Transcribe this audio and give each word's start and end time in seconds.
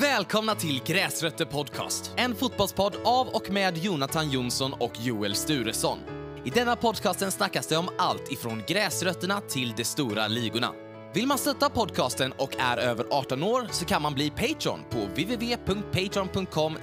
Välkomna 0.00 0.54
till 0.54 0.82
Gräsrötter 0.86 1.44
Podcast. 1.44 2.12
En 2.16 2.34
fotbollspodd 2.34 2.96
av 3.04 3.28
och 3.28 3.50
med 3.50 3.78
Jonathan 3.78 4.30
Jonsson 4.30 4.72
och 4.72 4.92
Joel 5.00 5.34
Sturesson. 5.34 5.98
I 6.44 6.50
denna 6.50 6.76
podcasten 6.76 7.32
snackas 7.32 7.66
det 7.66 7.76
om 7.76 7.88
allt 7.98 8.32
ifrån 8.32 8.62
gräsrötterna 8.68 9.40
till 9.40 9.72
de 9.76 9.84
stora 9.84 10.28
ligorna. 10.28 10.72
Vill 11.12 11.26
man 11.26 11.38
stötta 11.38 11.70
podcasten 11.70 12.32
och 12.32 12.56
är 12.58 12.76
över 12.76 13.06
18 13.10 13.42
år 13.42 13.66
så 13.70 13.84
kan 13.84 14.02
man 14.02 14.14
bli 14.14 14.30
Patreon 14.30 14.80
på 14.90 14.98
www.patreon.com 14.98 16.78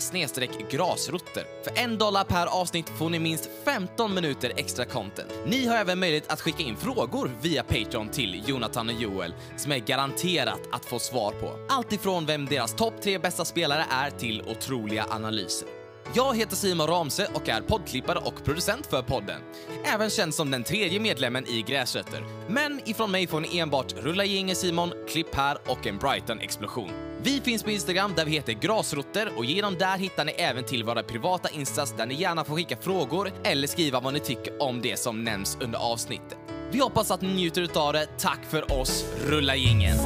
grasrotter. 0.69 1.43
För 1.63 1.83
en 1.83 1.97
dollar 1.97 2.23
per 2.23 2.45
avsnitt 2.45 2.89
får 2.89 3.09
ni 3.09 3.19
minst 3.19 3.49
15 3.65 4.13
minuter 4.13 4.51
extra 4.55 4.85
content. 4.85 5.29
Ni 5.45 5.67
har 5.67 5.75
även 5.75 5.99
möjlighet 5.99 6.31
att 6.31 6.41
skicka 6.41 6.63
in 6.63 6.75
frågor 6.75 7.31
via 7.41 7.63
Patreon 7.63 8.09
till 8.09 8.43
Jonathan 8.47 8.89
och 8.89 9.01
Joel 9.01 9.33
som 9.57 9.71
är 9.71 9.79
garanterat 9.79 10.61
att 10.71 10.85
få 10.85 10.99
svar 10.99 11.31
på. 11.31 11.59
Allt 11.69 11.93
ifrån 11.93 12.25
vem 12.25 12.45
deras 12.45 12.73
topp 12.73 12.93
tre 13.01 13.19
bästa 13.19 13.45
spelare 13.45 13.85
är 13.89 14.09
till 14.09 14.41
otroliga 14.41 15.05
analyser. 15.09 15.84
Jag 16.13 16.37
heter 16.37 16.55
Simon 16.55 16.87
Ramse 16.87 17.27
och 17.33 17.49
är 17.49 17.61
poddklippare 17.61 18.19
och 18.19 18.43
producent 18.43 18.87
för 18.87 19.01
podden. 19.01 19.41
Även 19.83 20.09
känd 20.09 20.33
som 20.33 20.51
den 20.51 20.63
tredje 20.63 20.99
medlemmen 20.99 21.47
i 21.47 21.61
Gräsrötter. 21.61 22.23
Men 22.47 22.81
ifrån 22.85 23.11
mig 23.11 23.27
får 23.27 23.39
ni 23.39 23.57
enbart 23.57 23.93
Rulla 23.93 24.25
gänget 24.25 24.57
Simon, 24.57 24.93
Klipp 25.09 25.35
här 25.35 25.57
och 25.67 25.87
en 25.87 25.97
Brighton-explosion. 25.97 26.91
Vi 27.21 27.41
finns 27.41 27.63
på 27.63 27.71
Instagram 27.71 28.13
där 28.15 28.25
vi 28.25 28.31
heter 28.31 28.53
Grasrotter 28.53 29.37
och 29.37 29.45
genom 29.45 29.75
där 29.77 29.97
hittar 29.97 30.25
ni 30.25 30.31
även 30.31 30.63
till 30.63 30.83
våra 30.83 31.03
privata 31.03 31.49
instas 31.49 31.93
där 31.97 32.05
ni 32.05 32.13
gärna 32.13 32.43
får 32.43 32.55
skicka 32.55 32.77
frågor 32.77 33.31
eller 33.43 33.67
skriva 33.67 33.99
vad 33.99 34.13
ni 34.13 34.19
tycker 34.19 34.61
om 34.61 34.81
det 34.81 34.99
som 34.99 35.23
nämns 35.23 35.57
under 35.61 35.79
avsnittet. 35.79 36.37
Vi 36.71 36.79
hoppas 36.79 37.11
att 37.11 37.21
ni 37.21 37.33
njuter 37.33 37.61
utav 37.61 37.93
det. 37.93 38.07
Tack 38.17 38.39
för 38.49 38.79
oss, 38.79 39.05
Rulla 39.25 39.55
gängen! 39.55 39.97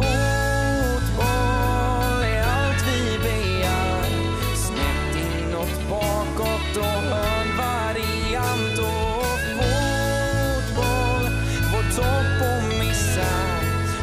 Bakåt 6.75 6.77
och 6.77 7.17
hörnvariant 7.17 8.79
Och 8.79 9.39
fotboll, 9.57 11.25
vår 11.71 11.95
topp 11.95 12.41
och 12.41 12.63
missa 12.79 13.31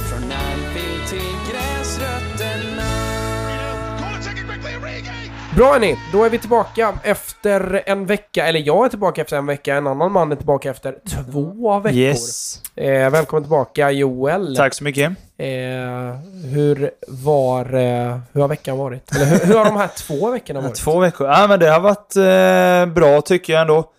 Från 0.08 0.32
Anfield 0.32 1.08
till 1.08 1.52
gräsrötterna 1.52 2.82
Bra 5.56 5.72
hörni, 5.72 5.96
då 6.12 6.24
är 6.24 6.30
vi 6.30 6.38
tillbaka 6.38 6.94
efter 7.02 7.82
en 7.86 8.06
vecka, 8.06 8.46
eller 8.46 8.60
jag 8.60 8.84
är 8.84 8.88
tillbaka 8.88 9.20
efter 9.20 9.36
en 9.36 9.46
vecka, 9.46 9.76
en 9.76 9.86
annan 9.86 10.12
man 10.12 10.32
är 10.32 10.36
tillbaka 10.36 10.70
efter 10.70 10.98
två 11.30 11.80
veckor. 11.80 11.98
Yes. 11.98 12.62
Eh, 12.74 13.10
välkommen 13.10 13.42
tillbaka 13.42 13.90
Joel. 13.90 14.56
Tack 14.56 14.74
så 14.74 14.84
mycket. 14.84 15.12
Eh, 15.38 16.16
hur 16.54 16.90
var, 17.08 17.74
eh, 17.74 18.18
hur 18.32 18.40
har 18.40 18.48
veckan 18.48 18.78
varit? 18.78 19.14
Eller 19.16 19.24
hur, 19.26 19.46
hur 19.46 19.54
har 19.54 19.64
de 19.64 19.76
här 19.76 19.88
två 19.88 20.30
veckorna 20.30 20.60
varit? 20.68 20.74
Två 20.74 20.98
veckor. 20.98 21.26
Ja, 21.28 21.46
men 21.48 21.60
det 21.60 21.70
har 21.70 21.80
varit 21.80 22.16
eh, 22.16 22.94
bra 22.94 23.20
tycker 23.20 23.52
jag 23.52 23.62
ändå. 23.62 23.90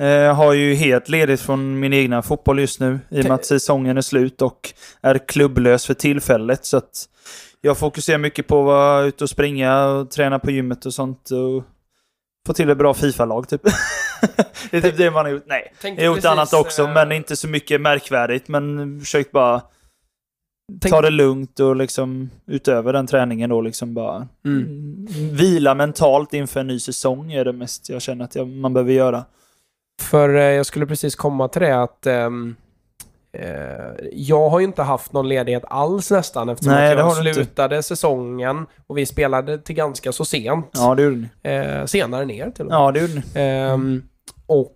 Eh, 0.00 0.06
Jag 0.06 0.34
har 0.34 0.52
ju 0.52 0.74
helt 0.74 1.08
ledigt 1.08 1.40
från 1.40 1.78
min 1.80 1.92
egna 1.92 2.22
fotboll 2.22 2.58
just 2.60 2.80
nu 2.80 3.00
i 3.10 3.20
och 3.20 3.24
med 3.24 3.32
att 3.34 3.44
säsongen 3.44 3.96
är 3.96 4.02
slut 4.02 4.42
och 4.42 4.72
är 5.02 5.18
klubblös 5.28 5.86
för 5.86 5.94
tillfället. 5.94 6.64
Så 6.64 6.76
att 6.76 7.04
jag 7.60 7.78
fokuserar 7.78 8.18
mycket 8.18 8.46
på 8.46 8.60
att 8.60 8.66
vara 8.66 9.02
ute 9.02 9.24
och 9.24 9.30
springa 9.30 9.84
och 9.84 10.10
träna 10.10 10.38
på 10.38 10.50
gymmet 10.50 10.86
och 10.86 10.94
sånt. 10.94 11.30
Och 11.30 11.64
få 12.46 12.52
till 12.52 12.70
ett 12.70 12.78
bra 12.78 12.94
Fifa-lag 12.94 13.48
typ. 13.48 13.62
det 14.70 14.76
är 14.76 14.80
typ 14.80 14.96
det 14.96 15.10
man 15.10 15.24
har 15.24 15.32
gjort. 15.32 15.44
Nej, 15.46 15.72
jag 15.82 15.90
har 16.10 16.16
gjort 16.16 16.24
annat 16.24 16.52
också, 16.52 16.82
eh, 16.82 16.92
men 16.92 17.12
inte 17.12 17.36
så 17.36 17.48
mycket 17.48 17.80
märkvärdigt. 17.80 18.48
Men 18.48 19.00
försökt 19.00 19.32
bara 19.32 19.62
Tänk- 20.80 20.92
ta 20.94 21.00
det 21.00 21.10
lugnt 21.10 21.60
och 21.60 21.76
liksom 21.76 22.30
utöver 22.46 22.92
den 22.92 23.06
träningen 23.06 23.50
då 23.50 23.60
liksom 23.60 23.94
bara 23.94 24.28
Mm. 24.44 25.06
vila 25.32 25.74
mentalt 25.74 26.34
inför 26.34 26.60
en 26.60 26.66
ny 26.66 26.80
säsong 26.80 27.32
är 27.32 27.44
det 27.44 27.52
mest 27.52 27.88
jag 27.88 28.02
känner 28.02 28.24
att 28.24 28.34
jag, 28.34 28.48
man 28.48 28.72
behöver 28.72 28.92
göra. 28.92 29.24
För 30.02 30.34
eh, 30.36 30.42
jag 30.42 30.66
skulle 30.66 30.86
precis 30.86 31.14
komma 31.16 31.48
till 31.48 31.62
det 31.62 31.82
att 31.82 32.06
ehm, 32.06 32.56
eh, 33.32 33.44
jag 34.12 34.48
har 34.48 34.58
ju 34.60 34.64
inte 34.66 34.82
haft 34.82 35.12
någon 35.12 35.28
ledighet 35.28 35.64
alls 35.68 36.10
nästan 36.10 36.48
eftersom 36.48 36.72
Nej, 36.72 36.92
att 36.92 36.98
jag 36.98 37.04
har 37.04 37.22
du 37.22 37.28
inte. 37.28 37.34
slutade 37.34 37.82
säsongen 37.82 38.66
och 38.86 38.98
vi 38.98 39.06
spelade 39.06 39.58
till 39.58 39.74
ganska 39.74 40.12
så 40.12 40.24
sent. 40.24 40.70
Ja, 40.74 40.94
det 40.94 41.02
gjorde 41.02 41.16
ni. 41.16 41.50
Eh, 41.52 41.84
senare 41.84 42.24
ner 42.24 42.50
till 42.50 42.64
och 42.64 42.70
med. 42.70 42.76
Ja, 42.76 42.92
det 42.92 43.00
gjorde 43.00 43.14
ni. 43.14 43.22
Ehm, 43.34 44.02
och 44.46 44.75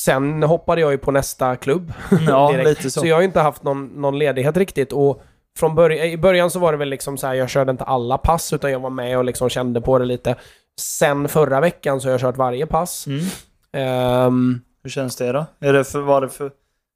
sen 0.00 0.42
hoppade 0.42 0.80
jag 0.80 0.92
ju 0.92 0.98
på 0.98 1.10
nästa 1.10 1.56
klubb. 1.56 1.92
Ja, 2.26 2.52
lite 2.64 2.90
så. 2.90 3.00
Så 3.00 3.06
jag 3.06 3.16
har 3.16 3.20
ju 3.20 3.26
inte 3.26 3.40
haft 3.40 3.62
någon, 3.62 3.86
någon 3.86 4.18
ledighet 4.18 4.56
riktigt. 4.56 4.92
Och 4.92 5.22
från 5.58 5.74
början, 5.74 6.06
I 6.06 6.16
början 6.16 6.50
så 6.50 6.58
var 6.58 6.72
det 6.72 6.78
väl 6.78 6.88
liksom 6.88 7.18
så 7.18 7.26
här, 7.26 7.34
jag 7.34 7.50
körde 7.50 7.70
inte 7.70 7.84
alla 7.84 8.18
pass 8.18 8.52
utan 8.52 8.72
jag 8.72 8.80
var 8.80 8.90
med 8.90 9.18
och 9.18 9.24
liksom 9.24 9.48
kände 9.48 9.80
på 9.80 9.98
det 9.98 10.04
lite. 10.04 10.36
Sen 10.80 11.28
förra 11.28 11.60
veckan 11.60 12.00
så 12.00 12.08
har 12.08 12.10
jag 12.12 12.20
kört 12.20 12.36
varje 12.36 12.66
pass. 12.66 13.06
Mm. 13.06 13.24
Ehm, 13.72 14.60
Hur 14.82 14.90
känns 14.90 15.16
det 15.16 15.32
då? 15.32 15.46
Är 15.60 15.72
det 15.72 15.84
för, 15.84 16.00
var 16.00 16.20
det 16.20 16.28
för, 16.28 16.44
är 16.46 16.50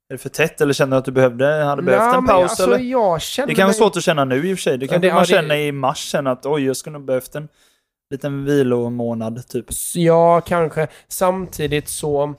det 0.09 0.17
för 0.17 0.29
tätt 0.29 0.61
eller 0.61 0.73
känner 0.73 0.91
du 0.91 0.97
att 0.97 1.05
du 1.05 1.11
behövde, 1.11 1.45
hade 1.45 1.81
behövt 1.81 2.03
nej, 2.03 2.15
en 2.17 2.27
paus? 2.27 2.41
alltså, 2.49 2.63
eller? 2.63 2.77
jag 2.77 3.21
känner 3.21 3.47
Det 3.47 3.55
kan 3.55 3.65
vara 3.65 3.73
svårt 3.73 3.97
att 3.97 4.03
känna 4.03 4.25
nu 4.25 4.49
i 4.49 4.53
och 4.53 4.57
för 4.57 4.61
sig. 4.61 4.77
Det 4.77 4.87
kan 4.87 4.99
man 5.01 5.09
ja, 5.09 5.19
det- 5.19 5.25
känna 5.25 5.57
i 5.57 5.71
mars 5.71 6.09
sen 6.11 6.27
att 6.27 6.45
oj, 6.45 6.65
jag 6.65 6.77
skulle 6.77 6.93
nog 6.93 7.05
behövt 7.05 7.35
en 7.35 7.47
liten 8.11 8.45
vilomånad 8.45 9.47
typ. 9.47 9.65
Ja, 9.95 10.41
kanske. 10.41 10.87
Samtidigt 11.07 11.89
så... 11.89 12.33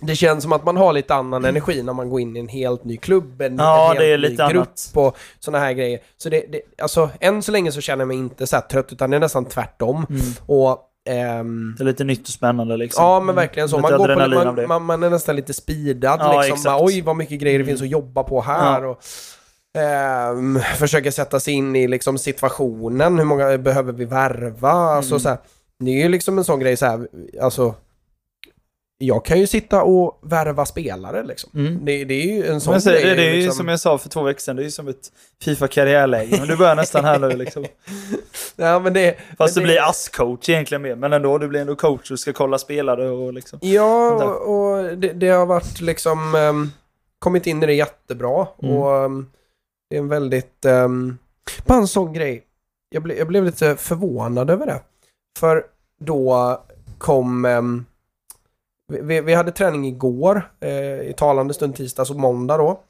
Det 0.00 0.16
känns 0.16 0.42
som 0.42 0.52
att 0.52 0.64
man 0.64 0.76
har 0.76 0.92
lite 0.92 1.14
annan 1.14 1.44
energi 1.44 1.82
när 1.82 1.92
man 1.92 2.10
går 2.10 2.20
in 2.20 2.36
i 2.36 2.40
en 2.40 2.48
helt 2.48 2.84
ny 2.84 2.96
klubb, 2.96 3.40
en, 3.42 3.56
Ja, 3.58 3.94
en 3.96 4.02
helt 4.02 4.22
ny 4.22 4.36
grupp 4.36 4.50
annat. 4.56 4.90
och 4.94 5.16
sådana 5.40 5.64
här 5.64 5.72
grejer. 5.72 5.98
Så 6.16 6.28
det, 6.28 6.44
det, 6.52 6.60
alltså, 6.82 7.10
än 7.20 7.42
så 7.42 7.52
länge 7.52 7.72
så 7.72 7.80
känner 7.80 8.00
jag 8.02 8.08
mig 8.08 8.16
inte 8.16 8.46
så 8.46 8.60
trött, 8.70 8.92
utan 8.92 9.10
det 9.10 9.16
är 9.16 9.20
nästan 9.20 9.44
tvärtom. 9.44 10.06
Mm. 10.10 10.22
Och... 10.46 10.78
ehm, 11.08 11.74
Det 11.78 11.82
är 11.82 11.86
lite 11.86 12.04
nytt 12.04 12.22
och 12.22 12.28
spännande 12.28 12.76
liksom. 12.76 13.04
Ja 13.04 13.20
men 13.20 13.34
verkligen 13.34 13.68
så. 13.68 13.76
Lite 13.76 13.90
Man, 13.90 13.98
går 13.98 14.08
på, 14.54 14.54
man, 14.54 14.68
man, 14.68 14.82
man 14.82 15.02
är 15.02 15.10
nästan 15.10 15.36
lite 15.36 15.54
speedad 15.54 16.20
Ja, 16.20 16.42
liksom. 16.42 16.62
Bara, 16.72 16.84
Oj 16.84 17.00
vad 17.00 17.16
mycket 17.16 17.40
grejer 17.40 17.58
det 17.58 17.64
finns 17.64 17.82
att 17.82 17.88
jobba 17.88 18.22
på 18.22 18.40
här. 18.40 18.82
Ja. 18.82 18.88
Och, 18.88 18.98
ehm, 19.82 20.58
försöka 20.76 21.12
sätta 21.12 21.40
sig 21.40 21.54
in 21.54 21.76
i 21.76 21.88
liksom, 21.88 22.18
situationen. 22.18 23.18
Hur 23.18 23.24
många 23.24 23.58
behöver 23.58 23.92
vi 23.92 24.04
värva? 24.04 24.70
Alltså, 24.70 25.12
Mm. 25.14 25.20
så 25.20 25.28
här, 25.28 25.38
det 25.80 25.90
är 25.90 26.02
ju 26.02 26.08
liksom 26.08 26.38
en 26.38 26.44
sån 26.44 26.60
grej 26.60 26.76
så 26.76 26.86
här, 26.86 27.08
alltså 27.42 27.74
jag 28.98 29.24
kan 29.24 29.38
ju 29.38 29.46
sitta 29.46 29.82
och 29.82 30.18
värva 30.22 30.66
spelare 30.66 31.24
liksom. 31.24 31.50
Mm. 31.54 31.84
Det, 31.84 32.04
det 32.04 32.14
är 32.14 32.26
ju 32.26 32.46
en 32.46 32.60
sån 32.60 32.80
så, 32.80 32.90
grej. 32.90 33.04
det, 33.04 33.14
det 33.14 33.22
är 33.22 33.34
ju 33.34 33.36
liksom. 33.36 33.54
som 33.54 33.68
jag 33.68 33.80
sa 33.80 33.98
för 33.98 34.08
två 34.08 34.22
veckor 34.22 34.40
sedan, 34.40 34.56
det 34.56 34.62
är 34.62 34.64
ju 34.64 34.70
som 34.70 34.88
ett 34.88 35.12
Fifa-karriärläge. 35.42 36.36
Men 36.38 36.48
du 36.48 36.56
börjar 36.56 36.76
nästan 36.76 37.04
här 37.04 37.18
nu 37.18 37.28
liksom. 37.36 37.64
ja, 38.56 38.78
men 38.78 38.92
det, 38.92 39.16
Fast 39.38 39.56
men 39.56 39.62
du 39.62 39.66
blir 39.66 39.80
ass-coach 39.80 40.48
egentligen 40.48 40.82
mer. 40.82 40.94
Men 40.96 41.12
ändå, 41.12 41.38
du 41.38 41.48
blir 41.48 41.60
ändå 41.60 41.76
coach 41.76 42.10
och 42.10 42.18
ska 42.18 42.32
kolla 42.32 42.58
spelare 42.58 43.10
och 43.10 43.32
liksom. 43.32 43.58
Ja, 43.62 44.24
och, 44.24 44.78
och 44.78 44.98
det, 44.98 45.12
det 45.12 45.28
har 45.28 45.46
varit 45.46 45.80
liksom 45.80 46.34
ehm, 46.34 46.70
kommit 47.18 47.46
in 47.46 47.62
i 47.62 47.66
det 47.66 47.74
jättebra 47.74 48.46
Mm. 48.62 48.76
och 48.76 49.04
ehm, 49.04 49.26
det 49.90 49.96
är 49.96 50.00
en 50.00 50.08
väldigt, 50.08 50.64
um, 50.64 51.18
bara 51.66 51.78
en 51.78 51.88
sån 51.88 52.12
grej. 52.12 52.44
Jag, 52.90 53.02
ble, 53.02 53.14
jag 53.14 53.26
blev 53.26 53.44
lite 53.44 53.76
förvånad 53.76 54.50
över 54.50 54.66
det. 54.66 54.80
För 55.38 55.64
då 56.00 56.56
kom, 56.98 57.44
ehm, 57.44 57.84
vi- 58.88 59.20
vi, 59.20 59.34
hade 59.34 59.52
träning 59.52 59.84
igår, 59.86 60.50
eh, 60.60 60.70
i 61.00 61.14
talande 61.16 61.54
stund 61.54 61.76
tisdags 61.76 62.10
och 62.10 62.16
måndag 62.16 62.56
då. 62.56 62.80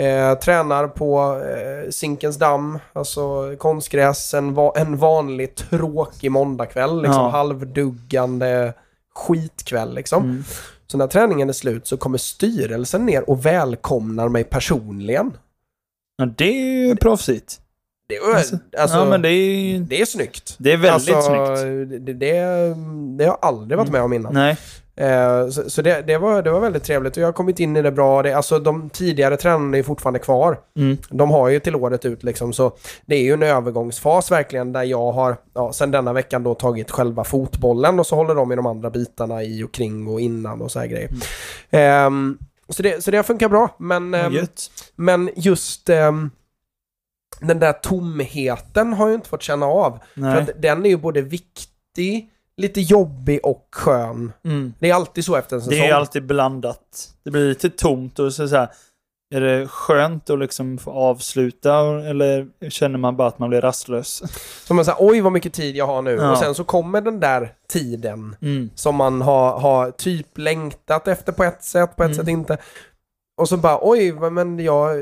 Eh, 0.00 0.34
tränar 0.38 0.88
på 0.88 1.40
eh, 1.44 1.90
Zinkens 1.90 2.36
damm, 2.36 2.78
alltså 2.92 3.54
konstgräs, 3.58 4.34
en, 4.34 4.54
va, 4.54 4.72
en 4.76 4.96
vanlig 4.96 5.54
tråkig 5.54 6.30
måndagkväll, 6.32 7.02
liksom 7.02 7.22
Ja. 7.22 7.28
halvduggande 7.28 8.74
skitkväll 9.14 9.94
liksom. 9.94 10.22
Mm. 10.24 10.44
Så 10.86 10.98
när 10.98 11.06
träningen 11.06 11.48
är 11.48 11.52
slut 11.52 11.86
så 11.86 11.96
kommer 11.96 12.18
styrelsen 12.18 13.06
ner 13.06 13.30
och 13.30 13.46
välkomnar 13.46 14.28
mig 14.28 14.44
personligen. 14.44 15.36
Ja, 16.16 16.26
det 16.26 16.44
är 16.44 16.86
ju 16.88 16.96
proffsigt. 16.96 17.60
Det 18.08 18.36
Alltså, 18.36 18.58
alltså, 18.78 18.96
ja, 18.96 19.04
men 19.04 19.22
det 19.22 19.28
är 19.28 19.78
det 19.78 20.00
är 20.00 20.04
snyggt. 20.04 20.56
Det 20.58 20.72
är 20.72 20.76
väldigt 20.76 21.14
alltså, 21.14 21.30
snyggt. 21.30 22.06
Det, 22.06 22.12
det, 22.12 22.32
det 23.18 23.24
har 23.24 23.30
jag 23.30 23.38
aldrig 23.42 23.78
varit 23.78 23.92
med 23.92 24.02
om 24.02 24.12
innan. 24.12 24.34
Nej. 24.34 24.56
Eh, 24.96 25.48
så 25.48 25.70
så 25.70 25.82
det, 25.82 26.02
det, 26.06 26.18
var, 26.18 26.42
det 26.42 26.50
var 26.50 26.60
väldigt 26.60 26.84
trevligt 26.84 27.16
och 27.16 27.22
jag 27.22 27.26
har 27.26 27.32
kommit 27.32 27.60
in 27.60 27.76
i 27.76 27.82
det 27.82 27.92
bra. 27.92 28.22
Det, 28.22 28.32
alltså 28.32 28.58
de 28.58 28.90
tidigare 28.90 29.36
tränarna 29.36 29.78
är 29.78 29.82
fortfarande 29.82 30.18
kvar. 30.18 30.58
Mm. 30.76 30.96
De 31.10 31.30
har 31.30 31.48
ju 31.48 31.60
till 31.60 31.76
året 31.76 32.04
ut 32.04 32.22
liksom 32.22 32.52
så 32.52 32.72
det 33.06 33.16
är 33.16 33.22
ju 33.22 33.32
en 33.32 33.42
övergångsfas 33.42 34.30
verkligen 34.30 34.72
där 34.72 34.82
jag 34.82 35.12
har, 35.12 35.36
ja, 35.54 35.72
sen 35.72 35.90
denna 35.90 36.12
veckan 36.12 36.42
då 36.42 36.54
tagit 36.54 36.90
själva 36.90 37.24
fotbollen 37.24 38.00
och 38.00 38.06
så 38.06 38.16
håller 38.16 38.34
de 38.34 38.52
i 38.52 38.56
de 38.56 38.66
andra 38.66 38.90
bitarna 38.90 39.42
i 39.42 39.62
och 39.62 39.72
kring 39.72 40.08
och 40.08 40.20
innan 40.20 40.62
och 40.62 40.72
så 40.72 40.78
här 40.78 40.86
grejer. 40.86 41.10
Ehm, 41.70 42.38
så, 42.68 42.82
det, 42.82 43.04
så 43.04 43.10
det 43.10 43.16
har 43.16 43.24
funkat 43.24 43.50
bra 43.50 43.68
men, 43.78 44.12
Gött. 44.32 44.70
men 44.96 45.30
just 45.36 45.88
ehm, 45.88 46.30
den 47.40 47.58
där 47.58 47.72
tomheten 47.72 48.92
har 48.92 49.08
jag 49.08 49.14
inte 49.14 49.28
fått 49.28 49.42
känna 49.42 49.66
av. 49.66 49.98
För 50.14 50.20
Nej. 50.20 50.38
att 50.42 50.50
den 50.62 50.84
är 50.86 50.90
ju 50.90 50.96
både 50.96 51.20
viktig, 51.22 52.30
lite 52.56 52.80
jobbig 52.80 53.40
och 53.42 53.68
skön. 53.72 54.32
Mm. 54.44 54.74
Det 54.78 54.90
är 54.90 54.94
alltid 54.94 55.24
så 55.24 55.36
efter 55.36 55.56
en 55.56 55.62
säsong. 55.62 55.78
Det 55.78 55.86
är 55.86 55.94
alltid 55.94 56.26
blandat. 56.26 57.10
Det 57.24 57.30
blir 57.30 57.48
lite 57.48 57.70
tomt 57.70 58.18
och 58.18 58.32
så, 58.34 58.48
så 58.48 58.56
här, 58.56 58.68
Är 59.34 59.40
det 59.40 59.68
skönt 59.68 60.30
att 60.30 60.38
liksom 60.38 60.78
få 60.78 60.90
avsluta 60.90 61.78
eller 62.08 62.46
känner 62.70 62.98
man 62.98 63.16
bara 63.16 63.28
att 63.28 63.38
man 63.38 63.48
blir 63.48 63.60
rastlös? 63.60 64.22
Så 64.66 64.74
man 64.74 64.84
säger, 64.84 64.96
oj 65.00 65.20
vad 65.20 65.32
mycket 65.32 65.52
tid 65.52 65.76
jag 65.76 65.86
har 65.86 66.02
nu. 66.02 66.10
Ja. 66.10 66.30
Och 66.32 66.38
sen 66.38 66.54
så 66.54 66.64
kommer 66.64 67.00
den 67.00 67.20
där 67.20 67.52
tiden 67.68 68.36
Mm. 68.42 68.70
som 68.74 68.94
man 68.96 69.22
har, 69.22 69.58
har 69.58 69.90
typ 69.90 70.38
längtat 70.38 71.08
efter 71.08 71.32
på 71.32 71.44
ett 71.44 71.64
sätt, 71.64 71.96
på 71.96 72.02
ett 72.02 72.06
Mm. 72.06 72.18
sätt 72.18 72.28
inte. 72.28 72.58
Och 73.38 73.48
så 73.48 73.56
bara, 73.56 73.78
oj, 73.82 74.12
men 74.12 74.58
jag... 74.58 74.96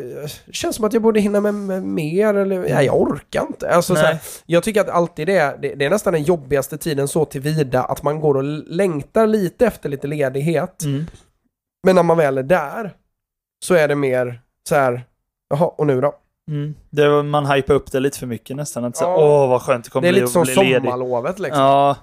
Känns 0.53 0.77
som 0.77 0.85
att 0.85 0.93
jag 0.93 1.03
borde 1.03 1.21
hinna 1.21 1.41
med, 1.41 1.55
med 1.55 1.83
mer, 1.83 2.35
eller 2.35 2.69
ja, 2.69 2.83
jag 2.83 3.01
orkar 3.01 3.43
inte. 3.43 3.71
Alltså, 3.71 3.95
så 3.95 4.01
här, 4.01 4.13
Nej. 4.13 4.21
jag 4.47 4.63
tycker 4.63 4.81
att 4.81 4.89
alltid 4.89 5.27
det 5.27 5.37
är, 5.37 5.59
det, 5.59 5.75
det 5.75 5.85
är 5.85 5.91
nästan 5.91 6.13
den 6.13 6.23
jobbigaste 6.23 6.79
tiden 6.79 7.09
så 7.09 7.25
tillvida 7.25 7.83
att 7.83 8.03
man 8.03 8.21
går 8.21 8.37
och 8.37 8.45
längtar 8.67 9.27
lite 9.27 9.67
efter 9.67 9.89
lite 9.89 10.07
ledighet. 10.07 10.83
Mm. 10.83 11.07
Men 11.87 11.95
när 11.95 12.03
man 12.03 12.17
väl 12.17 12.39
är 12.39 12.43
där 12.43 12.93
så 13.65 13.75
är 13.75 13.89
det 13.89 13.95
mer 13.95 14.41
så 14.69 14.75
här, 14.75 15.05
jaha, 15.51 15.67
och 15.67 15.87
nu 15.87 16.01
då? 16.01 16.15
Mm. 16.51 16.75
Det 16.91 17.09
var, 17.09 17.23
man 17.23 17.47
hypar 17.47 17.75
upp 17.75 17.93
det 17.93 18.01
lite 18.01 18.19
för 18.19 18.27
mycket 18.27 18.57
nästan. 18.57 18.85
Att 18.85 18.97
så, 18.97 19.05
Ja. 19.05 19.17
Åh, 19.17 19.49
vad 19.49 19.63
skönt 19.63 19.85
det 19.85 19.91
kommer 19.91 20.03
Det 20.03 20.09
är 20.09 20.13
bli 20.13 20.21
lite 20.21 20.33
som 20.33 20.43
bli 20.43 20.55
sommarlovet 20.55 21.39
liksom. 21.39 21.63
Ja, 21.63 21.97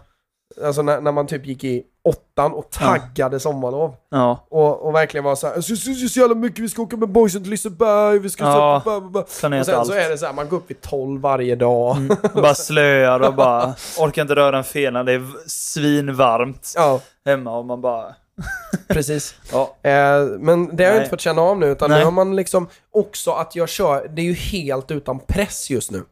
Alltså 0.64 0.82
när, 0.82 1.02
när 1.02 1.12
man 1.12 1.28
typ 1.28 1.46
gick 1.46 1.64
i 1.64 1.84
åttan 2.06 2.54
och 2.54 2.70
taggade 2.70 3.40
sommarlov. 3.40 3.96
ja. 4.12 4.46
Och, 4.50 4.82
och 4.88 4.96
verkligen 4.96 5.24
var 5.24 5.36
så 5.36 5.48
här, 5.48 5.56
så, 5.62 5.76
så, 5.76 5.94
så, 5.94 6.08
så 6.10 6.20
jävla 6.20 6.36
mycket, 6.36 6.60
vi 6.60 6.70
ska 6.70 6.82
åka 6.82 6.98
med 6.98 7.10
boysen 7.10 7.42
till 7.42 7.52
Liseberg, 7.52 8.20
vi 8.20 8.30
ska 8.30 8.44
Ja. 8.44 8.82
så. 8.84 8.92
Och 9.20 9.30
sen 9.30 9.54
allt. 9.54 9.68
så 9.88 9.94
är 9.94 10.10
det 10.10 10.18
så 10.18 10.26
här, 10.26 10.34
man 10.34 10.50
går 10.50 10.58
upp 10.58 10.70
vid 10.72 10.82
12 10.82 11.22
varje 11.22 11.56
dag. 11.56 11.98
Mm. 11.98 12.18
Och 12.34 12.42
bara 12.42 12.56
slöar 12.56 13.20
och 13.20 13.34
bara 13.34 13.74
orkar 14.00 14.22
inte 14.22 14.36
röra 14.36 14.58
en 14.58 14.64
fena. 14.64 15.04
Det 15.04 15.12
är 15.14 15.50
svinvarmt 15.50 16.74
Ja, 16.76 17.00
hemma 17.26 17.58
och 17.58 17.66
man 17.66 17.82
bara... 17.82 18.16
precis. 18.88 19.36
Ja. 19.52 19.76
Eh, 19.90 20.24
men 20.40 20.76
det 20.76 20.84
har 20.84 20.92
jag 20.92 21.00
inte 21.00 21.10
fått 21.10 21.22
känna 21.22 21.42
av 21.42 21.60
nu, 21.60 21.66
utan 21.66 21.90
Nej. 21.90 22.00
nu 22.00 22.06
har 22.06 22.12
man 22.12 22.36
liksom 22.36 22.68
också 22.92 23.32
att 23.32 23.56
jag 23.56 23.70
kör, 23.70 24.08
det 24.08 24.22
är 24.22 24.26
ju 24.26 24.34
helt 24.34 24.92
utan 24.92 25.20
press 25.20 25.70
just 25.70 25.92
nu. 25.92 26.04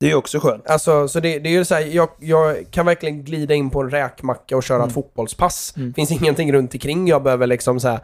Det 0.00 0.10
är 0.10 0.14
också 0.14 0.40
skönt. 0.40 0.70
Alltså, 0.70 1.08
så 1.08 1.20
det, 1.20 1.38
det 1.38 1.48
är 1.48 1.52
ju 1.52 1.64
så 1.64 1.74
här, 1.74 1.82
jag, 1.82 2.08
jag 2.18 2.56
kan 2.70 2.86
verkligen 2.86 3.24
glida 3.24 3.54
in 3.54 3.70
på 3.70 3.80
en 3.80 3.90
räkmacka 3.90 4.56
och 4.56 4.62
köra 4.62 4.76
Mm. 4.76 4.88
ett 4.88 4.94
fotbollspass. 4.94 5.74
Mm. 5.76 5.94
finns 5.94 6.10
ingenting 6.10 6.52
runt 6.52 6.74
omkring 6.74 7.08
jag 7.08 7.22
behöver 7.22 7.46
liksom 7.46 7.80
så 7.80 7.88
här. 7.88 8.00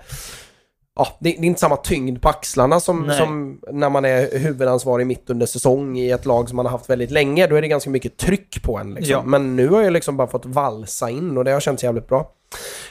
Ja, 0.99 1.09
det, 1.21 1.31
det 1.31 1.39
är 1.39 1.45
inte 1.45 1.61
samma 1.61 1.77
tyngd 1.77 2.23
på 2.23 2.29
axlarna 2.29 2.81
som, 2.81 3.11
som 3.19 3.61
när 3.73 3.91
man 3.91 4.05
är 4.05 4.39
huvudansvarig 4.39 5.07
mitt 5.07 5.31
under 5.31 5.47
säsong 5.47 5.99
i 5.99 6.11
ett 6.11 6.27
lag 6.27 6.49
som 6.49 6.57
man 6.57 6.67
har 6.67 6.71
haft 6.73 6.91
väldigt 6.91 7.11
länge. 7.11 7.47
Då 7.47 7.57
är 7.57 7.63
det 7.63 7.69
ganska 7.69 7.91
mycket 7.91 8.17
tryck 8.17 8.63
på 8.63 8.79
en. 8.79 8.95
Liksom. 8.95 9.13
Ja. 9.13 9.23
Men 9.23 9.57
nu 9.57 9.69
har 9.69 9.83
jag 9.83 9.93
liksom 9.93 10.17
bara 10.17 10.29
fått 10.29 10.47
valsa 10.47 11.11
in 11.11 11.39
och 11.39 11.45
det 11.45 11.51
har 11.51 11.61
känts 11.61 11.85
jävligt 11.85 12.09
bra. 12.09 12.31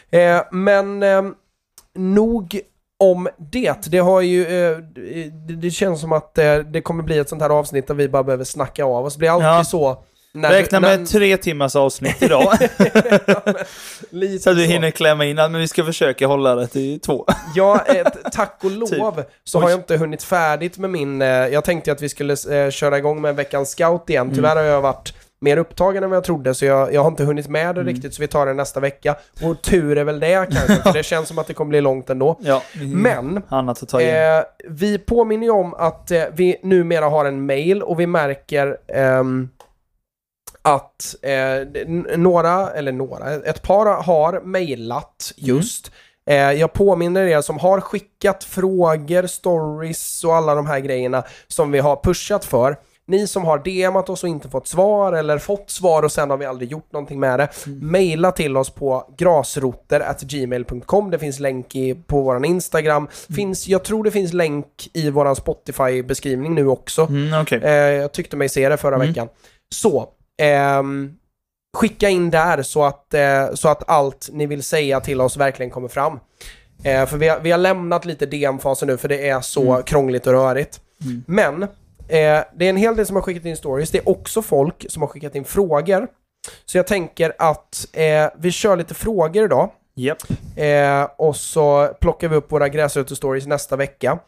Eh, 0.10 0.42
men 0.52 1.04
eh, 1.04 1.24
nog 1.96 2.60
om 3.00 3.30
det. 3.52 3.86
Det 3.92 3.98
har 3.98 4.22
ju, 4.22 4.68
eh, 4.72 4.78
det, 5.48 5.72
känns 5.72 6.02
som 6.02 6.12
att 6.12 6.38
eh, 6.38 6.58
det 6.58 6.82
kommer 6.82 7.04
bli 7.04 7.18
ett 7.18 7.30
sånt 7.30 7.42
här 7.42 7.50
avsnitt 7.50 7.88
där 7.88 7.96
vi 7.96 8.10
bara 8.10 8.24
behöver 8.24 8.44
snacka 8.44 8.86
av 8.86 9.06
oss. 9.06 9.14
Det 9.14 9.20
blir 9.20 9.30
alltid 9.30 9.48
Ja. 9.48 9.64
så. 9.64 10.04
När 10.34 10.50
Räkna 10.50 10.80
du, 10.80 10.88
med 10.88 11.08
tre 11.08 11.38
timmars 11.38 11.76
avsnitt 11.76 12.22
idag. 12.22 12.54
lite 14.10 14.44
så 14.44 14.54
vi 14.54 14.66
hinner 14.66 14.92
klämma 14.92 15.26
in. 15.26 15.36
Men 15.36 15.54
vi 15.54 15.68
ska 15.68 15.84
försöka 15.84 16.28
hålla 16.28 16.56
det 16.56 16.68
till 16.68 17.00
två. 17.00 17.26
Ja, 17.56 17.80
ett, 17.80 18.18
tack 18.34 18.60
och 18.64 18.72
lov 18.92 19.24
så 19.44 19.58
Oj. 19.58 19.64
har 19.64 19.70
jag 19.70 19.80
inte 19.80 19.98
hunnit 19.98 20.24
färdigt 20.24 20.78
med 20.78 20.90
min... 20.90 21.22
Eh, 21.22 21.28
jag 21.28 21.64
tänkte 21.64 21.92
att 21.92 22.02
vi 22.02 22.10
skulle 22.10 22.38
köra 22.72 22.98
igång 22.98 23.22
med 23.22 23.36
veckans 23.36 23.70
scout 23.70 24.10
igen. 24.10 24.32
Tyvärr 24.36 24.56
har 24.56 24.64
jag 24.64 24.82
varit 24.82 25.14
mer 25.40 25.58
upptagen 25.58 26.04
än 26.04 26.10
vad 26.10 26.18
jag 26.18 26.24
trodde 26.24 26.54
så 26.54 26.66
jag, 26.66 26.94
jag 26.94 27.02
har 27.02 27.08
inte 27.08 27.24
hunnit 27.24 27.48
med 27.48 27.76
det 27.76 27.84
riktigt 27.84 28.14
så 28.14 28.22
vi 28.22 28.28
tar 28.28 28.46
det 28.46 28.54
nästa 28.54 28.80
vecka. 28.80 29.16
Och 29.44 29.62
tur 29.62 29.98
är 29.98 30.04
väl 30.04 30.20
det 30.20 30.48
kanske, 30.52 30.76
för 30.76 30.94
det 30.94 31.04
känns 31.04 31.28
som 31.28 31.40
att 31.40 31.48
det 31.48 31.54
kommer 31.54 31.70
bli 31.70 31.82
långt 31.82 32.10
ändå. 32.10 32.40
Ja. 32.40 32.62
Men 32.94 33.42
Annat 33.50 33.84
att 33.84 33.90
ta 33.90 34.02
igen. 34.02 34.38
Eh, 34.38 34.44
vi 34.70 34.98
påminner 34.98 35.44
ju 35.44 35.52
om 35.52 35.74
att 35.74 36.12
eh, 36.12 36.24
vi 36.34 36.58
numera 36.64 37.06
har 37.06 37.26
en 37.26 37.46
mail 37.46 37.84
och 37.84 38.00
vi 38.00 38.08
märker 38.08 38.78
ehm, 38.88 39.50
att 40.62 41.16
eh, 41.22 41.88
några, 42.18 42.70
eller 42.70 42.92
några, 42.92 43.34
ett 43.34 43.62
par 43.62 44.04
har 44.04 44.42
mailat 44.44 45.34
just. 45.36 45.92
Eh, 46.30 46.52
jag 46.52 46.74
påminner 46.74 47.24
er 47.24 47.42
som 47.42 47.60
har 47.60 47.82
skickat 47.82 48.44
frågor, 48.44 49.28
stories 49.28 50.24
och 50.24 50.36
alla 50.36 50.56
de 50.56 50.68
här 50.68 50.80
grejerna 50.80 51.24
som 51.48 51.72
vi 51.72 51.80
har 51.80 51.96
pushat 52.04 52.46
för. 52.46 52.78
Ni 53.08 53.28
som 53.28 53.46
har 53.46 53.58
DMat 53.58 54.10
oss 54.10 54.24
och 54.24 54.30
inte 54.30 54.50
fått 54.50 54.68
svar 54.68 55.14
eller 55.14 55.38
fått 55.38 55.70
svar 55.70 56.04
och 56.04 56.12
sen 56.12 56.30
har 56.30 56.38
vi 56.38 56.46
aldrig 56.46 56.72
gjort 56.72 56.92
någonting 56.92 57.20
med 57.20 57.40
det. 57.40 57.50
Maila 57.82 58.32
till 58.32 58.58
oss 58.58 58.70
på 58.70 59.14
grasroter@gmail.com. 59.18 61.12
Det 61.12 61.20
finns 61.20 61.40
länk 61.40 61.76
i, 61.76 61.96
på 61.96 62.22
våran 62.22 62.46
Instagram. 62.46 63.08
Finns, 63.36 63.68
jag 63.68 63.84
tror 63.84 64.04
det 64.04 64.12
finns 64.12 64.34
länk 64.34 64.90
i 64.94 65.10
våran 65.10 65.36
Spotify-beskrivning 65.36 66.56
nu 66.56 66.68
också. 66.68 67.02
Mm, 67.06 67.42
Okej. 67.42 67.60
Eh, 67.64 67.72
jag 67.74 68.12
tyckte 68.12 68.38
mig 68.38 68.50
se 68.50 68.70
det 68.70 68.78
förra 68.78 68.96
Mm. 68.96 69.08
veckan. 69.08 69.28
Så, 69.76 70.08
ehm, 70.42 71.14
skicka 71.78 72.10
in 72.10 72.30
där 72.32 72.62
så 72.64 72.84
att, 72.84 73.14
eh, 73.14 73.54
så 73.54 73.70
att 73.70 73.90
allt 73.90 74.30
ni 74.34 74.46
vill 74.46 74.64
säga 74.64 75.00
till 75.00 75.22
oss 75.22 75.38
verkligen 75.38 75.70
kommer 75.70 75.88
fram. 75.88 76.20
Eh, 76.84 77.06
för 77.06 77.18
vi 77.18 77.28
har, 77.28 77.40
vi 77.40 77.52
har 77.52 77.58
lämnat 77.58 78.06
lite 78.06 78.26
DM-fasen 78.26 78.88
nu 78.88 78.98
för 78.98 79.08
det 79.08 79.28
är 79.30 79.42
så 79.42 79.72
Mm. 79.72 79.84
krångligt 79.84 80.28
och 80.28 80.34
rörigt. 80.34 80.80
Mm. 81.04 81.24
Men, 81.28 81.68
eh, 82.08 82.44
det 82.56 82.66
är 82.66 82.70
en 82.70 82.78
hel 82.78 82.96
del 82.96 83.06
som 83.06 83.16
har 83.16 83.24
skickat 83.24 83.46
in 83.46 83.58
stories. 83.58 83.92
Det 83.92 83.98
är 83.98 84.10
också 84.10 84.42
folk 84.42 84.86
som 84.90 85.02
har 85.02 85.10
skickat 85.10 85.36
in 85.36 85.46
frågor. 85.46 86.08
Så 86.66 86.78
jag 86.78 86.88
tänker 86.88 87.34
att 87.40 87.88
eh, 87.94 88.28
vi 88.40 88.52
kör 88.52 88.76
lite 88.76 88.94
frågor 88.94 89.46
idag. 89.46 89.70
Japp. 89.96 90.18
Eh, 90.56 91.04
och 91.18 91.36
så 91.36 91.90
plockar 92.02 92.28
vi 92.28 92.36
upp 92.36 92.52
våra 92.52 92.68
gräsrötter-stories 92.70 93.48
nästa 93.48 93.76
vecka. 93.76 94.20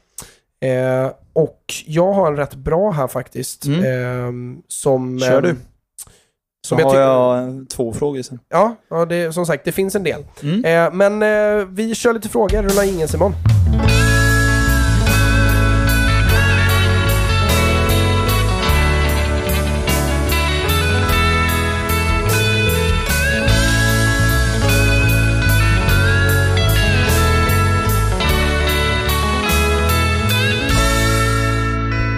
Eh, 0.62 1.12
och 1.34 1.62
jag 1.86 2.14
har 2.14 2.28
en 2.28 2.38
rätt 2.38 2.56
bra 2.56 2.92
här 2.92 3.08
faktiskt. 3.08 3.66
Mm. 3.66 3.84
Eh, 3.84 4.60
som... 4.68 5.20
Kör 5.20 5.42
du. 5.42 5.50
eh, 5.50 5.56
Så 6.68 6.76
Som 6.76 6.80
jag 6.80 6.86
har 6.90 7.00
jag 7.00 7.48
eh, 7.48 7.54
två 7.76 7.94
frågor 7.94 8.22
sen. 8.22 8.40
Ja, 8.50 8.76
ja 8.90 9.06
det, 9.06 9.34
som 9.34 9.46
sagt, 9.46 9.66
det 9.66 9.72
finns 9.72 9.96
en 9.96 10.04
del. 10.04 10.26
Mm. 10.44 10.66
Eh, 10.66 10.94
men 10.94 11.24
eh, 11.60 11.66
vi 11.66 11.96
kör 11.96 12.14
lite 12.14 12.30
frågor. 12.30 12.64
Rulla 12.64 12.86
ingen 12.86 13.08
Simon. 13.08 13.34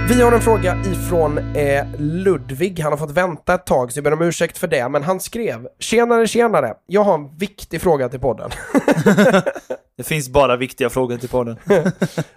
Vi 0.09 0.21
har 0.21 0.31
en 0.31 0.41
fråga 0.41 0.77
ifrån 0.91 1.55
eh, 1.55 1.85
Ludvig. 1.97 2.79
Han 2.79 2.91
har 2.91 2.97
fått 2.97 3.11
vänta 3.11 3.53
ett 3.53 3.65
tag 3.65 3.91
så 3.91 3.97
jag 3.97 4.03
ber 4.03 4.13
om 4.13 4.21
ursäkt 4.21 4.57
för 4.57 4.67
det. 4.67 4.89
Men 4.89 5.03
han 5.03 5.19
skrev 5.19 5.67
Tjenare 5.79 6.27
tjenare! 6.27 6.73
Jag 6.87 7.03
har 7.03 7.13
en 7.13 7.37
viktig 7.37 7.81
fråga 7.81 8.09
till 8.09 8.19
podden. 8.19 8.49
Det 9.97 10.03
finns 10.03 10.29
bara 10.29 10.55
viktiga 10.57 10.89
frågor 10.89 11.17
till 11.17 11.29
podden. 11.29 11.57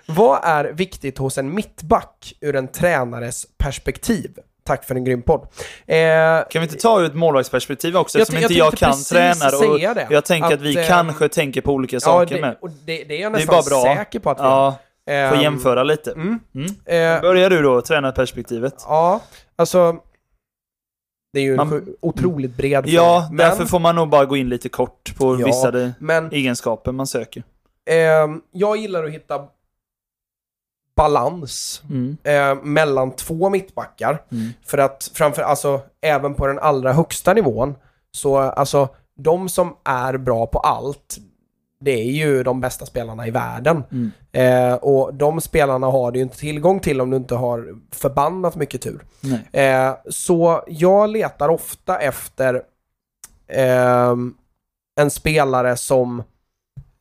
Vad 0.07 0.41
är 0.45 0.65
viktigt 0.65 1.19
hos 1.19 1.39
en 1.39 1.55
mittback 1.55 2.35
ur 2.41 2.57
en 2.57 2.69
tränares 2.69 3.47
perspektiv? 3.59 4.31
Tack 4.65 4.85
för 4.85 4.95
en 4.95 5.05
grym 5.05 5.23
podd. 5.23 5.41
Eh, 5.87 5.97
Kan 6.51 6.63
vi 6.63 6.63
inte 6.63 6.77
ta 6.77 7.01
ur 7.01 7.05
ett 7.07 7.15
målvaktsperspektiv 7.15 7.97
också? 7.97 8.19
Jag 8.19 8.23
Eftersom 8.23 8.39
t- 8.41 8.43
inte 8.45 8.55
jag 8.55 8.67
jag, 8.67 8.79
kan 8.79 9.03
tränare. 9.05 9.57
Och 10.07 10.13
jag 10.13 10.25
tänker 10.25 10.47
att, 10.47 10.53
Att, 10.55 10.61
vi 10.61 10.77
eh, 10.79 10.87
kanske 10.89 11.29
tänker 11.29 11.61
på 11.61 11.73
olika 11.73 11.97
ja, 11.97 12.01
saker 12.01 12.35
det, 12.35 12.41
med. 12.41 12.57
det, 12.87 13.05
det 13.05 13.19
är 13.19 13.23
jag 13.23 13.33
Det 13.33 13.37
är 13.37 13.47
nästan 13.47 13.55
bara 13.55 13.83
bra. 13.85 13.95
säker 13.97 14.19
på 14.19 14.31
att 14.31 14.39
vi. 14.39 14.43
Ja, 14.43 14.79
får 15.31 15.37
Ehm, 15.37 15.43
jämföra 15.43 15.83
lite. 15.85 16.13
Mm. 16.13 16.41
Mm. 16.55 16.67
Eh, 16.67 17.21
Börjar 17.21 17.51
du 17.51 17.63
då, 17.63 17.81
tränarperspektivet? 17.81 18.75
ja, 18.89 19.21
alltså... 19.57 19.97
Det 21.33 21.41
är 21.41 21.45
ju 21.45 21.51
en 21.51 21.57
Man- 21.57 21.71
sju- 21.71 21.97
otroligt 22.01 22.57
bred 22.57 22.85
Ja. 22.89 23.27
Men, 23.29 23.37
därför 23.37 23.65
får 23.65 23.79
man 23.79 23.97
nog 23.97 24.09
bara 24.09 24.25
gå 24.25 24.37
in 24.37 24.49
lite 24.49 24.69
kort 24.69 25.17
på 25.19 25.41
Ja. 25.41 25.47
vissa 25.47 25.93
men 25.99 26.33
egenskaper 26.33 26.93
man 26.93 27.07
söker. 27.07 27.43
ehm, 27.91 28.41
jag 28.53 28.77
gillar 28.77 29.05
att 29.05 29.11
hitta 29.11 29.47
balans 30.97 31.83
Mm. 31.91 32.17
eh, 32.25 32.65
mellan 32.65 33.11
två 33.17 33.51
mittbackar. 33.51 34.23
Mm. 34.33 34.49
För 34.65 34.79
att 34.79 35.11
framför, 35.15 35.43
alltså 35.43 35.81
även 36.01 36.35
på 36.35 36.47
den 36.47 36.59
allra 36.59 36.93
högsta 36.93 37.33
nivån, 37.33 37.75
så 38.11 38.37
alltså 38.39 38.89
de 39.17 39.49
som 39.49 39.77
är 39.85 40.17
bra 40.17 40.47
på 40.47 40.59
allt, 40.59 41.17
det 41.83 41.91
är 41.91 42.13
ju 42.13 42.43
de 42.43 42.61
bästa 42.61 42.87
spelarna 42.87 43.27
i 43.27 43.31
världen. 43.31 43.85
Mm. 43.93 44.13
Eh, 44.33 44.75
och 44.75 45.15
de 45.15 45.41
spelarna 45.41 45.87
har 45.87 46.13
du 46.13 46.19
ju 46.19 46.23
inte 46.23 46.39
tillgång 46.39 46.81
till 46.81 47.01
om 47.01 47.11
du 47.11 47.17
inte 47.17 47.35
har 47.35 47.79
förbannat 47.91 48.57
mycket 48.57 48.83
tur. 48.83 49.05
Eh, 49.53 49.95
så 50.11 50.65
jag 50.67 51.11
letar 51.11 51.49
ofta 51.49 51.99
efter 51.99 52.63
ehm, 53.49 54.35
en 55.01 55.11
spelare 55.11 55.77
som 55.77 56.23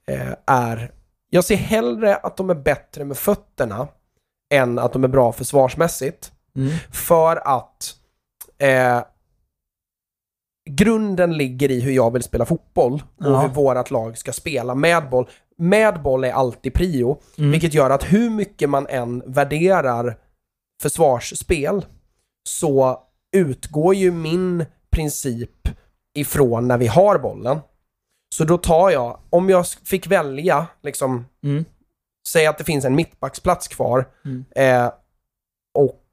eh, 0.07 0.33
är... 0.45 0.91
Jag 1.29 1.43
ser 1.43 1.55
hellre 1.55 2.15
att 2.15 2.37
de 2.37 2.49
är 2.49 2.55
bättre 2.55 3.05
med 3.05 3.17
fötterna 3.17 3.87
än 4.53 4.79
att 4.79 4.93
de 4.93 5.03
är 5.03 5.07
bra 5.07 5.31
försvarsmässigt. 5.31 6.31
Mm. 6.55 6.71
För 6.91 7.35
att 7.35 7.95
eh, 8.57 9.01
grunden 10.75 11.37
ligger 11.37 11.71
i 11.71 11.79
hur 11.81 11.91
jag 11.91 12.11
vill 12.13 12.23
spela 12.23 12.45
fotboll 12.45 12.93
och 12.93 13.25
Ja. 13.25 13.41
hur 13.41 13.47
vårat 13.47 13.91
lag 13.91 14.17
ska 14.17 14.33
spela 14.33 14.75
med 14.75 15.09
boll. 15.09 15.29
med 15.57 16.01
boll 16.01 16.23
är 16.23 16.31
alltid 16.31 16.73
prio, 16.73 17.17
Mm. 17.37 17.51
vilket 17.51 17.73
gör 17.73 17.89
att 17.89 18.03
hur 18.03 18.29
mycket 18.29 18.69
man 18.69 18.87
än 18.87 19.23
värderar 19.25 20.17
försvarsspel 20.81 21.85
så 22.49 22.99
utgår 23.35 23.95
ju 23.95 24.11
min 24.11 24.65
princip 24.91 25.67
ifrån 26.15 26.67
när 26.67 26.77
vi 26.77 26.87
har 26.87 27.19
bollen. 27.19 27.59
Så 28.35 28.43
då 28.43 28.57
tar 28.57 28.89
jag, 28.89 29.19
om 29.29 29.49
jag 29.49 29.65
fick 29.67 30.07
välja, 30.07 30.67
liksom, 30.83 31.25
Mm. 31.43 31.65
säg 32.27 32.45
att 32.47 32.57
det 32.57 32.63
finns 32.63 32.85
en 32.85 32.95
mittbacksplats 32.95 33.67
kvar 33.67 34.05
Mm. 34.25 34.45
eh, 34.55 34.91
och 35.73 36.05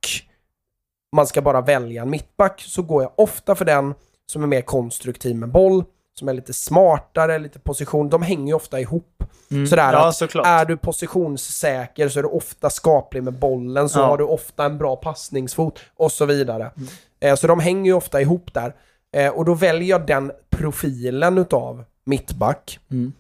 man 1.17 1.27
ska 1.27 1.43
bara 1.43 1.61
välja 1.61 2.03
en 2.03 2.11
mittback 2.11 2.61
så 2.61 2.83
går 2.83 3.03
jag 3.03 3.13
ofta 3.17 3.55
för 3.55 3.65
den 3.65 3.95
som 4.31 4.43
är 4.43 4.47
mer 4.47 4.61
konstruktiv 4.63 5.37
med 5.37 5.49
boll, 5.49 5.85
som 6.19 6.29
är 6.29 6.33
lite 6.33 6.53
smartare, 6.53 7.39
lite 7.39 7.59
position. 7.59 8.09
De 8.09 8.23
hänger 8.23 8.47
ju 8.47 8.55
ofta 8.55 8.81
ihop. 8.81 9.25
Mm. 9.51 9.67
Sådär 9.67 9.93
ja, 9.93 10.09
att 10.09 10.15
såklart. 10.17 10.47
Är 10.47 10.65
du 10.65 10.77
positionssäker 10.77 12.09
så 12.09 12.19
är 12.19 12.23
du 12.23 12.29
ofta 12.29 12.71
skaplig 12.71 13.23
med 13.23 13.35
bollen, 13.35 13.89
så 13.89 13.99
Ja. 13.99 14.07
har 14.07 14.19
du 14.19 14.25
ofta 14.25 14.65
en 14.65 14.79
bra 14.79 14.97
passningsfot 14.97 15.79
och 15.97 16.13
så 16.13 16.25
vidare. 16.27 16.71
Mm. 16.77 16.89
Eh, 17.21 17.35
så 17.37 17.47
de 17.47 17.61
hänger 17.61 17.91
ju 17.91 17.97
ofta 17.97 18.21
ihop 18.21 18.55
där. 18.55 18.75
Eh, 19.17 19.29
och 19.33 19.45
då 19.45 19.55
väljer 19.55 19.89
jag 19.89 20.07
den 20.07 20.33
profilen 20.51 21.39
utav 21.39 21.85
mittback. 22.05 22.79
Mm. 22.91 23.13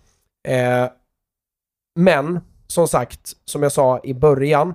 Eh, 0.48 0.90
men, 1.98 2.40
som 2.66 2.88
sagt, 2.88 3.32
som 3.44 3.62
jag 3.62 3.72
sa 3.72 4.00
i 4.04 4.14
början, 4.14 4.74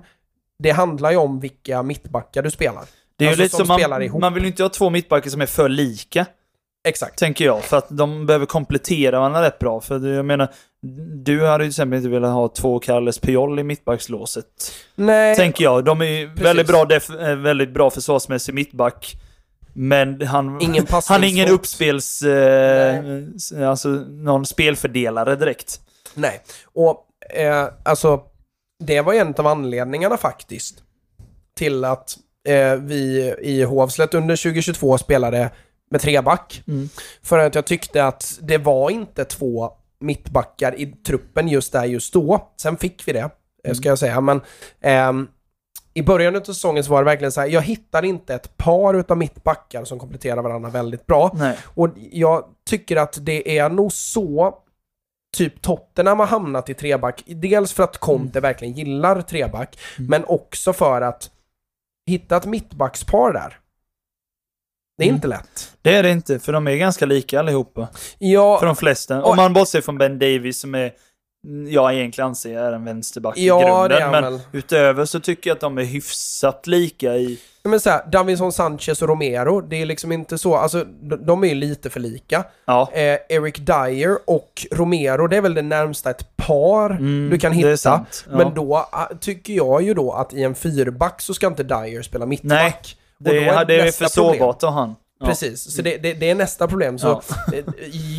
det 0.58 0.70
handlar 0.70 1.10
ju 1.10 1.16
om 1.16 1.40
vilka 1.40 1.82
mittbackar 1.82 2.42
du 2.42 2.50
spelar. 2.50 2.84
Det 3.18 3.24
är 3.24 3.28
alltså 3.28 3.42
ju 3.42 3.44
lite 3.44 3.56
som 3.56 3.66
som 3.66 3.90
man, 3.90 4.02
ihop. 4.02 4.20
man 4.20 4.34
vill 4.34 4.42
ju 4.42 4.48
inte 4.48 4.62
ha 4.62 4.70
två 4.70 4.90
mittbackar 4.90 5.30
som 5.30 5.40
är 5.40 5.46
för 5.46 5.68
lika, 5.68 6.26
Exakt. 6.88 7.18
tänker 7.18 7.44
jag. 7.44 7.64
För 7.64 7.78
att 7.78 7.86
de 7.88 8.26
behöver 8.26 8.46
komplettera 8.46 9.18
varandra 9.18 9.42
rätt 9.42 9.58
bra. 9.58 9.80
För 9.80 10.06
jag 10.06 10.24
menar, 10.24 10.48
du 11.24 11.46
hade 11.46 11.64
ju 11.64 11.70
till 11.70 11.74
exempel 11.74 11.96
inte 11.96 12.08
velat 12.08 12.32
ha 12.32 12.48
två 12.48 12.78
Carles 12.78 13.18
Piol 13.18 13.58
i 13.58 13.62
mittbackslåset. 13.62 14.46
Nej, 14.94 15.36
Tänker 15.36 15.64
jag. 15.64 15.84
De 15.84 16.00
är 16.00 16.06
ju 16.06 16.34
väldigt 16.34 16.66
bra, 16.66 16.86
eh, 16.92 17.36
väldigt 17.36 17.70
bra 17.70 17.90
försvarsmässig 17.90 18.54
mittback. 18.54 19.16
Men 19.72 20.26
han, 20.26 20.60
ingen 20.60 20.86
han 21.08 21.24
är 21.24 21.28
ingen 21.28 21.48
uppspels... 21.48 22.22
Eh, 22.22 23.04
alltså 23.68 23.88
någon 23.88 24.46
spelfördelare 24.46 25.36
direkt. 25.36 25.80
Nej. 26.14 26.40
Och 26.72 27.06
eh, 27.34 27.68
alltså, 27.84 28.20
det 28.84 29.00
var 29.00 29.14
en 29.14 29.34
av 29.34 29.46
anledningarna 29.46 30.16
faktiskt 30.16 30.82
till 31.56 31.84
att 31.84 32.16
eh, 32.48 32.74
vi 32.74 33.34
i 33.42 33.62
Hovslätt 33.62 34.14
under 34.14 34.36
2022 34.36 34.98
spelade 34.98 35.50
med 35.90 36.00
treback. 36.00 36.62
Mm. 36.68 36.88
För 37.22 37.38
att 37.38 37.54
jag 37.54 37.64
tyckte 37.64 38.04
att 38.04 38.38
det 38.42 38.58
var 38.58 38.90
inte 38.90 39.24
två 39.24 39.70
mittbackar 40.00 40.80
i 40.80 40.86
truppen 40.86 41.48
just 41.48 41.72
där 41.72 41.84
just 41.84 42.12
då. 42.12 42.52
Sen 42.60 42.76
fick 42.76 43.08
vi 43.08 43.12
det, 43.12 43.30
eh, 43.64 43.74
ska 43.74 43.88
jag 43.88 43.98
säga. 43.98 44.20
Men 44.20 44.40
ehm, 44.80 45.28
i 45.94 46.02
början 46.02 46.36
av 46.36 46.40
säsongen 46.40 46.84
så 46.84 46.90
var 46.90 46.98
det 46.98 47.04
verkligen 47.04 47.32
så 47.32 47.40
här, 47.40 47.48
jag 47.48 47.62
hittade 47.62 48.08
inte 48.08 48.34
ett 48.34 48.56
par 48.56 48.94
utav 48.94 49.16
mittbackar 49.18 49.84
som 49.84 49.98
kompletterar 49.98 50.42
varandra 50.42 50.70
väldigt 50.70 51.06
bra. 51.06 51.30
Nej. 51.34 51.56
Och 51.64 51.88
jag 51.96 52.44
tycker 52.70 52.96
att 52.96 53.18
det 53.20 53.58
är 53.58 53.68
nog 53.68 53.92
så 53.92 54.54
typ 55.36 55.62
Tottenham 55.62 56.18
har 56.18 56.26
hamnat 56.26 56.70
i 56.70 56.74
treback. 56.74 57.22
Dels 57.26 57.72
för 57.72 57.82
att 57.82 57.98
Conte 57.98 58.40
verkligen 58.40 58.74
gillar 58.74 59.22
treback, 59.22 59.78
Mm. 59.98 60.10
men 60.10 60.24
också 60.24 60.72
för 60.72 61.00
att 61.00 61.30
hitta 62.06 62.36
ett 62.36 62.46
mittbackspar 62.46 63.32
där. 63.32 63.58
Det 64.98 65.04
är 65.04 65.08
Mm. 65.08 65.14
inte 65.16 65.28
lätt. 65.28 65.76
Det 65.82 65.94
är 65.96 66.02
det 66.02 66.10
inte, 66.10 66.38
för 66.38 66.52
de 66.52 66.66
är 66.68 66.76
ganska 66.76 67.06
lika 67.06 67.38
allihopa. 67.40 67.88
Ja, 68.18 68.58
För 68.58 68.66
de 68.66 68.76
flesta. 68.76 69.22
Om 69.22 69.36
man 69.36 69.52
bortser 69.52 69.80
från 69.80 69.98
Ben 69.98 70.18
Davis 70.18 70.60
som 70.60 70.74
är, 70.74 70.92
jag 71.68 71.94
egentligen 71.94 72.28
anser 72.28 72.58
är 72.58 72.72
en 72.72 72.84
vänsterback 72.84 73.38
i 73.38 73.46
ja 73.46 73.88
det 73.88 73.94
grunden. 73.94 74.10
Men 74.10 74.22
väl. 74.32 74.40
utöver 74.52 75.04
så 75.04 75.20
tycker 75.20 75.50
jag 75.50 75.54
att 75.54 75.60
de 75.60 75.78
är 75.78 75.84
hyfsat 75.84 76.66
lika 76.66 77.16
i... 77.16 77.40
Men 77.68 77.80
så 77.80 77.90
här, 77.90 78.06
Davinson 78.06 78.52
Sanchez 78.52 79.02
och 79.02 79.08
Romero, 79.08 79.60
det 79.60 79.82
är 79.82 79.86
liksom 79.86 80.12
inte 80.12 80.38
så, 80.38 80.56
alltså 80.56 80.84
de, 81.26 81.44
är 81.44 81.48
ju 81.48 81.54
lite 81.54 81.90
för 81.90 82.00
lika. 82.00 82.44
Ja. 82.64 82.88
Eh, 82.92 83.18
Eric 83.28 83.56
Dyer 83.56 84.18
och 84.26 84.66
Romero, 84.72 85.26
det 85.26 85.36
är 85.36 85.40
väl 85.40 85.54
det 85.54 85.62
närmsta 85.62 86.10
ett 86.10 86.36
par 86.36 86.90
Mm, 86.90 87.30
du 87.30 87.38
kan 87.38 87.52
hitta. 87.52 87.70
Ja. 88.30 88.36
Men 88.36 88.54
då 88.54 88.76
ah, 88.76 89.08
tycker 89.20 89.52
jag 89.52 89.82
ju 89.82 89.94
då 89.94 90.12
att 90.12 90.34
i 90.34 90.42
en 90.42 90.54
fyrback 90.54 91.20
så 91.20 91.34
ska 91.34 91.46
inte 91.46 91.62
Dyer 91.62 92.02
spela 92.02 92.26
mittback. 92.26 92.96
Då 93.18 93.30
det, 93.30 93.48
är, 93.48 93.64
det 93.64 93.80
är 93.80 93.84
nästa 93.84 94.08
för 94.08 94.22
problem- 94.22 94.38
sårbart 94.38 94.62
av 94.62 94.72
han. 94.72 94.94
Precis, 95.24 95.74
så 95.76 95.82
det, 95.82 95.96
det, 95.96 96.14
det 96.14 96.30
är 96.30 96.34
nästa 96.34 96.68
problem. 96.68 96.98
Så 96.98 97.10
eh, 97.52 97.64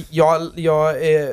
jag, 0.09 0.41
jag 0.55 0.89
eh, 0.89 1.29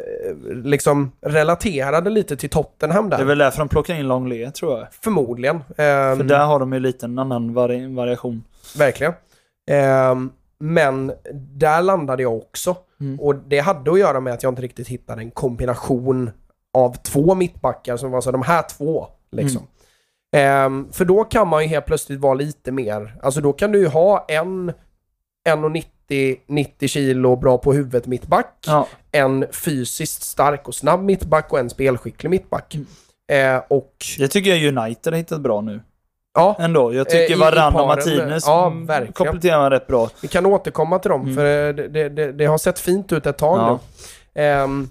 liksom 0.65 1.13
relaterade 1.21 2.11
lite 2.11 2.37
till 2.37 2.51
Tottenham 2.51 3.11
där. 3.11 3.17
Det 3.17 3.23
är 3.23 3.27
väl 3.27 3.39
därför 3.39 3.59
de 3.59 3.69
plockar 3.69 3.95
in 3.95 4.09
Longley, 4.09 4.51
tror 4.51 4.79
jag. 4.79 4.89
Förmodligen. 5.01 5.57
Ehm, 5.57 6.17
För 6.17 6.25
där 6.25 6.45
har 6.45 6.61
de 6.61 6.73
ju 6.73 6.81
lite 6.81 7.07
en 7.07 7.19
annan 7.19 7.55
vari 7.55 7.95
variation. 7.95 8.45
Verkligen. 8.77 9.13
Ehm, 9.71 10.31
men 10.59 11.13
där 11.33 11.83
landade 11.83 12.23
jag 12.23 12.37
också. 12.37 12.77
Mm. 13.01 13.21
Och 13.21 13.35
det 13.35 13.59
hade 13.59 13.93
att 13.93 13.99
göra 13.99 14.21
med 14.21 14.33
att 14.33 14.43
jag 14.43 14.51
inte 14.51 14.63
riktigt 14.63 14.89
hittade 14.89 15.23
en 15.23 15.31
kombination 15.31 16.31
av 16.75 16.97
två 16.97 17.35
mittbackar 17.35 17.97
som 17.97 18.11
var 18.11 18.21
så 18.21 18.31
de 18.31 18.43
här 18.43 18.63
två. 18.63 19.07
Liksom. 19.33 19.63
Ehm, 20.37 20.89
för 20.93 21.05
då 21.05 21.25
kan 21.25 21.49
man 21.49 21.63
ju 21.63 21.69
helt 21.69 21.87
plötsligt 21.87 22.21
vara 22.21 22.35
lite 22.35 22.73
mer, 22.73 23.17
alltså 23.23 23.41
då 23.41 23.53
kan 23.53 23.73
du 23.73 23.79
ju 23.79 23.87
ha 23.87 24.25
en 24.29 24.73
1,90 25.49 26.37
90 26.47 26.89
kilo 26.89 27.37
bra 27.37 27.59
på 27.59 27.73
huvudet 27.73 28.07
mittback, 28.07 28.65
Ja. 28.67 28.87
en 29.13 29.47
fysiskt 29.53 30.23
stark 30.23 30.69
och 30.69 30.75
snabb 30.75 31.03
mittback 31.03 31.53
och 31.53 31.59
en 31.59 31.71
spelskicklig 31.71 32.31
mittback. 32.31 32.75
Mm. 32.75 32.87
Eh, 33.57 33.63
och 33.69 33.95
Det 34.19 34.29
tycker 34.29 34.55
jag 34.55 34.77
United 34.79 35.13
har 35.13 35.19
hittat 35.19 35.41
bra 35.41 35.61
nu. 35.61 35.81
ja, 36.35 36.57
Ändå. 36.59 36.93
Jag 36.95 37.01
Eh, 37.01 37.05
tycker 37.11 37.35
i 37.37 37.39
Varann 37.39 37.75
och 37.75 37.87
Martinez 37.87 38.45
ja, 38.47 38.73
kompletterar 39.15 39.59
man 39.59 39.71
rätt 39.71 39.87
bra. 39.87 40.09
Vi 40.23 40.29
kan 40.29 40.47
återkomma 40.47 40.99
till 40.99 41.11
dem, 41.11 41.23
Mm. 41.23 41.35
för 41.35 41.69
eh, 41.69 41.75
det, 41.75 42.09
det, 42.09 42.33
det, 42.33 42.45
har 42.47 42.59
sett 42.59 42.79
fint 42.79 43.13
ut 43.13 43.27
ett 43.27 43.39
tag 43.39 43.59
Ja. 43.59 43.81
nu. 44.35 44.43
Ehm, 44.43 44.89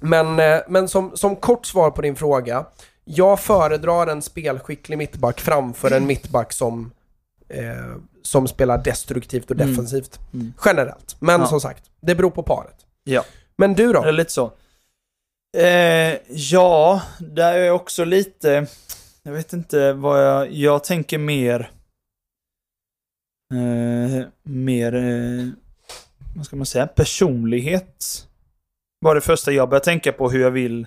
men 0.00 0.38
eh, 0.40 0.58
men 0.68 0.88
som, 0.88 1.10
som 1.16 1.36
kort 1.36 1.66
svar 1.66 1.90
på 1.90 2.02
din 2.02 2.16
fråga. 2.16 2.64
Jag 3.04 3.40
föredrar 3.40 4.06
en 4.06 4.22
spelskicklig 4.22 4.98
mittback 4.98 5.40
framför 5.40 5.90
en 5.90 6.06
mittback 6.06 6.52
som, 6.52 6.90
eh, 7.48 7.96
som 8.22 8.48
spelar 8.48 8.78
destruktivt 8.84 9.50
och 9.50 9.56
Mm. 9.56 9.68
defensivt. 9.70 10.20
Mm. 10.34 10.52
Generellt. 10.64 11.16
Men 11.18 11.40
Ja. 11.40 11.46
som 11.46 11.60
sagt, 11.60 11.90
det 12.00 12.14
beror 12.14 12.30
på 12.30 12.42
paret. 12.42 12.86
Ja. 13.04 13.24
Men 13.56 13.74
du 13.74 13.92
Det 13.92 13.98
är 13.98 14.02
då? 14.04 14.10
lite 14.10 14.32
så. 14.32 14.52
Eh, 15.56 16.16
ja, 16.28 17.02
där 17.20 17.54
är 17.54 17.64
jag 17.64 17.76
också 17.76 18.04
lite... 18.04 18.66
Jag 19.22 19.32
vet 19.32 19.52
inte 19.52 19.92
vad 19.92 20.24
jag... 20.26 20.52
Jag 20.52 20.84
tänker 20.84 21.18
mer... 21.18 21.70
Eh, 23.54 24.26
mer... 24.42 24.94
Eh, 24.94 25.48
vad 26.36 26.46
ska 26.46 26.56
man 26.56 26.66
säga? 26.66 26.86
Personlighet. 26.86 28.28
Var 29.00 29.14
det 29.14 29.20
första 29.20 29.52
jag 29.52 29.68
började 29.68 29.84
tänka 29.84 30.12
på 30.12 30.30
hur 30.30 30.40
jag 30.40 30.50
vill... 30.50 30.86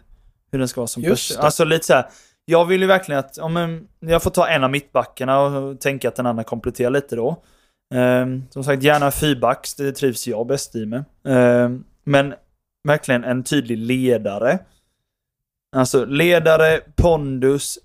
Hur 0.52 0.60
den 0.60 0.68
ska 0.68 0.82
vara 0.82 0.88
som 0.88 1.04
person. 1.04 1.38
Alltså 1.40 1.64
lite 1.64 1.86
så 1.86 1.94
här. 1.94 2.10
Jag 2.46 2.66
vill 2.66 2.82
ju 2.82 2.88
verkligen 2.88 3.20
att... 3.20 3.38
Om 3.38 3.58
en, 3.58 3.88
jag 4.00 4.24
får 4.24 4.32
ta 4.32 4.48
en 4.48 4.64
av 4.64 4.72
mittbackarna 4.72 5.40
och 5.40 5.80
tänka 5.80 6.08
att 6.08 6.16
den 6.16 6.26
andra 6.26 6.44
kompletterar 6.44 6.90
lite 6.90 7.16
då. 7.16 7.44
Eh, 7.94 8.26
som 8.50 8.64
sagt, 8.64 8.84
gärna 8.84 9.12
fyrbacks. 9.12 9.76
Det 9.76 9.92
trivs 9.92 10.28
jag 10.28 10.48
bäst 10.48 10.76
i 10.76 10.86
med. 10.86 11.06
Eh, 11.28 11.70
men 12.04 12.34
verkligen 12.88 13.24
en 13.24 13.44
tydlig 13.44 13.78
ledare. 13.78 14.60
Alltså 15.76 16.06
ledare, 16.06 16.82
pondus, 16.96 17.80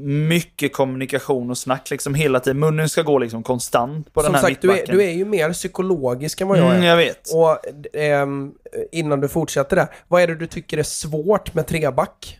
mycket 0.00 0.72
kommunikation 0.72 1.50
och 1.50 1.58
snack 1.58 1.90
liksom 1.90 2.14
hela 2.14 2.40
tiden. 2.40 2.58
Munnen 2.58 2.88
ska 2.88 3.02
gå 3.02 3.18
liksom 3.18 3.42
konstant 3.42 4.12
på 4.12 4.22
Som 4.22 4.32
den 4.32 4.40
här 4.40 4.48
sagt, 4.48 4.62
du 4.62 4.68
är, 4.68 4.72
mittbacken. 4.72 4.98
du 4.98 5.04
är 5.04 5.10
ju 5.12 5.24
mer 5.24 5.52
psykologisk 5.52 6.40
än 6.40 6.48
vad 6.48 6.58
jag 6.58 6.66
är. 6.66 6.74
Mm, 6.74 6.84
jag 6.84 6.96
vet. 6.96 7.28
Och 7.34 7.58
ehm, 7.96 8.54
innan 8.92 9.20
du 9.20 9.28
fortsätter 9.28 9.76
där, 9.76 9.86
vad 10.08 10.22
är 10.22 10.26
det 10.26 10.34
du 10.34 10.46
tycker 10.46 10.78
är 10.78 10.82
svårt 10.82 11.54
med 11.54 11.66
treback? 11.66 12.38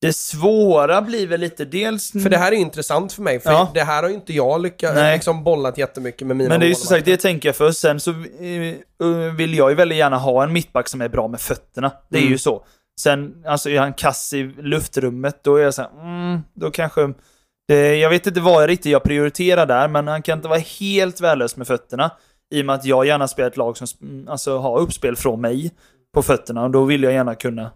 Det 0.00 0.12
svåra 0.16 1.02
blir 1.02 1.26
väl 1.26 1.40
lite 1.40 1.64
dels... 1.64 2.12
För 2.12 2.28
det 2.30 2.36
här 2.38 2.52
är 2.52 2.56
intressant 2.56 3.12
för 3.12 3.22
mig, 3.22 3.40
för 3.40 3.50
Ja. 3.50 3.70
det 3.74 3.80
här 3.82 4.02
har 4.02 4.08
ju 4.10 4.14
inte 4.14 4.32
jag 4.32 4.60
lyckats 4.60 4.96
liksom 5.14 5.44
bollat 5.44 5.78
jättemycket 5.78 6.26
med 6.26 6.36
mina 6.36 6.48
Men 6.48 6.60
det 6.60 6.66
är 6.66 6.68
ju 6.68 6.74
som 6.74 6.86
sagt, 6.86 7.04
det 7.04 7.16
tänker 7.16 7.48
jag 7.48 7.56
först. 7.56 7.78
Sen 7.80 8.00
så 8.00 8.10
eh, 8.10 9.34
vill 9.36 9.54
jag 9.54 9.70
ju 9.70 9.74
väldigt 9.76 9.98
gärna 9.98 10.16
ha 10.18 10.42
en 10.44 10.52
mittback 10.52 10.88
som 10.88 11.00
är 11.00 11.08
bra 11.08 11.28
med 11.28 11.40
fötterna. 11.40 11.92
Det 12.08 12.16
är 12.18 12.20
Mm. 12.20 12.32
ju 12.32 12.38
så. 12.38 12.64
Sen, 13.00 13.42
alltså 13.46 13.70
är 13.70 13.78
han 13.80 13.92
kass 13.92 14.32
i 14.32 14.42
luftrummet, 14.58 15.44
då 15.44 15.56
är 15.56 15.62
jag 15.62 15.74
så 15.74 15.82
här, 15.82 15.90
mm, 16.02 16.40
då 16.54 16.70
kanske... 16.70 17.12
Det, 17.68 17.96
jag 17.96 18.10
vet 18.10 18.26
inte 18.26 18.40
vad 18.40 18.62
jag 18.62 18.70
riktigt 18.70 18.92
jag 18.92 19.02
prioriterar 19.02 19.66
där, 19.66 19.88
men 19.88 20.08
han 20.08 20.22
kan 20.22 20.38
inte 20.38 20.48
vara 20.48 20.58
helt 20.58 21.20
värdelös 21.20 21.56
med 21.56 21.66
fötterna. 21.66 22.10
I 22.54 22.62
och 22.62 22.66
med 22.66 22.74
att 22.74 22.84
jag 22.84 23.06
gärna 23.06 23.28
spelar 23.28 23.48
ett 23.50 23.56
lag 23.56 23.76
som 23.76 23.86
mm, 24.02 24.28
alltså, 24.28 24.58
har 24.58 24.78
uppspel 24.78 25.16
från 25.16 25.40
mig 25.40 25.70
på 26.14 26.22
fötterna. 26.22 26.64
Och 26.64 26.70
då 26.70 26.84
vill 26.84 27.02
jag 27.02 27.12
gärna 27.12 27.34
kunna 27.34 27.70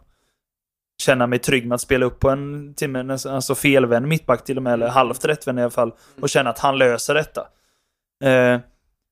känna 1.03 1.27
mig 1.27 1.39
trygg 1.39 1.67
med 1.67 1.75
att 1.75 1.81
spela 1.81 2.07
upp 2.07 2.21
på 2.21 2.31
en 2.31 2.75
timme, 2.75 3.19
alltså 3.29 3.55
felvänd 3.55 4.09
mittback 4.09 4.45
till 4.45 4.57
och 4.57 4.63
med, 4.63 4.73
eller 4.73 4.89
halvt 4.89 5.25
rättvänd 5.25 5.59
i 5.59 5.63
alla 5.63 5.71
fall. 5.71 5.93
Och 6.21 6.29
känna 6.29 6.51
att 6.51 6.59
han 6.59 6.79
löser 6.79 7.15
detta. 7.15 7.41
Eh, 8.25 8.61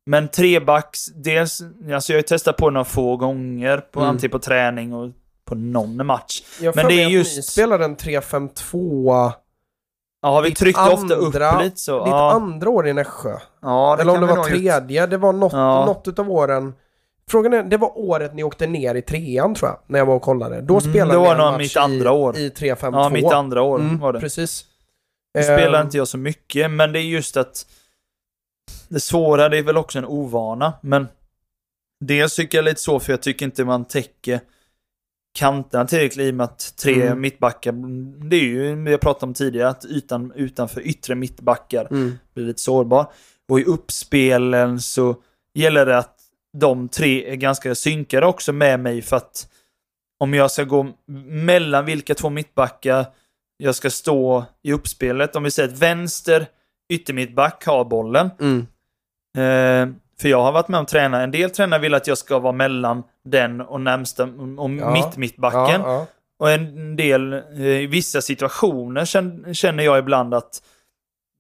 men 0.06 0.28
trebacks, 0.28 1.06
dels, 1.06 1.60
alltså 1.94 2.12
jag 2.12 2.16
har 2.16 2.18
ju 2.18 2.22
testat 2.22 2.56
på 2.56 2.70
det 2.70 2.74
några 2.74 2.84
få 2.84 3.16
gånger, 3.16 3.78
på, 3.78 4.00
Mm. 4.00 4.10
antingen 4.10 4.30
på 4.30 4.38
träning 4.38 4.92
och 4.94 5.10
på 5.44 5.54
någon 5.54 6.06
match. 6.06 6.42
Jag 6.60 6.76
Men 6.76 6.86
det 6.86 7.02
är 7.02 7.08
just- 7.08 7.36
Ni 7.36 7.42
spelade 7.42 7.84
en 7.84 7.96
3-5-2 7.96 9.32
Ja, 10.24 10.40
vi 10.40 10.48
Ditt 10.48 10.58
tryckte 10.58 10.80
ofta 10.82 10.94
andra- 10.94 11.16
upp 11.16 11.62
lite 11.62 11.76
så. 11.80 11.98
ditt 12.04 12.08
Ja, 12.08 12.32
andra 12.32 12.70
år 12.70 12.88
i 12.88 12.92
Nässjö. 12.92 13.36
ja 13.62 13.98
Eller 14.00 14.14
om 14.14 14.20
det 14.20 14.26
var 14.34 14.44
tredje. 14.44 15.06
Det 15.06 15.16
var 15.16 15.32
något, 15.32 15.52
Ja. 15.52 15.86
något 15.86 16.08
utav 16.08 16.30
åren. 16.30 16.74
Frågan 17.32 17.52
är, 17.52 17.62
det 17.62 17.76
var 17.76 17.98
året 17.98 18.34
ni 18.34 18.42
åkte 18.42 18.66
ner 18.66 18.94
i 18.94 19.02
trean 19.02 19.54
tror 19.54 19.70
jag, 19.70 19.78
när 19.86 19.98
jag 19.98 20.06
var 20.06 20.14
och 20.14 20.22
kollade. 20.22 20.60
Då 20.60 20.78
Mm, 20.78 20.90
spelade 20.92 21.12
det 21.14 21.18
var 21.18 21.36
ni 21.36 21.42
en 21.42 21.52
match 21.52 21.58
mitt 21.58 21.76
andra 21.76 22.12
år. 22.12 22.36
i, 22.36 22.40
i 22.44 22.48
3-5-2. 22.48 22.76
Ja, 22.92 23.08
mitt 23.08 23.24
andra 23.32 23.62
år 23.62 23.78
Mm, 23.78 23.98
var 23.98 24.12
det. 24.12 24.20
Precis. 24.20 24.64
Nu 25.34 25.42
spelar 25.42 25.80
Ehm, 25.80 25.86
inte 25.86 25.96
jag 25.96 26.08
så 26.08 26.18
mycket, 26.18 26.70
men 26.70 26.92
det 26.92 26.98
är 26.98 27.02
just 27.02 27.36
att 27.36 27.66
det 28.88 29.00
svåra, 29.00 29.48
det 29.48 29.58
är 29.58 29.62
väl 29.62 29.76
också 29.76 29.98
en 29.98 30.04
ovana, 30.04 30.72
men 30.82 31.08
dels 32.04 32.36
tycker 32.36 32.58
jag 32.58 32.64
lite 32.64 32.80
så, 32.80 33.00
för 33.00 33.12
jag 33.12 33.22
tycker 33.22 33.46
inte 33.46 33.64
man 33.64 33.84
täcker 33.84 34.40
kanterna 35.38 35.84
tillräckligt 35.86 36.26
i 36.26 36.30
och 36.30 36.34
med 36.34 36.44
att 36.44 36.76
tre 36.76 37.02
Mm. 37.06 37.20
mittbackar, 37.20 37.72
det 38.28 38.36
är 38.36 38.40
ju, 38.40 38.74
vi 38.74 38.90
har 38.90 38.98
pratat 38.98 39.22
om 39.22 39.34
tidigare, 39.34 39.68
att 39.68 39.84
ytan 39.84 40.32
utanför 40.34 40.80
yttre 40.80 41.14
mittbackar 41.14 41.86
Mm. 41.90 42.18
blir 42.34 42.44
lite 42.44 42.60
sårbar. 42.60 43.12
Och 43.48 43.60
i 43.60 43.64
uppspelen 43.64 44.80
så 44.80 45.16
gäller 45.54 45.86
det 45.86 45.98
att 45.98 46.16
de 46.58 46.88
tre 46.88 47.30
är 47.32 47.36
ganska 47.36 47.74
synkade 47.74 48.26
också 48.26 48.52
med 48.52 48.80
mig 48.80 49.02
för 49.02 49.16
att 49.16 49.48
om 50.20 50.34
jag 50.34 50.50
ska 50.50 50.64
gå 50.64 50.86
mellan 51.30 51.84
vilka 51.84 52.14
två 52.14 52.30
mittbackar 52.30 53.06
jag 53.56 53.74
ska 53.74 53.90
stå 53.90 54.44
i 54.62 54.72
uppspelet, 54.72 55.36
om 55.36 55.42
vi 55.42 55.50
säger 55.50 55.68
att 55.68 55.78
vänster 55.78 56.46
yttermittback 56.92 57.64
har 57.66 57.84
bollen. 57.84 58.30
Mm. 58.40 58.58
Eh, 59.36 59.94
för 60.20 60.28
jag 60.28 60.42
har 60.42 60.52
varit 60.52 60.68
med 60.68 60.80
om 60.80 60.86
träna, 60.86 61.22
en 61.22 61.30
del 61.30 61.50
tränare 61.50 61.80
vill 61.80 61.94
att 61.94 62.06
jag 62.06 62.18
ska 62.18 62.38
vara 62.38 62.52
mellan 62.52 63.02
den 63.24 63.60
och 63.60 63.80
närmsta, 63.80 64.24
och 64.58 64.70
Ja. 64.70 64.92
mitt 64.92 65.16
mittbacken. 65.16 65.80
Ja, 65.80 65.92
ja. 65.92 66.06
Och 66.38 66.50
en 66.50 66.96
del, 66.96 67.32
eh, 67.32 67.66
i 67.66 67.86
vissa 67.86 68.20
situationer 68.22 69.04
känn- 69.04 69.54
känner 69.54 69.84
jag 69.84 69.98
ibland 69.98 70.34
att 70.34 70.62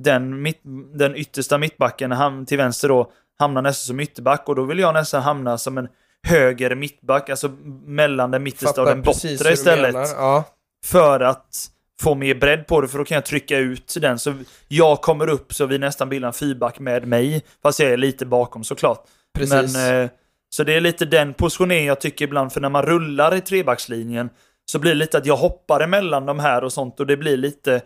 den, 0.02 0.42
mitt, 0.42 0.60
den 0.94 1.16
yttersta 1.16 1.58
mittbacken 1.58 2.12
ham- 2.12 2.46
till 2.46 2.58
vänster 2.58 2.88
då 2.88 3.12
hamnar 3.42 3.62
nästan 3.62 3.86
som 3.86 4.00
ytterback 4.00 4.48
och 4.48 4.54
då 4.54 4.64
vill 4.64 4.78
jag 4.78 4.94
nästan 4.94 5.22
hamna 5.22 5.58
som 5.58 5.78
en 5.78 5.88
höger 6.26 6.74
mittback, 6.74 7.30
alltså 7.30 7.48
mellan 7.86 8.30
den 8.30 8.42
mittersta 8.42 8.68
och 8.68 8.76
Fattar 8.76 8.94
den 8.94 9.02
precis 9.02 9.30
hur 9.30 9.38
bortre 9.38 9.52
istället. 9.52 9.94
Ja. 9.94 10.44
För 10.86 11.20
att 11.20 11.68
få 12.00 12.14
mer 12.14 12.34
bredd 12.34 12.66
på 12.66 12.80
det, 12.80 12.88
för 12.88 12.98
då 12.98 13.04
kan 13.04 13.14
jag 13.14 13.24
trycka 13.24 13.58
ut 13.58 13.94
den. 14.00 14.18
Så 14.18 14.34
jag 14.68 15.00
kommer 15.00 15.28
upp 15.28 15.54
så 15.54 15.66
vi 15.66 15.78
nästan 15.78 16.08
bildar 16.08 16.28
en 16.28 16.32
fyrback 16.32 16.78
med 16.78 17.06
mig, 17.06 17.42
fast 17.62 17.80
jag 17.80 17.92
är 17.92 17.96
lite 17.96 18.26
bakom 18.26 18.64
såklart. 18.64 19.04
Precis. 19.34 19.74
Men, 19.74 20.02
eh, 20.04 20.10
så 20.50 20.64
det 20.64 20.74
är 20.74 20.80
lite 20.80 21.04
den 21.04 21.34
positioneringen 21.34 21.86
jag 21.86 22.00
tycker 22.00 22.24
ibland, 22.24 22.52
för 22.52 22.60
när 22.60 22.68
man 22.68 22.82
rullar 22.82 23.34
i 23.34 23.40
trebackslinjen 23.40 24.30
så 24.64 24.78
blir 24.78 24.90
det 24.90 24.98
lite 24.98 25.18
att 25.18 25.26
jag 25.26 25.36
hoppar 25.36 25.80
emellan 25.80 26.26
de 26.26 26.38
här 26.38 26.64
och 26.64 26.72
sånt 26.72 27.00
och 27.00 27.06
det 27.06 27.16
blir 27.16 27.36
lite, 27.36 27.80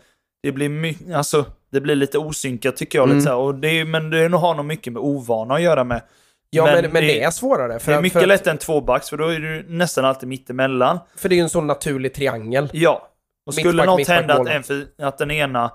det 0.47 0.53
blir 0.53 0.69
my- 0.69 1.13
alltså, 1.15 1.45
det 1.73 1.81
blir 1.81 1.95
lite 1.95 2.19
osynkat 2.19 2.77
tycker 2.77 2.99
jag. 2.99 3.05
Mm. 3.05 3.17
Lite 3.17 3.25
så 3.25 3.31
här. 3.31 3.39
och 3.39 3.55
det 3.55 3.69
är, 3.69 3.85
men 3.85 4.11
det 4.11 4.29
nog- 4.29 4.41
har 4.41 4.55
nog 4.55 4.65
mycket 4.65 4.93
med 4.93 5.03
ovana 5.03 5.55
att 5.55 5.63
göra 5.63 5.85
med. 5.85 6.03
ja, 6.51 6.65
men 6.65 6.75
men, 6.83 6.93
men 6.93 7.03
det 7.03 7.23
är 7.23 7.31
svårare. 7.31 7.79
För, 7.79 7.93
det 7.93 7.99
är 7.99 8.03
mycket 8.03 8.21
för, 8.21 8.27
lättare 8.27 8.51
än 8.53 8.59
tvåbacks, 8.59 9.11
för 9.11 9.17
då 9.17 9.29
är 9.29 9.39
du 9.39 9.65
nästan 9.69 10.05
alltid 10.05 10.29
mittemellan. 10.29 10.99
för 11.17 11.29
det 11.29 11.35
är 11.35 11.37
ju 11.37 11.43
en 11.43 11.49
sån 11.49 11.67
naturlig 11.67 12.15
triangel. 12.15 12.69
Ja. 12.73 13.09
Och 13.47 13.55
skulle 13.55 13.69
Mittback, 13.73 13.87
något 13.87 13.99
mittback, 13.99 14.17
hända 14.17 14.35
att, 14.35 14.71
en 14.71 15.07
att 15.07 15.19
den 15.19 15.31
ena 15.31 15.73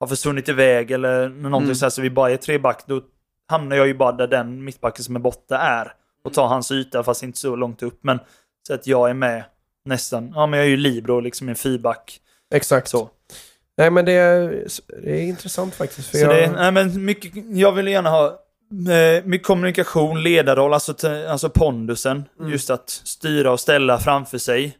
har 0.00 0.06
försvunnit 0.06 0.48
iväg 0.48 0.90
eller 0.90 1.28
någonting 1.28 1.64
Mm. 1.66 1.74
så 1.74 1.84
här 1.84 1.90
så 1.90 2.02
vi 2.02 2.10
bara 2.10 2.30
är 2.30 2.36
treback, 2.36 2.86
då 2.86 3.00
hamnar 3.48 3.76
jag 3.76 3.86
ju 3.86 3.94
bara 3.94 4.12
där 4.12 4.26
den 4.26 4.64
mittbacken 4.64 5.04
som 5.04 5.16
är 5.16 5.20
borta 5.20 5.58
är. 5.58 5.92
Och 6.24 6.32
tar 6.34 6.46
hans 6.46 6.72
yta 6.72 7.02
fast 7.02 7.22
inte 7.22 7.38
så 7.38 7.56
långt 7.56 7.82
upp. 7.82 7.98
Men 8.02 8.18
så 8.66 8.74
att 8.74 8.86
jag 8.86 9.10
är 9.10 9.14
med 9.14 9.44
nästan. 9.84 10.32
Ja 10.34 10.46
men 10.46 10.58
jag 10.58 10.66
är 10.66 10.70
ju 10.70 10.76
libero 10.76 11.20
liksom 11.20 11.48
en 11.48 11.54
fyrback. 11.56 12.20
Exakt. 12.54 12.88
Så. 12.88 13.10
Nej, 13.78 13.90
men 13.90 14.04
det 14.04 14.12
är, 14.12 14.66
det 15.02 15.10
är 15.10 15.22
intressant 15.22 15.74
faktiskt. 15.74 16.10
För 16.10 16.18
Så 16.18 16.24
jag, 16.24 16.34
det, 16.34 16.50
nej, 16.50 16.72
men 16.72 17.04
mycket, 17.04 17.32
jag 17.50 17.72
vill 17.72 17.88
gärna 17.88 18.10
ha 18.10 18.26
eh, 18.26 19.24
mycket 19.24 19.46
kommunikation, 19.46 20.22
ledarroll, 20.22 20.74
alltså, 20.74 20.94
alltså 21.28 21.48
pondusen. 21.50 22.24
Mm. 22.38 22.52
Just 22.52 22.70
att 22.70 22.90
styra 22.90 23.52
och 23.52 23.60
ställa 23.60 23.98
framför 23.98 24.38
sig. 24.38 24.76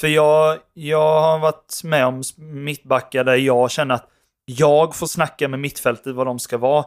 För 0.00 0.08
jag, 0.08 0.58
jag 0.74 1.20
har 1.20 1.38
varit 1.38 1.80
med 1.84 2.06
om 2.06 2.22
mittbackar 2.36 3.24
där 3.24 3.36
jag 3.36 3.70
känner 3.70 3.94
att 3.94 4.08
jag 4.44 4.96
får 4.96 5.06
snacka 5.06 5.48
med 5.48 5.60
mittfältet 5.60 6.14
vad 6.14 6.26
de 6.26 6.38
ska 6.38 6.58
vara. 6.58 6.84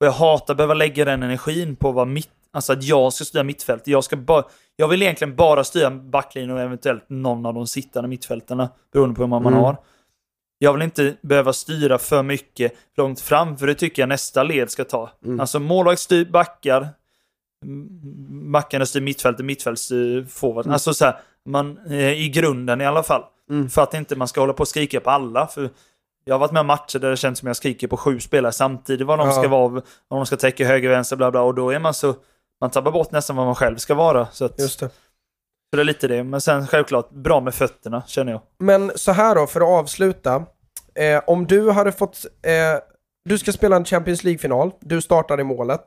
Och 0.00 0.06
jag 0.06 0.12
hatar 0.12 0.54
att 0.54 0.56
behöva 0.56 0.74
lägga 0.74 1.04
den 1.04 1.22
energin 1.22 1.76
på 1.76 1.92
vad 1.92 2.08
mitt, 2.08 2.30
alltså 2.52 2.72
att 2.72 2.82
jag 2.84 3.12
ska 3.12 3.24
styra 3.24 3.42
mittfältet. 3.42 3.86
Jag, 3.86 4.04
ska 4.04 4.16
bara, 4.16 4.44
jag 4.76 4.88
vill 4.88 5.02
egentligen 5.02 5.36
bara 5.36 5.64
styra 5.64 5.90
backlinjen 5.90 6.50
och 6.56 6.60
eventuellt 6.62 7.04
någon 7.08 7.46
av 7.46 7.54
de 7.54 7.66
sittande 7.66 8.08
mittfältarna, 8.08 8.68
beroende 8.92 9.14
på 9.14 9.22
hur 9.22 9.28
man 9.28 9.46
Mm. 9.46 9.58
har. 9.58 9.76
Jag 10.64 10.72
vill 10.72 10.82
inte 10.82 11.14
behöva 11.22 11.52
styra 11.52 11.98
för 11.98 12.22
mycket 12.22 12.72
långt 12.96 13.20
fram, 13.20 13.56
för 13.56 13.66
det 13.66 13.74
tycker 13.74 14.02
jag 14.02 14.08
nästa 14.08 14.42
led 14.42 14.70
ska 14.70 14.84
ta. 14.84 15.10
Mm. 15.24 15.40
Alltså 15.40 15.58
målvakt 15.60 16.00
styr 16.00 16.24
backar, 16.24 16.88
backarna 18.52 18.86
styr 18.86 19.00
mittfältet, 19.00 19.44
mittfält 19.46 19.78
styr 19.78 20.24
forward. 20.24 20.64
Mm. 20.66 20.72
Alltså 20.72 20.94
så 20.94 21.04
här, 21.04 21.16
man, 21.48 21.78
eh, 21.90 22.12
i 22.12 22.28
grunden 22.28 22.80
i 22.80 22.86
alla 22.86 23.02
fall. 23.02 23.22
Mm. 23.50 23.68
För 23.70 23.82
att 23.82 23.94
inte 23.94 24.16
man 24.16 24.28
ska 24.28 24.40
hålla 24.40 24.52
på 24.52 24.60
och 24.60 24.68
skrika 24.68 25.00
på 25.00 25.10
alla. 25.10 25.46
För 25.46 25.70
jag 26.24 26.34
har 26.34 26.38
varit 26.38 26.52
med 26.52 26.60
om 26.60 26.66
matcher 26.66 26.98
där 26.98 27.10
det 27.10 27.16
känns 27.16 27.38
som 27.38 27.46
jag 27.46 27.56
skriker 27.56 27.88
på 27.88 27.96
sju 27.96 28.20
spelare 28.20 28.52
samtidigt 28.52 29.06
vad 29.06 29.18
de 29.18 29.26
Ja. 29.28 29.32
ska 29.34 29.48
vara, 29.48 29.64
om 29.64 29.82
de 30.08 30.26
ska 30.26 30.36
täcka 30.36 30.66
höger, 30.66 30.88
vänster, 30.90 31.16
bla 31.16 31.30
bla. 31.30 31.40
Och 31.42 31.54
då 31.54 31.70
är 31.70 31.78
man 31.78 31.94
så, 31.94 32.14
man 32.60 32.70
tappar 32.70 32.90
bort 32.90 33.12
nästan 33.12 33.36
vad 33.36 33.46
man 33.46 33.54
själv 33.54 33.76
ska 33.76 33.94
vara. 33.94 34.26
Så, 34.32 34.44
att, 34.44 34.60
Just 34.60 34.80
det. 34.80 34.88
så 35.70 35.76
det 35.76 35.82
är 35.82 35.84
lite 35.84 36.08
det. 36.08 36.24
Men 36.24 36.40
sen 36.40 36.66
självklart, 36.66 37.10
bra 37.10 37.40
med 37.40 37.54
fötterna 37.54 38.02
känner 38.06 38.32
jag. 38.32 38.40
Men 38.58 38.92
så 38.94 39.12
här 39.12 39.34
då, 39.34 39.46
för 39.46 39.60
att 39.60 39.66
avsluta. 39.84 40.46
Eh, 40.94 41.22
om 41.26 41.46
du 41.46 41.70
hade 41.70 41.92
fått... 41.92 42.24
Eh, 42.42 42.52
du 43.24 43.38
ska 43.38 43.52
spela 43.52 43.76
en 43.76 43.84
Champions 43.84 44.24
League-final. 44.24 44.70
Du 44.80 45.00
startar 45.02 45.40
i 45.40 45.44
målet. 45.44 45.84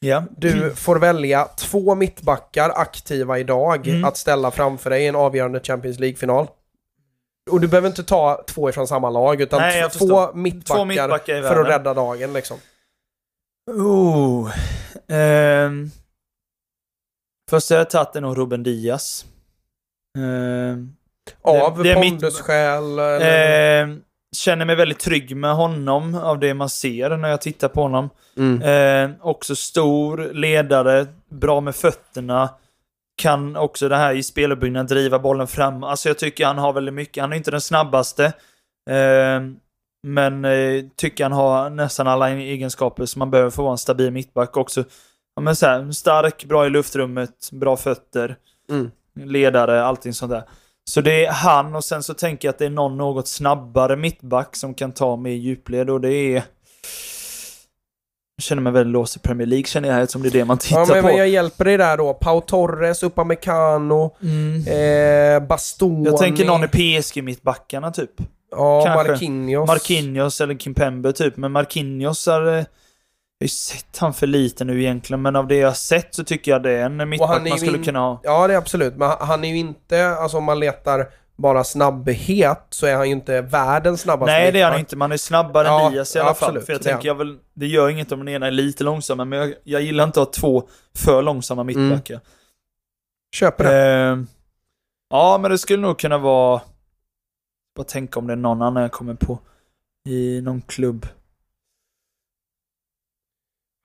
Ja. 0.00 0.24
Du 0.36 0.74
får 0.74 0.96
välja 0.98 1.44
två 1.44 1.94
mittbackar 1.94 2.70
aktiva 2.74 3.38
idag 3.38 3.88
Mm. 3.88 4.04
att 4.04 4.16
ställa 4.16 4.50
framför 4.50 4.90
dig 4.90 5.02
i 5.04 5.06
en 5.06 5.16
avgörande 5.16 5.60
Champions 5.60 5.98
League-final. 5.98 6.46
Och 7.50 7.60
du 7.60 7.68
behöver 7.68 7.88
inte 7.88 8.04
ta 8.04 8.44
två 8.46 8.68
ifrån 8.70 8.88
samma 8.88 9.10
lag, 9.10 9.40
utan 9.40 9.60
Nej, 9.60 9.90
två, 9.90 10.32
mittbackar, 10.34 10.74
Två 10.78 10.84
mittbackar 10.84 11.42
för 11.42 11.60
att 11.60 11.68
rädda 11.68 11.94
dagen 11.94 12.32
liksom. 12.32 12.58
Oh. 13.70 14.50
Ehm. 15.08 15.90
Först 17.50 17.70
har 17.70 17.76
jag 17.76 17.90
tagit 17.90 18.16
en 18.16 18.24
av 18.24 18.34
Ruben 18.34 18.62
Diaz. 18.62 19.24
Ehm. 20.18 20.94
Av 21.42 21.78
mitt- 21.78 21.94
pondusskäl 21.94 22.98
eller... 22.98 23.82
Ehm, 23.82 24.02
känner 24.36 24.64
mig 24.64 24.76
väldigt 24.76 24.98
trygg 24.98 25.36
med 25.36 25.54
honom 25.54 26.14
av 26.14 26.38
det 26.38 26.54
man 26.54 26.68
ser 26.68 27.16
när 27.16 27.28
jag 27.28 27.40
tittar 27.40 27.68
på 27.68 27.82
honom. 27.82 28.10
Mm. 28.36 28.62
Ehm, 28.64 29.14
också 29.20 29.56
stor, 29.56 30.30
ledare, 30.32 31.06
bra 31.30 31.60
med 31.60 31.74
fötterna. 31.76 32.50
Kan 33.16 33.56
också 33.56 33.88
det 33.88 33.96
här 33.96 34.14
i 34.14 34.22
speluppbyggnaden 34.22 34.86
driva 34.86 35.18
bollen 35.18 35.46
fram. 35.46 35.84
Alltså 35.84 36.08
jag 36.08 36.18
tycker 36.18 36.46
han 36.46 36.58
har 36.58 36.72
väldigt 36.72 36.94
mycket. 36.94 37.20
Han 37.22 37.32
är 37.32 37.36
inte 37.36 37.50
den 37.50 37.60
snabbaste. 37.60 38.32
Ehm, 38.90 39.56
men 40.06 40.44
eh, 40.44 40.84
tycker 40.96 41.24
han 41.24 41.32
har 41.32 41.70
nästan 41.70 42.06
alla 42.06 42.30
egenskaper 42.30 43.06
som 43.06 43.18
man 43.18 43.30
behöver 43.30 43.50
för 43.50 43.62
att 43.62 43.64
vara 43.64 43.72
en 43.72 43.78
stabil 43.78 44.10
mittback 44.10 44.56
också. 44.56 44.84
Ja, 45.36 45.42
men 45.42 45.56
så 45.56 45.66
här, 45.66 45.90
stark, 45.92 46.44
bra 46.44 46.66
i 46.66 46.70
luftrummet, 46.70 47.48
bra 47.52 47.76
fötter, 47.76 48.36
Mm. 48.70 48.90
ledare, 49.14 49.84
allting 49.84 50.14
sånt 50.14 50.32
där. 50.32 50.42
Så 50.88 51.00
det 51.00 51.24
är 51.26 51.32
han 51.32 51.74
och 51.74 51.84
sen 51.84 52.02
så 52.02 52.14
tänker 52.14 52.48
jag 52.48 52.52
att 52.52 52.58
det 52.58 52.66
är 52.66 52.70
någon 52.70 52.96
något 52.96 53.28
snabbare 53.28 53.96
mittback 53.96 54.56
som 54.56 54.74
kan 54.74 54.92
ta 54.92 55.16
med 55.16 55.36
djupled 55.36 55.90
och 55.90 56.00
det 56.00 56.12
är... 56.14 56.32
Jag 58.36 58.42
känner 58.42 58.62
mig 58.62 58.72
väldigt 58.72 58.92
låst 58.92 59.16
i 59.16 59.18
Premier 59.18 59.46
League 59.46 59.64
känner 59.66 59.88
jag 59.88 59.94
här 59.94 60.02
eftersom 60.02 60.22
det 60.22 60.28
är 60.28 60.32
det 60.32 60.44
man 60.44 60.58
tittar 60.58 60.80
Ja, 60.80 60.86
men, 60.90 61.02
på. 61.02 61.10
jag 61.10 61.28
hjälper 61.28 61.64
dig 61.64 61.76
där 61.76 61.96
då. 61.96 62.14
Pau 62.14 62.40
Torres, 62.40 63.02
Upamecano, 63.02 64.16
Mm. 64.22 64.64
eh, 65.42 65.48
Bastoni. 65.48 66.10
Jag 66.10 66.18
tänker 66.18 66.44
någon 66.44 66.64
i 66.64 66.68
PSG-mittbackarna 66.68 67.90
typ. 67.90 68.10
Ja, 68.50 68.84
kanske. 68.86 69.10
Marquinhos. 69.12 69.66
Marquinhos 69.68 70.40
eller 70.40 70.54
Kimpembe 70.54 71.12
typ. 71.12 71.36
Men 71.36 71.52
Marquinhos 71.52 72.26
har... 72.26 72.64
Jag 73.40 73.44
har 73.44 73.46
ju 73.46 73.48
sett 73.48 73.98
han 73.98 74.14
för 74.14 74.26
lite 74.26 74.64
nu 74.64 74.80
egentligen, 74.82 75.22
men 75.22 75.36
av 75.36 75.46
det 75.46 75.56
jag 75.56 75.68
har 75.68 75.74
sett 75.74 76.14
så 76.14 76.24
tycker 76.24 76.50
jag 76.50 76.62
det 76.62 76.70
är 76.72 76.84
en 76.84 77.08
mittback 77.08 77.48
man 77.48 77.58
skulle 77.58 77.78
in- 77.78 77.84
kunna 77.84 77.98
ha. 77.98 78.20
Ja, 78.22 78.46
det 78.48 78.54
är 78.54 78.58
absolut. 78.58 78.96
Men 78.96 79.10
han- 79.20 79.44
är 79.44 79.48
ju 79.48 79.56
inte, 79.56 80.08
alltså 80.08 80.36
om 80.38 80.44
man 80.44 80.60
letar 80.60 81.06
bara 81.36 81.64
snabbhet 81.64 82.66
så 82.70 82.86
är 82.86 82.96
han 82.96 83.06
ju 83.06 83.12
inte 83.12 83.40
världens 83.40 84.00
snabbaste 84.00 84.32
Nej, 84.32 84.52
det 84.52 84.60
är 84.60 84.70
han 84.70 84.78
inte. 84.80 84.96
Man 84.96 85.12
är 85.12 85.16
snabbare 85.16 85.68
Ja, 85.68 85.86
än 85.86 85.92
Diaz 85.92 86.16
i 86.16 86.18
alla 86.18 86.30
absolut, 86.30 86.54
fall. 86.54 86.62
För 86.66 86.72
jag 86.72 86.82
tänker, 86.82 87.08
jag 87.08 87.14
väl, 87.14 87.38
det 87.54 87.66
gör 87.66 87.88
inget 87.88 88.12
om 88.12 88.18
den 88.18 88.28
ena 88.28 88.46
är 88.46 88.50
lite 88.50 88.84
långsammare, 88.84 89.24
men 89.26 89.38
jag, 89.38 89.54
jag 89.64 89.82
gillar 89.82 90.04
inte 90.04 90.22
att 90.22 90.26
ha 90.26 90.32
två 90.40 90.68
för 90.96 91.22
långsamma 91.22 91.64
mittbackar. 91.64 92.20
Köper 93.36 93.64
det. 93.64 93.84
Eh, 94.12 94.18
ja, 95.10 95.38
men 95.42 95.50
det 95.50 95.58
skulle 95.58 95.82
nog 95.82 95.98
kunna 95.98 96.18
vara... 96.18 96.60
Bara 97.76 97.84
tänka 97.84 98.18
om 98.18 98.26
det 98.26 98.32
är 98.32 98.36
någon 98.36 98.62
annan 98.62 98.82
jag 98.82 98.92
kommer 98.92 99.14
på. 99.14 99.38
I 100.08 100.40
någon 100.40 100.60
klubb. 100.62 101.06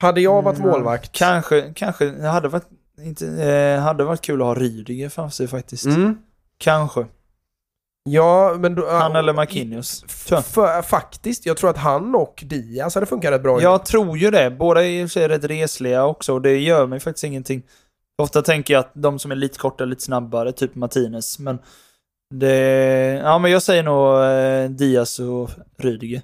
Hade 0.03 0.21
jag 0.21 0.41
varit 0.41 0.57
Mm, 0.59 0.69
målvakt... 0.71 1.11
Kanske, 1.11 1.73
kanske. 1.75 2.05
Det 2.05 2.27
hade 2.27 2.47
varit, 2.47 2.67
inte, 3.01 3.27
eh, 3.27 3.79
hade 3.81 4.03
varit 4.03 4.21
kul 4.21 4.41
att 4.41 4.47
ha 4.47 4.55
Rydiger 4.55 5.09
framför 5.09 5.35
sig 5.35 5.47
faktiskt. 5.47 5.85
Mm. 5.85 6.17
Kanske. 6.57 7.05
Ja, 8.09 8.55
men 8.59 8.75
då, 8.75 8.89
Han 8.89 9.15
eller 9.15 9.33
Marquinhos. 9.33 10.05
faktiskt, 10.83 11.45
jag 11.45 11.57
tror 11.57 11.69
att 11.69 11.77
han 11.77 12.15
och 12.15 12.43
Diaz 12.45 12.95
hade 12.95 13.05
funkat 13.07 13.31
rätt 13.31 13.43
bra. 13.43 13.61
Jag 13.61 13.85
tror 13.85 14.17
ju 14.17 14.31
det. 14.31 14.51
Båda 14.51 14.83
är 14.83 14.89
i 14.89 15.05
och 15.05 15.09
för 15.09 15.13
sig 15.13 15.27
rätt 15.27 15.43
resliga 15.43 16.05
också 16.05 16.33
och 16.33 16.41
det 16.41 16.57
gör 16.57 16.87
mig 16.87 16.99
faktiskt 16.99 17.23
ingenting. 17.23 17.63
Ofta 18.17 18.41
tänker 18.41 18.73
jag 18.73 18.79
att 18.79 18.91
de 18.93 19.19
som 19.19 19.31
är 19.31 19.35
lite 19.35 19.59
kortare, 19.59 19.87
lite 19.87 20.01
snabbare, 20.03 20.51
typ 20.51 20.75
Martinez, 20.75 21.39
men 21.39 21.59
det... 22.33 22.55
Ja, 23.23 23.39
men 23.39 23.51
jag 23.51 23.61
säger 23.63 23.83
nog 23.83 24.23
eh, 24.23 24.69
Diaz 24.69 25.19
och 25.19 25.49
Rydiger. 25.77 26.21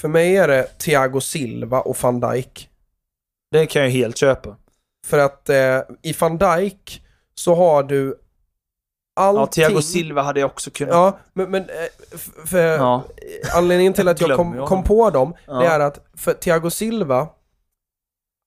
För 0.00 0.08
mig 0.08 0.36
är 0.36 0.48
det 0.48 0.62
Thiago 0.78 1.20
Silva 1.20 1.80
och 1.80 1.96
van 2.02 2.20
Dijk. 2.20 2.68
Det 3.50 3.66
kan 3.66 3.82
jag 3.82 3.90
helt 3.90 4.16
köpa. 4.16 4.56
För 5.06 5.18
att 5.18 5.48
eh, 5.48 5.80
i 6.02 6.12
van 6.20 6.38
Dijk 6.38 7.02
så 7.34 7.54
har 7.54 7.82
du 7.82 8.14
allting... 9.20 9.40
Ja, 9.62 9.68
Thiago 9.68 9.82
Silva 9.82 10.22
hade 10.22 10.40
jag 10.40 10.50
också 10.50 10.70
kunnat... 10.70 10.94
Ja, 10.94 11.18
men, 11.32 11.50
men 11.50 11.62
eh, 11.62 12.18
för 12.46 12.58
Ja. 12.58 13.04
anledningen 13.54 13.92
till 13.92 14.08
att 14.08 14.20
jag 14.20 14.36
kom, 14.36 14.66
kom 14.66 14.84
på 14.84 15.10
dem, 15.10 15.34
Ja. 15.46 15.54
det 15.54 15.66
är 15.66 15.80
att 15.80 16.06
för 16.16 16.32
Thiago 16.34 16.70
Silva, 16.70 17.28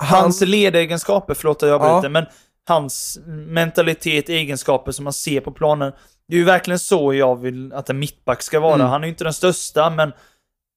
han, 0.03 0.21
Hans 0.21 0.41
ledegenskaper, 0.41 1.33
förlåt 1.33 1.63
att 1.63 1.69
jag 1.69 1.81
Ja. 1.81 1.85
avbryter, 1.89 2.09
men 2.09 2.25
hans 2.67 3.19
mentalitet, 3.27 4.29
egenskaper 4.29 4.91
som 4.91 5.03
man 5.03 5.13
ser 5.13 5.41
på 5.41 5.51
planen. 5.51 5.93
Det 6.27 6.35
är 6.35 6.39
ju 6.39 6.45
verkligen 6.45 6.79
så 6.79 7.13
jag 7.13 7.35
vill 7.35 7.73
att 7.73 7.89
en 7.89 7.99
mittback 7.99 8.41
ska 8.41 8.59
vara. 8.59 8.73
Mm. 8.75 8.87
Han 8.87 9.01
är 9.03 9.07
ju 9.07 9.11
inte 9.11 9.23
den 9.23 9.33
största, 9.33 9.89
men 9.89 10.13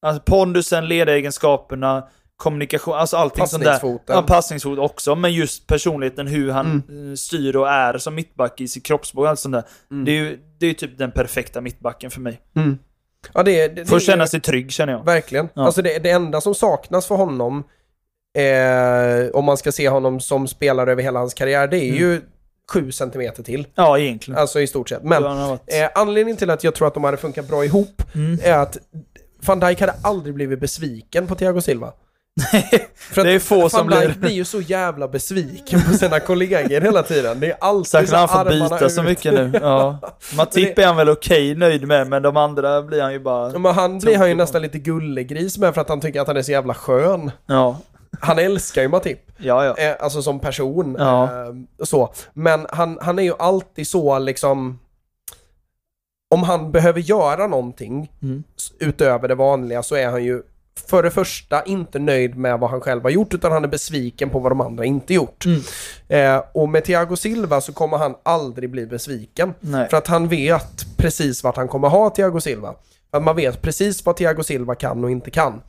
alltså, 0.02 0.22
pondusen, 0.22 0.88
ledegenskaperna, 0.88 2.08
kommunikation, 2.36 2.94
alltså 2.94 3.16
allting 3.16 3.46
sånt 3.46 3.64
där. 3.64 3.70
passningsfoten. 3.70 4.16
Ja, 4.16 4.22
passningsfot 4.22 4.78
också, 4.78 5.14
men 5.14 5.32
just 5.32 5.66
personligheten, 5.66 6.26
hur 6.26 6.50
han 6.50 6.82
eh, 7.10 7.14
styr 7.16 7.56
och 7.56 7.68
är 7.68 7.98
som 7.98 8.14
mittback 8.14 8.60
i 8.60 8.68
sitt 8.68 8.84
kroppsspråk 8.86 9.22
och 9.22 9.28
allt 9.28 9.38
sånt 9.40 9.52
där. 9.52 9.64
Mm. 9.90 10.04
Det 10.04 10.10
är 10.10 10.14
ju 10.14 10.38
det 10.58 10.66
är 10.66 10.74
typ 10.74 10.98
den 10.98 11.10
perfekta 11.12 11.60
mittbacken 11.60 12.10
för 12.10 12.20
mig. 12.20 12.40
Mm. 12.56 12.78
Ja, 13.34 13.42
det, 13.42 13.68
det, 13.68 13.86
Får 13.86 13.96
det 13.96 14.00
känna 14.02 14.26
sig 14.26 14.40
trygg 14.40 14.72
känner 14.72 14.92
jag. 14.92 15.04
Verkligen. 15.04 15.48
Ja. 15.54 15.64
Alltså 15.66 15.82
det, 15.82 15.98
det 15.98 16.10
enda 16.10 16.40
som 16.40 16.54
saknas 16.54 17.06
för 17.06 17.14
honom, 17.14 17.64
eh, 18.38 19.30
om 19.32 19.44
man 19.44 19.56
ska 19.56 19.72
se 19.72 19.88
honom 19.88 20.20
som 20.20 20.48
spelare 20.48 20.92
över 20.92 21.02
hela 21.02 21.18
hans 21.18 21.34
karriär, 21.34 21.68
det 21.68 21.76
är 21.78 21.88
Mm. 21.88 21.96
ju 21.98 22.20
sju 22.72 22.92
centimeter 22.92 23.42
till. 23.42 23.66
Ja, 23.74 23.98
egentligen. 23.98 24.40
Alltså 24.40 24.60
i 24.60 24.66
stort 24.66 24.88
sett. 24.88 25.02
Men 25.02 25.24
eh, 25.24 25.58
anledningen 25.94 26.36
till 26.36 26.50
att 26.50 26.64
jag 26.64 26.74
tror 26.74 26.88
att 26.88 26.94
de 26.94 27.04
hade 27.04 27.16
funkat 27.16 27.48
bra 27.48 27.64
ihop 27.64 28.02
Mm. 28.14 28.38
är 28.42 28.58
att 28.58 28.78
van 29.46 29.60
Dijk 29.60 29.80
hade 29.80 29.94
aldrig 30.02 30.34
blivit 30.34 30.60
besviken 30.60 31.26
på 31.26 31.34
Thiago 31.34 31.60
Silva. 31.60 31.92
För 32.96 33.24
Det 33.24 33.32
är 33.32 33.38
få 33.38 33.68
som 33.68 33.88
van 33.88 33.98
Dijk 34.00 34.08
blir- 34.10 34.20
blir 34.20 34.30
ju 34.32 34.44
så 34.44 34.60
jävla 34.60 35.08
besviken 35.08 35.80
på 35.82 35.92
sina 35.92 36.20
kollegor 36.20 36.80
hela 36.80 37.02
tiden. 37.02 37.40
Det 37.40 37.46
är 37.50 37.56
alltid 37.60 37.86
Särskilt 37.90 38.12
när 38.12 38.18
han 38.18 38.28
får 38.28 38.50
byta 38.50 38.88
så 38.88 39.00
ut. 39.02 39.08
mycket 39.08 39.34
nu. 39.34 39.50
Ja. 39.62 39.98
Matip 40.36 40.78
är 40.78 40.86
han 40.86 40.96
väl 40.96 41.08
okej 41.08 41.54
nöjd 41.54 41.86
med, 41.88 42.08
men 42.08 42.22
de 42.22 42.36
andra 42.36 42.82
blir 42.82 43.02
han 43.02 43.12
ju 43.12 43.20
bara... 43.20 43.58
Men 43.58 43.74
han 43.74 43.98
blir 43.98 44.16
han 44.18 44.28
ju 44.28 44.34
nästan 44.34 44.62
lite 44.62 44.78
gullegris 44.78 45.58
med 45.58 45.74
för 45.74 45.80
att 45.80 45.88
han 45.88 46.00
tycker 46.00 46.20
att 46.20 46.26
han 46.26 46.36
är 46.36 46.42
så 46.42 46.52
jävla 46.52 46.74
skön. 46.74 47.30
Ja, 47.46 47.78
Han 48.20 48.38
älskar 48.38 48.82
ju 48.82 48.88
Matip. 48.88 49.18
ja, 49.38 49.64
ja. 49.64 49.76
Eh, 49.76 49.96
alltså 50.00 50.22
som 50.22 50.40
person. 50.40 50.96
Ja. 50.98 51.24
Eh, 51.24 51.84
så. 51.84 52.12
Men 52.32 52.66
han, 52.70 52.98
han 53.02 53.18
är 53.18 53.22
ju 53.22 53.34
alltid 53.38 53.88
så 53.88 54.18
liksom... 54.18 54.78
Om 56.30 56.42
han 56.42 56.72
behöver 56.72 57.00
göra 57.00 57.46
någonting 57.46 58.12
Mm. 58.22 58.42
utöver 58.80 59.28
det 59.28 59.34
vanliga 59.34 59.82
så 59.82 59.94
är 59.94 60.06
han 60.10 60.24
ju 60.24 60.42
för 60.88 61.02
det 61.02 61.10
första 61.10 61.62
inte 61.64 61.98
nöjd 61.98 62.36
med 62.36 62.58
vad 62.60 62.70
han 62.70 62.80
själv 62.80 63.02
har 63.02 63.10
gjort 63.10 63.34
utan 63.34 63.52
han 63.52 63.64
är 63.64 63.68
besviken 63.68 64.30
på 64.30 64.38
vad 64.38 64.50
de 64.52 64.60
andra 64.60 64.84
inte 64.84 65.14
gjort. 65.14 65.44
Mm. 65.46 65.60
Eh, 66.08 66.42
och 66.52 66.68
med 66.68 66.84
Thiago 66.84 67.16
Silva 67.16 67.60
så 67.60 67.72
kommer 67.72 67.96
han 67.98 68.14
aldrig 68.22 68.70
bli 68.70 68.86
besviken. 68.86 69.54
Nej. 69.60 69.88
För 69.88 69.96
att 69.96 70.06
han 70.06 70.28
vet 70.28 70.86
precis 70.96 71.44
vart 71.44 71.56
han 71.56 71.68
kommer 71.68 71.88
ha 71.88 72.10
Thiago 72.10 72.40
Silva. 72.40 72.74
För 73.10 73.18
att 73.18 73.24
man 73.24 73.36
vet 73.36 73.62
precis 73.62 74.06
vad 74.06 74.16
Thiago 74.16 74.42
Silva 74.42 74.74
kan 74.74 75.04
och 75.04 75.10
inte 75.10 75.30
kan. 75.30 75.60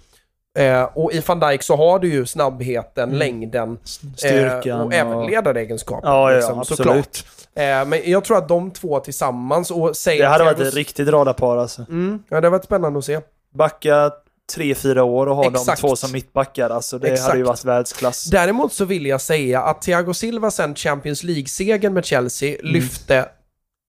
Eh, 0.57 0.83
och 0.93 1.13
i 1.13 1.19
van 1.27 1.39
Dijk 1.39 1.63
så 1.63 1.75
har 1.75 1.99
du 1.99 2.07
ju 2.13 2.25
snabbheten, 2.25 3.03
Mm. 3.09 3.19
längden 3.19 3.77
Styrkan 4.17 4.79
eh, 4.79 4.85
och, 4.85 4.93
även 4.93 5.25
ledaregenskaper. 5.25 6.07
Ja, 6.07 6.31
ja, 6.31 6.35
liksom, 6.37 6.59
absolut. 6.59 7.25
Eh, 7.55 7.63
men 7.85 7.99
jag 8.05 8.23
tror 8.23 8.37
att 8.37 8.47
de 8.47 8.71
två 8.71 8.99
tillsammans 8.99 9.71
och 9.71 9.95
säger 9.97 10.23
Det 10.23 10.29
hade 10.29 10.43
varit 10.43 10.59
ett 10.59 10.73
riktigt 10.73 11.07
radarpar 11.07 11.57
alltså. 11.57 11.85
Mm, 11.89 12.23
ja, 12.29 12.41
det 12.41 12.47
har 12.47 12.51
varit 12.51 12.63
spännande 12.65 12.99
att 12.99 13.05
se. 13.05 13.19
Backa 13.53 14.11
tre, 14.55 14.75
fyra 14.75 15.03
år 15.03 15.27
och 15.27 15.35
ha 15.35 15.47
Exakt. 15.51 15.81
de 15.81 15.87
två 15.87 15.95
som 15.95 16.11
mittbackar, 16.11 16.69
alltså 16.69 16.99
det 16.99 17.07
Exakt. 17.07 17.27
hade 17.27 17.37
ju 17.39 17.43
varit 17.43 17.65
världsklass. 17.65 18.23
Däremot 18.23 18.73
så 18.73 18.85
vill 18.85 19.05
jag 19.05 19.21
säga 19.21 19.61
att 19.61 19.81
Thiago 19.81 20.13
Silva 20.13 20.51
sen 20.51 20.75
Champions 20.75 21.23
League-segern 21.23 21.93
med 21.93 22.05
Chelsea 22.05 22.49
Mm. 22.59 22.71
lyfte 22.73 23.25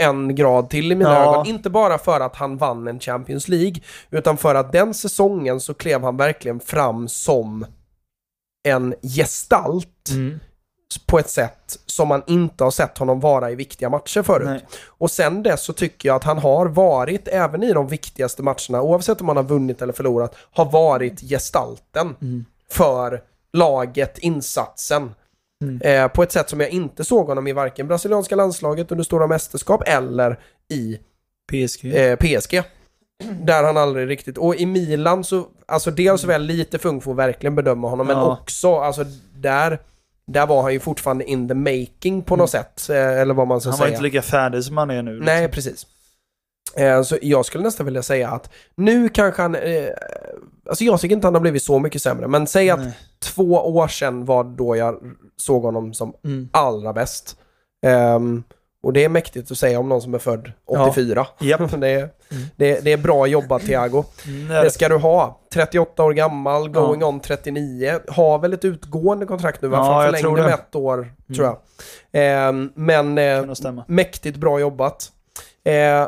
en 0.02 0.34
grad 0.34 0.70
till 0.70 0.92
i 0.92 0.94
mina 0.94 1.14
Ja. 1.14 1.30
ögon. 1.32 1.46
Inte 1.46 1.70
bara 1.70 1.98
för 1.98 2.20
att 2.20 2.36
han 2.36 2.56
vann 2.56 2.88
en 2.88 3.00
Champions 3.00 3.48
League, 3.48 3.80
utan 4.10 4.36
för 4.36 4.54
att 4.54 4.72
den 4.72 4.94
säsongen 4.94 5.60
så 5.60 5.74
klev 5.74 6.02
han 6.02 6.16
verkligen 6.16 6.60
fram 6.60 7.08
som 7.08 7.66
en 8.68 8.94
gestalt 9.02 10.08
Mm. 10.12 10.40
på 11.06 11.18
ett 11.18 11.30
sätt 11.30 11.78
som 11.86 12.08
man 12.08 12.22
inte 12.26 12.64
har 12.64 12.70
sett 12.70 12.98
honom 12.98 13.20
vara 13.20 13.50
i 13.50 13.54
viktiga 13.54 13.88
matcher 13.90 14.22
förut. 14.22 14.46
Nej. 14.48 14.66
Och 14.86 15.10
sen 15.10 15.42
dess 15.42 15.62
så 15.64 15.72
tycker 15.72 16.08
jag 16.08 16.16
att 16.16 16.24
han 16.24 16.38
har 16.38 16.66
varit, 16.66 17.28
även 17.28 17.62
i 17.62 17.72
de 17.72 17.86
viktigaste 17.88 18.42
matcherna, 18.42 18.82
oavsett 18.82 19.20
om 19.20 19.28
han 19.28 19.36
har 19.36 19.44
vunnit 19.44 19.82
eller 19.82 19.92
förlorat, 19.92 20.34
har 20.52 20.64
varit 20.64 21.20
gestalten 21.20 22.16
Mm. 22.22 22.44
för 22.70 23.22
laget, 23.52 24.18
insatsen. 24.18 25.14
Mm. 25.64 25.80
Eh, 25.80 26.08
på 26.08 26.22
ett 26.22 26.32
sätt 26.32 26.50
som 26.50 26.60
jag 26.60 26.70
inte 26.70 27.04
såg 27.04 27.26
honom 27.26 27.46
i 27.46 27.52
varken 27.52 27.88
brasilianska 27.88 28.36
landslaget 28.36 28.92
under 28.92 29.04
stora 29.04 29.26
mästerskap 29.26 29.82
eller 29.86 30.38
i 30.68 30.98
PSG. 31.52 31.84
eh, 31.96 32.16
PSG. 32.16 32.62
Där 33.42 33.64
han 33.64 33.76
aldrig 33.76 34.08
riktigt, 34.08 34.38
och 34.38 34.56
i 34.56 34.66
Milan 34.66 35.24
så, 35.24 35.46
alltså 35.66 35.90
dels 35.90 36.24
väl 36.24 36.42
lite 36.42 36.78
fung 36.78 37.00
får 37.00 37.14
verkligen 37.14 37.54
bedöma 37.54 37.88
honom, 37.88 38.06
men 38.06 38.16
Ja. 38.16 38.38
också, 38.42 38.74
alltså 38.76 39.04
där, 39.36 39.78
där 40.26 40.46
var 40.46 40.62
han 40.62 40.72
ju 40.72 40.80
fortfarande 40.80 41.24
in 41.24 41.48
the 41.48 41.54
making 41.54 42.22
på 42.22 42.36
något 42.36 42.50
sätt, 42.50 42.90
eh, 42.90 42.96
eller 43.20 43.34
vad 43.34 43.46
man 43.48 43.60
ska 43.60 43.70
han 43.70 43.78
var 43.78 43.86
säga. 43.86 43.94
inte 43.96 44.02
lika 44.02 44.22
färdig 44.22 44.64
som 44.64 44.76
han 44.76 44.90
är 44.90 45.02
nu. 45.02 45.20
Nej, 45.20 45.42
liksom. 45.42 45.54
precis. 45.54 45.86
Eh, 46.76 47.02
så 47.02 47.18
jag 47.22 47.46
skulle 47.46 47.64
nästan 47.64 47.86
vilja 47.86 48.02
säga 48.02 48.28
att 48.30 48.50
nu 48.74 49.08
kanske 49.08 49.42
han, 49.42 49.56
alltså 50.68 50.84
jag 50.84 51.00
tycker 51.00 51.14
inte 51.14 51.26
han 51.26 51.34
har 51.34 51.40
blivit 51.40 51.62
så 51.62 51.78
mycket 51.78 52.02
sämre, 52.02 52.28
men 52.28 52.46
säg 52.46 52.70
att 52.70 52.80
Nej. 52.80 52.98
två 53.22 53.52
år 53.52 53.88
sedan 53.88 54.24
var 54.24 54.44
då 54.44 54.76
jag 54.76 55.00
såg 55.36 55.62
honom 55.62 55.94
som 55.94 56.14
Mm. 56.24 56.48
allra 56.52 56.92
bäst. 56.92 57.36
Ehm, 57.86 58.42
och 58.82 58.92
det 58.92 59.04
är 59.04 59.08
mäktigt 59.08 59.50
att 59.50 59.58
säga 59.58 59.78
om 59.78 59.88
någon 59.88 60.02
som 60.02 60.14
är 60.14 60.18
född 60.18 60.52
84. 60.66 61.26
Japp. 61.40 61.70
det, 61.80 61.88
är, 61.88 62.08
det, 62.56 62.80
det 62.84 62.92
är 62.92 62.96
bra 62.96 63.26
jobbat 63.26 63.62
Thiago. 63.62 64.04
Mm, 64.26 64.48
Det 64.48 64.70
ska 64.70 64.88
du 64.88 64.96
ha. 64.96 65.40
38 65.54 66.04
år 66.04 66.12
gammal, 66.12 66.62
Ja. 66.74 66.80
going 66.80 67.04
on 67.04 67.20
39. 67.20 68.00
Har 68.08 68.38
väl 68.38 68.52
ett 68.52 68.64
utgående 68.64 69.26
kontrakt 69.26 69.62
nu 69.62 69.68
va? 69.68 69.76
Ja, 69.76 70.02
förlängde 70.06 70.30
med. 70.30 70.40
Mm. 70.40 70.52
ett 70.54 70.74
år, 70.76 71.12
tror 71.36 71.46
jag. 71.46 71.56
Ehm, 72.12 72.72
men 72.74 73.18
eh, 73.18 73.46
nog 73.46 73.56
stämma. 73.56 73.84
mäktigt 73.88 74.36
bra 74.36 74.60
jobbat. 74.60 75.12
Eh, 75.64 76.06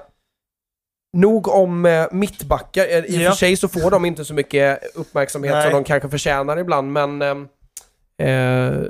nog 1.13 1.49
om 1.49 1.87
eh, 1.87 2.07
mittbackar. 2.13 2.83
Eh, 2.89 2.99
I 2.99 3.17
och 3.19 3.21
Ja. 3.23 3.31
för 3.31 3.37
sig 3.37 3.57
så 3.57 3.69
får 3.69 3.91
de 3.91 4.05
inte 4.05 4.25
så 4.25 4.35
mycket 4.35 4.97
uppmärksamhet 4.97 5.53
Nej. 5.53 5.63
som 5.63 5.73
de 5.73 5.85
kanske 5.85 6.09
förtjänar 6.09 6.57
ibland, 6.57 6.93
men 6.93 7.23
eh, 7.23 8.29
eh, 8.29 8.83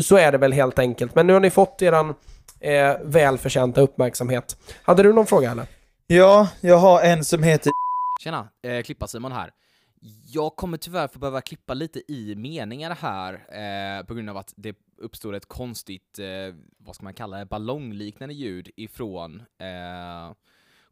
så 0.00 0.16
är 0.16 0.32
det 0.32 0.38
väl 0.38 0.52
helt 0.52 0.78
enkelt. 0.78 1.14
Men 1.14 1.26
nu 1.26 1.32
har 1.32 1.40
ni 1.40 1.50
fått 1.50 1.82
eran 1.82 2.14
eh, 2.60 2.96
välförtjänta 3.02 3.80
uppmärksamhet. 3.80 4.56
Hade 4.82 5.02
du 5.02 5.12
någon 5.12 5.26
fråga 5.26 5.50
eller? 5.50 5.66
Ja, 6.06 6.48
jag 6.60 6.76
har 6.76 7.00
en 7.02 7.24
som 7.24 7.42
heter... 7.42 7.72
Tjena, 8.24 8.48
eh, 8.62 8.82
Klippa-Simon 8.82 9.32
här. 9.32 9.50
Jag 10.26 10.56
kommer 10.56 10.78
tyvärr 10.78 11.08
få 11.08 11.18
behöva 11.18 11.40
klippa 11.40 11.74
lite 11.74 12.12
i 12.12 12.34
meningar 12.36 12.96
här 13.00 13.32
eh, 13.34 14.06
på 14.06 14.14
grund 14.14 14.30
av 14.30 14.36
att 14.36 14.52
det 14.56 14.76
uppstod 15.02 15.34
ett 15.34 15.48
konstigt, 15.48 16.18
eh, 16.18 16.54
vad 16.78 16.94
ska 16.94 17.04
man 17.04 17.14
kalla 17.14 17.38
det, 17.38 17.46
ballongliknande 17.46 18.34
ljud 18.34 18.70
ifrån 18.76 19.42
eh, 19.60 20.34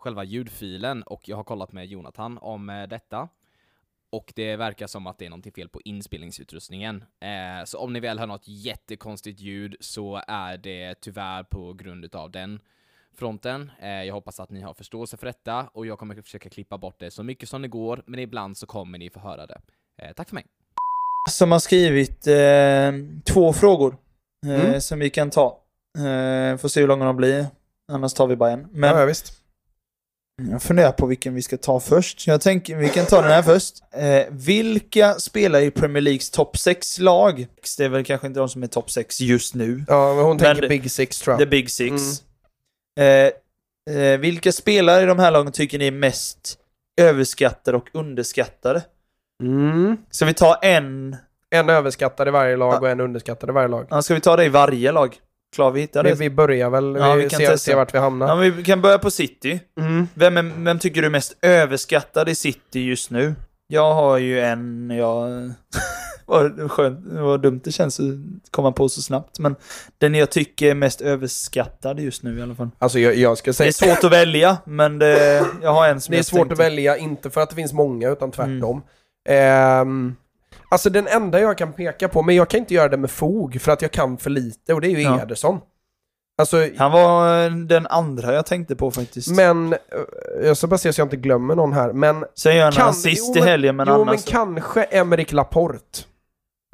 själva 0.02 0.24
ljudfilen 0.24 1.02
och 1.02 1.28
jag 1.28 1.36
har 1.36 1.44
kollat 1.44 1.72
med 1.72 1.86
Jonathan 1.86 2.38
om 2.38 2.70
eh, 2.70 2.88
detta. 2.88 3.28
Och 4.10 4.32
det 4.36 4.56
verkar 4.56 4.86
som 4.86 5.06
att 5.06 5.18
det 5.18 5.26
är 5.26 5.30
någonting 5.30 5.52
fel 5.52 5.68
på 5.68 5.80
inspelningsutrustningen. 5.84 7.04
Eh, 7.20 7.64
så 7.64 7.78
om 7.78 7.92
ni 7.92 8.00
väl 8.00 8.18
hör 8.18 8.26
något 8.26 8.48
jättekonstigt 8.48 9.40
ljud 9.40 9.76
så 9.80 10.22
är 10.28 10.56
det 10.58 10.94
tyvärr 11.00 11.42
på 11.42 11.72
grund 11.72 12.14
av 12.14 12.30
den 12.30 12.60
fronten. 13.14 13.70
Eh, 13.80 13.88
jag 14.04 14.14
hoppas 14.14 14.40
att 14.40 14.50
ni 14.50 14.60
har 14.60 14.74
förståelse 14.74 15.16
för 15.16 15.26
detta 15.26 15.68
och 15.72 15.86
jag 15.86 15.98
kommer 15.98 16.22
försöka 16.22 16.48
klippa 16.50 16.78
bort 16.78 16.96
det 16.98 17.10
så 17.10 17.22
mycket 17.22 17.48
som 17.48 17.62
det 17.62 17.68
går, 17.68 18.02
men 18.06 18.20
ibland 18.20 18.56
så 18.56 18.66
kommer 18.66 18.98
ni 18.98 19.10
få 19.10 19.20
höra 19.20 19.46
det. 19.46 19.60
Eh, 19.98 20.12
tack 20.12 20.28
för 20.28 20.34
mig. 20.34 20.44
Som 21.30 21.52
har 21.52 21.58
skrivit 21.58 22.26
eh, 22.26 22.92
två 23.34 23.52
frågor 23.52 23.96
eh, 24.46 24.64
Mm. 24.64 24.80
som 24.80 24.98
vi 24.98 25.10
kan 25.10 25.30
ta. 25.30 25.58
Eh, 25.98 26.56
får 26.56 26.68
se 26.68 26.80
hur 26.80 26.88
långa 26.88 27.04
de 27.04 27.16
blir. 27.16 27.46
Annars 27.92 28.14
tar 28.14 28.26
vi 28.26 28.36
bara 28.36 28.50
en. 28.50 28.68
Men 28.72 28.90
ja, 28.90 29.00
ja, 29.00 29.06
visst. 29.06 29.41
Jag 30.50 30.62
funderar 30.62 30.92
på 30.92 31.06
vilken 31.06 31.34
vi 31.34 31.42
ska 31.42 31.56
ta 31.56 31.80
först. 31.80 32.26
Jag 32.26 32.40
tänker 32.40 32.76
vi 32.76 32.88
kan 32.88 33.06
ta 33.06 33.22
den 33.22 33.30
här 33.30 33.42
först. 33.42 33.74
Eh, 33.94 34.22
vilka 34.30 35.14
spelar 35.14 35.60
i 35.60 35.70
Premier 35.70 36.00
Leagues 36.00 36.30
topp 36.30 36.56
6-lag? 36.56 37.46
Det 37.78 37.84
är 37.84 37.88
väl 37.88 38.04
kanske 38.04 38.26
inte 38.26 38.40
de 38.40 38.48
som 38.48 38.62
är 38.62 38.66
topp 38.66 38.90
6 38.90 39.20
just 39.20 39.54
nu. 39.54 39.84
Ja, 39.88 40.14
men 40.14 40.24
hon 40.24 40.38
tänker 40.38 40.62
det- 40.62 40.68
Big 40.68 40.90
Six 40.90 41.18
tror 41.20 41.32
jag. 41.32 41.38
The 41.40 41.46
Big 41.46 41.70
Six. 41.70 41.92
Eh, 43.00 43.30
Eh, 43.90 44.18
vilka 44.18 44.52
spelare 44.52 45.02
i 45.02 45.06
de 45.06 45.18
här 45.18 45.30
lagen 45.30 45.52
tycker 45.52 45.78
ni 45.78 45.86
är 45.86 45.90
mest 45.92 46.58
överskattade 47.00 47.76
och 47.76 47.88
underskattade? 47.92 48.82
Mm. 49.42 49.96
Ska 50.10 50.24
vi 50.24 50.34
ta 50.34 50.54
en... 50.54 51.16
En 51.50 51.70
överskattad 51.70 52.28
i 52.28 52.30
varje 52.30 52.56
lag 52.56 52.82
och 52.82 52.88
en 52.88 53.00
underskattad 53.00 53.50
i 53.50 53.52
varje 53.52 53.68
lag. 53.68 53.86
Ja, 53.90 54.02
ska 54.02 54.14
vi 54.14 54.20
ta 54.20 54.36
det 54.36 54.44
i 54.44 54.48
varje 54.48 54.92
lag? 54.92 55.16
Klar, 55.54 55.70
vi 55.70 55.80
hittar 55.80 56.04
Vi, 56.04 56.10
det. 56.10 56.16
vi 56.16 56.30
börjar 56.30 56.70
väl, 56.70 56.96
Ja, 56.98 57.14
vi, 57.14 57.22
vi 57.24 57.28
kan 57.30 57.40
testa. 57.40 57.56
ser 57.58 57.76
vart 57.76 57.94
vi 57.94 57.98
hamnar. 57.98 58.28
Ja, 58.28 58.34
vi 58.34 58.64
kan 58.64 58.80
börja 58.82 58.98
på 58.98 59.10
City. 59.10 59.60
Mm. 59.80 60.08
Vem, 60.14 60.36
är, 60.36 60.42
vem 60.64 60.78
tycker 60.78 61.00
du 61.00 61.06
är 61.06 61.10
mest 61.10 61.36
överskattad 61.42 62.28
i 62.28 62.34
City 62.34 62.80
just 62.80 63.10
nu? 63.10 63.34
Jag 63.66 63.94
har 63.94 64.18
ju 64.18 64.40
en, 64.40 64.90
jag... 64.90 65.52
vad 66.26 66.70
skönt, 66.70 66.98
vad 67.06 67.42
dumt 67.42 67.60
det 67.64 67.72
känns 67.72 68.00
att 68.00 68.06
komma 68.50 68.72
på 68.72 68.88
så 68.88 69.02
snabbt. 69.02 69.38
Men 69.38 69.56
den 69.98 70.14
jag 70.14 70.30
tycker 70.30 70.70
är 70.70 70.74
mest 70.74 71.00
överskattad 71.00 72.00
just 72.00 72.22
nu 72.22 72.38
i 72.38 72.42
alla 72.42 72.54
fall. 72.54 72.70
Alltså 72.78 72.98
jag, 72.98 73.14
jag 73.16 73.38
ska 73.38 73.50
Det 73.50 73.54
säga... 73.54 73.68
är 73.68 73.72
svårt 73.72 74.04
att 74.04 74.12
välja, 74.12 74.56
men 74.64 74.98
det, 74.98 75.44
jag 75.62 75.72
har 75.72 75.88
en 75.88 76.00
som 76.00 76.12
Det 76.12 76.18
är 76.18 76.22
svårt 76.22 76.38
tänkte- 76.38 76.52
att 76.52 76.58
välja, 76.58 76.96
inte 76.96 77.30
för 77.30 77.40
att 77.40 77.50
det 77.50 77.56
finns 77.56 77.72
många, 77.72 78.08
utan 78.10 78.30
tvärtom. 78.30 78.82
Ehm, 79.28 80.16
alltså 80.72 80.90
den 80.90 81.06
enda 81.06 81.40
jag 81.40 81.58
kan 81.58 81.72
peka 81.72 82.08
på, 82.08 82.22
men 82.22 82.34
jag 82.36 82.48
kan 82.48 82.60
inte 82.60 82.74
göra 82.74 82.88
det 82.88 82.96
med 82.96 83.10
fog, 83.10 83.60
för 83.60 83.72
att 83.72 83.82
jag 83.82 83.90
kan 83.90 84.16
för 84.18 84.30
lite, 84.30 84.74
och 84.74 84.80
det 84.80 84.86
är 84.86 84.90
ju 84.90 85.02
Ja. 85.02 85.20
Ederson. 85.22 85.60
Alltså, 86.38 86.56
Han 86.78 86.92
var 86.92 87.44
eh, 87.44 87.50
den 87.50 87.86
andra 87.86 88.34
jag 88.34 88.46
tänkte 88.46 88.76
på 88.76 88.90
faktiskt. 88.90 89.28
men, 89.36 89.72
eh, 89.72 89.78
jag 90.44 90.56
ska 90.56 90.66
bara 90.66 90.78
se 90.78 90.92
så 90.92 91.00
jag 91.00 91.06
inte 91.06 91.16
glömmer 91.16 91.54
någon 91.54 91.72
här, 91.72 91.92
men... 91.92 92.24
Sen 92.34 92.56
gör 92.56 92.62
han 92.64 92.72
Kan- 92.72 92.88
assist 92.88 93.32
jo, 93.36 93.42
i 93.42 93.44
helgen, 93.46 93.76
men 93.76 93.86
jo, 93.88 93.94
annars... 93.94 94.06
men 94.08 94.18
kanske 94.18 94.82
Emerick 94.82 95.32
Laporte. 95.32 95.98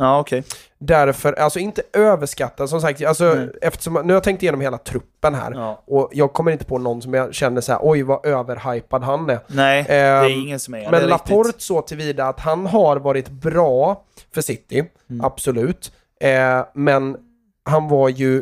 Ja, 0.00 0.20
okej. 0.20 0.44
Därför, 0.78 1.32
alltså 1.32 1.58
inte 1.58 1.82
överskattad 1.92 2.70
som 2.70 2.80
sagt, 2.80 3.04
alltså 3.04 3.34
Nej. 3.34 3.48
eftersom, 3.62 3.94
nu 3.94 4.00
har 4.00 4.12
jag 4.12 4.22
tänkt 4.22 4.42
igenom 4.42 4.60
hela 4.60 4.78
truppen 4.78 5.34
här. 5.34 5.52
Ja. 5.54 5.82
Och 5.86 6.08
jag 6.12 6.32
kommer 6.32 6.52
inte 6.52 6.64
på 6.64 6.78
någon 6.78 7.02
som 7.02 7.14
jag 7.14 7.34
känner 7.34 7.60
så 7.60 7.72
här: 7.72 7.80
oj 7.82 8.02
vad 8.02 8.26
överhypad 8.26 9.02
han 9.02 9.30
är. 9.30 9.38
Nej, 9.46 9.84
det 9.88 9.94
är 9.94 10.24
Ehm, 10.24 10.30
ingen 10.30 10.58
som 10.60 10.74
är 10.74 10.78
det. 10.80 10.90
Men 10.90 11.02
är 11.02 11.06
Laporte 11.06 11.48
riktigt. 11.48 11.62
så 11.62 11.82
tillvida 11.82 12.24
att 12.26 12.40
han 12.40 12.66
har 12.66 12.96
varit 12.96 13.28
bra 13.28 14.02
för 14.34 14.40
City, 14.40 14.84
Mm. 15.10 15.24
absolut. 15.24 15.92
Eh, 16.20 16.64
men 16.74 17.16
han 17.64 17.88
var 17.88 18.08
ju, 18.08 18.36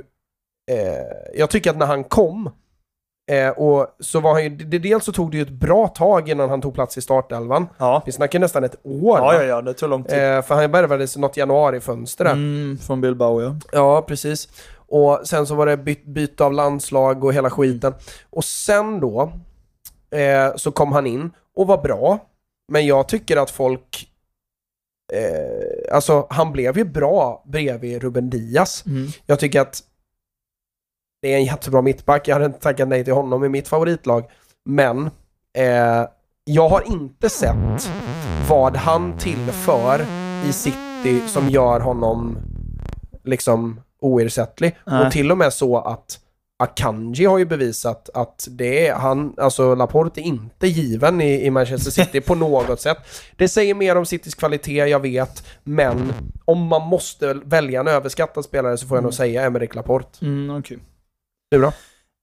eh, 0.70 0.78
jag 1.38 1.50
tycker 1.50 1.70
att 1.70 1.76
när 1.76 1.86
han 1.86 2.04
kom, 2.04 2.50
eh, 3.30 3.48
och 3.48 3.86
så 4.00 4.20
var 4.20 4.32
han 4.32 4.42
ju, 4.42 4.48
det, 4.48 4.78
dels 4.78 5.04
så 5.04 5.12
tog 5.12 5.30
det 5.30 5.36
ju 5.36 5.42
ett 5.42 5.50
bra 5.50 5.88
tag 5.88 6.28
innan 6.28 6.50
han 6.50 6.60
tog 6.60 6.74
plats 6.74 6.98
i 6.98 7.02
startelvan. 7.02 7.68
Ja. 7.78 8.02
Vi 8.06 8.12
snackar 8.12 8.38
nästan 8.38 8.64
ett 8.64 8.76
år. 8.82 9.18
Ja, 9.18 9.34
ja, 9.34 9.42
ja, 9.42 9.62
det 9.62 9.74
tog 9.74 9.90
lång 9.90 10.04
tid. 10.04 10.18
Eh, 10.18 10.42
för 10.42 10.54
han 10.54 10.70
värvades 10.70 11.16
något 11.16 11.36
januarifönster 11.36 12.24
där. 12.24 12.32
Mm, 12.32 12.78
från 12.78 13.00
Bilbao, 13.00 13.42
ja. 13.42 13.56
Ja, 13.72 14.02
precis. 14.02 14.48
Och 14.88 15.20
sen 15.24 15.46
så 15.46 15.54
var 15.54 15.66
det 15.66 15.76
by 15.76 15.96
byte 16.04 16.44
av 16.44 16.52
landslag 16.52 17.24
och 17.24 17.34
hela 17.34 17.50
skiten. 17.50 17.94
Och 18.30 18.44
sen 18.44 19.00
då 19.00 19.32
eh, 20.10 20.56
så 20.56 20.70
kom 20.70 20.92
han 20.92 21.06
in 21.06 21.30
och 21.56 21.66
var 21.66 21.82
bra. 21.82 22.18
Men 22.72 22.86
jag 22.86 23.08
tycker 23.08 23.36
att 23.36 23.50
folk... 23.50 24.08
Eh, 25.12 25.94
alltså, 25.94 26.26
han 26.30 26.52
blev 26.52 26.78
ju 26.78 26.84
bra 26.84 27.44
bredvid 27.46 28.02
Ruben 28.02 28.30
Diaz. 28.30 28.84
Mm. 28.86 29.08
Jag 29.26 29.38
tycker 29.38 29.60
att 29.60 29.82
det 31.26 31.32
är 31.32 31.36
en 31.36 31.44
jättebra 31.44 31.82
mittback. 31.82 32.28
Jag 32.28 32.34
hade 32.34 32.46
inte 32.46 32.58
tackat 32.58 32.88
nej 32.88 33.04
till 33.04 33.12
honom 33.12 33.44
i 33.44 33.48
mitt 33.48 33.68
favoritlag. 33.68 34.24
Men 34.64 35.10
eh, 35.58 36.08
jag 36.44 36.68
har 36.68 36.82
inte 36.86 37.28
sett 37.28 37.90
vad 38.48 38.76
han 38.76 39.18
tillför 39.18 40.06
i 40.48 40.52
City 40.52 41.28
som 41.28 41.48
gör 41.48 41.80
honom 41.80 42.38
liksom 43.24 43.80
oersättlig. 44.00 44.76
Nej. 44.86 45.06
Och 45.06 45.12
till 45.12 45.30
och 45.30 45.38
med 45.38 45.52
så 45.52 45.78
att 45.78 46.20
Akanji 46.58 47.24
har 47.24 47.38
ju 47.38 47.44
bevisat 47.44 48.10
att 48.14 48.48
det 48.50 48.86
är 48.86 48.94
han, 48.94 49.34
alltså 49.36 49.74
Laporte 49.74 50.20
är 50.20 50.22
inte 50.22 50.66
given 50.66 51.20
i, 51.20 51.46
i 51.46 51.50
Manchester 51.50 51.90
City 52.04 52.20
på 52.20 52.34
något 52.34 52.80
sätt. 52.80 52.98
Det 53.36 53.48
säger 53.48 53.74
mer 53.74 53.96
om 53.96 54.06
Citys 54.06 54.34
kvalitet, 54.34 54.86
jag 54.86 55.00
vet, 55.00 55.46
men 55.64 56.12
om 56.44 56.66
man 56.66 56.82
måste 56.82 57.34
välja 57.34 57.80
en 57.80 57.88
överskattad 57.88 58.44
spelare 58.44 58.78
så 58.78 58.86
får 58.86 58.96
jag 58.96 59.02
nog 59.02 59.14
säga 59.14 59.42
Emerick 59.42 59.74
Laporte. 59.74 60.26
Mm, 60.26 60.56
okej. 60.56 60.78
Du 61.50 61.61
då? 61.61 61.72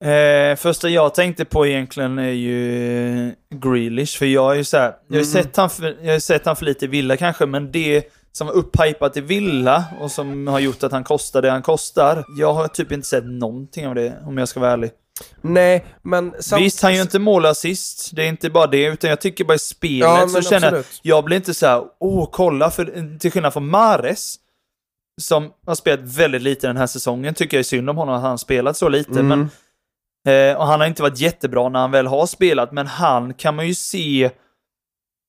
Eh, 0.08 0.56
första 0.56 0.88
jag 0.88 1.14
tänkte 1.14 1.44
på 1.44 1.66
egentligen 1.66 2.18
är 2.18 2.30
ju 2.30 3.34
Grealish, 3.54 4.18
för 4.18 4.26
jag 4.26 4.52
är 4.52 4.56
ju 4.56 4.64
så 4.64 4.76
här, 4.76 4.94
jag 5.08 5.16
har 5.16 5.20
Mm. 5.22 5.24
sett 5.32 5.56
han 5.56 5.70
för, 5.70 5.96
jag 6.02 6.12
har 6.12 6.18
sett 6.18 6.46
han 6.46 6.56
för 6.56 6.64
lite 6.64 6.84
i 6.84 6.88
Villa 6.88 7.16
kanske, 7.16 7.46
men 7.46 7.72
det 7.72 8.04
som 8.32 8.46
var 8.46 8.54
upphypat 8.54 9.16
i 9.16 9.20
Villa 9.20 9.84
och 10.00 10.10
som 10.10 10.46
har 10.46 10.58
gjort 10.58 10.82
att 10.82 10.92
han 10.92 11.04
kostar 11.04 11.42
det 11.42 11.50
han 11.50 11.62
kostar, 11.62 12.24
jag 12.38 12.54
har 12.54 12.68
typ 12.68 12.92
inte 12.92 13.06
sett 13.08 13.24
någonting 13.24 13.86
av 13.86 13.94
det, 13.94 14.14
om 14.26 14.38
jag 14.38 14.48
ska 14.48 14.60
vara 14.60 14.72
ärlig. 14.72 14.90
Nej, 15.40 15.84
men... 16.02 16.34
samt- 16.40 16.62
Visst, 16.62 16.82
han 16.82 16.94
gör 16.94 17.02
inte 17.02 17.18
mål 17.18 17.46
assist, 17.46 18.10
det 18.16 18.22
är 18.24 18.28
inte 18.28 18.50
bara 18.50 18.66
det, 18.66 18.84
utan 18.86 19.10
jag 19.10 19.20
tycker 19.20 19.44
bara 19.44 19.54
i 19.54 19.58
spelet 19.58 20.08
Ja, 20.08 20.28
så 20.28 20.42
känner 20.42 20.72
jag, 20.72 20.84
jag 21.02 21.24
blir 21.24 21.36
inte 21.36 21.54
så 21.54 21.66
här, 21.66 21.82
åh 22.00 22.28
kolla, 22.32 22.70
för 22.70 23.18
till 23.18 23.32
skillnad 23.32 23.52
från 23.52 23.68
Mares, 23.68 24.36
som 25.22 25.52
har 25.66 25.74
spelat 25.74 26.00
väldigt 26.00 26.42
lite 26.42 26.66
den 26.66 26.76
här 26.76 26.86
säsongen, 26.86 27.34
tycker 27.34 27.56
jag 27.56 27.58
är 27.60 27.64
synd 27.64 27.90
om 27.90 27.96
honom 27.96 28.14
att 28.14 28.20
han 28.20 28.30
har 28.30 28.36
spelat 28.36 28.76
så 28.76 28.88
lite, 28.88 29.10
Mm. 29.10 29.28
men 29.28 29.48
Eh, 30.28 30.56
och 30.56 30.66
han 30.66 30.80
har 30.80 30.86
inte 30.86 31.02
varit 31.02 31.18
jättebra 31.20 31.68
när 31.68 31.80
han 31.80 31.90
väl 31.90 32.06
har 32.06 32.26
spelat, 32.26 32.72
men 32.72 32.86
han 32.86 33.34
kan 33.34 33.56
man 33.56 33.66
ju 33.66 33.74
se, 33.74 34.30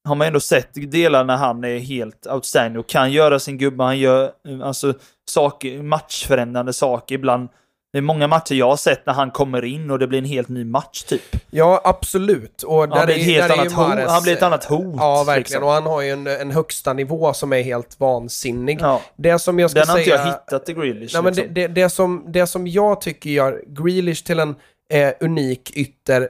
har 0.07 0.15
man 0.15 0.27
ändå 0.27 0.39
sett 0.39 0.91
delar 0.91 1.23
när 1.23 1.37
han 1.37 1.63
är 1.63 1.79
helt 1.79 2.27
outstanding 2.27 2.79
och 2.79 2.87
kan 2.89 3.11
göra 3.11 3.39
sin 3.39 3.57
gubbe, 3.57 3.83
han 3.83 3.99
gör 3.99 4.31
eh, 4.47 4.61
alltså 4.61 4.93
saker, 5.29 5.83
matchförändrande 5.83 6.73
saker 6.73 7.15
ibland. 7.15 7.49
Det 7.95 7.99
är 7.99 8.01
många 8.01 8.27
matcher 8.27 8.55
jag 8.55 8.69
har 8.69 8.77
sett 8.77 9.05
när 9.05 9.13
han 9.13 9.31
kommer 9.31 9.65
in 9.65 9.91
och 9.91 9.99
det 9.99 10.07
blir 10.07 10.19
en 10.19 10.25
helt 10.25 10.49
ny 10.49 10.63
match 10.65 11.03
typ. 11.03 11.21
Ja, 11.49 11.81
absolut. 11.83 12.63
Och 12.63 12.89
där 12.89 12.95
Han 12.95 13.05
blir, 13.05 13.15
är- 13.15 13.23
helt 13.23 13.47
där 13.47 13.55
är 13.55 13.59
annat 13.61 13.73
hot, 13.73 13.85
Mahrez- 13.87 14.07
han 14.07 14.23
blir 14.23 14.33
ett 14.33 14.41
annat 14.43 14.63
hot. 14.65 14.95
Ja, 14.97 15.15
verkligen. 15.23 15.39
liksom. 15.39 15.63
Och 15.63 15.69
han 15.69 15.83
har 15.85 16.01
ju 16.01 16.09
en, 16.09 16.27
en 16.27 16.51
högsta 16.51 16.93
nivå 16.93 17.33
som 17.33 17.53
är 17.53 17.61
helt 17.61 17.99
vansinnig. 17.99 18.77
Ja, 18.81 19.01
Det 19.15 19.39
som 19.39 19.59
jag 19.59 19.71
ska 19.71 19.79
den 19.79 19.89
har 19.89 19.95
säga... 19.97 20.15
inte 20.15 20.25
jag 20.27 20.55
hittat 20.55 20.69
i 20.69 20.73
Grealish. 20.73 21.13
Nej, 21.13 21.23
men 21.23 21.33
det, 21.33 21.41
liksom. 21.41 21.53
det, 21.53 21.67
det, 21.67 21.89
som, 21.89 22.25
det 22.27 22.47
som 22.47 22.67
jag 22.67 23.01
tycker 23.01 23.29
gör 23.29 23.63
Grealish 23.67 24.23
till 24.23 24.39
en 24.39 24.55
eh, 24.93 25.09
unik 25.19 25.71
ytter, 25.77 26.29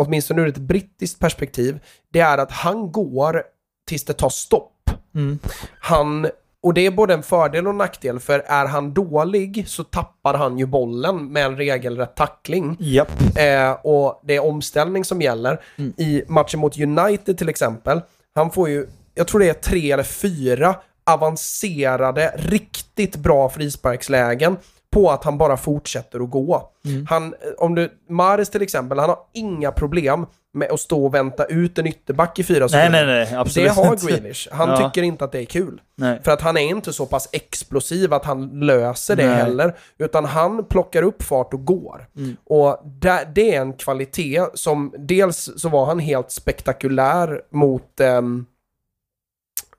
åtminstone 0.00 0.42
ur 0.42 0.48
ett 0.48 0.56
brittiskt 0.58 1.18
perspektiv, 1.20 1.78
det 2.12 2.20
är 2.20 2.38
att 2.38 2.52
han 2.52 2.92
går 2.92 3.42
tills 3.88 4.04
det 4.04 4.12
tar 4.12 4.28
stopp. 4.30 4.90
Mm. 5.14 5.38
Han, 5.80 6.26
och 6.62 6.74
det 6.74 6.86
är 6.86 6.90
både 6.90 7.14
en 7.14 7.22
fördel 7.22 7.66
och 7.66 7.70
en 7.70 7.78
nackdel, 7.78 8.20
för 8.20 8.38
är 8.38 8.66
han 8.66 8.94
dålig 8.94 9.68
så 9.68 9.84
tappar 9.84 10.34
han 10.34 10.58
ju 10.58 10.66
bollen 10.66 11.32
med 11.32 11.46
en 11.46 11.56
regelrätt 11.56 12.14
tackling. 12.14 12.76
Japp. 12.80 13.08
Eh, 13.36 13.72
och 13.72 14.20
det 14.24 14.36
är 14.36 14.44
omställning 14.44 15.04
som 15.04 15.22
gäller. 15.22 15.60
Mm. 15.76 15.92
I 15.96 16.22
matchen 16.28 16.60
mot 16.60 16.78
United 16.78 17.38
till 17.38 17.48
exempel, 17.48 18.00
han 18.34 18.50
får 18.50 18.68
ju, 18.68 18.86
jag 19.14 19.26
tror 19.28 19.40
det 19.40 19.48
är 19.48 19.54
tre 19.54 19.92
eller 19.92 20.02
fyra 20.02 20.74
avancerade, 21.10 22.34
riktigt 22.36 23.16
bra 23.16 23.48
frisparkslägen 23.48 24.56
på 24.90 25.10
att 25.10 25.24
han 25.24 25.38
bara 25.38 25.56
fortsätter 25.56 26.20
att 26.20 26.30
gå. 26.30 26.70
Mm. 26.84 27.06
Han, 27.10 27.34
om 27.58 27.74
du, 27.74 27.92
Mares 28.08 28.50
till 28.50 28.62
exempel, 28.62 28.98
han 28.98 29.08
har 29.08 29.18
inga 29.32 29.72
problem 29.72 30.26
med 30.52 30.70
att 30.70 30.80
stå 30.80 31.04
och 31.06 31.14
vänta 31.14 31.44
ut 31.44 31.78
en 31.78 31.86
ytterback 31.86 32.38
i 32.38 32.44
fyra 32.44 32.58
Nej, 32.60 32.68
sekunder. 32.68 33.06
nej, 33.06 33.24
nej, 33.30 33.34
absolut 33.34 33.68
Det 33.68 33.74
har 33.74 33.92
inte. 33.92 34.06
Grealish. 34.06 34.48
Han 34.52 34.68
Ja. 34.68 34.76
tycker 34.90 35.02
inte 35.02 35.24
att 35.24 35.32
det 35.32 35.38
är 35.40 35.44
kul. 35.44 35.80
Nej. 35.96 36.20
För 36.24 36.30
att 36.32 36.40
han 36.40 36.56
är 36.56 36.60
inte 36.60 36.92
så 36.92 37.06
pass 37.06 37.28
explosiv 37.32 38.12
att 38.14 38.24
han 38.24 38.48
löser 38.60 39.16
det 39.16 39.26
Nej. 39.26 39.34
heller. 39.36 39.76
Utan 39.98 40.24
han 40.24 40.64
plockar 40.64 41.02
upp 41.02 41.22
fart 41.22 41.54
och 41.54 41.64
går. 41.64 42.06
Mm. 42.16 42.36
Och 42.44 42.80
där, 42.84 43.24
det 43.34 43.54
är 43.54 43.60
en 43.60 43.72
kvalitet 43.72 44.40
som, 44.54 44.94
dels 44.98 45.50
så 45.56 45.68
var 45.68 45.86
han 45.86 45.98
helt 45.98 46.30
spektakulär 46.30 47.40
mot, 47.50 48.00
ehm, 48.00 48.46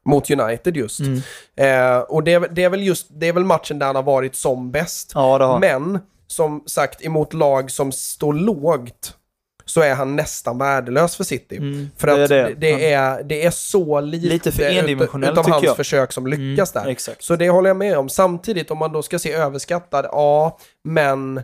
mot 0.06 0.32
United 0.32 0.78
just. 0.78 1.00
Mm. 1.00 1.18
Eh, 1.56 2.00
och 2.00 2.24
det, 2.24 2.34
är- 2.34 2.48
det 2.52 2.64
är 2.64 2.70
väl 2.70 2.84
just, 2.84 3.08
det 3.10 3.28
är 3.28 3.34
väl 3.34 3.44
matchen 3.46 3.80
där 3.80 3.86
han 3.88 3.96
har 3.96 4.04
varit 4.04 4.36
som 4.36 4.72
bäst. 4.72 5.12
Ja, 5.16 5.38
det. 5.38 5.60
Men, 5.60 6.00
som 6.28 6.64
sagt, 6.66 7.06
emot 7.06 7.34
lag 7.34 7.72
som 7.72 7.92
står 7.92 8.34
lågt 8.34 9.18
så 9.72 9.82
är 9.82 9.96
han 9.96 10.16
nästan 10.16 10.58
värdelös 10.58 11.16
för 11.16 11.24
City. 11.24 11.58
Mm, 11.58 11.90
För 11.98 12.08
det 12.08 12.14
är 12.14 12.24
att 12.24 12.30
det. 12.30 12.54
det, 12.58 12.94
är, 12.94 13.24
det 13.24 13.46
är 13.46 13.52
så 13.52 14.02
lite, 14.02 14.28
Lite 14.28 14.52
för 14.52 14.64
endimensionellt, 14.64 15.32
utav 15.34 15.50
hans 15.52 15.64
jag. 15.64 15.76
försök 15.76 16.12
som 16.12 16.28
lyckas 16.28 16.76
Mm, 16.76 16.86
där. 16.86 16.92
Exakt. 16.92 17.24
Så 17.24 17.36
det 17.36 17.50
håller 17.50 17.70
jag 17.70 17.78
med 17.78 17.98
om. 17.98 18.10
Samtidigt, 18.10 18.72
om 18.72 18.78
man 18.78 18.92
då 18.94 19.02
ska 19.04 19.20
se 19.20 19.32
överskattad, 19.34 20.06
ja, 20.12 20.58
men 20.84 21.42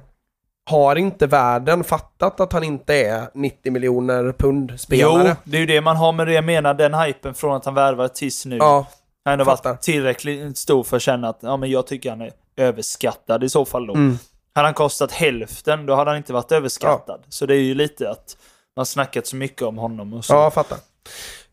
har 0.70 0.96
inte 0.96 1.28
världen 1.28 1.84
fattat 1.84 2.40
att 2.40 2.54
han 2.54 2.64
inte 2.64 2.96
är 2.96 3.30
90 3.34 3.72
miljoner 3.72 4.32
pund 4.38 4.74
Jo, 4.90 5.20
det 5.44 5.58
är 5.58 5.62
ju 5.62 5.66
det 5.66 5.82
man 5.82 5.96
har 5.96 6.12
med 6.14 6.28
det 6.28 6.34
jag 6.34 6.44
menar, 6.46 6.74
den 6.74 6.94
hypen 6.94 7.34
från 7.34 7.56
att 7.56 7.66
han 7.66 7.74
värvar 7.74 8.08
tills 8.08 8.46
nu. 8.46 8.58
Ja, 8.58 8.88
han 9.26 9.40
har 9.40 9.46
varit 9.46 9.82
tillräckligt 9.82 10.58
stor 10.58 10.84
för 10.84 10.96
att 10.98 11.02
känna 11.02 11.30
att 11.30 11.40
ja, 11.42 11.58
men 11.58 11.70
jag 11.72 11.88
tycker 11.88 12.10
han 12.10 12.22
är 12.22 12.32
överskattad 12.58 13.44
i 13.44 13.50
så 13.50 13.66
fall 13.66 13.88
då. 13.88 13.94
mm. 13.94 14.18
Hade 14.58 14.68
han 14.68 14.74
kostat 14.74 15.12
hälften, 15.12 15.86
då 15.86 15.96
hade 15.96 16.10
han 16.10 16.18
inte 16.18 16.34
varit 16.34 16.52
överskattad. 16.52 17.24
Så 17.30 17.46
det 17.46 17.56
är 17.56 17.60
ju 17.62 17.74
lite 17.74 18.10
att 18.10 18.38
man 18.76 18.80
har 18.80 18.86
snackat 18.86 19.28
så 19.28 19.36
mycket 19.36 19.62
om 19.62 19.78
honom 19.78 20.14
och 20.14 20.26
så. 20.26 20.34
ja 20.34 20.52
fattar. 20.52 20.78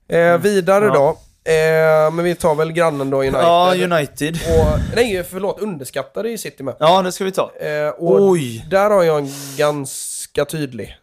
Eh, 0.09 0.38
vidare 0.38 0.85
Mm. 0.85 0.95
Ja. 0.97 1.17
då. 1.45 1.51
Eh, 1.51 2.11
men 2.11 2.25
vi 2.25 2.35
tar 2.35 2.55
väl 2.55 2.73
grannen 2.73 3.11
då, 3.11 3.19
United. 3.21 3.40
Ja, 3.43 3.75
United. 3.75 4.35
Och, 4.35 4.79
nej, 4.97 5.25
förlåt, 5.31 5.61
underskattade 5.61 6.31
i 6.31 6.38
City 6.38 6.62
med. 6.62 6.75
Ja, 6.79 7.03
det 7.03 7.12
ska 7.12 7.25
vi 7.25 7.33
ta. 7.33 7.53
Eh, 7.61 7.95
Oj! 7.99 8.67
där 8.71 8.90
har 8.90 9.03
jag 9.03 9.19
en 9.19 9.31
ganska 9.57 10.45
tydlig. 10.45 10.97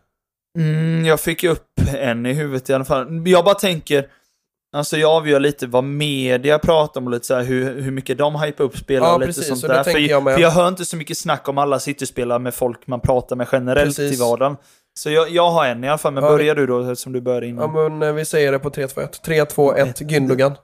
Mm, 0.58 1.06
jag 1.06 1.20
fick 1.20 1.44
upp 1.44 1.68
en 1.98 2.26
i 2.26 2.34
huvudet 2.34 2.70
i 2.70 2.74
alla 2.74 2.86
fall. 2.86 3.28
Jag 3.28 3.46
bara 3.46 3.56
tänker, 3.56 4.08
alltså 4.74 4.98
jag 4.98 5.12
avgör 5.12 5.40
lite 5.40 5.68
vad 5.68 5.84
media 5.84 6.60
pratar 6.60 7.02
om 7.02 7.08
och 7.08 7.12
lite 7.14 7.26
så 7.26 7.36
här, 7.36 7.44
hur, 7.44 7.82
hur 7.82 7.92
mycket 7.92 8.18
de 8.18 8.36
hypar 8.36 8.64
upp 8.64 8.78
spelare 8.78 9.10
Ja, 9.10 9.14
och 9.14 9.20
lite 9.20 9.30
precis, 9.30 9.48
sånt 9.48 9.64
och 9.64 9.70
där. 9.70 9.84
För, 9.84 10.00
jag 10.00 10.24
för 10.24 10.40
jag 10.40 10.52
hör 10.52 10.68
inte 10.68 10.86
så 10.86 10.98
mycket 10.98 11.18
snack 11.18 11.48
om 11.50 11.58
alla 11.58 11.80
City-spelare 11.80 12.40
med 12.40 12.54
folk 12.54 12.88
man 12.88 13.00
pratar 13.00 13.36
med 13.36 13.48
generellt 13.52 13.96
Precis. 13.98 14.20
i 14.20 14.22
vardagen. 14.22 14.58
Så 14.94 15.10
jag, 15.10 15.30
jag 15.30 15.50
har 15.52 15.66
en 15.66 15.84
i 15.84 15.90
alla 15.90 15.98
fall, 15.98 16.14
men 16.14 16.24
Ja, 16.24 16.30
börjar 16.30 16.56
du 16.56 16.68
då 16.68 16.96
som 16.96 17.12
du 17.14 17.22
började 17.22 17.46
Ja, 17.46 17.50
innan? 17.50 17.74
men 18.00 18.04
eh, 18.10 18.14
vi 18.14 18.26
säger 18.26 18.52
det 18.52 18.60
på 18.60 18.70
3-2-1. 18.70 19.22
3-2-1 19.26 20.04
Gündogan. 20.10 20.56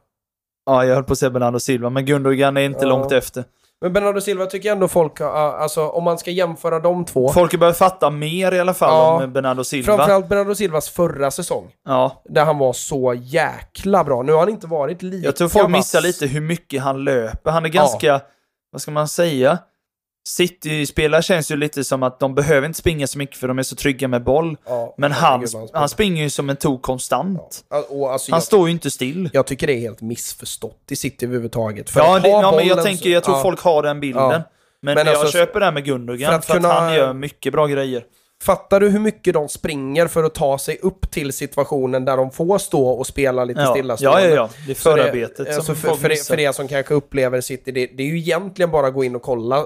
Ja, 0.66 0.86
jag 0.86 0.96
höll 0.96 1.04
på 1.04 1.14
att 1.14 1.20
säga 1.20 1.30
Bernardo 1.30 1.60
Silva, 1.60 1.90
men 1.90 2.06
Gundogan 2.06 2.58
är 2.58 2.62
inte 2.62 2.80
Ja. 2.82 2.88
långt 2.90 3.12
efter. 3.12 3.44
Men 3.82 3.94
Bernardo 3.94 4.22
Silva 4.22 4.46
tycker 4.46 4.70
jag 4.70 4.74
ändå 4.76 4.88
folk, 4.88 5.20
har- 5.20 5.30
alltså 5.58 5.88
om 5.90 6.04
man 6.04 6.18
ska 6.18 6.32
jämföra 6.32 6.80
de 6.80 7.06
två. 7.06 7.30
Folk 7.34 7.60
börjar 7.60 7.74
fatta 7.74 8.10
mer 8.10 8.52
i 8.52 8.60
alla 8.60 8.74
fall 8.74 8.90
Ja. 8.90 9.24
om 9.24 9.34
Bernardo 9.34 9.64
Silva. 9.64 9.96
Framförallt 9.96 10.28
Bernardo 10.30 10.56
Silvas 10.56 10.90
förra 10.90 11.32
säsong. 11.32 11.72
Ja, 11.86 12.22
Där 12.26 12.46
han 12.46 12.58
var 12.58 12.74
så 12.74 13.14
jäkla 13.18 14.04
bra. 14.04 14.22
Nu 14.22 14.32
har 14.32 14.40
han 14.40 14.50
inte 14.50 14.68
varit 14.68 15.02
lika 15.02 15.26
jag 15.26 15.36
tror 15.36 15.50
folk 15.50 15.70
missar 15.70 16.02
lite 16.02 16.26
hur 16.26 16.42
mycket 16.42 16.82
han 16.82 17.04
löper. 17.04 17.52
Han 17.52 17.66
är 17.66 17.70
ganska, 17.70 18.22
vad 18.72 18.82
ska 18.82 18.92
man 18.92 19.08
säga? 19.08 19.58
City-spelare 20.28 21.22
känns 21.22 21.52
ju 21.52 21.56
lite 21.56 21.84
som 21.84 22.04
att 22.04 22.20
de 22.20 22.36
behöver 22.36 22.68
inte 22.68 22.80
springa 22.80 23.08
så 23.08 23.18
mycket 23.18 23.38
för 23.38 23.48
de 23.48 23.60
är 23.60 23.64
så 23.64 23.76
trygga 23.76 24.08
med 24.08 24.24
boll. 24.24 24.58
Ja, 24.66 24.94
Men 24.98 25.12
han, 25.12 25.48
spelar. 25.48 25.70
han 25.74 25.90
springer 25.90 26.24
ju 26.24 26.30
som 26.30 26.50
en 26.50 26.56
tok 26.56 26.82
konstant. 26.82 27.64
Ja, 27.70 27.86
och 27.90 28.12
alltså, 28.14 28.32
Han 28.32 28.38
jag, 28.38 28.44
står 28.44 28.68
ju 28.68 28.72
inte 28.74 28.92
still. 28.92 29.30
jag 29.34 29.48
tycker 29.48 29.68
det 29.68 29.74
är 29.74 29.80
helt 29.80 30.02
missförstått 30.02 30.82
i 30.92 30.96
City 30.96 31.26
överhuvudtaget. 31.26 31.90
För 31.90 32.00
Ja, 32.00 32.18
att 32.18 32.24
det, 32.24 32.30
ja 32.30 32.52
men 32.56 32.68
jag 32.68 32.84
tänker, 32.84 33.10
jag 33.10 33.24
tror 33.24 33.42
folk 33.42 33.60
har 33.62 33.84
den 33.84 34.00
bilden. 34.00 34.30
Men, 34.30 34.96
Men 34.96 34.98
jag 34.98 35.08
alltså, 35.16 35.32
köper 35.38 35.60
det 35.60 35.66
här 35.66 35.74
med 35.74 35.86
Gundogan, 35.86 36.20
för 36.20 36.48
för 36.48 36.54
att 36.54 36.58
att, 36.58 36.62
kunna- 36.64 36.74
han 36.80 36.94
gör 36.96 37.14
mycket 37.14 37.54
bra 37.54 37.68
grejer. 37.68 38.04
Fattar 38.44 38.80
du 38.80 38.90
hur 38.90 39.00
mycket 39.00 39.34
de 39.34 39.50
springer 39.50 40.08
för 40.08 40.24
att 40.24 40.36
ta 40.36 40.58
sig 40.58 40.80
upp 40.82 41.12
till 41.12 41.34
situationen 41.34 42.06
där 42.06 42.18
de 42.18 42.32
får 42.32 42.58
stå 42.58 42.88
och 42.90 43.08
spela 43.08 43.46
lite 43.46 43.60
Ja. 43.62 43.66
ja, 43.68 43.72
stillastående? 43.74 44.30
ja, 44.30 44.36
ja. 44.36 44.50
Det 44.66 44.72
är 44.72 44.76
Så 44.76 44.90
det- 44.96 45.02
förarbetet 45.04 45.48
alltså 45.48 45.62
som 45.62 45.76
för, 45.76 45.88
folk 45.88 46.02
för, 46.02 46.10
det, 46.10 46.28
för 46.28 46.38
det 46.38 46.56
som 46.56 46.68
kanske 46.68 46.94
upplever 46.94 47.42
City, 47.42 47.72
det, 47.72 47.86
det 47.98 48.04
är 48.04 48.08
ju 48.08 48.18
egentligen 48.18 48.72
bara 48.72 48.88
att 48.88 48.94
gå 48.94 49.04
in 49.04 49.16
och 49.16 49.22
kolla 49.22 49.66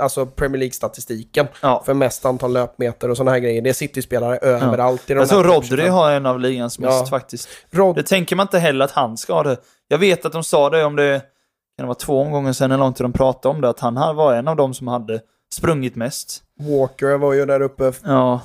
alltså 0.00 0.26
Premier 0.26 0.58
League-statistiken 0.58 1.46
Ja. 1.62 1.82
för 1.86 1.94
mest 1.94 2.24
antal 2.24 2.52
löpmeter 2.52 3.08
och 3.10 3.16
sådana 3.16 3.30
här 3.30 3.38
grejer. 3.38 3.62
Det 3.62 3.70
är 3.70 3.74
City-spelare 3.74 4.36
överallt 4.38 5.10
i 5.10 5.14
de 5.14 5.18
Jag 5.20 5.28
tror 5.28 5.44
Rodri 5.44 5.88
har 5.88 6.10
en 6.12 6.26
av 6.26 6.40
ligans 6.40 6.78
mest 6.78 7.00
Ja. 7.00 7.06
faktiskt. 7.06 7.48
Rod, 7.70 7.96
Det 7.96 8.02
tänker 8.02 8.36
man 8.36 8.44
inte 8.44 8.58
heller 8.58 8.84
att 8.84 8.90
han 8.90 9.16
ska 9.16 9.34
ha 9.34 9.42
det. 9.42 9.56
Jag 9.88 9.98
vet 9.98 10.24
att 10.24 10.32
de 10.32 10.44
sa 10.44 10.70
det 10.70 10.84
om 10.84 10.96
det, 10.96 11.20
kan 11.76 11.84
det 11.84 11.86
vara 11.86 11.94
två 11.94 12.20
omgångar 12.20 12.52
sedan 12.52 12.70
eller 12.70 12.78
någonting 12.78 13.04
de 13.04 13.12
pratade 13.12 13.54
om 13.54 13.60
det, 13.60 13.68
att 13.68 13.80
han 13.80 14.16
var 14.16 14.34
en 14.34 14.48
av 14.48 14.56
dem 14.56 14.74
som 14.74 14.88
hade 14.88 15.20
sprungit 15.54 15.96
mest. 15.96 16.42
Walker 16.60 17.18
var 17.18 17.32
ju 17.32 17.46
där 17.46 17.62
uppe, 17.62 17.92
Ja, 18.04 18.40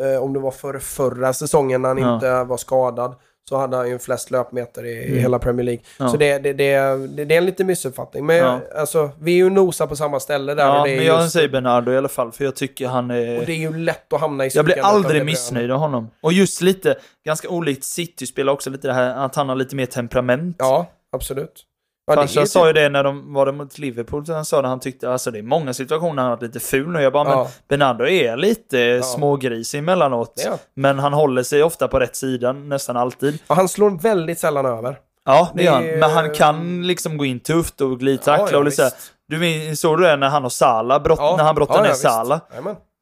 eh, 0.00 0.22
om 0.22 0.32
det 0.32 0.38
var 0.40 0.50
för 0.50 0.78
förra 0.78 1.32
säsongen 1.32 1.82
när 1.82 1.88
han 1.88 1.98
Ja. 1.98 2.14
inte 2.14 2.44
var 2.44 2.56
skadad. 2.56 3.14
Så 3.48 3.56
hade 3.56 3.76
han 3.76 3.88
ju 3.88 3.98
flest 3.98 4.30
löpmeter 4.30 4.84
i, 4.84 4.88
i 4.90 5.06
Mm. 5.08 5.18
hela 5.18 5.38
Premier 5.38 5.64
League. 5.64 5.82
Ja. 5.98 6.08
Så 6.08 6.16
det, 6.16 6.38
det, 6.38 6.52
det, 6.52 6.78
det, 7.16 7.24
det 7.24 7.34
är 7.34 7.38
en 7.38 7.46
liten 7.46 7.66
missuppfattning. 7.66 8.26
Men 8.26 8.36
Ja. 8.36 8.60
alltså, 8.76 9.10
vi 9.20 9.32
är 9.32 9.36
ju 9.36 9.50
nosa 9.50 9.86
på 9.86 9.96
samma 9.96 10.20
ställe 10.20 10.54
där. 10.54 10.64
ja 10.66 10.80
och 10.80 10.88
det 10.88 10.96
men 10.96 11.04
jag 11.04 11.20
just- 11.20 11.32
säger 11.32 11.48
Bernardo 11.48 11.92
i 11.92 11.96
alla 11.96 12.08
fall, 12.08 12.32
för 12.32 12.44
jag 12.44 12.56
tycker 12.56 12.88
han 12.88 13.10
och 13.10 13.16
är... 13.16 13.46
det 13.46 13.52
är 13.52 13.56
ju 13.56 13.78
lätt 13.78 14.12
att 14.12 14.20
hamna 14.20 14.46
i 14.46 14.50
Jag 14.54 14.64
blir 14.64 14.78
aldrig 14.84 15.24
missnöjd 15.24 15.70
av 15.70 15.78
honom. 15.78 16.10
Och 16.20 16.32
just 16.32 16.60
lite, 16.60 16.96
ganska 17.24 17.48
olikt 17.48 17.84
City 17.84 18.26
spelar 18.26 18.52
också 18.52 18.70
lite 18.70 18.88
det 18.88 18.94
här 18.94 19.24
att 19.24 19.34
han 19.34 19.48
har 19.48 19.56
lite 19.56 19.76
mer 19.76 19.86
temperament. 19.86 20.56
Ja, 20.58 20.86
absolut. 21.12 21.64
Ja, 22.08 22.14
Farsan 22.14 22.46
sa 22.46 22.60
typ- 22.60 22.68
ju 22.68 22.72
det 22.72 22.88
när 22.88 23.04
de 23.04 23.34
var 23.34 23.46
det 23.46 23.52
mot 23.52 23.78
Liverpool, 23.78 24.26
så 24.26 24.34
han 24.34 24.44
sa 24.44 24.62
det, 24.62 24.68
han 24.68 24.80
tyckte 24.80 25.10
alltså 25.12 25.30
det 25.30 25.38
är 25.38 25.42
många 25.42 25.74
situationer 25.74 26.22
han 26.22 26.30
har 26.30 26.36
varit 26.36 26.42
lite 26.42 26.60
ful 26.60 26.88
nu. 26.88 27.02
Jag 27.02 27.12
bara, 27.12 27.24
men 27.24 27.32
Ja, 27.32 27.48
Bernardo 27.68 28.06
är 28.06 28.36
lite 28.36 29.02
smågrisig 29.02 29.78
emellanåt. 29.78 30.32
det 30.36 30.42
är 30.42 30.48
han. 30.50 30.58
Men 30.74 30.98
han 30.98 31.12
håller 31.12 31.42
sig 31.42 31.62
ofta 31.62 31.88
på 31.88 31.98
rätt 32.00 32.16
sida, 32.16 32.52
nästan 32.52 32.96
alltid. 32.96 33.38
Ja, 33.48 33.54
han 33.54 33.68
slår 33.68 33.90
väldigt 33.90 34.38
sällan 34.38 34.66
över. 34.66 34.98
Ja, 35.24 35.48
det 35.54 35.62
gör 35.62 35.72
han. 35.72 35.84
Men 35.84 36.10
han 36.10 36.30
kan 36.34 36.86
liksom 36.86 37.16
gå 37.18 37.24
in 37.24 37.40
tufft 37.40 37.80
och 37.80 37.98
glidtackla 37.98 38.44
Ja, 38.46 38.48
ja, 38.52 38.58
och 38.58 38.64
lite 38.64 38.84
visst. 38.84 39.12
Du 39.28 39.38
minns- 39.38 39.80
såg 39.80 39.98
du 39.98 40.04
det 40.04 40.16
när 40.16 40.28
han 40.28 40.44
och 40.44 40.52
Sala 40.52 41.00
brott, 41.00 41.18
Ja, 41.22 41.34
när 41.36 41.44
han 41.44 41.54
brottade 41.54 41.78
ja, 41.78 41.82
ner 41.82 41.88
ja. 41.90 41.94
Sala? 41.94 42.40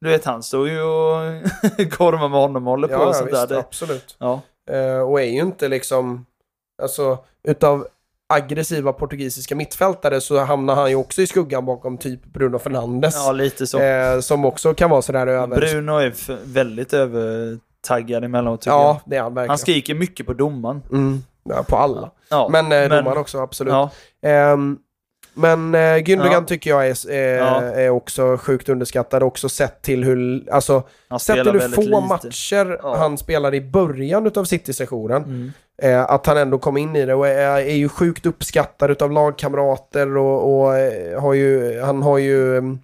Du 0.01 0.09
vet, 0.09 0.25
han 0.25 0.43
står 0.43 0.69
ju 0.69 0.81
och 0.81 1.21
gormar 1.97 2.29
med 2.29 2.39
honom 2.39 2.67
och 2.67 2.71
håller 2.71 2.87
på 2.87 2.93
Ja, 2.93 2.97
och 2.99 3.07
ja 3.09 3.13
sånt 3.13 3.27
visst, 3.31 3.47
där. 3.49 3.55
Det, 3.55 3.59
absolut. 3.59 4.15
ja. 4.19 4.41
Eh, 4.71 4.99
och 4.99 5.21
är 5.21 5.25
ju 5.25 5.39
inte 5.41 5.67
liksom, 5.67 6.25
alltså, 6.81 7.17
utav 7.47 7.87
aggressiva 8.29 8.93
portugisiska 8.93 9.55
mittfältare 9.55 10.21
så 10.21 10.39
hamnar 10.39 10.75
han 10.75 10.89
ju 10.89 10.95
också 10.95 11.21
i 11.21 11.27
skuggan 11.27 11.65
bakom 11.65 11.97
typ 11.97 12.25
Bruno 12.25 12.59
Fernandes. 12.59 13.15
ja, 13.15 13.31
lite 13.31 13.67
så. 13.67 13.79
Eh, 13.79 14.19
som 14.19 14.45
också 14.45 14.73
kan 14.73 14.89
vara 14.89 15.01
sådär 15.01 15.27
över... 15.27 15.57
Bruno 15.57 15.91
är 15.91 16.13
väldigt 16.53 16.93
övertaggad 16.93 18.23
emellanåt 18.23 18.61
tycker 18.61 18.71
jag. 18.71 18.79
Ja, 18.81 19.01
det 19.05 19.15
är 19.15 19.21
han 19.21 19.33
verkligen. 19.33 19.49
Han 19.49 19.57
skriker 19.57 19.95
mycket 19.95 20.25
på 20.25 20.33
domaren. 20.33 20.81
Mm, 20.91 21.23
ja, 21.43 21.63
på 21.63 21.75
alla. 21.75 22.11
Ja, 22.29 22.49
Men, 22.51 22.71
eh, 22.71 22.89
domaren 22.89 23.17
också, 23.17 23.39
absolut. 23.39 23.73
Ja, 23.73 23.89
Ehm, 24.21 24.77
men 25.37 25.75
eh, 25.75 25.97
Gündogan 25.97 26.33
Ja. 26.33 26.41
tycker 26.47 26.69
jag 26.69 26.87
är, 26.87 27.09
är, 27.11 27.37
Ja. 27.37 27.61
är 27.61 27.89
också 27.89 28.37
sjukt 28.37 28.69
underskattad, 28.69 29.23
också 29.23 29.49
sett 29.49 29.81
till 29.81 30.03
hur, 30.03 30.43
alltså, 30.51 30.83
han 31.09 31.19
sett 31.19 31.43
till 31.43 31.51
hur 31.51 31.59
få 31.59 31.81
lite. 31.81 32.01
matcher 32.01 32.79
Ja. 32.83 32.95
han 32.97 33.17
spelade 33.17 33.57
i 33.57 33.61
början 33.61 34.27
utav 34.27 34.45
City-sessionen. 34.45 35.23
Mm. 35.23 35.51
Eh, 35.81 36.01
att 36.11 36.25
han 36.25 36.37
ändå 36.37 36.57
kom 36.57 36.77
in 36.77 36.95
i 36.95 37.05
det 37.05 37.13
och 37.13 37.27
är, 37.27 37.57
är 37.57 37.75
ju 37.75 37.89
sjukt 37.89 38.25
uppskattad 38.25 38.91
utav 38.91 39.11
lagkamrater 39.11 40.17
och, 40.17 40.59
och 40.61 40.77
eh, 40.77 41.21
har 41.21 41.33
ju, 41.33 41.81
han 41.81 42.01
har 42.03 42.17
ju, 42.17 42.57
mm, 42.57 42.79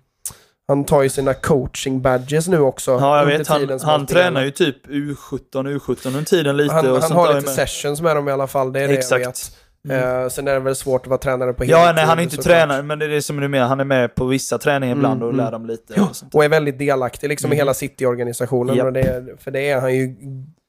han 0.67 0.83
tar 0.83 1.01
ju 1.03 1.09
sina 1.09 1.33
coaching 1.33 2.01
badges 2.01 2.47
nu 2.47 2.59
också. 2.59 2.91
Ja, 2.91 3.19
jag 3.19 3.25
vet. 3.25 3.47
Han, 3.47 3.69
han 3.69 3.79
spelar. 3.79 4.05
tränar 4.05 4.43
ju 4.43 4.51
typ 4.51 4.87
U17, 4.87 5.39
U17 5.51 6.07
under 6.07 6.21
tiden 6.23 6.57
lite 6.57 6.73
Han, 6.73 6.89
och 6.91 7.01
han 7.01 7.11
har 7.11 7.27
lite 7.33 7.45
med. 7.47 7.55
sessions 7.55 8.01
med 8.01 8.15
dem 8.15 8.29
i 8.29 8.31
alla 8.31 8.47
fall, 8.47 8.73
det 8.73 8.79
är 8.81 8.87
det 8.87 9.11
jag 9.11 9.19
vet. 9.19 9.51
Mm. 9.89 10.21
Eh, 10.23 10.29
sen 10.29 10.47
är 10.47 10.53
det 10.53 10.59
väl 10.59 10.75
svårt 10.75 11.01
att 11.01 11.07
vara 11.07 11.17
tränare 11.17 11.53
på 11.53 11.65
Ja, 11.65 11.77
heltid, 11.77 11.95
nej, 11.95 12.05
han 12.05 12.19
är 12.19 12.23
inte 12.23 12.37
tränare, 12.37 12.83
men 12.83 12.99
det 12.99 13.05
är 13.05 13.09
det 13.09 13.21
som 13.21 13.43
är 13.43 13.47
med. 13.47 13.67
Han 13.67 13.79
är 13.79 13.83
med 13.83 14.15
på 14.15 14.25
vissa 14.25 14.57
träningar 14.57 14.95
ibland 14.95 15.13
Mm, 15.21 15.27
och 15.27 15.33
mm. 15.33 15.45
lär 15.45 15.51
dem 15.51 15.65
lite. 15.65 15.93
Ja, 15.97 16.03
Och 16.03 16.35
och 16.35 16.43
är 16.45 16.49
väldigt 16.49 16.79
delaktig 16.79 17.29
liksom 17.29 17.47
i 17.51 17.55
Mhm. 17.55 17.57
hela 17.57 17.73
City-organisationen. 17.73 18.75
Japp. 18.75 18.85
Och 18.85 18.93
det, 18.93 19.23
för 19.43 19.51
det 19.51 19.69
är 19.69 19.81
han 19.81 19.95
ju 19.95 20.15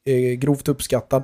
eh, 0.07 0.33
grovt 0.37 0.67
uppskattad. 0.67 1.23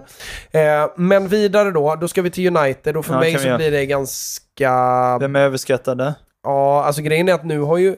Eh, 0.52 0.62
men 0.98 1.28
vidare 1.28 1.72
då, 1.72 1.96
då 1.96 2.08
ska 2.08 2.22
vi 2.22 2.30
till 2.30 2.58
United 2.58 2.98
och 2.98 3.06
för 3.06 3.14
Ja, 3.14 3.20
mig 3.20 3.38
så 3.38 3.58
blir 3.58 3.72
det 3.72 3.86
ganska... 3.86 4.72
Vem 5.20 5.36
är 5.36 5.40
överskattade? 5.42 6.14
Ja, 6.44 6.84
alltså 6.84 7.02
grejen 7.02 7.30
är 7.30 7.34
att 7.34 7.46
nu 7.46 7.60
har 7.60 7.78
ju... 7.78 7.96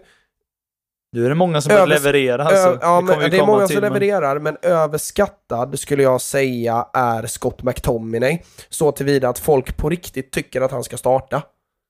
Nu 1.14 1.26
är 1.26 1.30
det 1.30 1.36
många 1.36 1.62
som 1.62 1.72
Övers- 1.72 1.76
börjar 1.76 1.88
leverera. 1.88 2.44
Alltså. 2.44 2.78
Ja, 2.82 2.98
kommer 2.98 3.18
men 3.18 3.32
det 3.32 3.38
är 3.38 3.46
många 3.46 3.68
som 3.68 3.76
men- 3.76 3.94
levererar, 3.94 4.40
men 4.40 4.58
överskattad 4.62 5.80
skulle 5.80 6.04
jag 6.04 6.22
säga 6.22 6.88
är 6.94 7.26
Scott 7.26 7.64
McTominay. 7.64 8.42
Så 8.70 8.92
tillvida 8.92 9.30
att 9.30 9.40
folk 9.40 9.78
på 9.78 9.90
riktigt 9.90 10.32
tycker 10.32 10.62
att 10.62 10.72
han 10.72 10.84
ska 10.84 10.98
starta. 10.98 11.42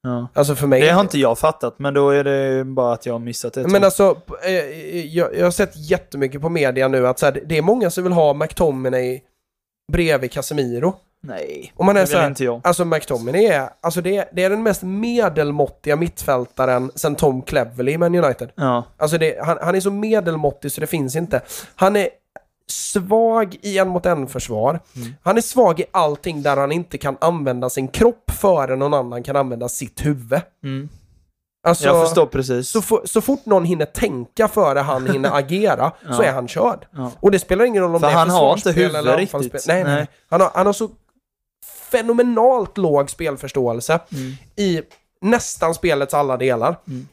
Ja. 0.03 0.27
Alltså 0.33 0.55
för 0.55 0.67
mig... 0.67 0.81
Det 0.81 0.89
har 0.89 1.01
inte 1.01 1.19
jag 1.19 1.39
fattat, 1.39 1.79
men 1.79 1.93
då 1.93 2.09
är 2.09 2.23
det 2.23 2.63
bara 2.63 2.93
att 2.93 3.05
jag 3.05 3.13
har 3.13 3.19
missat 3.19 3.53
det. 3.53 3.67
Men 3.67 3.83
alltså, 3.83 4.15
eh, 4.45 5.05
jag, 5.05 5.37
jag 5.37 5.43
har 5.43 5.51
sett 5.51 5.89
jättemycket 5.89 6.41
på 6.41 6.49
media 6.49 6.87
nu 6.87 7.07
att 7.07 7.19
så 7.19 7.25
här, 7.25 7.43
det 7.45 7.57
är 7.57 7.61
många 7.61 7.89
som 7.89 8.03
vill 8.03 8.13
ha 8.13 8.33
McTominay 8.33 9.21
bredvid 9.91 10.31
Casemiro. 10.31 10.95
Nej, 11.27 11.73
Om 11.75 11.85
man 11.85 11.97
är 11.97 12.01
det 12.01 12.07
så 12.07 12.17
här, 12.17 12.27
inte 12.27 12.43
jag. 12.43 12.61
Alltså 12.63 12.85
McTominay 12.85 13.45
är, 13.45 13.69
alltså 13.81 14.01
det, 14.01 14.17
är- 14.17 14.25
det 14.33 14.43
är 14.43 14.49
den 14.49 14.63
mest 14.63 14.83
medelmåttiga 14.83 15.95
mittfältaren 15.95 16.91
sen 16.95 17.15
Tom 17.15 17.41
Cleverley 17.41 17.93
i 17.93 17.97
Man 17.97 18.15
United. 18.15 18.49
Ja. 18.55 18.83
Alltså 18.97 19.17
det, 19.17 19.45
han, 19.45 19.57
han 19.61 19.75
är 19.75 19.79
så 19.79 19.91
medelmåttig 19.91 20.71
så 20.71 20.81
det 20.81 20.87
finns 20.87 21.15
inte. 21.15 21.41
Han 21.75 21.95
är 21.95 22.09
svag 22.67 23.55
i 23.61 23.77
en 23.77 23.87
mot 23.89 24.05
en 24.05 24.27
försvar. 24.27 24.79
Mm. 24.95 25.13
Han 25.23 25.37
är 25.37 25.41
svag 25.41 25.79
i 25.79 25.85
allting 25.91 26.41
där 26.41 26.57
han 26.57 26.71
inte 26.71 26.97
kan 26.97 27.17
använda 27.21 27.69
sin 27.69 27.87
kropp 27.87 28.31
före 28.31 28.75
någon 28.75 28.93
annan 28.93 29.23
kan 29.23 29.35
använda 29.35 29.69
sitt 29.69 30.05
huvud. 30.05 30.41
Mm. 30.63 30.89
Alltså, 31.67 31.85
Jag 31.85 32.05
förstår 32.07 32.25
precis. 32.25 32.69
så, 32.69 32.79
fo- 32.81 33.05
så 33.05 33.21
fort 33.21 33.45
någon 33.45 33.65
hinner 33.65 33.85
tänka 33.85 34.47
före 34.47 34.79
han 34.79 35.07
hinner 35.07 35.31
agera 35.37 35.91
så 36.01 36.23
Ja. 36.23 36.23
är 36.23 36.33
han 36.33 36.47
körd. 36.47 36.85
Ja. 36.91 37.11
Och 37.19 37.31
det 37.31 37.39
spelar 37.39 37.65
ingen 37.65 37.83
roll 37.83 37.95
om 37.95 38.01
För 38.01 38.07
det 38.07 38.13
är 38.13 38.17
han 38.17 38.29
har 38.29 38.53
inte 38.53 38.71
huvud 38.71 38.95
eller 38.95 39.17
riktigt. 39.17 39.53
Nej, 39.67 39.83
nej. 39.83 39.95
Nej. 39.95 40.07
Han, 40.29 40.41
har, 40.41 40.51
han 40.53 40.65
har 40.65 40.73
så 40.73 40.89
fenomenalt 41.97 42.77
låg 42.77 43.09
spelförståelse 43.09 43.99
Mm. 44.11 44.31
i 44.55 44.81
nästan 45.21 45.73
spelets 45.73 46.13
alla 46.13 46.37
delar. 46.37 46.75
Mm. 46.87 47.07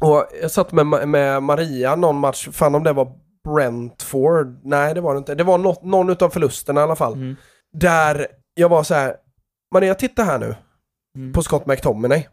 Och 0.00 0.26
jag 0.42 0.50
satt 0.50 0.72
med, 0.72 1.08
med 1.08 1.42
Maria 1.42 1.96
någon 1.96 2.16
match, 2.18 2.48
fan 2.52 2.74
om 2.74 2.82
det 2.84 2.92
var 2.92 3.12
Brentford, 3.48 4.60
nej 4.64 4.94
det 4.94 5.00
var 5.00 5.14
det 5.14 5.18
inte. 5.18 5.34
Det 5.34 5.44
var 5.44 5.58
något, 5.58 5.82
någon 5.82 6.10
utav 6.10 6.30
förlusterna 6.30 6.80
i 6.80 6.84
alla 6.84 6.96
fall. 6.96 7.12
Mm. 7.12 7.36
Där 7.72 8.26
jag 8.54 8.68
var 8.68 8.82
så 8.82 8.94
här, 8.94 9.16
Maria 9.74 9.94
titta 9.94 10.22
här 10.22 10.38
nu 10.38 10.54
Mm. 11.18 11.32
på 11.32 11.42
Scott 11.42 11.66
McTominay. 11.66 12.26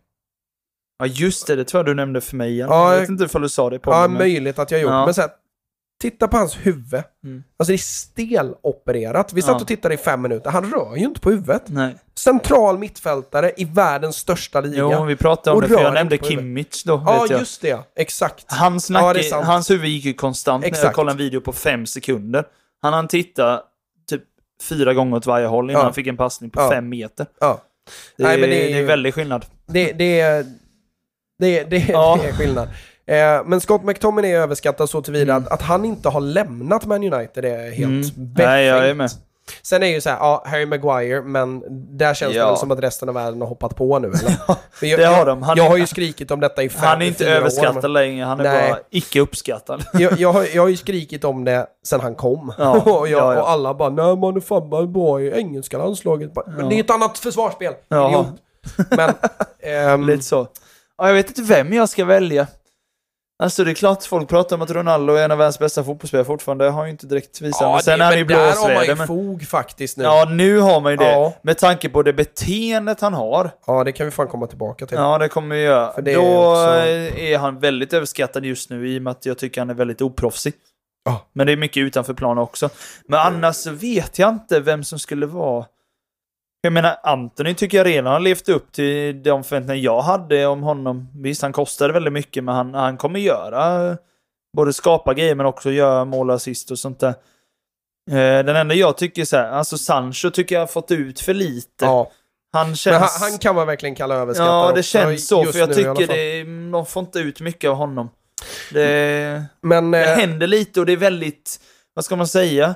Ja 1.00 1.06
just 1.06 1.48
det, 1.48 1.56
det 1.56 1.66
tror 1.66 1.80
jag 1.80 1.86
du 1.86 1.94
nämnde 1.94 2.22
för 2.22 2.36
mig 2.36 2.52
igen. 2.52 2.68
Ja, 2.70 2.94
jag 2.94 3.00
vet 3.00 3.10
inte 3.10 3.24
ifall 3.24 3.42
du 3.42 3.50
sa 3.50 3.70
det 3.70 3.80
på 3.80 3.92
Ja, 3.92 4.00
mig, 4.00 4.10
men- 4.10 4.18
möjligt 4.18 4.60
att 4.60 4.72
jag 4.72 4.82
gjort. 4.82 4.90
Ja. 4.92 5.06
Men 5.06 5.14
så 5.14 5.22
här, 5.22 5.30
titta 6.02 6.28
på 6.28 6.38
hans 6.38 6.56
huvud. 6.58 7.04
Mm. 7.24 7.44
Alltså 7.60 7.72
det 7.72 7.76
är 7.76 7.78
stelopererat. 7.78 9.34
Vi 9.34 9.42
satt 9.42 9.50
Ja. 9.50 9.62
och 9.62 9.68
tittade 9.68 9.94
i 9.94 9.98
fem 9.98 10.22
minuter. 10.22 10.50
Han 10.52 10.72
rör 10.72 10.96
ju 10.96 11.06
inte 11.06 11.20
på 11.20 11.30
huvudet. 11.32 11.64
Nej. 11.66 11.96
Central 12.16 12.78
mittfältare 12.78 13.52
i 13.58 13.66
världens 13.66 14.16
största 14.16 14.62
liga. 14.62 14.78
Jo, 14.78 15.04
vi 15.04 15.16
pratade 15.16 15.56
om 15.56 15.62
det, 15.62 15.68
för 15.68 15.82
jag 15.84 15.94
nämnde. 15.94 16.18
Kimmich 16.18 16.84
då, 16.86 17.04
ja, 17.06 17.22
vet 17.22 17.32
jag. 17.32 17.40
just 17.40 17.62
det. 17.62 17.80
Exakt. 17.96 18.46
Hans, 18.52 18.90
Ja, 18.90 19.02
nacke, 19.02 19.20
det 19.20 19.26
är 19.26 19.30
sant. 19.30 19.46
hans 19.46 19.72
huvud 19.72 19.90
gick 19.90 20.06
ju 20.06 20.14
konstant 20.14 20.62
när 20.62 20.70
jag 20.70 20.78
Exakt. 20.78 20.96
kollade 20.96 21.12
en 21.14 21.18
video 21.18 21.42
på 21.42 21.54
fem 21.54 21.86
sekunder. 21.86 22.44
Han 22.82 22.94
hann 22.94 23.08
titta 23.08 23.62
typ 24.10 24.24
fyra 24.70 24.94
gånger 24.94 25.18
åt 25.18 25.26
varje 25.26 25.48
håll 25.48 25.70
innan 25.70 25.80
Ja. 25.80 25.84
han 25.84 25.94
fick 25.94 26.08
en 26.08 26.18
passning 26.18 26.50
på 26.50 26.62
Ja. 26.62 26.70
fem 26.72 26.90
meter. 26.90 27.26
Ja. 27.40 27.62
Det, 28.18 28.24
Nej, 28.24 28.34
är, 28.36 28.40
men 28.40 28.50
det 28.50 28.56
det, 28.56 28.72
är 28.72 28.76
är 28.76 28.80
ju- 28.80 28.86
väldigt 28.86 29.16
skillnad. 29.16 29.46
Det, 29.68 29.92
det, 29.92 30.20
är- 30.20 30.46
det, 31.40 31.64
det, 31.64 31.78
Ja. 31.90 32.20
det 32.22 32.28
är 32.30 32.34
skillnad. 32.34 32.70
Eh, 33.10 33.42
men 33.46 33.62
Scott 33.62 33.84
McTominay 33.84 34.32
är 34.32 34.40
överskattad 34.40 34.90
så 34.90 35.02
tillvida 35.02 35.34
Mm. 35.34 35.44
att, 35.48 35.52
att 35.54 35.62
han 35.62 35.86
inte 35.86 36.10
har 36.10 36.22
lämnat 36.22 36.86
Man 36.86 37.14
United 37.14 37.46
är 37.46 37.72
helt 37.72 37.80
Mm. 37.90 38.02
befängt. 38.02 38.38
Nej, 38.48 38.66
jag 38.66 38.90
är 38.90 38.94
med. 38.94 39.12
Sen 39.62 39.84
är 39.84 39.88
ju 39.88 40.02
så 40.02 40.10
här, 40.10 40.18
ja, 40.18 40.44
Harry 40.46 40.66
Maguire, 40.66 41.22
men 41.22 41.64
där 41.98 42.14
känns 42.14 42.34
det 42.34 42.40
Ja. 42.40 42.48
väl 42.50 42.58
som 42.58 42.72
att 42.72 42.80
resten 42.80 43.10
av 43.10 43.16
världen 43.16 43.42
har 43.42 43.48
hoppat 43.48 43.76
på 43.76 44.00
nu 44.00 44.08
eller? 44.08 44.36
Jag, 44.82 45.00
det 45.00 45.06
har 45.06 45.26
de. 45.26 45.44
Han 45.44 45.58
jag 45.58 45.66
är- 45.66 45.70
har 45.70 45.78
ju 45.78 45.88
skrikit 45.88 46.32
om 46.32 46.40
detta 46.40 46.64
i 46.64 46.70
fem, 46.70 46.82
Han 46.84 47.02
är 47.02 47.06
inte 47.06 47.26
år, 47.26 47.30
överskattad 47.30 47.92
längre, 47.92 48.26
han 48.26 48.40
är 48.40 48.44
Nej. 48.44 48.70
bara 48.70 48.80
icke 48.90 49.20
uppskattad. 49.20 49.84
jag, 49.94 50.20
jag, 50.20 50.34
har, 50.34 50.46
jag 50.56 50.62
har 50.62 50.70
ju 50.70 50.78
skrikit 50.78 51.24
om 51.24 51.46
det 51.46 51.68
sen 51.86 52.00
han 52.00 52.16
kom. 52.16 52.54
Ja, 52.58 52.72
och, 52.86 53.08
jag, 53.08 53.20
ja, 53.20 53.34
ja. 53.34 53.42
och 53.42 53.50
alla 53.50 53.74
bara, 53.74 53.90
nej 53.90 54.16
man 54.18 54.36
är 54.36 54.40
fan 54.40 54.70
bara 54.70 54.86
bra 54.86 55.22
i 55.22 55.32
engelska 55.38 55.78
landslaget. 55.78 56.32
Men 56.36 56.60
Ja. 56.60 56.66
det 56.66 56.76
är 56.76 56.80
ett 56.84 56.90
annat 56.92 57.18
försvarsspel, 57.18 57.74
idiot. 57.92 58.28
Men, 58.90 59.14
ehm, 59.64 60.08
Lite 60.08 60.24
så. 60.24 60.48
Ja, 60.98 61.08
jag 61.08 61.14
vet 61.14 61.28
inte 61.28 61.42
vem 61.42 61.74
jag 61.74 61.90
ska 61.90 62.06
välja. 62.06 62.48
Alltså 63.44 63.64
det 63.64 63.72
är 63.72 63.76
klart 63.76 64.04
folk 64.04 64.30
pratar 64.30 64.56
om 64.56 64.62
att 64.62 64.72
Ronaldo 64.72 65.14
är 65.14 65.24
en 65.26 65.32
av 65.32 65.38
världens 65.38 65.60
bästa 65.60 65.84
fotbollsspelare 65.84 66.26
fortfarande. 66.26 66.66
Det 66.66 66.72
har 66.72 66.86
ju 66.86 66.92
inte 66.92 67.08
direkt 67.08 67.42
visat. 67.42 67.62
ja, 67.62 67.74
men 67.74 67.84
sen 67.84 68.00
det, 68.00 68.06
är 68.06 68.10
han 68.10 68.18
ju 68.18 68.24
där 68.24 68.36
har 68.36 68.46
man 68.46 68.54
blåsväder. 68.56 68.86
ju 68.86 68.96
Men... 68.96 69.08
fog 69.08 69.48
faktiskt 69.48 69.98
nu. 69.98 70.04
Ja, 70.04 70.26
nu 70.32 70.60
har 70.60 70.82
man 70.82 70.92
ju 70.92 70.98
det. 70.98 71.12
Ja. 71.12 71.34
Med 71.42 71.58
tanke 71.58 71.90
på 71.90 72.04
det 72.04 72.14
beteendet 72.14 73.02
han 73.02 73.14
har. 73.14 73.52
Ja, 73.68 73.84
det 73.84 73.92
kan 73.92 74.06
vi 74.06 74.12
fan 74.12 74.28
komma 74.28 74.48
tillbaka 74.48 74.86
till. 74.86 74.98
Ja, 74.98 75.18
det 75.18 75.30
kommer 75.30 75.56
vi 75.56 75.62
göra. 75.62 75.94
För 75.94 76.02
det 76.02 76.14
Då 76.16 76.22
är 76.22 76.52
också- 76.52 77.20
är 77.20 77.38
han 77.38 77.60
väldigt 77.60 77.94
överskattad 77.94 78.46
just 78.46 78.70
nu 78.70 78.90
i 78.90 78.98
och 78.98 79.02
med 79.02 79.12
att 79.12 79.26
jag 79.26 79.38
tycker 79.38 79.62
han 79.62 79.70
är 79.70 79.74
väldigt 79.74 80.02
oproffsig. 80.02 80.54
Ja. 81.06 81.28
Men 81.34 81.48
det 81.48 81.54
är 81.54 81.58
mycket 81.58 81.82
utanför 81.82 82.14
plan 82.14 82.38
också. 82.38 82.70
Men 83.08 83.20
annars 83.20 83.56
så 83.56 83.72
vet 83.72 84.20
jag 84.20 84.30
inte 84.30 84.60
vem 84.60 84.84
som 84.84 85.00
skulle 85.00 85.26
vara... 85.26 85.66
Jag 86.62 86.74
menar, 86.74 86.98
Anthony 87.04 87.54
tycker 87.54 87.78
jag 87.78 87.88
redan 87.88 88.14
har 88.14 88.20
levt 88.20 88.50
upp 88.50 88.72
till 88.72 89.24
de 89.24 89.44
förväntningar 89.44 89.84
jag 89.84 90.02
hade 90.02 90.46
om 90.46 90.64
honom. 90.64 91.08
Visst, 91.16 91.42
han 91.42 91.54
kostade 91.54 91.94
väldigt 91.94 92.14
mycket, 92.14 92.44
men 92.44 92.56
han, 92.56 92.74
han 92.74 92.98
kommer 92.98 93.20
göra... 93.20 93.98
Både 94.58 94.74
skapa 94.74 95.14
grejer, 95.14 95.36
men 95.36 95.46
också 95.46 95.72
göra 95.72 96.06
mål 96.06 96.30
och 96.30 96.36
assist 96.36 96.72
och 96.72 96.80
sånt 96.80 97.00
där. 97.00 97.14
Eh, 98.12 98.46
Den 98.46 98.56
enda 98.56 98.76
jag 98.76 98.98
tycker 98.98 99.26
så 99.26 99.38
här, 99.38 99.50
alltså 99.52 99.78
Sancho 99.78 100.30
tycker 100.32 100.56
jag 100.56 100.62
har 100.62 100.68
fått 100.68 100.92
ut 100.92 101.20
för 101.20 101.34
lite. 101.34 101.86
Ja, 101.86 102.12
Han 102.54 102.76
känns... 102.76 102.98
han, 102.98 103.30
han 103.32 103.40
kan 103.40 103.56
man 103.56 103.68
verkligen 103.68 103.96
kalla 103.96 104.16
överskattad 104.16 104.54
Ja, 104.54 104.64
det 104.74 104.80
också, 104.80 104.82
känns 104.82 105.28
så. 105.28 105.46
För 105.46 105.60
jag 105.60 105.70
nu 105.70 105.76
tycker 105.76 106.08
det, 106.08 106.72
de 106.72 106.86
får 106.86 107.04
inte 107.04 107.20
ut 107.20 107.42
mycket 107.42 107.70
av 107.70 107.76
honom. 107.76 108.10
Det, 108.74 109.44
Men, 109.62 109.92
det 109.92 110.12
eh, 110.12 110.18
händer 110.18 110.48
lite 110.48 110.80
och 110.80 110.86
det 110.86 110.94
är 110.94 110.98
väldigt, 110.98 111.60
vad 111.94 112.06
ska 112.06 112.16
man 112.16 112.28
säga? 112.28 112.76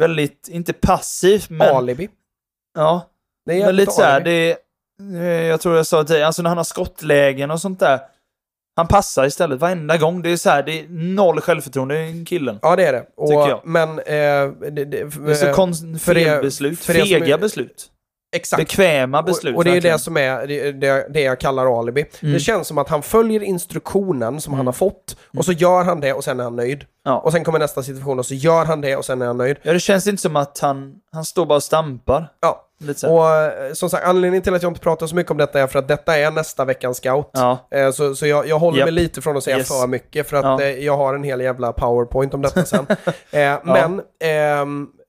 Väldigt, 0.00 0.48
inte 0.48 0.72
passivt, 0.72 1.50
men... 1.50 1.76
alibi. 1.76 2.08
Ja, 2.74 3.10
Det 3.46 3.60
är 3.62 3.66
men 3.66 3.76
lite 3.76 3.92
så 3.92 4.02
här, 4.02 4.16
alibi. 4.16 4.54
det, 4.98 5.18
eh, 5.18 5.42
jag 5.46 5.60
tror 5.60 5.76
jag 5.76 5.86
sa 5.86 6.04
till 6.04 6.14
dig, 6.14 6.22
alltså 6.24 6.42
när 6.42 6.48
han 6.50 6.56
har 6.56 6.64
skottlägen 6.64 7.50
och 7.50 7.60
sånt 7.60 7.80
där. 7.80 8.00
Han 8.76 8.88
passar 8.88 9.24
istället 9.26 9.60
varenda 9.60 9.96
gång. 9.96 10.22
Det 10.22 10.30
är 10.30 10.36
så 10.36 10.50
här, 10.50 10.62
det 10.62 10.80
är 10.80 10.86
noll 10.88 11.40
självförtroende 11.40 12.06
i 12.08 12.24
killen. 12.24 12.58
Ja, 12.62 12.76
det 12.76 12.86
är 12.86 12.92
det. 12.92 13.06
Och, 13.16 13.28
tycker 13.28 13.48
jag. 13.48 13.60
Men, 13.64 13.98
eh, 13.98 14.70
det, 14.70 14.70
det, 14.70 14.84
Det 14.84 15.00
är 15.30 15.34
så 15.34 15.46
eh, 15.46 15.54
kon- 15.54 15.98
för 15.98 16.16
er- 16.18 16.24
felbeslut, 16.24 16.78
fega 16.80 17.34
är- 17.34 17.38
beslut. 17.38 17.90
Exakt. 18.32 18.60
Bekväma 18.60 19.22
beslut. 19.22 19.54
och, 19.54 19.58
och 19.58 19.64
det 19.64 19.70
är 19.70 19.74
verkligen. 19.74 19.96
det 19.96 20.02
som 20.02 20.16
är 20.16 20.46
det, 20.72 21.06
det, 21.14 21.20
jag 21.20 21.40
kallar 21.40 21.78
alibi. 21.80 22.04
Mm. 22.22 22.32
Det 22.34 22.40
känns 22.40 22.68
som 22.68 22.78
att 22.78 22.88
han 22.88 23.02
följer 23.02 23.42
instruktionen 23.42 24.40
som 24.40 24.52
han 24.52 24.60
Mm. 24.60 24.66
har 24.66 24.72
fått 24.72 25.16
och 25.38 25.44
så 25.44 25.52
gör 25.52 25.84
han 25.84 26.00
det 26.00 26.12
och 26.12 26.24
sen 26.24 26.40
är 26.40 26.44
han 26.44 26.56
nöjd. 26.56 26.84
Ja. 27.04 27.18
Och 27.18 27.32
sen 27.32 27.44
kommer 27.44 27.58
nästa 27.58 27.82
situation 27.82 28.18
och 28.18 28.26
så 28.26 28.34
gör 28.34 28.64
han 28.64 28.80
det 28.80 28.96
och 28.96 29.04
sen 29.04 29.22
är 29.22 29.26
han 29.26 29.36
nöjd. 29.38 29.56
ja, 29.62 29.72
det 29.72 29.80
känns 29.80 30.06
inte 30.06 30.22
som 30.22 30.36
att 30.36 30.58
han, 30.58 30.94
han 31.12 31.24
står 31.24 31.46
bara 31.46 31.56
och 31.56 31.62
stampar. 31.62 32.28
Ja. 32.40 32.68
Och 33.08 33.30
eh, 33.30 33.72
som 33.72 33.90
sagt, 33.90 34.04
anledningen 34.06 34.42
till 34.42 34.54
att 34.54 34.62
jag 34.62 34.70
inte 34.70 34.80
pratar 34.80 35.06
så 35.06 35.14
mycket 35.14 35.30
om 35.30 35.36
detta 35.36 35.60
är 35.60 35.66
för 35.66 35.78
att 35.78 35.88
detta 35.88 36.18
är 36.18 36.30
nästa 36.30 36.64
veckans 36.64 36.96
scout. 36.96 37.30
Ja. 37.32 37.68
Eh, 37.70 37.90
Så, 37.90 38.14
så 38.14 38.26
jag, 38.26 38.46
jag 38.48 38.58
håller 38.58 38.78
Japp. 38.78 38.86
mig 38.86 38.92
lite 38.92 39.20
från 39.22 39.36
att 39.36 39.44
säga 39.44 39.58
Yes. 39.58 39.68
för 39.68 39.86
mycket 39.86 40.28
för 40.28 40.36
att 40.36 40.44
Ja. 40.60 40.62
eh, 40.66 40.84
jag 40.84 40.96
har 40.96 41.14
en 41.14 41.22
hel 41.22 41.40
jävla 41.40 41.72
powerpoint 41.72 42.34
om 42.34 42.42
detta 42.42 42.64
sen. 42.64 42.86
Men, 43.64 44.02
ehm, 44.24 44.86
eh, 44.88 45.01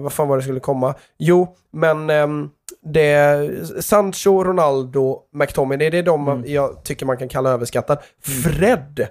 vad 0.00 0.12
fan 0.12 0.28
var 0.28 0.36
det 0.36 0.42
skulle 0.42 0.60
komma? 0.60 0.94
Jo, 1.18 1.56
men 1.72 2.10
ehm, 2.10 2.50
det, 2.84 3.82
Sancho, 3.84 4.44
Ronaldo, 4.44 5.18
McTominay, 5.34 5.90
det 5.90 5.98
är 5.98 6.02
de 6.02 6.28
Mm. 6.28 6.44
jag 6.52 6.84
tycker 6.84 7.06
man 7.06 7.16
kan 7.16 7.28
kalla 7.28 7.50
överskattad. 7.50 7.98
Fred! 8.44 9.08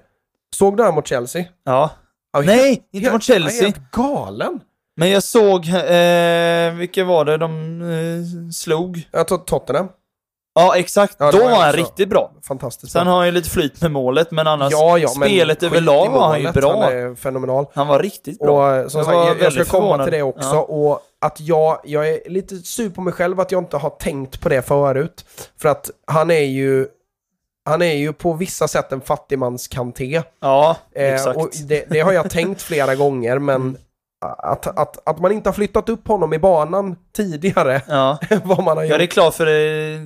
Såg 0.55 0.77
du 0.77 0.83
han 0.83 0.95
mot 0.95 1.07
Chelsea? 1.07 1.45
Ja. 1.65 1.91
Ja, 2.33 2.41
Nej, 2.41 2.83
inte 2.91 3.03
helt- 3.05 3.13
mot 3.13 3.23
Chelsea. 3.23 3.63
Helt 3.65 3.91
galen! 3.91 4.59
Men 4.97 5.09
jag 5.09 5.23
såg, 5.23 5.67
eh, 5.67 6.73
vilka 6.73 7.03
var 7.05 7.25
det 7.25 7.37
de 7.37 7.81
eh, 7.81 8.49
slog? 8.53 9.07
Jag 9.11 9.27
tror 9.27 9.37
Tottenham. 9.37 9.87
Ja, 10.59 10.75
exakt. 10.77 11.15
Ja, 11.19 11.31
Då 11.31 11.37
var 11.37 11.49
han 11.49 11.67
också- 11.69 11.77
riktigt 11.77 12.09
bra. 12.09 12.31
Fantastiskt 12.47 12.91
Sen 12.93 13.03
bra. 13.03 13.11
har 13.11 13.17
han 13.17 13.25
ju 13.25 13.31
lite 13.31 13.49
flyt 13.49 13.81
med 13.81 13.91
målet, 13.91 14.31
men 14.31 14.47
annars 14.47 14.71
ja, 14.71 14.97
ja, 14.97 15.07
spelet 15.07 15.63
överlag 15.63 16.09
var 16.09 16.27
han 16.27 16.41
ju 16.41 16.51
bra. 16.51 16.83
Han 16.83 16.93
är 16.93 17.15
fenomenal. 17.15 17.65
Han 17.73 17.87
var 17.87 17.99
riktigt 17.99 18.39
bra. 18.39 18.67
Och 18.69 18.75
eh, 18.75 18.87
som 18.87 18.97
Jag 18.99 19.05
sagt, 19.05 19.15
jag, 19.17 19.41
jag 19.41 19.53
ska 19.53 19.65
komma 19.65 19.81
förvånad. 19.83 20.05
till 20.07 20.13
det 20.13 20.21
också. 20.23 20.49
Ja. 20.55 20.61
Och 20.61 20.99
att 21.21 21.39
jag, 21.39 21.79
jag 21.83 22.07
är 22.09 22.29
lite 22.29 22.55
sur 22.57 22.89
på 22.89 23.01
mig 23.01 23.13
själv 23.13 23.39
att 23.39 23.51
jag 23.51 23.61
inte 23.61 23.77
har 23.77 23.89
tänkt 23.89 24.41
på 24.41 24.49
det 24.49 24.61
förut. 24.61 25.25
För 25.61 25.69
att 25.69 25.89
han 26.07 26.31
är 26.31 26.39
ju, 26.39 26.87
han 27.65 27.81
är 27.81 27.93
ju 27.93 28.13
på 28.13 28.33
vissa 28.33 28.67
sätt 28.67 28.91
en 28.91 29.01
fattigmans-Kanté. 29.01 30.21
Ja, 30.41 30.75
Eh, 30.95 31.13
exakt. 31.13 31.37
och 31.37 31.49
det, 31.67 31.85
det 31.89 31.99
har 31.99 32.11
jag 32.11 32.29
tänkt 32.29 32.61
flera 32.61 32.95
gånger, 32.95 33.39
men 33.39 33.55
Mm. 33.55 33.77
Att, 34.21 34.67
att, 34.79 35.09
att 35.09 35.19
man 35.19 35.31
inte 35.31 35.49
har 35.49 35.53
flyttat 35.53 35.89
upp 35.89 36.07
honom 36.07 36.33
i 36.33 36.39
banan 36.39 36.95
tidigare 37.15 37.81
Ja. 37.87 38.17
än 38.29 38.41
vad 38.43 38.63
man 38.63 38.77
har 38.77 38.83
ja, 38.83 38.89
gjort. 38.89 38.97
det 38.97 39.03
är 39.03 39.07
klart 39.07 39.33
för 39.33 39.47
eh, 39.47 39.99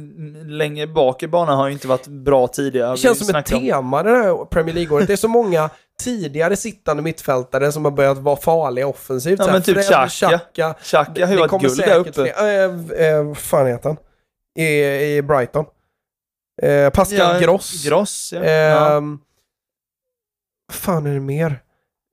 längre 0.46 0.88
bak 0.88 1.24
i 1.24 1.28
banan 1.28 1.58
har 1.58 1.68
ju 1.68 1.74
inte 1.74 1.88
varit 1.88 2.08
bra 2.08 2.48
tidigare. 2.48 2.92
Det 2.92 2.98
känns 2.98 3.28
som 3.28 3.36
ett 3.36 3.52
om- 3.54 3.60
tema 3.60 4.04
det 4.04 4.10
här 4.10 4.46
Premier 4.46 4.76
League-året. 4.76 5.08
Det 5.08 5.14
är 5.14 5.18
så 5.18 5.28
många 5.28 5.70
tidigare 6.00 6.56
sittande 6.56 7.04
mittfältare 7.04 7.72
som 7.72 7.86
har 7.86 7.92
börjat 7.92 8.18
vara 8.18 8.36
farliga 8.36 8.88
offensivt. 8.88 9.40
Ja, 9.40 9.48
men 9.52 9.62
typ 9.62 9.78
Xhaka. 9.84 10.40
Xhaka. 10.84 11.26
Har 11.26 11.32
ju 11.32 11.36
Det 11.36 11.40
varit 11.40 11.50
kommer 11.50 11.64
guld 11.70 11.78
där 11.80 11.98
uppe. 12.00 12.14
fler. 12.14 13.02
Eh, 13.18 13.24
vad 13.24 13.38
fan 13.38 13.68
heter 13.68 13.90
han? 13.90 13.98
I, 14.60 14.68
i 15.18 15.22
Brighton. 15.22 15.66
Eh, 16.62 16.90
Pascal 16.90 17.18
Ja, 17.36 17.40
Gross. 17.40 17.86
Gross, 17.86 18.34
ja. 18.36 18.44
Eh, 18.44 18.52
ja. 18.52 19.02
Fan 20.72 21.06
är 21.06 21.14
det 21.14 21.20
mer? 21.20 21.60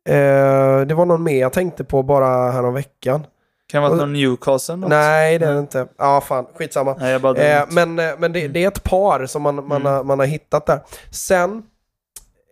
Eh, 0.09 0.81
det 0.87 0.95
var 0.95 1.07
någon 1.07 1.23
mer 1.23 1.41
jag 1.41 1.53
tänkte 1.53 1.85
på 1.85 2.03
bara 2.03 2.51
här 2.51 2.65
om 2.65 2.75
veckan. 2.75 3.27
Kan 3.73 3.83
vara 3.83 3.95
någon 3.95 4.13
Newcastle 4.13 4.77
något? 4.77 4.91
Nej, 4.91 5.39
det 5.39 5.47
är 5.47 5.53
det 5.53 5.59
inte. 5.59 5.87
Ja, 5.99 6.21
fan. 6.21 6.47
Skitsamma. 6.55 6.97
Nej, 6.99 7.13
jag 7.13 7.21
bara 7.23 7.37
Eh, 7.39 7.65
men 7.69 7.99
eh, 7.99 8.11
men 8.19 8.33
det, 8.33 8.49
det 8.49 8.65
är 8.65 8.69
ett 8.69 8.85
par 8.85 9.27
som 9.27 9.43
man, 9.43 9.55
man, 9.55 9.81
Mm. 9.81 9.93
har, 9.93 10.05
man 10.05 10.19
har 10.19 10.27
hittat 10.27 10.67
där. 10.67 10.81
Sen... 11.11 11.63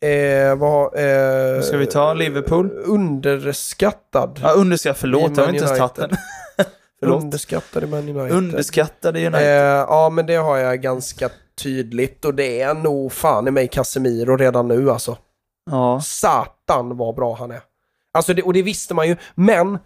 Eh, 0.03 0.57
vad, 0.57 0.85
eh, 0.85 1.61
Ska 1.63 1.77
vi 1.77 1.87
ta 1.87 2.15
Liverpool? 2.15 2.71
Underskattad. 2.85 4.41
Ja, 4.43 4.51
underskattad. 4.53 4.97
Förlåt, 5.01 5.37
jag 5.37 5.45
har 5.45 5.53
inte 5.53 5.65
ens 5.65 5.79
tagit 5.79 5.95
den. 5.95 6.11
Förlåt. 7.01 7.23
Underskattad 7.23 7.85
i 7.85 7.87
Man 7.87 8.09
United. 8.09 8.37
Underskattade 8.39 9.21
Eh, 9.21 9.27
United. 9.27 9.47
ja, 9.89 10.11
men 10.11 10.27
det 10.27 10.37
har 10.37 10.57
jag 10.57 10.81
ganska 10.83 11.29
tydligt 11.63 12.25
och 12.25 12.35
det 12.35 12.61
är 12.61 12.75
nog 12.75 13.13
fan 13.13 13.49
i 13.49 13.51
mig 13.51 13.69
Casemiro 13.69 14.37
redan 14.37 14.69
nu 14.69 14.91
alltså. 14.91 15.17
Ja. 15.71 16.01
Satan 16.05 16.53
vad 16.77 17.15
bra 17.15 17.35
han 17.35 17.51
är. 17.51 17.61
Alltså, 18.13 18.35
det, 18.35 18.43
och 18.43 18.53
det 18.53 18.63
visste 18.63 18.95
man 18.95 19.09
ju, 19.09 19.17
men 19.35 19.79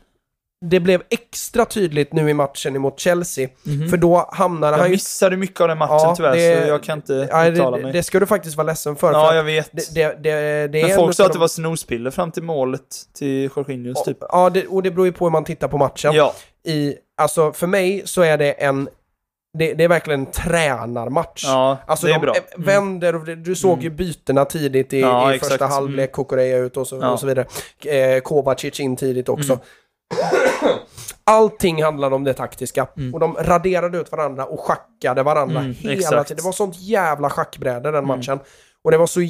det 0.65 0.81
blev 0.81 1.03
extra 1.11 1.65
tydligt 1.65 2.13
nu 2.13 2.31
i 2.31 2.35
matchen 2.35 2.77
emot 2.77 3.01
Chelsea. 3.01 3.49
Mhm. 3.63 3.89
För 3.89 3.97
då 3.97 4.29
hamnade 4.33 4.73
Jag 4.73 4.79
han 4.79 4.89
ju... 4.89 4.95
missade 4.95 5.37
mycket 5.37 5.61
av 5.61 5.69
den 5.69 5.79
matchen 5.79 5.95
Ja, 6.03 6.15
tyvärr, 6.17 6.33
det- 6.37 6.63
så 6.63 6.69
jag 6.69 6.83
kan 6.83 6.99
inte 6.99 7.13
uttala 7.13 7.77
det, 7.77 7.83
mig. 7.83 7.93
det 7.93 8.03
ska 8.03 8.21
du 8.21 8.27
faktiskt 8.27 8.57
vara 8.57 8.67
ledsen 8.67 8.97
för. 8.97 9.13
för 9.13 9.19
ja, 9.19 9.29
att 9.31 9.37
jag 9.37 9.45
vet. 9.45 9.71
det, 9.73 9.95
det, 9.95 10.67
det, 10.67 10.83
Men 10.83 10.91
en 10.91 10.97
folk 10.97 11.17
sa 11.17 11.25
att 11.25 11.33
det 11.33 11.37
de- 11.37 11.41
var 11.41 11.49
snospiller 11.49 12.11
fram 12.11 12.31
till 12.33 12.43
målet 12.43 12.83
till 13.15 13.51
Jorginhos 13.57 14.05
typ. 14.05 14.19
Ja, 14.21 14.53
och 14.69 14.83
det 14.83 14.91
beror 14.91 15.07
ju 15.07 15.13
på 15.13 15.25
hur 15.25 15.31
man 15.31 15.45
tittar 15.45 15.69
på 15.69 15.79
matchen. 15.79 16.13
Ja. 16.15 16.35
I, 16.65 16.95
alltså 17.17 17.53
för 17.53 17.67
mig 17.67 18.03
så 18.05 18.23
är 18.23 18.39
det 18.39 18.53
en... 18.53 18.89
Det, 19.59 19.75
det 19.75 19.85
är 19.85 19.89
verkligen 19.89 20.21
en 20.21 20.27
tränarmatch. 20.33 21.45
Ja, 21.47 21.79
Alltså 21.87 22.07
det 22.07 22.13
är 22.13 22.19
de 22.19 22.27
bra. 22.27 22.35
eh, 22.37 22.43
Mm. 22.55 22.67
vänder 22.67 23.15
och 23.15 23.37
du 23.37 23.55
såg 23.55 23.83
ju 23.83 23.87
Mm. 23.87 23.97
bytena 23.97 24.45
tidigt 24.45 24.93
i, 24.93 25.01
Ja, 25.01 25.35
i 25.35 25.39
första 25.39 25.55
exakt. 25.55 25.73
halvlek, 25.73 25.99
Mm. 26.11 26.15
Kukureya 26.15 26.59
ut 26.59 26.77
och 26.77 26.87
så, 26.89 26.97
Ja. 27.03 27.11
och 27.11 27.21
så 27.21 27.27
vidare. 27.27 27.47
Eh, 27.85 28.21
Kovacic 28.21 28.81
in 28.81 28.97
tidigt 28.97 29.29
också. 29.29 29.53
Mm. 29.53 29.65
Allting 31.25 31.83
handlade 31.83 32.15
om 32.15 32.25
det 32.25 32.35
taktiska. 32.35 32.87
Mm. 32.97 33.15
Och 33.15 33.21
de 33.21 33.35
raderade 33.41 33.99
ut 33.99 34.13
varandra 34.13 34.45
och 34.45 34.61
schackade 34.61 35.23
varandra 35.23 35.61
Mm, 35.61 35.73
hela 35.75 35.93
exakt. 35.95 36.29
tiden. 36.29 36.37
Det 36.37 36.45
var 36.47 36.53
sånt 36.53 36.77
jävla 36.81 37.31
schackbräde 37.31 37.81
den 37.91 37.95
Mm. 38.05 38.07
matchen. 38.09 38.41
Och 38.85 38.91
det 38.91 38.97
var 38.99 39.07
så, 39.07 39.21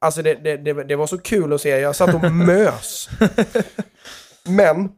alltså 0.00 0.22
det, 0.22 0.34
det, 0.34 0.56
det, 0.56 0.72
det 0.84 0.96
var 0.96 1.06
så 1.06 1.18
kul 1.18 1.52
att 1.52 1.60
se. 1.60 1.68
Jag 1.68 1.96
satt 1.96 2.14
och 2.14 2.32
mös. 2.32 3.08
Men, 4.44 4.88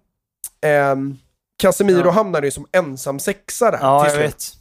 ehm, 0.66 1.16
Casemiro 1.62 2.05
Ja. 2.07 2.11
hamnade 2.11 2.47
ju 2.47 2.51
som 2.51 2.66
ensam 2.72 3.18
sexa 3.18 3.70
där 3.70 3.78
Ja, 3.82 4.05
till 4.05 4.12
jag 4.14 4.22
slut. 4.22 4.53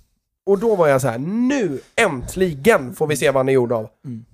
Och 0.46 0.60
då 0.60 0.76
var 0.76 0.88
jag 0.88 1.02
så 1.02 1.08
här, 1.08 1.18
nu 1.18 1.80
äntligen 1.96 2.96
får 2.96 3.08
vi 3.08 3.18
se 3.18 3.32
vad 3.32 3.40
han 3.40 3.50
är 3.50 3.54
gjord 3.54 3.72
av. 3.72 3.90
Mm. 4.06 4.26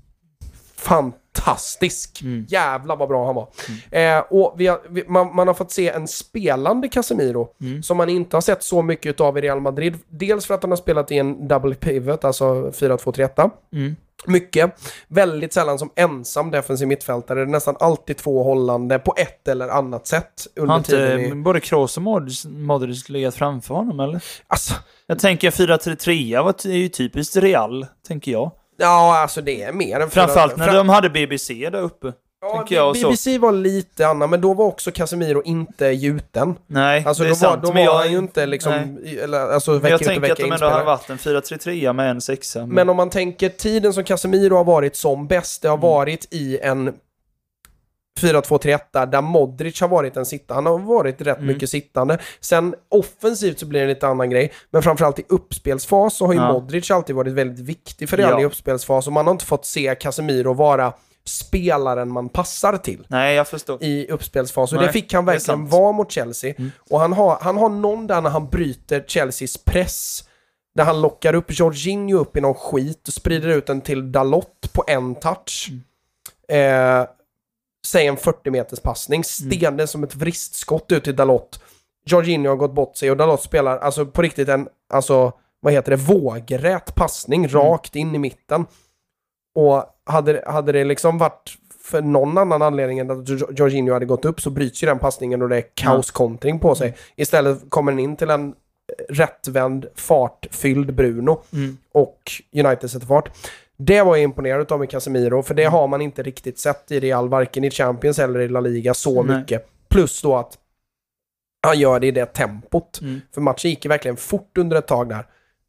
Fantastisk! 0.80 2.22
Mm. 2.22 2.46
Jävlar 2.50 2.96
vad 2.96 3.08
bra 3.10 3.26
han 3.26 3.36
var. 3.36 3.48
Eh, 3.92 4.20
och 4.30 4.54
vi 4.58 4.68
har, 4.68 4.80
vi, 4.90 5.04
man, 5.08 5.36
man 5.36 5.48
har 5.48 5.54
fått 5.56 5.72
se 5.72 5.90
en 5.90 6.08
spelande 6.08 6.88
Casemiro 6.88 7.48
Mm. 7.62 7.84
som 7.84 7.98
man 7.98 8.10
inte 8.10 8.36
har 8.36 8.42
sett 8.42 8.64
så 8.64 8.82
mycket 8.82 9.22
av 9.22 9.38
i 9.38 9.42
Real 9.42 9.62
Madrid. 9.62 9.98
Dels 10.10 10.46
för 10.46 10.54
att 10.54 10.64
han 10.64 10.72
har 10.72 10.78
spelat 10.78 11.12
i 11.12 11.18
en 11.18 11.48
double 11.48 11.76
pivot, 11.76 12.24
alltså 12.26 12.46
4-2-3-1. 12.70 13.50
Mm. 13.74 13.96
Mycket. 14.26 14.72
Väldigt 15.08 15.54
sällan 15.54 15.80
som 15.80 15.90
ensam 15.96 16.52
defensiv 16.52 16.88
mittfältare. 16.88 17.46
Nästan 17.46 17.76
alltid 17.80 18.18
två 18.18 18.44
hållande 18.44 19.00
på 19.00 19.14
ett 19.18 19.48
eller 19.48 19.68
annat 19.70 20.08
sätt 20.08 20.48
under 20.56 20.74
Har 20.74 20.82
tiden. 20.82 21.20
inte 21.20 21.32
I, 21.38 21.42
både 21.42 21.60
Kroos 21.60 21.98
och 21.98 22.04
Modric, 22.04 22.46
Modric 22.46 23.10
legat 23.10 23.36
framför 23.36 23.76
honom 23.76 24.00
eller? 24.00 24.24
alltså, 24.48 24.74
Jag 25.08 25.20
tänker 25.20 25.52
4-3-3 25.52 26.44
var 26.44 26.52
t- 26.52 26.70
är 26.70 26.74
ju 26.78 26.88
typiskt 26.90 27.36
Real, 27.36 27.86
tänker 28.08 28.32
jag. 28.32 28.52
Ja, 28.80 29.20
alltså 29.22 29.42
det 29.42 29.64
är 29.64 29.72
mer 29.74 30.00
än... 30.00 30.10
Framförallt 30.10 30.58
när 30.58 30.74
de 30.74 30.90
hade 30.90 31.10
BBC 31.10 31.70
där 31.70 31.82
uppe. 31.82 32.14
Ja, 32.42 32.66
jag 32.70 32.96
så. 32.98 33.08
BBC 33.08 33.38
var 33.38 33.52
lite 33.52 34.08
annan, 34.08 34.30
men 34.30 34.42
då 34.42 34.54
var 34.54 34.66
också 34.66 34.92
Casemiro 34.92 35.42
inte 35.46 35.86
gjuten. 35.86 36.56
Nej, 36.68 37.04
Alltså 37.08 37.24
det 37.24 37.30
då 37.30 37.36
är 37.36 37.40
var, 37.40 37.50
sant. 37.50 37.64
då 37.64 37.74
men 37.74 37.86
var 37.86 37.94
jag, 37.94 38.00
han 38.00 38.12
ju 38.12 38.18
inte 38.18 38.46
liksom, 38.46 38.98
nej. 39.04 39.20
eller, 39.20 39.40
alltså 39.40 39.72
Men 39.72 39.80
vecka 39.82 39.92
jag 39.94 40.02
ut 40.02 40.08
tänker 40.08 40.32
att 40.32 40.38
de 40.38 40.52
ändå 40.52 40.70
hade 40.70 40.84
varit 40.86 41.10
en 41.10 41.18
4-3-3 41.18 41.94
med 41.94 42.12
en 42.12 42.22
sexa. 42.22 42.66
Men 42.66 42.90
om 42.90 42.98
man 42.98 43.10
tänker 43.10 43.50
tiden 43.50 43.94
som 43.94 44.04
Casemiro 44.04 44.56
har 44.56 44.64
varit 44.64 44.96
som 44.96 45.28
bäst, 45.28 45.62
det 45.62 45.68
har 45.68 45.78
Mm. 45.78 45.90
varit 45.90 46.28
i 46.34 46.60
en 46.60 46.94
4-2-3-1 48.20 49.06
där 49.06 49.22
Modric 49.22 49.82
har 49.82 49.88
varit 49.88 50.18
en 50.18 50.26
sittande. 50.26 50.54
Han 50.58 50.66
har 50.66 50.80
varit 50.96 51.22
rätt 51.22 51.38
Mm. 51.38 51.48
mycket 51.48 51.70
sittande. 51.70 52.18
Sen 52.40 52.76
offensivt 52.90 53.60
så 53.60 53.66
blir 53.66 53.80
det 53.80 53.84
en 53.86 53.90
lite 53.90 54.08
annan 54.08 54.30
grej. 54.30 54.52
Men 54.72 54.84
framförallt 54.84 55.20
i 55.20 55.24
uppspelsfas 55.30 56.16
så 56.16 56.26
har 56.26 56.34
ju 56.34 56.40
Ja. 56.40 56.54
Modric 56.54 56.92
alltid 56.92 57.16
varit 57.16 57.34
väldigt 57.34 57.66
viktig 57.66 58.10
för 58.10 58.18
Real 58.18 58.32
Ja. 58.32 58.42
i 58.42 58.46
uppspelsfas 58.46 59.08
och 59.08 59.14
man 59.14 59.26
har 59.28 59.32
inte 59.32 59.46
fått 59.46 59.66
se 59.66 59.96
Casemiro 59.96 60.54
vara 60.54 60.94
spelaren 61.26 62.12
man 62.12 62.30
passar 62.30 62.78
till. 62.78 63.06
Nej, 63.08 63.36
jag 63.36 63.48
förstår. 63.48 63.84
i 63.84 64.08
uppspelsfas. 64.10 64.74
Och 64.74 64.82
det 64.82 64.92
fick 64.92 65.14
han 65.14 65.26
verkligen 65.26 65.68
vara 65.68 65.92
mot 65.92 66.12
Chelsea. 66.12 66.54
Mm. 66.58 66.72
Och 66.90 67.00
han 67.00 67.14
har, 67.14 67.38
han 67.42 67.58
har 67.58 67.70
någon 67.70 68.08
där 68.08 68.22
när 68.22 68.30
han 68.30 68.50
bryter 68.50 69.04
Chelseas 69.08 69.58
press. 69.58 70.24
Där 70.76 70.84
han 70.84 71.02
lockar 71.02 71.36
upp 71.36 71.60
Jorginho 71.60 72.18
upp 72.20 72.38
i 72.38 72.42
någon 72.42 72.54
skit 72.54 73.08
och 73.08 73.14
sprider 73.14 73.50
ut 73.50 73.66
den 73.68 73.82
till 73.82 74.12
Dalot 74.12 74.74
på 74.74 74.84
en 74.88 75.16
touch. 75.16 75.70
Mm. 76.50 77.02
Eh, 77.02 77.08
säg 77.92 78.08
en 78.08 78.18
40 78.18 78.50
meters 78.52 78.80
passning. 78.80 79.24
Sten 79.24 79.88
som 79.88 80.04
ett 80.04 80.16
vristskott 80.16 80.92
ut 80.92 81.04
till 81.04 81.16
Dalot. 81.16 81.60
Jorginho 82.06 82.50
har 82.52 82.56
gått 82.56 82.74
bort 82.74 82.98
sig 82.98 83.12
och 83.12 83.18
Dalot 83.18 83.42
spelar 83.42 83.78
alltså 83.78 84.06
på 84.06 84.22
riktigt 84.22 84.50
en, 84.50 84.68
alltså 84.94 85.34
vad 85.60 85.74
heter 85.74 85.92
det, 85.92 85.96
vågrät 85.98 86.96
passning 86.96 87.46
Mm. 87.46 87.56
rakt 87.56 87.96
in 87.96 88.16
i 88.16 88.18
mitten. 88.18 88.66
Och 89.56 89.84
hade, 90.06 90.44
hade 90.48 90.72
det 90.72 90.84
liksom 90.84 91.18
varit 91.18 91.58
för 91.84 92.02
någon 92.02 92.38
annan 92.38 92.62
anledning 92.62 93.00
än 93.00 93.12
att 93.12 93.30
Jo- 93.30 93.48
Jorginho 93.52 93.94
hade 93.94 94.06
gått 94.06 94.26
upp 94.26 94.42
så 94.42 94.50
bryts 94.50 94.84
ju 94.84 94.88
den 94.88 95.00
passningen 95.00 95.42
och 95.42 95.50
det 95.50 95.58
är 95.58 95.64
kaoskontring 95.74 96.60
på 96.60 96.76
sig. 96.76 96.98
Istället 97.16 97.70
kommer 97.70 97.92
den 97.92 98.00
in 98.00 98.16
till 98.16 98.30
en 98.30 98.54
rättvänd, 99.10 99.86
fartfylld 99.96 100.94
Bruno 100.94 101.42
Mm. 101.54 101.78
och 101.94 102.32
United 102.54 102.92
sätter 102.92 103.08
fart. 103.08 103.30
Det 103.82 104.02
var 104.02 104.16
jag 104.16 104.24
imponerad 104.24 104.72
av 104.72 104.80
med 104.80 104.90
Casemiro, 104.90 105.44
för 105.44 105.54
det 105.54 105.62
Mm. 105.64 105.74
har 105.74 105.88
man 105.88 106.02
inte 106.02 106.24
riktigt 106.24 106.60
sett 106.60 106.92
i 106.92 107.00
Real, 107.00 107.30
varken 107.30 107.64
i 107.64 107.72
Champions 107.72 108.20
eller 108.20 108.40
i 108.40 108.48
La 108.48 108.60
Liga 108.60 108.94
så 108.94 109.24
Nej. 109.24 109.38
mycket. 109.38 109.68
Plus 109.90 110.22
då 110.22 110.36
att 110.38 110.58
han 111.68 111.80
gör 111.80 112.00
det 112.00 112.08
i 112.08 112.12
det 112.12 112.26
tempot. 112.26 113.00
Mm. 113.02 113.22
För 113.34 113.42
matchen 113.42 113.70
gick 113.70 113.86
verkligen 113.86 114.18
fort 114.18 114.58
under 114.58 114.78
ett 114.78 114.88
tag 114.88 115.10
där. 115.10 115.26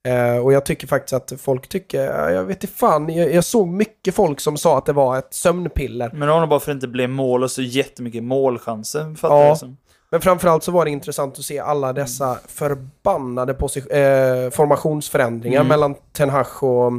Eh, 0.09 0.45
och 0.45 0.53
jag 0.53 0.65
tycker 0.67 0.87
faktiskt 0.87 1.13
att 1.13 1.41
folk 1.41 1.69
tycker, 1.69 2.05
ja, 2.05 2.31
jag 2.31 2.45
vet 2.45 2.65
inte 2.65 2.75
fan, 2.77 3.09
jag, 3.15 3.35
jag 3.35 3.45
såg 3.45 3.69
mycket 3.69 4.15
folk 4.15 4.41
som 4.41 4.57
sa 4.57 4.79
att 4.79 4.87
det 4.87 4.93
var 4.93 5.19
ett 5.19 5.35
sömnpiller. 5.35 6.11
Men 6.13 6.21
det 6.21 6.27
var 6.35 6.41
nog 6.41 6.49
bara 6.49 6.61
för 6.61 6.71
att 6.73 6.75
det 6.75 6.87
inte 6.87 6.89
blev 6.89 7.09
mål 7.11 7.43
och 7.43 7.51
så 7.51 7.63
jättemycket 7.63 8.23
målchanser, 8.23 9.15
fattar 9.15 9.37
Ja. 9.37 9.47
jag 9.47 9.59
som. 9.59 9.77
Men 10.11 10.21
framförallt 10.21 10.65
så 10.65 10.73
var 10.73 10.85
det 10.85 10.91
intressant 10.91 11.39
att 11.39 11.45
se 11.45 11.59
alla 11.59 11.93
dessa 11.93 12.39
förbannade 12.49 13.53
eh, 13.53 14.51
formationsförändringar 14.51 15.61
Mm. 15.61 15.69
mellan 15.69 15.95
Ten 16.13 16.31
Hag 16.31 16.47
och, 16.63 16.93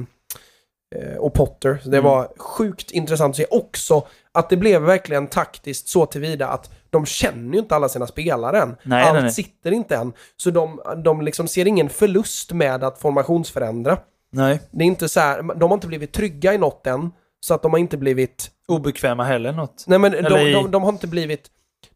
och 1.19 1.33
Potter. 1.33 1.79
Så 1.83 1.89
Det 1.89 1.97
Mm. 1.97 2.11
var 2.11 2.27
sjukt 2.37 2.91
intressant 2.91 3.29
att 3.31 3.35
se 3.37 3.45
också 3.51 4.07
att 4.31 4.49
det 4.49 4.57
blev 4.57 4.81
verkligen 4.81 5.27
taktiskt 5.27 5.87
så 5.87 6.05
tillvida 6.05 6.47
att 6.47 6.69
de 6.89 7.05
känner 7.05 7.53
ju 7.53 7.59
inte 7.59 7.75
alla 7.75 7.89
sina 7.89 8.07
spelare 8.07 8.59
än. 8.61 8.75
Nej, 8.83 9.03
Allt 9.03 9.13
nej, 9.13 9.21
nej. 9.23 9.31
sitter 9.31 9.71
inte 9.71 9.95
än. 9.95 10.13
Så 10.37 10.51
de, 10.51 10.81
de 11.03 11.21
liksom 11.21 11.47
ser 11.47 11.67
ingen 11.67 11.89
förlust 11.89 12.51
med 12.51 12.83
att 12.83 12.99
formationsförändra. 12.99 13.97
Nej. 14.31 14.59
Det 14.71 14.83
är 14.83 14.87
inte 14.87 15.09
så 15.09 15.19
här, 15.19 15.41
de 15.55 15.61
har 15.69 15.73
inte 15.73 15.87
blivit 15.87 16.13
trygga 16.13 16.53
i 16.53 16.57
något 16.57 16.87
än. 16.87 17.11
Så 17.39 17.53
att 17.53 17.61
de 17.61 17.71
har 17.71 17.79
inte 17.79 17.97
blivit 17.97 18.51
Obekväma 18.67 19.23
heller 19.23 19.51
något. 19.51 19.83
Nej 19.87 19.99
men 19.99 20.11
de, 20.11 20.17
i- 20.39 20.53
de, 20.53 20.71
de, 20.71 20.83
har 20.83 20.89
inte 20.89 21.07
blivit 21.07 21.47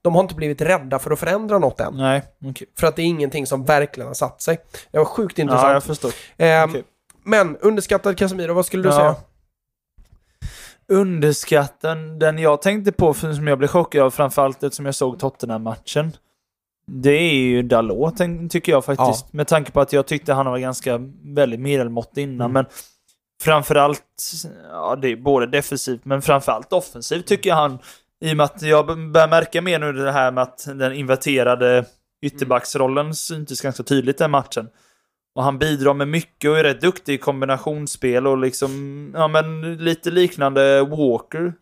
de 0.02 0.16
har 0.16 0.22
inte 0.22 0.36
blivit 0.36 0.62
rädda 0.62 1.00
för 1.00 1.12
att 1.12 1.20
förändra 1.20 1.60
något 1.60 1.80
än. 1.80 1.98
Nej, 1.98 2.22
okej. 2.46 2.68
För 2.78 2.88
att 2.88 2.96
det 2.96 3.02
är 3.02 3.06
ingenting 3.06 3.46
som 3.46 3.66
verkligen 3.66 4.08
har 4.08 4.14
satt 4.14 4.42
sig. 4.42 4.58
Det 4.92 4.98
var 4.98 5.06
sjukt 5.06 5.38
Ja, 5.38 5.42
intressant. 5.42 5.74
jag 5.74 5.84
förstår. 5.84 6.12
Ehm, 6.38 6.70
Okej. 6.70 6.84
Men 7.26 7.58
underskattad 7.58 8.18
Casemiro, 8.18 8.54
vad 8.54 8.66
skulle 8.66 8.84
du 8.84 8.90
Ja. 8.90 8.96
säga? 8.96 9.16
Underskatten, 10.88 12.20
den 12.20 12.40
jag 12.40 12.62
tänkte 12.62 12.92
på, 12.92 13.14
som 13.14 13.48
jag 13.48 13.58
blev 13.58 13.68
chockad 13.68 14.02
av 14.02 14.12
framförallt 14.12 14.64
eftersom 14.64 14.86
jag 14.86 14.96
såg 14.96 15.20
Tottenham-matchen. 15.20 16.12
Det 16.88 17.12
är 17.12 17.34
ju 17.34 17.64
Dalot, 17.64 18.18
tycker 18.50 18.72
jag 18.72 18.86
faktiskt. 18.86 19.34
Med 19.34 19.48
tanke 19.48 19.72
på 19.72 19.82
att 19.82 19.94
jag 19.94 20.06
tyckte 20.06 20.34
han 20.34 20.46
var 20.46 20.58
ganska 20.58 21.00
väldigt 21.24 21.60
medelmåttig 21.60 22.24
innan. 22.24 22.50
Mm. 22.50 22.54
Men 22.54 22.66
framförallt, 23.44 24.32
ja 24.72 24.96
det 24.96 25.08
är 25.08 25.16
både 25.16 25.48
defensivt 25.48 26.06
men 26.06 26.22
framförallt 26.22 26.74
offensivt 26.74 27.28
tycker 27.28 27.50
jag 27.50 27.58
han, 27.58 27.80
i 28.22 28.34
och 28.34 28.38
med 28.38 28.44
att 28.44 28.62
jag 28.62 29.12
börjar 29.12 29.28
märka 29.28 29.62
mer 29.62 29.80
nu 29.80 29.94
det 29.94 30.12
här 30.12 30.32
med 30.32 30.42
att 30.42 30.66
den 30.66 30.94
inverterade 30.94 31.86
ytterbacksrollen 32.22 33.16
syntes 33.16 33.62
ganska 33.62 33.84
tydligt 33.84 34.18
den 34.18 34.32
matchen. 34.32 34.70
Och 35.36 35.44
han 35.44 35.58
bidrar 35.60 35.94
med 35.94 36.08
mycket 36.08 36.50
och 36.50 36.60
är 36.60 36.64
rätt 36.64 36.82
duktig 36.82 37.14
i 37.14 37.18
kombinationsspel 37.18 38.28
och 38.28 38.38
liksom, 38.38 39.12
ja 39.16 39.28
men 39.28 39.78
lite 39.78 40.12
liknande 40.12 40.82
Walker. 40.84 41.54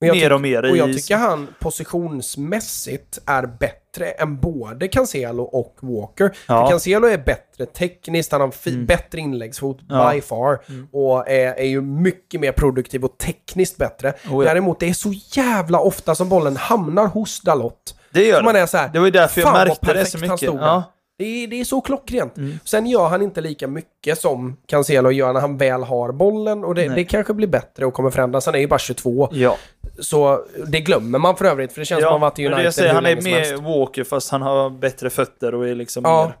Mer 0.00 0.12
tyck- 0.12 0.30
och 0.32 0.40
mer 0.40 0.70
Och 0.70 0.76
jag 0.76 0.90
i... 0.90 0.94
tycker 0.94 1.16
han 1.16 1.48
positionsmässigt 1.60 3.18
är 3.26 3.46
bättre 3.46 4.10
än 4.10 4.40
både 4.40 4.88
Cancelo 4.88 5.42
och 5.42 5.76
Walker. 5.80 6.36
Ja. 6.48 6.68
Cancelo 6.68 7.06
är 7.06 7.18
bättre 7.18 7.66
tekniskt, 7.66 8.32
han 8.32 8.40
har 8.40 8.54
Mm. 8.66 8.86
bättre 8.86 9.18
inläggsfot 9.20 9.78
Ja. 9.88 10.12
by 10.14 10.20
far. 10.20 10.58
Mm. 10.68 10.88
Och 10.92 11.28
är, 11.28 11.54
är 11.54 11.64
ju 11.66 11.80
mycket 11.80 12.40
mer 12.40 12.52
produktiv 12.52 13.04
och 13.04 13.18
tekniskt 13.18 13.76
bättre. 13.76 14.08
Oh, 14.30 14.44
ja. 14.44 14.50
Däremot, 14.50 14.80
det 14.80 14.88
är 14.88 14.94
så 14.94 15.12
jävla 15.12 15.80
ofta 15.80 16.14
som 16.14 16.28
bollen 16.28 16.56
hamnar 16.56 17.06
hos 17.06 17.40
Dalot. 17.40 17.96
Det 18.12 18.24
gör 18.24 18.38
Så 18.38 18.44
man 18.44 18.56
är 18.56 18.66
så 18.66 18.76
här, 18.76 18.88
Det 18.92 18.98
var 18.98 19.06
ju 19.06 19.12
därför 19.12 19.40
jag 19.40 19.52
märkte 19.52 19.92
det 19.94 20.04
så 20.06 20.18
mycket. 20.18 20.42
Ja. 20.42 20.82
Det 21.18 21.24
är, 21.44 21.46
det 21.46 21.60
är 21.60 21.64
så 21.64 21.80
klockrent. 21.80 22.36
Mm. 22.36 22.58
Sen 22.64 22.86
gör 22.86 23.08
han 23.08 23.22
inte 23.22 23.40
lika 23.40 23.68
mycket 23.68 24.20
som 24.20 24.56
Cancelo 24.66 25.10
gör 25.10 25.32
när 25.32 25.40
han 25.40 25.56
väl 25.58 25.82
har 25.82 26.12
bollen 26.12 26.64
och 26.64 26.74
det, 26.74 26.88
det 26.88 27.04
kanske 27.04 27.34
blir 27.34 27.48
bättre 27.48 27.86
och 27.86 27.94
kommer 27.94 28.10
förändras. 28.10 28.46
Han 28.46 28.54
är 28.54 28.58
ju 28.58 28.66
bara 28.68 28.78
22. 28.78 29.28
ja. 29.32 29.56
Så 29.98 30.44
det 30.66 30.80
glömmer 30.80 31.18
man 31.18 31.36
för 31.36 31.44
övrigt 31.44 31.72
för 31.72 31.80
det 31.80 31.84
känns 31.84 32.00
som 32.02 32.06
att 32.08 32.12
han 32.12 32.20
varit 32.20 32.38
i 32.38 32.42
men 32.42 32.52
United 32.52 32.62
det 32.62 32.66
jag 32.66 32.74
säger, 32.74 32.94
han 32.94 33.06
är 33.06 33.20
mer 33.22 33.78
Walker 33.78 34.04
fast 34.04 34.30
han 34.30 34.42
har 34.42 34.70
bättre 34.70 35.10
fötter 35.10 35.54
och 35.54 35.68
är 35.68 35.74
liksom 35.74 36.02
Ja, 36.06 36.24
mer... 36.24 36.34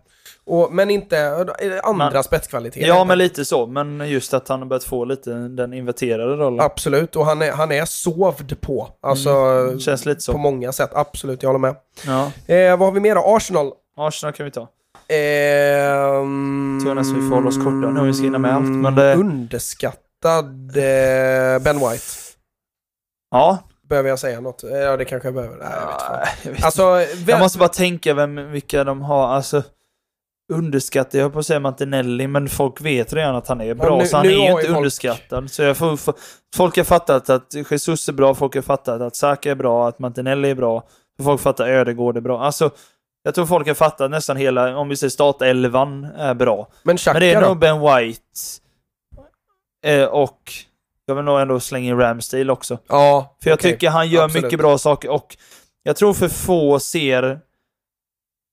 och, 0.44 0.72
men 0.72 0.90
inte 0.90 1.28
andra 1.82 2.10
Man- 2.10 2.24
spetskvaliteter. 2.24 2.86
Ja, 2.88 3.04
men 3.04 3.18
lite 3.18 3.44
så. 3.44 3.66
Men 3.66 4.08
just 4.08 4.34
att 4.34 4.48
han 4.48 4.58
har 4.58 4.66
börjat 4.66 4.84
få 4.84 5.04
lite 5.04 5.30
den 5.30 5.72
inverterade 5.72 6.36
rollen. 6.36 6.60
Absolut, 6.60 7.16
och 7.16 7.26
han 7.26 7.42
är, 7.42 7.52
han 7.52 7.72
är 7.72 7.84
sovd 7.84 8.60
på. 8.60 8.88
Alltså, 9.02 9.30
Mm, 9.30 9.80
Känns 9.80 10.06
lite 10.06 10.16
på 10.18 10.20
så. 10.32 10.38
många 10.38 10.72
sätt. 10.72 10.90
Absolut, 10.94 11.42
jag 11.42 11.48
håller 11.48 11.58
med. 11.58 11.74
Ja. 12.06 12.54
Eh, 12.54 12.70
vad 12.76 12.88
har 12.88 12.92
vi 12.92 13.00
mer 13.00 13.14
då? 13.14 13.20
Arsenal. 13.36 13.72
Arsenal 13.96 14.32
kan 14.32 14.44
vi 14.44 14.50
ta. 14.50 14.68
Ehm, 15.08 16.78
Tror 16.82 16.94
nästan 16.94 17.20
vi 17.22 17.28
får 17.28 17.34
hålla 17.36 17.48
oss 17.48 17.56
korta 17.56 17.70
nu 17.70 18.06
vi 18.06 18.14
ska 18.14 18.24
hinna 18.24 18.38
med 18.38 18.54
allt, 18.54 18.64
men 18.68 18.94
det- 18.94 19.14
Underskattad 19.14 20.76
eh, 20.76 21.58
Ben 21.62 21.76
White. 21.78 22.04
Ja. 23.30 23.58
Behöver 23.88 24.08
jag 24.08 24.18
säga 24.18 24.40
något? 24.40 24.64
Eh, 24.64 24.70
Ja, 24.70 24.96
det 24.96 25.04
kanske 25.04 25.28
jag 25.28 25.34
behöver. 25.34 25.56
Nej, 25.56 25.68
jag 25.72 25.86
vet 25.86 26.44
jag, 26.44 26.52
vet. 26.52 26.64
Alltså, 26.64 26.92
vem, 26.94 27.06
jag 27.26 27.38
måste 27.40 27.58
bara 27.58 27.68
tänka 27.68 28.14
vem, 28.14 28.50
vilka 28.52 28.84
de 28.84 29.02
har. 29.02 29.28
Alltså, 29.28 29.62
underskattad, 30.52 31.14
jag 31.14 31.22
höll 31.22 31.32
på 31.32 31.38
att 31.38 31.46
säga 31.46 31.60
Martinelli, 31.60 32.26
men 32.26 32.48
folk 32.48 32.80
vet 32.80 33.12
redan 33.12 33.34
att 33.36 33.48
han 33.48 33.60
är 33.60 33.74
bra, 33.74 33.98
nu- 33.98 34.06
så 34.06 34.16
han 34.16 34.26
är 34.26 34.30
ju 34.30 34.36
inte 34.50 34.62
folk- 34.66 34.76
underskattad. 34.76 35.50
Så 35.50 35.62
jag 35.62 35.76
får, 35.76 35.96
får, 35.96 36.14
folk 36.56 36.76
har 36.76 36.84
fattat 36.84 37.30
att 37.30 37.54
Jesus 37.70 38.08
är 38.08 38.12
bra, 38.12 38.34
folk 38.34 38.54
har 38.54 38.62
fattat 38.62 39.00
att 39.00 39.16
Saka 39.16 39.50
är 39.50 39.54
bra, 39.54 39.88
att 39.88 39.98
Martinelli 39.98 40.50
är 40.50 40.54
bra, 40.54 40.82
folk 41.22 41.40
fattar 41.40 41.64
att 41.64 41.70
Ödegård 41.70 42.16
är 42.16 42.20
bra. 42.20 42.42
Alltså, 42.44 42.70
jag 43.22 43.34
tror 43.34 43.46
folk 43.46 43.66
har 43.66 43.74
fattat 43.74 44.10
nästan 44.10 44.36
hela, 44.36 44.76
om 44.76 44.88
vi 44.88 44.96
säger 44.96 45.10
startelvan 45.10 46.04
är 46.04 46.34
bra. 46.34 46.68
men 46.82 46.96
Xhaka 46.96 47.12
Men 47.14 47.20
det 47.20 47.32
är 47.34 47.40
nog 47.40 47.58
Ben 47.58 47.80
White. 47.80 48.20
Eh, 49.86 50.04
och 50.04 50.52
Jag 51.06 51.14
vill 51.14 51.24
nog 51.24 51.40
ändå 51.40 51.60
slänga 51.60 51.88
in 51.90 51.98
Ramsdale 51.98 52.52
också. 52.52 52.78
Ja, 52.88 53.36
För 53.42 53.50
jag 53.50 53.56
okej. 53.58 53.72
tycker 53.72 53.90
han 53.90 54.08
gör 54.08 54.24
Absolut. 54.24 54.44
mycket 54.44 54.58
bra 54.58 54.78
saker 54.78 55.10
och 55.10 55.36
jag 55.82 55.96
tror 55.96 56.14
för 56.14 56.28
få 56.28 56.80
ser... 56.80 57.40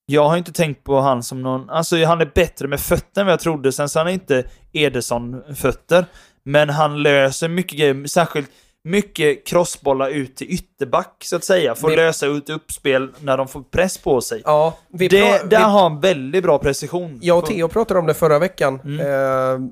Jag 0.05 0.29
har 0.29 0.37
inte 0.37 0.51
tänkt 0.51 0.83
på 0.83 0.99
han 0.99 1.23
som 1.23 1.41
någon... 1.41 1.69
Alltså 1.69 2.03
han 2.05 2.21
är 2.21 2.31
bättre 2.35 2.67
med 2.67 2.79
fötter 2.79 3.21
än 3.21 3.27
vad 3.27 3.33
jag 3.33 3.39
trodde. 3.39 3.71
Sen 3.71 3.89
så 3.89 3.99
han 3.99 4.07
är 4.07 4.11
inte 4.11 4.43
Ederson-fötter. 4.73 6.05
Men 6.43 6.69
han 6.69 7.03
löser 7.03 7.47
mycket 7.47 7.77
grejer, 7.79 8.07
särskilt 8.07 8.49
mycket 8.83 9.47
crossbollar 9.47 10.09
ut 10.09 10.35
till 10.35 10.47
ytterback, 10.49 11.15
så 11.25 11.35
att 11.35 11.43
säga. 11.43 11.75
Får 11.75 11.89
Vi- 11.89 11.95
lösa 11.95 12.25
ut 12.25 12.49
uppspel 12.49 13.09
när 13.19 13.37
de 13.37 13.47
får 13.47 13.61
press 13.61 13.97
på 13.97 14.21
sig. 14.21 14.41
Ja, 14.45 14.77
vi 14.89 15.07
det, 15.07 15.19
där 15.21 15.45
vi- 15.49 15.55
har 15.55 15.81
han 15.81 15.99
väldigt 15.99 16.43
bra 16.43 16.57
precision. 16.59 17.19
Jag 17.21 17.37
och 17.37 17.45
Theo 17.45 17.67
pratade 17.67 17.99
om 17.99 18.05
det 18.05 18.13
förra 18.13 18.39
veckan. 18.39 18.79
Mm. 18.83 18.99
Eh, 18.99 19.69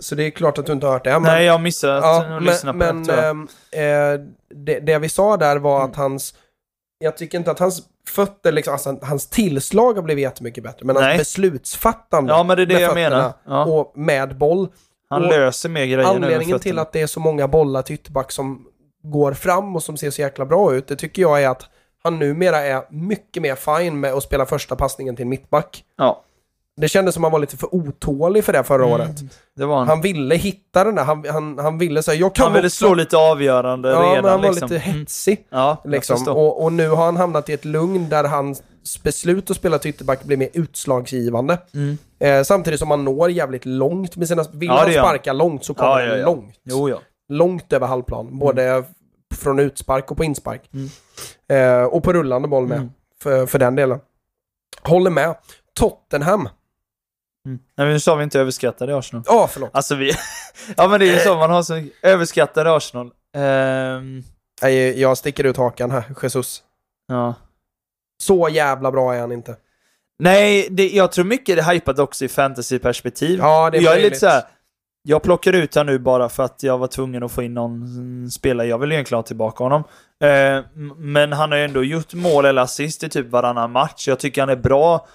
så 0.00 0.14
det 0.14 0.24
är 0.26 0.30
klart 0.30 0.58
att 0.58 0.66
du 0.66 0.72
inte 0.72 0.86
har 0.86 0.92
hört 0.92 1.04
det. 1.04 1.10
Men, 1.12 1.22
Nej, 1.22 1.44
jag 1.44 1.52
har 1.52 1.58
missat 1.58 2.02
ja, 2.04 2.36
att 2.36 2.42
lyssna 2.42 2.72
på 2.72 2.78
men 2.78 3.04
det, 3.04 3.22
ehm, 3.26 3.48
eh, 3.72 4.26
det, 4.54 4.80
det 4.80 4.98
vi 4.98 5.08
sa 5.08 5.36
där 5.36 5.56
var 5.56 5.76
Mm. 5.76 5.90
att 5.90 5.96
hans... 5.96 6.34
Jag 6.98 7.16
tycker 7.16 7.38
inte 7.38 7.50
att 7.50 7.58
hans 7.58 7.82
fötter, 8.08 8.52
liksom, 8.52 8.72
alltså, 8.72 8.98
hans 9.02 9.28
tillslag 9.28 9.94
har 9.94 10.02
blivit 10.02 10.22
jättemycket 10.22 10.64
bättre. 10.64 10.86
Men 10.86 10.96
hans 10.96 11.04
Nej. 11.06 11.18
beslutsfattande 11.18 12.32
Ja, 12.32 12.42
men 12.42 12.56
det 12.56 12.62
är 12.62 12.66
det 12.66 12.80
jag 12.80 12.90
fötterna 12.94 13.10
menar. 13.10 13.32
Ja. 13.46 13.64
och 13.64 13.92
med 13.98 14.38
boll. 14.38 14.68
Han 15.10 15.24
och 15.24 15.30
löser 15.30 15.68
mer 15.68 15.86
grejer 15.86 15.96
nu 15.98 16.04
Anledningen 16.04 16.44
till 16.44 16.52
fötterna. 16.58 16.82
att 16.82 16.92
det 16.92 17.00
är 17.00 17.06
så 17.06 17.20
många 17.20 17.48
bollar 17.48 17.82
till 17.82 17.94
ytterback 17.94 18.32
som 18.32 18.66
går 19.02 19.32
fram 19.32 19.76
och 19.76 19.82
som 19.82 19.96
ser 19.96 20.10
så 20.10 20.20
jäkla 20.20 20.46
bra 20.46 20.74
ut, 20.74 20.88
det 20.88 20.96
tycker 20.96 21.22
jag 21.22 21.42
är 21.42 21.48
att 21.48 21.62
han 22.02 22.18
numera 22.18 22.58
är 22.58 22.82
mycket 22.90 23.42
mer 23.42 23.54
fin 23.54 24.00
med 24.00 24.12
att 24.14 24.22
spela 24.22 24.46
första 24.46 24.76
passningen 24.76 25.16
till 25.16 25.26
mittback. 25.26 25.84
Ja, 25.96 26.22
Det 26.80 26.88
kändes 26.88 27.14
som 27.14 27.24
att 27.24 27.26
han 27.26 27.32
var 27.32 27.38
lite 27.38 27.56
för 27.56 27.74
otålig 27.74 28.44
för 28.44 28.52
det 28.52 28.64
förra 28.64 28.82
Mm. 28.84 28.94
året. 28.94 29.16
det 29.56 29.64
var 29.66 29.76
han. 29.78 29.88
Han 29.88 30.00
ville 30.00 30.34
hitta 30.34 30.84
den 30.84 30.94
där, 30.94 31.04
han, 31.04 31.24
han, 31.30 31.58
han 31.58 31.78
ville 31.78 32.02
säga 32.02 32.20
jag 32.20 32.34
kan 32.34 32.44
Han 32.44 32.52
ville 32.52 32.66
också. 32.66 32.76
slå 32.76 32.94
lite 32.94 33.16
avgörande 33.16 33.88
Ja, 33.90 34.00
redan. 34.00 34.14
men 34.14 34.24
han 34.24 34.42
var 34.42 34.48
liksom. 34.50 34.68
lite 34.68 34.84
Mm. 34.84 34.98
hetsig. 35.00 35.46
Ja, 35.50 35.80
jag 35.84 35.90
Liksom. 35.90 36.28
Och, 36.28 36.62
och 36.64 36.72
nu 36.72 36.88
har 36.88 37.04
han 37.04 37.16
hamnat 37.16 37.48
i 37.48 37.52
ett 37.52 37.64
lugn 37.64 38.08
där 38.08 38.24
hans 38.24 38.62
beslut 39.02 39.50
att 39.50 39.56
spela 39.56 39.78
till 39.78 39.88
ytterback 39.90 40.24
blir 40.24 40.36
mer 40.36 40.48
utslagsgivande. 40.52 41.58
Mm. 41.74 41.98
Eh, 42.20 42.42
samtidigt 42.42 42.80
som 42.80 42.90
han 42.90 43.04
når 43.04 43.30
jävligt 43.30 43.66
långt 43.66 44.16
med 44.16 44.28
sina... 44.28 44.44
Vill 44.52 44.68
Ja, 44.68 44.74
han 44.78 44.92
sparka 44.92 45.32
långt 45.32 45.64
så 45.64 45.74
kommer 45.74 45.90
Ja, 45.90 45.96
han 45.98 46.08
ja, 46.08 46.16
ja. 46.16 46.26
långt. 46.26 46.54
Jo, 46.64 46.88
ja. 46.88 46.98
Långt 47.28 47.72
över 47.72 47.86
halvplan. 47.86 48.38
Både 48.38 48.84
från 49.34 49.58
utspark 49.58 50.10
och 50.10 50.16
på 50.16 50.24
inspark. 50.24 50.70
Eh, 51.50 51.82
och 51.84 52.02
på 52.04 52.12
rullande 52.12 52.48
boll 52.48 52.66
med. 52.66 52.78
Mm. 52.78 52.90
För, 53.22 53.46
för 53.46 53.58
den 53.58 53.74
delen. 53.76 53.98
Håller 54.82 55.10
med. 55.10 55.34
Tottenham. 55.78 56.48
Mm. 57.48 57.60
Nej, 57.76 57.86
men 57.86 57.92
nu 57.92 58.00
sa 58.00 58.14
vi 58.14 58.24
inte 58.24 58.40
överskattade 58.40 58.98
Arsenal. 58.98 59.22
Ja, 59.26 59.48
förlåt. 59.52 59.70
Alltså 59.72 59.94
vi... 59.94 60.12
ja 60.76 60.88
men 60.88 61.00
det 61.00 61.08
är 61.08 61.12
ju 61.12 61.18
så, 61.18 61.36
man 61.36 61.50
har 61.50 61.62
så 61.62 61.84
överskattade 62.02 62.76
Arsenal. 62.76 63.10
Ehm, 63.36 64.22
Nej, 64.62 65.00
jag 65.00 65.18
sticker 65.18 65.44
ut 65.44 65.56
hakan 65.56 65.90
här, 65.90 66.04
Jesus. 66.22 66.62
ja. 67.08 67.34
Så 68.22 68.48
jävla 68.48 68.90
bra 68.90 69.14
är 69.14 69.20
han 69.20 69.32
inte. 69.32 69.56
Nej, 70.18 70.68
det, 70.70 70.88
jag 70.88 71.12
tror 71.12 71.24
mycket 71.24 71.56
det 71.56 71.62
är 71.62 71.72
hypat 71.72 71.98
också 71.98 72.24
i 72.24 72.28
fantasyperspektiv. 72.28 73.38
Ja, 73.38 73.70
det 73.70 73.78
är 73.78 73.82
jag 73.82 73.96
är 73.96 74.02
lite 74.02 74.16
så 74.16 74.26
här. 74.26 74.42
Jag 75.02 75.22
plockar 75.22 75.52
ut 75.52 75.74
han 75.74 75.86
nu 75.86 75.98
bara 75.98 76.28
för 76.28 76.42
att 76.42 76.62
jag 76.62 76.78
var 76.78 76.86
tvungen 76.86 77.22
att 77.22 77.32
få 77.32 77.42
in 77.42 77.54
någon 77.54 78.30
spelare. 78.30 78.66
Jag 78.66 78.78
vill 78.78 78.92
egentligen 78.92 79.18
ha 79.18 79.22
tillbaka 79.22 79.64
honom. 79.64 79.84
Eh, 80.24 80.64
men 80.96 81.32
han 81.32 81.50
har 81.50 81.58
ju 81.58 81.64
ändå 81.64 81.84
gjort 81.84 82.14
mål 82.14 82.44
eller 82.44 82.62
assist 82.62 83.04
i 83.04 83.08
typ 83.08 83.26
varannan 83.26 83.72
match. 83.72 84.08
Jag 84.08 84.18
tycker 84.18 84.42
han 84.42 84.48
är 84.48 84.56
bra. 84.56 85.06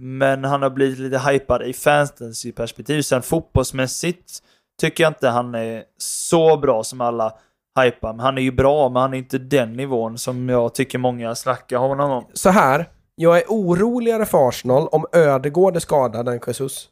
Men 0.00 0.44
han 0.44 0.62
har 0.62 0.70
blivit 0.70 0.98
lite 0.98 1.18
hypad 1.18 1.62
i 1.62 1.72
fantasyperspektiv. 1.72 3.02
Sen 3.02 3.22
fotbollsmässigt 3.22 4.32
tycker 4.80 5.04
jag 5.04 5.10
inte 5.10 5.28
han 5.28 5.54
är 5.54 5.84
så 5.98 6.56
bra 6.56 6.84
som 6.84 7.00
alla 7.00 7.34
hypar. 7.80 8.12
Men 8.12 8.20
han 8.20 8.38
är 8.38 8.42
ju 8.42 8.52
bra, 8.52 8.88
men 8.88 9.02
han 9.02 9.14
är 9.14 9.18
inte 9.18 9.38
den 9.38 9.72
nivån 9.72 10.18
som 10.18 10.48
jag 10.48 10.74
tycker 10.74 10.98
många 10.98 11.34
snackar 11.34 11.76
honom 11.78 12.10
om. 12.10 12.26
Så 12.32 12.50
här. 12.50 12.88
Jag 13.14 13.38
är 13.38 13.44
oroligare 13.48 14.26
för 14.26 14.48
Arsenal 14.48 14.88
om 14.88 15.06
Ödegård 15.12 15.76
är 15.76 15.80
skadad 15.80 16.28
än 16.28 16.40
Jesus. 16.46 16.88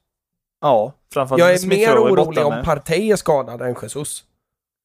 Ja, 0.61 0.93
framförallt 1.15 1.41
Jag 1.41 1.53
är 1.55 1.67
mer 1.67 1.99
orolig 1.99 2.47
om. 2.47 2.63
Partey 2.65 3.11
är 3.13 3.17
skadad 3.17 3.63
än 3.63 3.75
Jesus. 3.83 4.25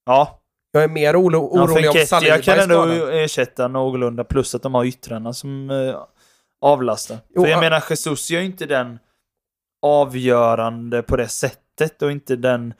Ja, 0.05 0.39
Jag 0.71 0.83
är 0.83 0.87
mer 0.87 1.21
oro 1.21 1.49
Ja, 1.55 1.63
orolig 1.63 1.87
om 1.89 1.93
för 1.93 2.05
Saliba 2.05 2.35
jag 2.35 2.43
kan 2.43 2.59
är 2.59 2.63
ändå 2.63 2.75
skadad. 2.83 3.13
ersätta 3.23 3.67
någorlunda, 3.67 4.23
plus 4.23 4.55
att 4.55 4.61
de 4.61 4.73
har 4.73 4.85
yttrarna 4.85 5.33
som 5.33 5.69
avlastar. 6.63 7.17
Jo, 7.35 7.43
för 7.43 7.49
jag 7.49 7.59
menar, 7.59 7.83
Jesus 7.89 8.29
gör 8.29 8.39
ju 8.39 8.45
inte 8.45 8.65
den 8.65 8.99
avgörande 9.81 11.03
på 11.03 11.15
det 11.17 11.27
sättet 11.27 12.01
och 12.01 12.11
inte 12.11 12.35
den... 12.35 12.73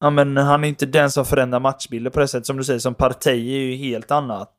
Ja, 0.00 0.10
men 0.10 0.36
han 0.36 0.64
är 0.64 0.68
inte 0.68 0.86
den 0.86 1.10
som 1.10 1.24
förändrar 1.24 1.60
matchbilder 1.60 2.10
på 2.10 2.20
det 2.20 2.28
sättet. 2.28 2.46
Som 2.46 2.56
du 2.56 2.64
säger, 2.64 2.78
som 2.78 2.94
Partey 2.94 3.54
är 3.54 3.58
ju 3.58 3.74
helt 3.74 4.10
annat. 4.10 4.54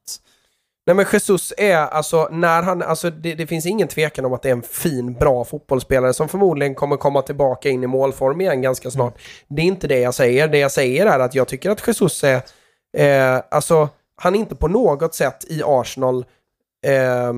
Nej 0.86 0.96
men 0.96 1.06
Jesus 1.14 1.54
är 1.58 1.78
alltså, 1.78 2.28
när 2.32 2.64
han, 2.64 2.82
alltså 2.82 3.10
det, 3.10 3.36
det 3.36 3.48
finns 3.48 3.66
ingen 3.66 3.88
tvekan 3.88 4.26
om 4.26 4.34
att 4.34 4.42
det 4.42 4.50
är 4.50 4.54
en 4.54 4.62
fin, 4.62 5.14
bra 5.14 5.46
fotbollsspelare 5.46 6.14
som 6.14 6.30
förmodligen 6.30 6.76
kommer 6.76 6.98
komma 6.98 7.22
tillbaka 7.22 7.70
in 7.70 7.84
i 7.84 7.88
målform 7.88 8.42
igen 8.42 8.62
ganska 8.62 8.92
snart. 8.92 9.22
Det 9.48 9.62
är 9.62 9.66
inte 9.66 9.88
det 9.88 10.00
jag 10.00 10.14
säger. 10.14 10.48
Det 10.48 10.58
jag 10.58 10.72
säger 10.72 11.06
är 11.06 11.20
att 11.20 11.36
jag 11.36 11.48
tycker 11.48 11.70
att 11.70 11.88
Jesus 11.88 12.24
är, 12.24 12.42
eh, 12.98 13.44
alltså 13.52 13.90
han 14.16 14.36
är 14.36 14.40
inte 14.40 14.56
på 14.56 14.68
något 14.68 15.16
sätt 15.16 15.46
i 15.50 15.62
Arsenal 15.66 16.26
eh, 16.86 17.34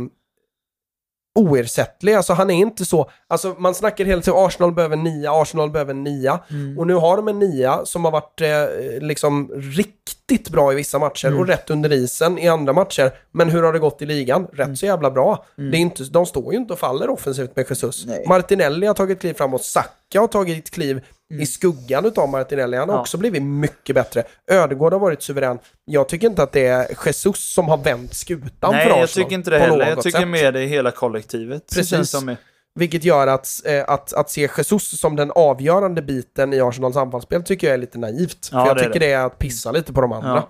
oersättlig. 1.35 2.13
Alltså 2.13 2.33
han 2.33 2.49
är 2.49 2.53
inte 2.55 2.85
så, 2.85 3.09
alltså 3.27 3.55
man 3.57 3.75
snackar 3.75 4.05
hela 4.05 4.21
tiden 4.21 4.39
Arsenal 4.39 4.71
behöver 4.73 4.95
nia, 4.95 5.31
Arsenal 5.41 5.71
behöver 5.71 5.93
nia. 5.93 6.39
Och 6.77 6.87
nu 6.87 6.93
har 6.93 7.17
de 7.17 7.27
en 7.27 7.39
nia 7.39 7.81
som 7.85 8.05
har 8.05 8.11
varit 8.11 8.41
eh, 8.41 9.01
liksom 9.07 9.51
riktigt 9.55 10.49
bra 10.49 10.71
i 10.71 10.75
vissa 10.75 10.99
matcher 10.99 11.27
Mm. 11.27 11.39
och 11.39 11.47
rätt 11.47 11.69
under 11.69 11.93
isen 11.93 12.39
i 12.39 12.47
andra 12.47 12.73
matcher. 12.73 13.11
Men 13.31 13.49
hur 13.49 13.63
har 13.63 13.73
det 13.73 13.79
gått 13.79 14.01
i 14.01 14.05
ligan? 14.05 14.47
Rätt 14.53 14.77
så 14.77 14.85
jävla 14.85 15.11
bra. 15.11 15.45
Det 15.55 15.77
är 15.77 15.81
inte, 15.81 16.03
de 16.03 16.25
står 16.25 16.53
ju 16.53 16.59
inte 16.59 16.73
och 16.73 16.79
faller 16.79 17.09
offensivt 17.09 17.55
med 17.55 17.65
Jesus. 17.69 18.05
Mm. 18.05 18.15
Nej. 18.15 18.25
Martinelli 18.27 18.87
har 18.87 18.93
tagit 18.93 19.19
kliv 19.19 19.33
framåt, 19.33 19.63
Saka 19.63 20.19
har 20.19 20.27
tagit 20.27 20.71
kliv 20.71 21.01
i 21.41 21.45
skuggan 21.45 22.05
utav 22.05 22.29
Martinelli. 22.29 22.77
Han 22.77 22.89
har. 22.89 22.95
Ja. 22.95 23.01
också 23.01 23.17
blivit 23.17 23.43
mycket 23.43 23.95
bättre. 23.95 24.23
Ödegård 24.51 24.93
har 24.93 24.99
varit 24.99 25.23
suverän. 25.23 25.59
Jag 25.85 26.09
tycker 26.09 26.27
inte 26.27 26.43
att 26.43 26.51
det 26.51 26.67
är 26.67 26.87
Jesus 27.05 27.53
som 27.53 27.67
har 27.67 27.77
vänt 27.77 28.13
skutan 28.13 28.49
för 28.59 28.71
Nej, 28.71 28.81
Arsenal. 28.81 28.99
jag 28.99 29.09
tycker 29.09 29.33
inte 29.33 29.49
det 29.49 29.59
heller. 29.59 29.89
Jag 29.89 30.01
tycker 30.01 30.19
sätt. 30.19 30.27
mer 30.27 30.51
det 30.51 30.59
är 30.61 30.67
hela 30.67 30.91
kollektivet. 30.91 31.73
Precis. 31.75 32.09
Som 32.09 32.29
är. 32.29 32.37
Vilket 32.79 33.03
gör 33.03 33.27
att, 33.27 33.47
eh, 33.65 33.83
att, 33.87 34.13
att 34.13 34.29
se 34.29 34.49
Jesus 34.57 34.99
som 34.99 35.15
den 35.15 35.31
avgörande 35.31 36.01
biten 36.01 36.53
i 36.53 36.61
Arsenals 36.61 36.95
anfallsspel 36.97 37.43
tycker 37.43 37.67
jag 37.67 37.73
är 37.73 37.77
lite 37.77 37.97
naivt. 37.97 38.49
Ja, 38.51 38.59
för 38.61 38.67
jag 38.67 38.77
det 38.77 38.81
är 38.81 38.85
tycker 38.85 38.99
det. 38.99 39.11
är 39.11 39.25
att 39.25 39.39
pissa 39.39 39.71
lite 39.71 39.93
på 39.93 40.01
de 40.01 40.11
andra. 40.11 40.29
Ja. 40.29 40.49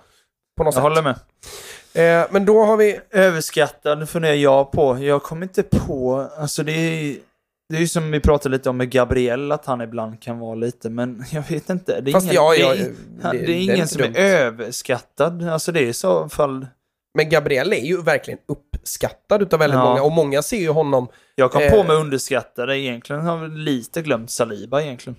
På 0.58 0.64
något 0.64 0.76
Jag 0.76 0.84
sätt. 0.84 0.84
håller 0.84 1.02
med. 1.02 1.16
Eh, 2.22 2.28
men 2.32 2.46
då 2.46 2.64
har 2.64 2.78
vi... 2.78 3.00
Överskattad 3.12 4.10
funderar 4.10 4.34
jag 4.34 4.72
på. 4.72 5.00
Jag 5.00 5.24
kommer 5.24 5.44
inte 5.44 5.64
på, 5.64 6.28
alltså 6.38 6.64
det 6.64 6.72
är 6.72 7.16
det 7.74 7.78
är 7.78 7.82
ju 7.82 7.88
som 7.88 8.12
vi 8.12 8.20
pratade 8.20 8.56
lite 8.58 8.70
om 8.70 8.78
med 8.78 8.90
Gabriel, 8.90 9.52
att 9.52 9.66
han 9.66 9.82
ibland 9.82 10.22
kan 10.22 10.40
vara 10.40 10.56
lite, 10.56 10.90
men 10.90 11.24
jag 11.32 11.44
vet 11.50 11.70
inte. 11.70 12.02
Det 12.02 12.12
är 12.12 12.14
Fast 12.14 12.24
ingen, 12.26 12.36
ja, 12.36 12.52
det 12.52 12.58
ja, 12.60 12.74
är, 12.74 12.78
det- 12.78 12.84
det 13.32 13.32
det 13.32 13.38
är 13.38 13.50
är 13.50 13.62
ingen 13.62 13.76
inte 13.76 13.88
som 13.88 14.02
dumt. 14.02 14.14
är 14.16 14.38
överskattad. 14.42 15.44
Alltså 15.50 15.72
det 15.72 15.80
är 15.80 15.88
i 15.88 15.94
så 15.94 16.30
fall... 16.30 16.68
Men 17.18 17.30
Gabriel 17.30 17.74
är 17.74 17.78
ju 17.86 18.02
verkligen 18.02 18.40
uppskattad 18.48 19.42
utav 19.42 19.60
väldigt 19.60 19.78
Ja. 19.80 19.86
många. 19.90 20.04
Och 20.04 20.12
många 20.12 20.42
ser 20.42 20.58
ju 20.58 20.70
honom... 20.70 21.08
Jag 21.36 21.52
kom 21.52 21.62
Eh. 21.62 21.72
på 21.72 21.84
med 21.84 21.96
underskattade 21.96 22.80
egentligen. 22.80 23.22
Har 23.22 23.48
lite 23.48 24.02
glömt 24.02 24.32
Saliba 24.32 24.82
egentligen. 24.82 25.16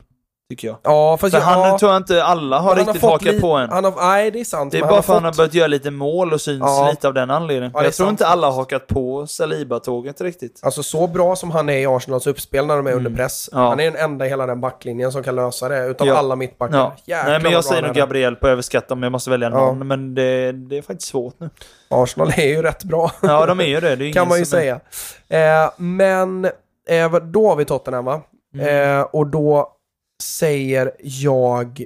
Tycker 0.50 0.68
jag. 0.68 0.76
Ja, 0.82 1.16
fast 1.20 1.30
För 1.34 1.40
jag, 1.40 1.46
han 1.46 1.60
ja, 1.68 1.78
tror 1.78 1.92
jag 1.92 2.00
inte 2.00 2.24
alla 2.24 2.58
har 2.58 2.76
riktigt 2.76 3.00
fått 3.00 3.10
hakat 3.10 3.40
på 3.40 3.52
än. 3.52 3.70
Han 3.70 3.84
har, 3.84 3.92
nej, 3.96 4.30
det 4.30 4.40
är 4.40 4.44
sant. 4.44 4.72
Det 4.72 4.78
är 4.78 4.82
bara 4.82 4.92
han 4.94 5.02
för 5.02 5.12
att 5.12 5.16
han 5.16 5.24
har 5.24 5.30
har 5.32 5.36
börjat 5.36 5.54
göra 5.54 5.66
lite 5.66 5.90
mål 5.90 6.32
och 6.32 6.40
syns 6.40 6.60
Ja. 6.60 6.88
lite 6.90 7.08
av 7.08 7.14
den 7.14 7.30
anledningen. 7.30 7.70
Ja, 7.74 7.84
jag 7.84 7.94
tror 7.94 8.06
sant. 8.06 8.12
inte 8.20 8.26
alla 8.26 8.46
har 8.46 8.54
hakat 8.54 8.86
på 8.86 9.26
Saliba-tåget 9.26 10.20
riktigt. 10.20 10.60
Alltså 10.62 10.82
så 10.82 11.06
bra 11.06 11.36
som 11.36 11.50
han 11.50 11.68
är 11.68 11.78
i 11.78 11.86
Arsenals 11.86 12.26
uppspel 12.26 12.66
när 12.66 12.76
de 12.76 12.86
är 12.86 12.90
Mm. 12.92 13.06
under 13.06 13.22
press. 13.22 13.48
Ja. 13.52 13.58
Han 13.68 13.80
är 13.80 13.84
den 13.84 13.96
enda 13.96 14.26
i 14.26 14.28
hela 14.28 14.46
den 14.46 14.60
backlinjen 14.60 15.12
som 15.12 15.22
kan 15.22 15.34
lösa 15.34 15.68
det. 15.68 15.86
Utav 15.86 16.08
alla 16.08 16.36
mittbackar. 16.36 16.76
Ja. 16.78 16.94
Jäklar 17.04 17.30
Nej, 17.32 17.42
men 17.42 17.52
jag 17.52 17.64
säger 17.64 17.82
nog. 17.82 17.94
Gabriel 17.94 18.36
på 18.36 18.48
överskatta 18.48 18.94
om 18.94 19.02
jag 19.02 19.12
måste 19.12 19.30
välja 19.30 19.50
Ja. 19.50 19.56
någon, 19.56 19.86
men 19.88 20.14
det, 20.14 20.52
det 20.52 20.78
är 20.78 20.82
faktiskt 20.82 21.08
svårt 21.10 21.40
nu. 21.40 21.50
Arsenal 21.90 22.32
är 22.36 22.46
ju 22.46 22.62
rätt 22.62 22.84
bra. 22.84 23.10
Ja, 23.22 23.46
de 23.46 23.60
är 23.60 23.64
ju 23.64 23.80
det. 23.80 23.96
det 23.96 24.04
är 24.08 24.12
kan 24.12 24.28
man 24.28 24.38
ju 24.38 24.44
som 24.44 24.58
är- 24.58 24.62
säga. 25.28 25.64
Eh, 25.64 25.70
men 25.76 26.44
eh, 26.88 27.12
då 27.22 27.48
har 27.48 27.56
vi 27.56 27.64
Tottenham 27.64 28.04
va? 28.04 28.20
Mm. 28.54 28.98
Eh, 28.98 29.02
och 29.12 29.26
då 29.26 29.70
säger 30.22 30.92
jag 30.98 31.84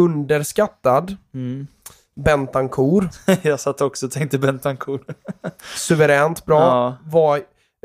underskattad 0.00 1.16
Mm. 1.34 1.66
Bentancourt. 2.16 3.04
jag 3.42 3.60
satt 3.60 3.80
också 3.80 4.06
och 4.06 4.12
tänkte 4.12 4.38
Bentancourt. 4.38 5.02
Suveränt 5.76 6.44
bra. 6.44 6.60
Ja. 6.60 6.96
Var, 7.04 7.40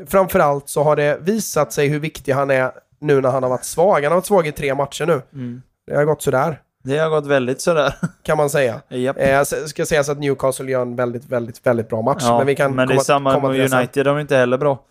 framförallt 0.06 0.68
så 0.68 0.82
har 0.82 0.96
det 0.96 1.18
visat 1.20 1.72
sig 1.72 1.88
hur 1.88 2.00
viktig 2.00 2.32
han 2.32 2.50
är 2.50 2.72
nu 2.98 3.20
när 3.20 3.30
han 3.30 3.42
har 3.42 3.50
varit 3.50 3.64
svag. 3.64 3.94
Han 4.02 4.04
har 4.04 4.16
varit 4.16 4.26
svag 4.26 4.46
i 4.46 4.52
tre 4.52 4.74
matcher 4.74 5.06
nu. 5.06 5.22
Mm. 5.32 5.62
Det 5.86 5.96
har 5.96 6.04
gått 6.04 6.22
sådär, 6.22 6.60
Det 6.84 6.98
har 6.98 7.10
gått 7.10 7.26
väldigt 7.26 7.60
sådär. 7.60 7.94
kan 8.22 8.36
man 8.36 8.50
säga. 8.50 8.80
Japp. 8.88 9.16
Eh, 9.18 9.42
ska 9.42 9.86
sägas 9.86 10.08
att 10.08 10.18
Newcastle 10.18 10.70
gör 10.70 10.82
en 10.82 10.96
väldigt, 10.96 11.28
väldigt, 11.28 11.66
väldigt 11.66 11.88
bra 11.88 12.02
match. 12.02 12.22
Ja, 12.22 12.38
men 12.38 12.46
vi 12.46 12.54
kan 12.56 12.74
men 12.74 12.88
det 12.88 12.94
är 12.94 12.96
komma, 12.96 13.04
samma 13.04 13.34
komma 13.34 13.48
med. 13.48 13.72
United, 13.72 14.06
de 14.06 14.16
är 14.16 14.20
inte 14.20 14.36
heller 14.36 14.58
bra. 14.58 14.84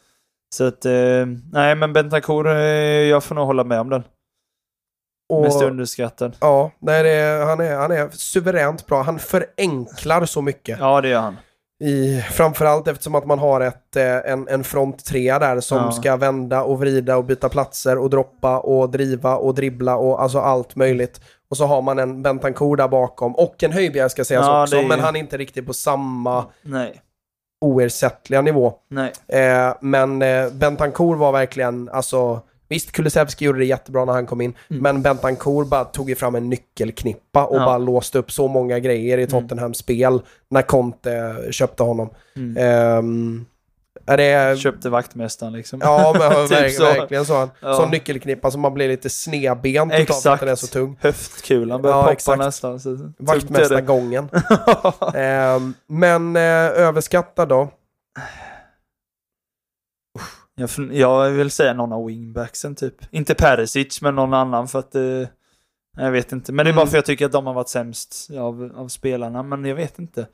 Så 0.55 0.63
att, 0.63 0.85
eh, 0.85 0.91
nej 1.51 1.75
men 1.75 1.93
Bentancourt, 1.93 2.47
eh, 2.47 2.53
jag 2.53 3.23
får 3.23 3.35
nog 3.35 3.45
hålla 3.45 3.63
med 3.63 3.79
om 3.79 3.89
den. 3.89 4.03
Och, 5.29 5.41
Mest 5.41 5.61
underskattad. 5.61 6.35
ja, 6.39 6.71
nej, 6.79 7.03
det, 7.03 7.09
är- 7.11 7.45
han, 7.45 7.59
är, 7.59 7.75
han 7.75 7.91
är 7.91 8.09
suveränt 8.11 8.85
bra. 8.87 9.01
Han 9.01 9.19
förenklar 9.19 10.25
så 10.25 10.41
mycket. 10.41 10.79
Ja, 10.79 11.01
det 11.01 11.09
gör 11.09 11.19
han. 11.21 11.37
I, 11.83 12.21
framförallt 12.21 12.87
eftersom 12.87 13.15
att 13.15 13.25
man 13.25 13.39
har 13.39 13.61
ett, 13.61 13.95
eh, 13.95 14.31
en, 14.31 14.47
en 14.47 14.63
fronttrea 14.63 15.39
där 15.39 15.59
som 15.59 15.77
Ja. 15.77 15.91
ska 15.91 16.15
vända 16.15 16.63
och 16.63 16.79
vrida 16.79 17.17
och 17.17 17.23
byta 17.25 17.49
platser 17.49 17.97
och 17.97 18.09
droppa 18.09 18.59
och 18.59 18.89
driva 18.89 19.35
och 19.35 19.55
dribbla 19.55 19.95
och 19.97 20.21
alltså 20.21 20.39
allt 20.39 20.75
möjligt. 20.75 21.21
Och 21.49 21.57
så 21.57 21.65
har 21.65 21.81
man 21.81 21.99
en 21.99 22.21
Bentancourt 22.23 22.77
där 22.77 22.87
bakom 22.87 23.35
och 23.35 23.63
en 23.63 23.71
Höjbjerg 23.71 24.09
ska 24.09 24.25
sägas 24.25 24.45
Ja, 24.45 24.63
också, 24.63 24.75
är 24.75 24.87
men 24.87 24.99
han 24.99 25.15
är 25.15 25.19
inte 25.19 25.37
riktigt 25.37 25.65
på 25.65 25.73
samma 25.73 26.45
Nej. 26.61 27.01
oersättliga 27.61 28.41
nivå. 28.41 28.73
Nej. 28.89 29.11
Eh, 29.27 29.73
men 29.81 30.21
eh, 30.21 30.49
Bentancourt 30.51 31.17
var 31.17 31.31
verkligen, 31.31 31.89
alltså 31.89 32.41
Visst, 32.69 32.91
Kulusevski 32.91 33.45
gjorde 33.45 33.59
det 33.59 33.65
jättebra 33.65 34.05
när 34.05 34.13
han 34.13 34.25
kom 34.25 34.41
in, 34.41 34.53
Mm. 34.69 34.83
men 34.83 35.01
Bentancourt 35.01 35.67
bara 35.67 35.83
tog 35.85 36.09
ju 36.09 36.15
fram 36.15 36.35
en 36.35 36.49
nyckelknippa 36.49 37.45
och 37.45 37.57
Ja. 37.57 37.65
bara 37.65 37.77
låste 37.77 38.19
upp 38.19 38.31
så 38.31 38.47
många 38.47 38.79
grejer 38.79 39.17
i 39.17 39.27
Tottenhams 39.27 39.77
spel 39.77 40.21
när 40.49 40.61
Conte 40.61 41.35
köpte 41.51 41.83
honom. 41.83 42.09
Mm. 42.35 43.45
Är 44.05 44.17
det... 44.17 44.59
Köpte 44.59 44.89
vaktmästaren 44.89 45.53
liksom. 45.53 45.79
Ja, 45.83 46.15
men 46.19 46.47
Typ 46.47 46.57
verk, 46.57 46.73
så. 46.73 46.83
verkligen 46.83 47.25
så. 47.25 47.49
Ja. 47.61 47.73
Sån 47.73 47.91
nyckelknippa 47.91 48.51
som 48.51 48.61
man 48.61 48.73
blir 48.73 48.87
lite 48.87 49.09
snedbent 49.09 49.93
utav 49.93 50.05
för 50.05 50.11
att 50.13 50.17
Exakt. 50.17 50.39
den 50.39 50.49
är 50.49 50.55
så 50.55 50.67
tung. 50.67 50.97
Höftkulan 51.01 51.81
börjar 51.81 51.95
Ja, 51.97 52.01
poppa 52.01 52.11
exakt. 52.13 52.39
nästan. 52.39 52.79
Så. 52.79 53.11
Vaktmästargången. 53.17 54.29
Ehm, 55.15 55.73
men 55.87 56.35
eh, 56.35 56.41
överskattad 56.85 57.49
då? 57.49 57.69
Jag, 60.59 60.69
jag 60.93 61.29
vill 61.29 61.51
säga 61.51 61.73
någon 61.73 61.93
av 61.93 62.05
wingbacksen 62.05 62.75
typ. 62.75 62.95
Inte 63.11 63.35
Perisic, 63.35 64.01
men 64.01 64.15
någon 64.15 64.33
annan 64.33 64.67
för 64.67 64.79
att... 64.79 64.95
Eh, 64.95 65.01
jag 65.97 66.11
vet 66.11 66.31
inte. 66.31 66.51
Men 66.51 66.65
det 66.65 66.69
är 66.71 66.73
bara 66.73 66.81
Mm. 66.81 66.89
för 66.89 66.97
jag 66.97 67.05
tycker 67.05 67.25
att 67.25 67.31
de 67.31 67.47
har 67.47 67.53
varit 67.53 67.69
sämst 67.69 68.29
av, 68.39 68.71
av 68.75 68.87
spelarna. 68.87 69.43
Men 69.43 69.65
jag 69.65 69.75
vet 69.75 69.99
inte. 69.99 70.27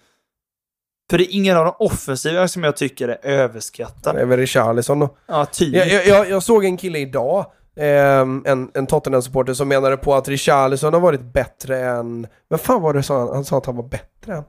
För 1.09 1.17
det 1.17 1.23
är 1.23 1.35
ingen 1.35 1.57
av 1.57 1.65
de 1.65 1.73
offensiva 1.79 2.47
som 2.47 2.63
jag 2.63 2.77
tycker 2.77 3.07
är 3.07 3.17
Det 3.21 3.27
överskattade. 3.29 4.21
är 4.21 4.25
väl 4.25 4.39
Richarlison 4.39 4.99
då. 4.99 5.17
Ja, 5.27 5.45
typ. 5.45 5.75
Jag, 5.75 6.05
jag, 6.07 6.29
jag, 6.29 6.43
såg 6.43 6.65
en 6.65 6.77
kille 6.77 6.99
idag, 6.99 7.45
ehm, 7.75 8.43
en, 8.45 8.71
en 8.73 8.87
Tottenham-supporter, 8.87 9.53
som 9.53 9.67
menade 9.67 9.97
på 9.97 10.15
att 10.15 10.27
Richarlison 10.27 10.93
har 10.93 11.01
varit 11.01 11.21
bättre 11.33 11.79
än... 11.79 12.27
Men 12.49 12.59
fan 12.59 12.81
var 12.81 12.93
det 12.93 13.03
sa 13.03 13.19
han? 13.19 13.27
Han 13.29 13.45
sa 13.45 13.57
att 13.57 13.65
han 13.65 13.75
var 13.75 13.87
bättre 13.89 14.35
än... 14.35 14.43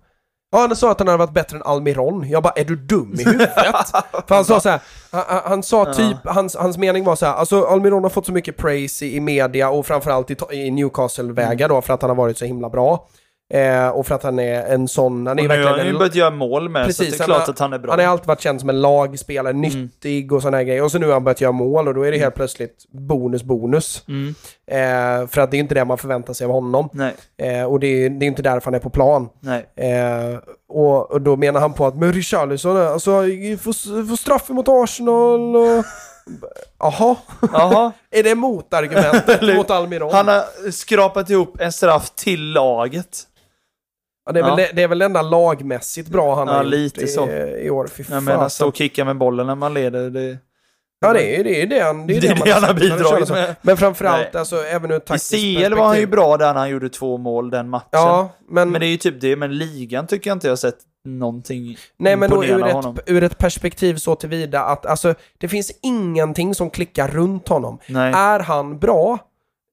Ja, 0.52 0.58
han 0.58 0.76
sa 0.76 0.90
att 0.90 0.98
han 0.98 1.08
hade 1.08 1.18
varit 1.18 1.32
bättre 1.34 1.56
än 1.56 1.62
Almiron. 1.62 2.28
Jag 2.28 2.42
bara, 2.42 2.52
är 2.56 2.64
du 2.64 2.76
dum 2.76 3.14
i 3.20 3.24
huvudet? 3.24 3.54
För 4.28 4.34
han 4.34 4.44
sa 4.44 4.60
så 4.60 4.68
här, 4.68 4.80
han, 5.10 5.40
han- 5.44 5.62
sa 5.62 5.86
Ja. 5.86 5.94
typ, 5.94 6.16
hans, 6.24 6.56
hans 6.56 6.78
mening 6.78 7.04
var 7.04 7.16
så 7.16 7.26
här, 7.26 7.32
alltså 7.34 7.64
Almiron 7.64 8.02
har 8.02 8.10
fått 8.10 8.26
så 8.26 8.32
mycket 8.32 8.56
praise 8.56 9.06
i, 9.06 9.16
i 9.16 9.20
media 9.20 9.70
och 9.70 9.86
framförallt 9.86 10.30
i, 10.30 10.36
i 10.50 10.70
Newcastle-vägar 10.70 11.68
då, 11.68 11.82
för 11.82 11.94
att 11.94 12.02
han 12.02 12.10
har 12.10 12.16
varit 12.16 12.38
så 12.38 12.44
himla 12.44 12.68
bra. 12.70 13.08
Eh, 13.54 13.88
och 13.88 14.06
för 14.06 14.14
att 14.14 14.22
han 14.22 14.38
är 14.38 14.62
en 14.62 14.88
sån, 14.88 15.26
han 15.26 15.38
är 15.38 15.42
Och 15.42 15.48
nu 15.48 15.64
har 15.64 15.70
han 15.76 15.84
ju 15.84 15.90
en, 15.90 15.98
börjat 15.98 16.14
göra 16.14 16.30
mål 16.30 16.68
med, 16.68 16.86
Precis, 16.86 17.10
så 17.10 17.16
det 17.18 17.22
är 17.22 17.26
klart 17.26 17.42
har- 17.46 17.52
att 17.52 17.58
han 17.58 17.72
är 17.72 17.78
bra. 17.78 17.90
han 17.92 18.00
har 18.00 18.06
alltid 18.06 18.26
varit 18.26 18.40
känd 18.40 18.60
som 18.60 18.68
en 18.68 18.80
lagspelare, 18.80 19.52
nyttig 19.52 20.32
och 20.32 20.42
sådana 20.42 20.62
grejer. 20.62 20.82
Och 20.82 20.90
så 20.92 20.98
nu 20.98 21.06
har 21.06 21.12
han 21.12 21.24
börjat 21.24 21.40
göra 21.40 21.52
mål 21.52 21.88
och 21.88 21.94
då 21.94 22.02
är 22.02 22.12
det 22.12 22.18
helt 22.18 22.34
plötsligt 22.34 22.84
bonus, 22.90 23.42
bonus. 23.42 24.04
Mm. 24.08 24.34
Eh, 24.70 25.28
för 25.28 25.40
att 25.40 25.50
det 25.50 25.56
är 25.56 25.58
inte 25.58 25.74
det 25.74 25.84
man 25.84 25.98
förväntar 25.98 26.32
sig 26.32 26.44
av 26.44 26.50
honom. 26.52 26.88
Nej, 26.92 27.14
Eh, 27.38 27.64
och 27.64 27.80
det 27.80 27.86
är, 27.86 28.10
det 28.10 28.24
är 28.24 28.28
inte 28.28 28.42
därför 28.42 28.64
han 28.64 28.74
är 28.74 28.78
på 28.78 28.90
plan. 28.90 29.28
nej. 29.40 29.66
Eh, 29.76 30.38
och, 30.68 31.10
och 31.12 31.20
då 31.20 31.36
menar 31.36 31.60
han 31.60 31.72
på 31.72 31.86
att, 31.86 31.96
men 31.96 32.12
Richarlison, 32.12 32.76
alltså, 32.76 33.10
får, 33.62 34.06
får 34.08 34.16
straff 34.16 34.48
mot 34.48 34.66
Arsenal 34.68 35.56
och... 35.56 35.84
Jaha, 36.78 37.16
Jaha. 37.52 37.92
är 38.10 38.22
det 38.22 38.34
motargumentet 38.34 39.42
mot 39.56 39.70
Almiron? 39.70 40.12
Han 40.14 40.28
har 40.28 40.70
skrapat 40.70 41.30
ihop 41.30 41.60
en 41.60 41.72
straff 41.72 42.10
till 42.10 42.52
laget. 42.52 43.22
Ja, 44.26 44.32
det, 44.32 44.38
är 44.40 44.42
väl, 44.42 44.50
Ja. 44.50 44.56
det, 44.56 44.70
det 44.72 44.82
är 44.82 44.88
väl 44.88 44.98
det 44.98 45.04
enda 45.04 45.22
lagmässigt 45.22 46.08
bra 46.08 46.34
han 46.34 46.48
Ja, 46.48 46.54
har 46.54 46.62
gjort 46.64 46.70
lite 46.72 47.02
i, 47.02 47.08
så. 47.08 47.28
i 47.30 47.70
år. 47.70 47.86
Fy 47.86 48.04
Jag 48.10 48.22
menar, 48.22 48.38
fasen. 48.38 48.50
stå 48.50 48.68
och 48.68 48.76
kicka 48.76 49.04
med 49.04 49.16
bollen 49.16 49.46
när 49.46 49.54
man 49.54 49.74
leder. 49.74 50.10
Det... 50.10 50.38
Ja, 51.00 51.12
det 51.12 51.40
är 51.40 51.44
det, 51.44 51.62
är 51.62 51.66
det, 51.66 51.80
han, 51.80 52.06
det, 52.06 52.16
är 52.16 52.20
Det 52.20 52.28
man 52.28 52.38
det 52.48 52.52
han 52.52 52.62
har 52.64 52.74
bidragit 52.74 53.30
med. 53.30 53.56
Men 53.62 53.76
framförallt, 53.76 54.32
Nej. 54.32 54.40
alltså, 54.40 54.56
även 54.64 54.90
ur 54.90 54.96
ett 54.96 55.02
I 55.02 55.06
taktiskt 55.06 55.30
CL 55.30 55.74
var 55.74 55.86
han 55.86 55.98
ju 55.98 56.06
bra 56.06 56.36
där 56.36 56.46
när 56.54 56.60
han 56.60 56.70
gjorde 56.70 56.88
två 56.88 57.16
mål 57.18 57.50
den 57.50 57.68
matchen. 57.68 57.86
Ja, 57.90 58.28
men, 58.48 58.70
Men 58.70 58.80
det 58.80 58.86
är 58.86 58.88
ju 58.88 58.96
typ 58.96 59.20
det, 59.20 59.36
men 59.36 59.58
ligan 59.58 60.06
tycker 60.06 60.30
jag 60.30 60.34
inte 60.36 60.46
jag 60.46 60.52
har 60.52 60.56
sett 60.56 60.78
någonting 61.04 61.76
nej, 61.96 62.16
men 62.16 62.30
då 62.30 62.44
ur 62.44 62.66
ett, 62.66 62.86
ur 63.06 63.22
ett 63.22 63.38
perspektiv 63.38 63.96
så 63.96 64.14
tillvida 64.14 64.62
att 64.62 64.86
alltså, 64.86 65.14
det 65.38 65.48
finns 65.48 65.72
ingenting 65.82 66.54
som 66.54 66.70
klickar 66.70 67.08
runt 67.08 67.48
honom. 67.48 67.78
Nej. 67.88 68.12
Är 68.16 68.40
han 68.40 68.78
bra, 68.78 69.18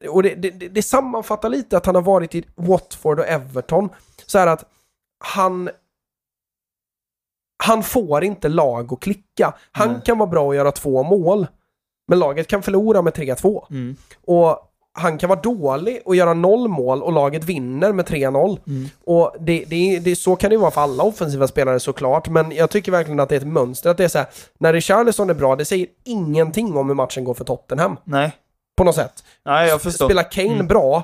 och 0.09 0.23
det, 0.23 0.35
det, 0.35 0.49
det, 0.49 0.67
det 0.67 0.81
sammanfattar 0.81 1.49
lite 1.49 1.77
att 1.77 1.85
han 1.85 1.95
har 1.95 2.01
varit 2.01 2.35
i 2.35 2.43
Watford 2.55 3.19
och 3.19 3.27
Everton, 3.27 3.89
så 4.25 4.39
är 4.39 4.47
att 4.47 4.65
han 5.25 5.69
han 7.63 7.83
får 7.83 8.23
inte 8.23 8.49
lag 8.49 8.93
att 8.93 8.99
klicka. 8.99 9.53
Han 9.71 9.91
Nej. 9.91 10.01
kan 10.05 10.17
vara 10.17 10.29
bra 10.29 10.45
och 10.45 10.55
göra 10.55 10.71
två 10.71 11.03
mål, 11.03 11.47
men 12.07 12.19
laget 12.19 12.47
kan 12.47 12.63
förlora 12.63 13.01
med 13.01 13.13
3-2. 13.13 13.65
Mm. 13.69 13.95
Och 14.25 14.69
han 14.93 15.17
kan 15.17 15.29
vara 15.29 15.39
dålig 15.41 16.01
och 16.05 16.15
göra 16.15 16.33
noll 16.33 16.67
mål 16.67 17.03
och 17.03 17.13
laget 17.13 17.43
vinner 17.43 17.93
med 17.93 18.05
3-0. 18.05 18.59
Mm. 18.67 18.89
Och 19.05 19.35
det, 19.39 19.65
det, 19.67 19.99
det, 19.99 20.15
så 20.15 20.35
kan 20.35 20.49
det 20.49 20.53
ju 20.53 20.59
vara 20.61 20.71
för 20.71 20.81
alla 20.81 21.03
offensiva 21.03 21.47
spelare 21.47 21.79
såklart, 21.79 22.29
men 22.29 22.51
jag 22.51 22.69
tycker 22.69 22.91
verkligen 22.91 23.19
att 23.19 23.29
det 23.29 23.35
är 23.35 23.39
ett 23.39 23.47
mönster. 23.47 23.89
Att 23.89 23.97
det 23.97 24.03
är 24.03 24.07
så 24.07 24.17
här, 24.17 24.27
när 24.57 24.73
Richarlison 24.73 25.29
är 25.29 25.33
bra, 25.33 25.55
det 25.55 25.65
säger 25.65 25.87
ingenting 26.03 26.77
om 26.77 26.87
hur 26.87 26.95
matchen 26.95 27.23
går 27.23 27.33
för 27.33 27.45
Tottenham. 27.45 27.97
Nej. 28.03 28.31
På 28.77 28.83
något 28.83 28.95
sätt. 28.95 29.23
Nej, 29.45 29.69
jag 29.69 29.81
förstår. 29.81 30.05
Spelar 30.05 30.31
Kane 30.31 30.53
Mm. 30.53 30.67
bra, 30.67 31.03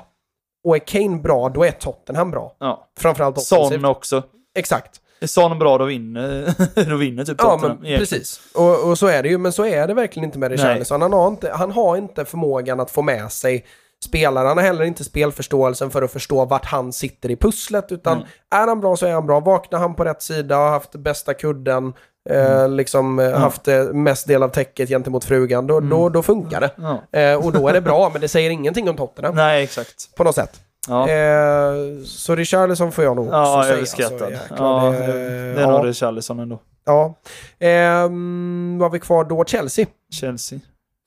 och 0.64 0.76
är 0.76 0.80
Kane 0.80 1.18
bra, 1.18 1.48
då 1.48 1.64
är 1.64 1.70
Tottenham 1.70 2.30
bra. 2.30 2.56
Ja. 2.60 2.88
Framförallt 2.98 3.38
offensivt. 3.38 3.80
Son 3.80 3.84
också. 3.84 4.22
Exakt. 4.54 5.00
Är 5.20 5.26
Son 5.26 5.58
bra, 5.58 5.78
då 5.78 5.84
vinner, 5.84 6.54
då 6.90 6.96
vinner 6.96 7.24
typ 7.24 7.36
Ja, 7.38 7.50
Tottenham. 7.50 7.76
men 7.76 7.86
egentligen. 7.86 8.20
precis. 8.20 8.40
Och, 8.54 8.88
och 8.90 8.98
så 8.98 9.06
är 9.06 9.22
det 9.22 9.28
ju, 9.28 9.38
men 9.38 9.52
så 9.52 9.66
är 9.66 9.86
det 9.86 9.94
verkligen 9.94 10.24
inte 10.24 10.38
med 10.38 10.50
Richarlison. 10.50 11.02
Han 11.02 11.12
har 11.12 11.28
inte, 11.28 11.50
han 11.52 11.70
har 11.72 11.96
inte 11.96 12.24
förmågan 12.24 12.80
att 12.80 12.90
få 12.90 13.02
med 13.02 13.32
sig 13.32 13.64
spelare. 14.04 14.48
Han 14.48 14.56
har 14.56 14.64
heller 14.64 14.84
inte 14.84 15.04
spelförståelsen 15.04 15.90
för 15.90 16.02
att 16.02 16.12
förstå 16.12 16.44
vart 16.44 16.64
han 16.64 16.92
sitter 16.92 17.30
i 17.30 17.36
pusslet, 17.36 17.92
utan 17.92 18.18
Nej. 18.18 18.26
är 18.50 18.66
han 18.66 18.80
bra 18.80 18.96
så 18.96 19.06
är 19.06 19.12
han 19.12 19.26
bra. 19.26 19.40
Vaknar 19.40 19.78
han 19.78 19.94
på 19.94 20.04
rätt 20.04 20.22
sida, 20.22 20.56
har 20.56 20.70
haft 20.70 20.92
bästa 20.92 21.34
kudden, 21.34 21.92
eh, 22.30 22.68
liksom 22.68 23.18
eh, 23.18 23.38
haft 23.38 23.68
eh, 23.68 23.84
mest 23.84 24.26
del 24.26 24.42
av 24.42 24.48
täcket 24.48 24.88
gentemot 24.88 25.24
frugan, 25.24 25.66
då, 25.66 25.80
då, 25.80 26.08
då 26.08 26.22
funkar 26.22 26.60
det. 26.60 26.70
Ja. 26.76 27.18
Eh, 27.18 27.46
och 27.46 27.52
då 27.52 27.68
är 27.68 27.72
det 27.72 27.80
bra, 27.80 28.10
men 28.12 28.20
det 28.20 28.28
säger 28.28 28.50
ingenting 28.50 28.88
om 28.90 28.96
Tottenham. 28.96 29.34
Nej, 29.34 29.62
exakt. 29.64 30.14
På 30.16 30.24
något 30.24 30.34
sätt. 30.34 30.60
Ja, 30.88 31.08
Eh, 31.08 31.72
så 32.04 32.34
Richarlison 32.34 32.92
får 32.92 33.04
jag 33.04 33.16
nog 33.16 33.26
också 33.26 33.36
ja 33.36 33.62
säga. 33.62 33.74
överskattad. 33.76 34.22
Alltså, 34.22 34.54
ja, 34.64 34.90
det, 34.90 35.06
det, 35.06 35.12
är 35.12 35.60
ja, 35.60 35.70
nog 35.70 35.86
Richarlison 35.86 36.38
ändå. 36.40 36.60
ja. 36.84 37.14
Ehm, 37.58 38.76
vad 38.78 38.86
har 38.90 38.92
vi 38.92 39.00
kvar 39.00 39.24
då? 39.24 39.44
Chelsea. 39.44 39.86
Chelsea. 40.12 40.60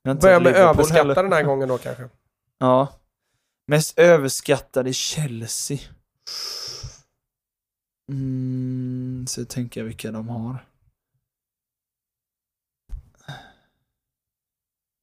Jag 0.03 0.09
har 0.09 0.15
inte 0.15 0.25
Börja 0.25 0.39
med 0.39 0.43
Liverpool 0.53 0.69
överskatta 0.69 0.99
heller. 1.01 1.15
den 1.23 1.33
här 1.33 1.43
gången 1.43 1.67
då 1.69 1.77
kanske. 1.77 2.03
Ja. 2.59 2.87
Mest 3.67 3.99
överskattade 3.99 4.93
Chelsea. 4.93 5.77
Mm, 8.11 9.25
så 9.29 9.45
tänker 9.45 9.81
jag 9.81 9.85
vilka 9.85 10.11
de 10.11 10.29
har. 10.29 10.57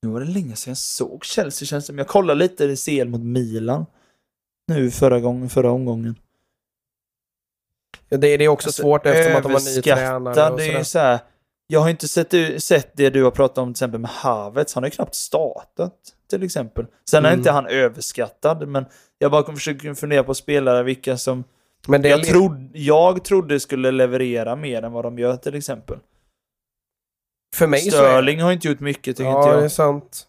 Nu 0.02 0.08
var 0.08 0.20
det 0.20 0.26
länge 0.26 0.56
sedan 0.56 0.70
jag 0.70 0.78
såg 0.78 1.24
Chelsea 1.24 1.66
känns 1.66 1.86
det. 1.86 1.94
Jag 1.94 2.08
kollade 2.08 2.38
lite 2.38 2.64
i 2.64 2.76
CL 2.76 3.08
mot 3.08 3.20
Milan. 3.20 3.86
Nu 4.66 4.90
förra 4.90 5.20
gången, 5.20 5.48
förra 5.50 5.70
omgången. 5.70 6.14
Ja, 8.08 8.16
Det, 8.18 8.36
det 8.36 8.44
är 8.44 8.48
också 8.48 8.68
Alltså, 8.68 8.82
svårt 8.82 9.06
eftersom 9.06 9.36
att 9.36 9.42
de 9.42 9.52
har 9.52 9.60
ny 9.76 9.82
tränare 9.82 10.10
överskattad, 10.34 10.52
och 10.52 10.58
det 10.58 10.72
är 10.72 10.82
så 10.82 10.98
här, 10.98 11.18
Jag 11.66 11.80
har 11.80 11.88
inte 11.90 12.08
sett, 12.08 12.62
sett 12.62 12.96
det 12.96 13.10
du 13.10 13.24
har 13.24 13.30
pratat 13.30 13.58
om 13.58 13.68
till 13.68 13.72
exempel 13.78 14.00
med 14.00 14.10
Havertz. 14.10 14.74
Han 14.74 14.82
har 14.82 14.88
ju 14.88 14.94
knappt 14.94 15.14
startat 15.14 15.94
till 16.30 16.42
exempel. 16.42 16.86
Sen 17.10 17.24
är 17.24 17.28
Mm. 17.28 17.40
inte 17.40 17.50
han 17.50 17.66
överskattad, 17.66 18.68
men 18.68 18.84
jag 19.18 19.30
bara 19.30 19.54
försöker 19.54 19.94
fundera 19.94 20.24
på 20.24 20.34
spelare 20.34 20.82
vilka 20.82 21.16
som 21.16 21.44
Men 21.88 22.02
det 22.02 22.08
är 22.08 22.10
jag, 22.10 22.24
trod, 22.24 22.70
jag 22.74 23.24
trodde 23.24 23.60
skulle 23.60 23.90
leverera 23.90 24.56
mer 24.56 24.82
än 24.82 24.92
vad 24.92 25.04
de 25.04 25.18
gör 25.18 25.36
till 25.36 25.54
exempel. 25.54 25.98
För 27.54 27.66
mig 27.66 27.80
så 27.90 28.04
är 28.04 28.40
har 28.42 28.52
inte 28.52 28.68
gjort 28.68 28.80
mycket 28.80 29.16
tycker 29.16 29.30
Ja, 29.30 29.38
inte 29.42 29.50
det 29.52 29.58
är 29.58 29.62
jag. 29.62 29.72
sant. 29.72 30.26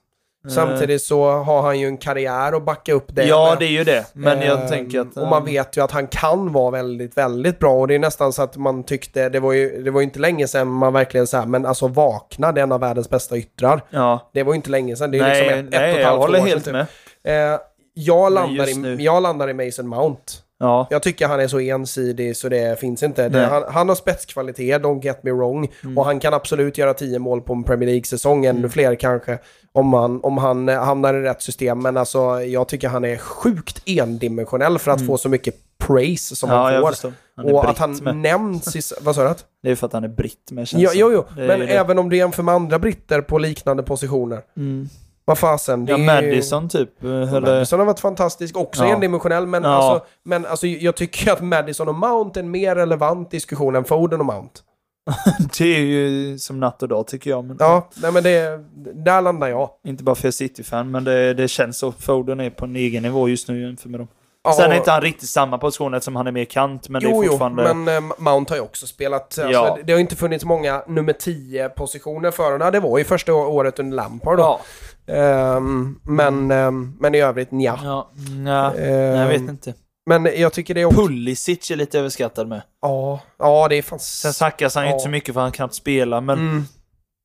Samtidigt 0.49 1.01
så 1.01 1.31
har 1.31 1.61
han 1.61 1.79
ju 1.79 1.87
en 1.87 1.97
karriär 1.97 2.53
att 2.57 2.65
backa 2.65 2.93
upp 2.93 3.05
det 3.15 3.21
Eh, 3.21 3.27
ja, 3.29 3.49
med. 3.49 3.59
det 3.59 3.65
är 3.65 3.69
ju 3.69 3.83
det. 3.83 4.05
Men 4.13 4.41
jag 4.41 4.61
Ehm, 4.61 4.67
tänker 4.67 4.99
att... 4.99 5.17
Och 5.17 5.27
man 5.27 5.45
vet 5.45 5.77
ju 5.77 5.83
att 5.83 5.91
han 5.91 6.07
kan 6.07 6.53
vara 6.53 6.71
väldigt, 6.71 7.17
väldigt 7.17 7.59
bra. 7.59 7.73
Och 7.73 7.87
det 7.87 7.95
är 7.95 7.99
nästan 7.99 8.33
så 8.33 8.41
att 8.41 8.57
man 8.57 8.83
tyckte, 8.83 9.29
det 9.29 9.39
var 9.39 9.53
ju, 9.53 9.83
det 9.83 9.91
var 9.91 10.01
ju 10.01 10.03
inte 10.03 10.19
länge 10.19 10.47
sedan 10.47 10.67
man 10.67 10.93
verkligen 10.93 11.27
så 11.27 11.37
här, 11.37 11.45
men 11.45 11.65
alltså 11.65 11.87
vakna, 11.87 12.51
det 12.51 12.61
är 12.61 12.63
en 12.63 12.71
av 12.71 12.79
världens 12.79 13.09
bästa 13.09 13.37
yttrar. 13.37 13.81
Ja. 13.89 14.29
Det 14.33 14.43
var 14.43 14.53
ju 14.53 14.55
inte 14.55 14.69
länge 14.69 14.95
sedan, 14.95 15.11
det 15.11 15.17
är 15.17 15.21
Nej, 15.21 15.41
liksom 15.43 15.57
ett, 15.59 15.65
ett 15.65 15.73
och 15.73 15.79
nej 15.79 15.91
ett 15.91 15.99
jag 15.99 16.07
halvt 16.07 16.21
håller 16.21 16.39
år 16.41 16.45
helt 16.45 16.65
sedan. 16.65 16.85
typ. 16.85 16.89
med. 17.23 17.53
Eh, 17.53 17.59
jag, 17.93 18.33
landar 18.33 18.87
i, 18.99 19.03
jag 19.03 19.23
landar 19.23 19.49
i 19.49 19.53
Mason 19.65 19.87
Mount. 19.87 20.21
Ja. 20.61 20.87
Jag 20.89 21.03
tycker 21.03 21.27
han 21.27 21.39
är 21.39 21.47
så 21.47 21.59
ensidig 21.59 22.37
så 22.37 22.49
det 22.49 22.79
finns 22.79 23.03
inte. 23.03 23.29
Det, 23.29 23.45
han, 23.45 23.63
han 23.69 23.89
har 23.89 23.95
spetskvalitet, 23.95 24.81
don't 24.81 25.03
get 25.05 25.23
me 25.23 25.31
wrong. 25.31 25.71
Mm. 25.83 25.97
Och 25.97 26.05
han 26.05 26.19
kan 26.19 26.33
absolut 26.33 26.77
göra 26.77 26.93
10 26.93 27.19
mål 27.19 27.41
på 27.41 27.53
en 27.53 27.63
Premier 27.63 27.89
League-säsong, 27.89 28.45
ännu 28.45 28.69
fler 28.69 28.95
kanske. 28.95 29.37
Om 29.73 29.93
han, 29.93 30.19
om 30.23 30.37
han 30.37 30.69
eh, 30.69 30.83
hamnar 30.83 31.13
i 31.13 31.21
rätt 31.21 31.41
system. 31.41 31.79
Men 31.79 31.97
alltså, 31.97 32.41
jag 32.41 32.67
tycker 32.67 32.89
han 32.89 33.05
är 33.05 33.17
sjukt 33.17 33.81
endimensionell 33.85 34.79
för 34.79 34.91
att 34.91 35.05
få 35.07 35.17
så 35.17 35.29
mycket 35.29 35.55
praise 35.77 36.35
som 36.35 36.49
Mm. 36.49 36.61
ja, 36.61 36.71
han 36.83 36.95
får. 36.95 37.13
Han 37.35 37.45
Och 37.45 37.69
att 37.69 37.77
han 37.77 37.95
med. 38.01 38.15
nämns 38.15 38.75
i... 38.75 38.81
Vad 39.01 39.15
sa 39.15 39.23
du? 39.29 39.35
Det 39.63 39.71
är 39.71 39.75
för 39.75 39.87
att 39.87 39.93
han 39.93 40.03
är 40.03 40.07
britt 40.07 40.51
med 40.51 40.67
känns 40.67 40.83
Jo, 40.83 40.89
jo, 40.93 41.11
jo. 41.13 41.23
Men 41.35 41.59
ju 41.59 41.65
det. 41.65 41.73
även 41.73 41.99
om 41.99 42.09
du 42.09 42.17
jämför 42.17 42.43
med 42.43 42.55
andra 42.55 42.79
britter 42.79 43.21
på 43.21 43.37
liknande 43.37 43.83
positioner. 43.83 44.41
Mm. 44.57 44.89
Vad 45.25 45.37
fasen. 45.37 45.85
det 45.85 45.91
Ja, 45.91 45.97
är 45.97 46.21
ju- 46.21 46.27
Madison 46.29 46.69
typ. 46.69 47.03
eh, 47.03 47.09
Eller... 47.09 47.41
Madison 47.41 47.79
har 47.79 47.85
varit 47.85 47.99
fantastisk, 47.99 48.57
också 48.57 48.83
Ja. 48.85 48.93
endimensionell, 48.93 49.47
men, 49.47 49.63
Ja. 49.63 49.69
alltså, 49.69 50.05
men 50.23 50.45
alltså, 50.45 50.67
jag 50.67 50.95
tycker 50.95 51.31
att 51.33 51.41
Madison 51.41 51.87
och 51.89 51.95
Mount 51.95 52.39
är 52.39 52.43
en 52.43 52.51
mer 52.51 52.75
relevant 52.75 53.31
diskussion 53.31 53.75
än 53.75 53.83
Foden 53.83 54.19
och 54.19 54.25
Mount. 54.25 54.61
Det 55.57 55.75
är 55.75 55.79
ju 55.79 56.37
som 56.39 56.59
natt 56.59 56.81
och 56.83 56.87
dag 56.89 57.07
tycker 57.07 57.29
jag. 57.29 57.45
Men 57.45 57.57
Ja, 57.59 57.87
nej 57.95 58.11
men 58.11 58.23
det, 58.23 58.59
där 58.93 59.21
landar 59.21 59.47
jag. 59.47 59.69
Inte 59.87 60.03
bara 60.03 60.15
för 60.15 60.23
jag 60.25 60.27
är 60.29 60.31
City-fan, 60.31 60.91
men 60.91 61.03
det, 61.03 61.33
det 61.33 61.47
känns 61.47 61.77
så. 61.77 61.91
Foden 61.91 62.39
är 62.39 62.49
på 62.49 62.65
en 62.65 62.75
egen 62.75 63.03
nivå 63.03 63.29
just 63.29 63.47
nu 63.47 63.61
jämfört 63.61 63.85
med 63.91 63.99
dem. 63.99 64.07
Ja, 64.43 64.53
Sen 64.53 64.71
är 64.71 64.75
inte 64.75 64.91
han 64.91 65.01
riktigt 65.01 65.29
samma 65.29 65.57
position 65.57 65.93
eftersom 65.93 66.15
han 66.15 66.27
är 66.27 66.31
mer 66.31 66.45
kant, 66.45 66.89
men 66.89 67.01
det 67.01 67.07
Jo, 67.09 67.21
är 67.21 67.25
jo, 67.25 67.31
fortfarande... 67.31 67.73
men 67.73 67.95
eh, 68.09 68.13
Mount 68.17 68.51
har 68.51 68.57
ju 68.57 68.63
också 68.63 68.87
spelat. 68.87 69.21
Alltså, 69.23 69.41
Ja. 69.41 69.75
det, 69.75 69.83
det 69.83 69.93
har 69.93 69.99
inte 69.99 70.15
funnits 70.15 70.45
många 70.45 70.83
nummer 70.87 71.13
10-positioner 71.13 72.31
för 72.31 72.51
honom. 72.51 72.71
Det 72.71 72.79
var 72.79 72.97
ju 72.97 73.03
första 73.03 73.33
året 73.33 73.79
under 73.79 73.95
Lampard 73.95 74.37
då. 74.37 74.43
Ja. 74.43 74.59
Ehm, 75.07 75.99
men, 76.03 76.51
ehm, 76.51 76.93
men 76.99 77.15
i 77.15 77.21
övrigt, 77.21 77.51
nja. 77.51 77.79
Ja, 77.83 78.11
nja, 78.37 78.73
Ehm, 78.73 79.15
jag 79.19 79.27
vet 79.27 79.41
inte. 79.41 79.73
Men 80.05 80.25
jag 80.37 80.53
tycker 80.53 80.73
det 80.73 80.81
är 80.81 80.85
också... 80.85 81.01
Pulisic 81.01 81.71
är 81.71 81.75
lite 81.75 81.99
överskattad 81.99 82.47
med. 82.47 82.61
Ja, 82.81 83.19
ja, 83.39 83.67
det 83.67 83.75
är 83.75 83.81
fan... 83.81 83.99
Sen 83.99 84.33
snackas 84.33 84.75
han 84.75 84.83
ju 84.83 84.89
Ja. 84.89 84.93
inte 84.95 85.03
så 85.03 85.09
mycket 85.09 85.33
för 85.33 85.41
han 85.41 85.51
kan 85.51 85.63
inte 85.63 85.75
spela, 85.75 86.21
men 86.21 86.39
Mm. 86.39 86.63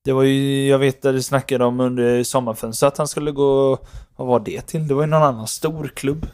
det 0.04 0.12
var 0.12 0.22
ju, 0.22 0.68
jag 0.68 0.78
vet 0.78 1.04
att 1.04 1.14
det 1.14 1.22
snackade 1.22 1.64
om 1.64 1.80
under 1.80 2.22
sommarfönstret 2.24 2.92
att 2.92 2.98
han 2.98 3.08
skulle 3.08 3.30
gå, 3.32 3.78
vad 4.16 4.28
var 4.28 4.40
det 4.40 4.60
till? 4.66 4.88
Det 4.88 4.94
var 4.94 5.02
ju 5.02 5.06
någon 5.06 5.22
annan 5.22 5.46
stor 5.46 5.88
klubb. 5.94 6.26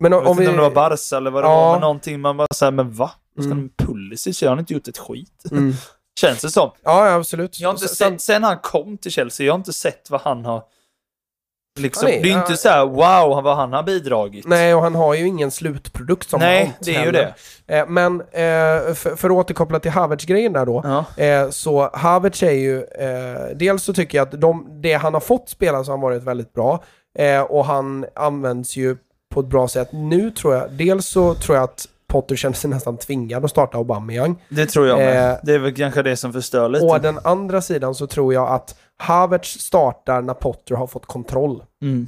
Men 0.00 0.12
Jag 0.12 0.18
om, 0.18 0.24
vet 0.24 0.30
om 0.30 0.36
vi... 0.36 0.42
inte 0.42 0.50
om 0.50 0.56
det 0.56 0.62
var 0.62 0.70
Barca 0.90 1.16
eller 1.16 1.30
vad 1.30 1.42
det 1.44 1.48
Ja. 1.48 1.56
var, 1.56 1.72
men 1.72 1.80
någonting 1.80 2.20
man 2.20 2.36
bara 2.36 2.46
säger 2.54 2.72
men 2.72 2.92
va? 2.92 3.10
Vad 3.34 3.44
ska 3.44 3.52
Mm. 3.52 3.58
mm. 3.58 3.70
Pulisic 3.76 4.42
göra? 4.42 4.50
Han 4.50 4.58
har 4.58 4.62
inte 4.62 4.74
gjort 4.74 4.88
ett 4.88 4.98
skit. 4.98 5.42
Mm. 5.50 5.72
Känns 6.20 6.40
det 6.40 6.50
som. 6.50 6.70
Ja, 6.84 7.12
absolut. 7.14 7.60
Jag 7.60 7.68
har 7.68 7.74
inte 7.74 7.88
Sen- 7.88 8.12
sett, 8.12 8.20
sen 8.20 8.44
han 8.44 8.58
kom 8.58 8.98
till 8.98 9.10
Chelsea, 9.12 9.46
jag 9.46 9.52
har 9.52 9.58
inte 9.58 9.72
sett 9.72 10.10
vad 10.10 10.20
han 10.20 10.44
har... 10.44 10.62
Liksom, 11.80 12.08
Ja, 12.08 12.14
nej, 12.14 12.22
det 12.22 12.28
är 12.28 12.32
ja. 12.32 12.40
inte 12.40 12.56
så 12.56 12.68
här 12.68 12.86
wow 12.86 13.42
vad 13.44 13.56
han 13.56 13.72
har 13.72 13.82
bidragit. 13.82 14.46
Nej, 14.46 14.74
och 14.74 14.82
han 14.82 14.94
har 14.94 15.14
ju 15.14 15.26
ingen 15.26 15.50
slutprodukt 15.50 16.30
som 16.30 16.40
Nej, 16.40 16.72
det 16.80 16.90
är 16.90 16.94
ju 16.94 16.98
heller. 17.06 17.34
det. 17.66 17.78
Eh, 17.78 17.86
Men 17.88 18.20
eh, 18.20 18.94
för, 18.94 19.16
för 19.16 19.28
att 19.30 19.36
återkoppla 19.36 19.80
till 19.80 19.90
Havertz-grejen 19.90 20.52
där 20.52 20.66
då. 20.66 21.04
Ja. 21.16 21.24
Eh, 21.24 21.50
så 21.50 21.90
Havertz 21.92 22.42
är 22.42 22.50
ju, 22.50 22.86
dels 23.54 23.82
så 23.82 23.92
tycker 23.94 24.18
jag 24.18 24.28
att 24.28 24.40
de, 24.40 24.66
det 24.82 24.92
han 24.94 25.14
har 25.14 25.20
fått 25.20 25.48
spela 25.48 25.84
så 25.84 25.90
har 25.90 25.96
han 25.96 26.00
varit 26.02 26.22
väldigt 26.22 26.52
bra. 26.52 26.82
Och 27.48 27.64
han 27.64 28.06
används 28.14 28.76
ju 28.76 28.96
på 29.34 29.40
ett 29.40 29.46
bra 29.46 29.68
sätt. 29.68 29.88
Nu 29.92 30.30
tror 30.30 30.54
jag, 30.54 30.72
dels 30.72 31.06
så 31.06 31.34
tror 31.34 31.56
jag 31.56 31.64
att 31.64 31.86
Potter 32.08 32.36
känner 32.36 32.54
sig 32.54 32.70
nästan 32.70 32.96
tvingad 32.96 33.44
att 33.44 33.50
starta 33.50 33.78
Aubameyang. 33.78 34.44
Det 34.48 34.66
tror 34.66 34.86
jag 34.86 34.98
med. 34.98 35.30
Eh, 35.30 35.38
det 35.42 35.54
är 35.54 35.58
väl 35.58 35.74
kanske 35.74 36.02
det 36.02 36.16
som 36.16 36.32
förstör 36.32 36.68
lite. 36.68 36.84
Och 36.84 37.00
den 37.00 37.18
andra 37.24 37.62
sidan 37.62 37.94
så 37.94 38.06
tror 38.06 38.34
jag 38.34 38.48
att 38.48 38.78
Havertz 38.96 39.60
startar 39.60 40.22
när 40.22 40.34
Potter 40.34 40.74
har 40.74 40.86
fått 40.86 41.06
kontroll. 41.06 41.62
Mm. 41.82 42.06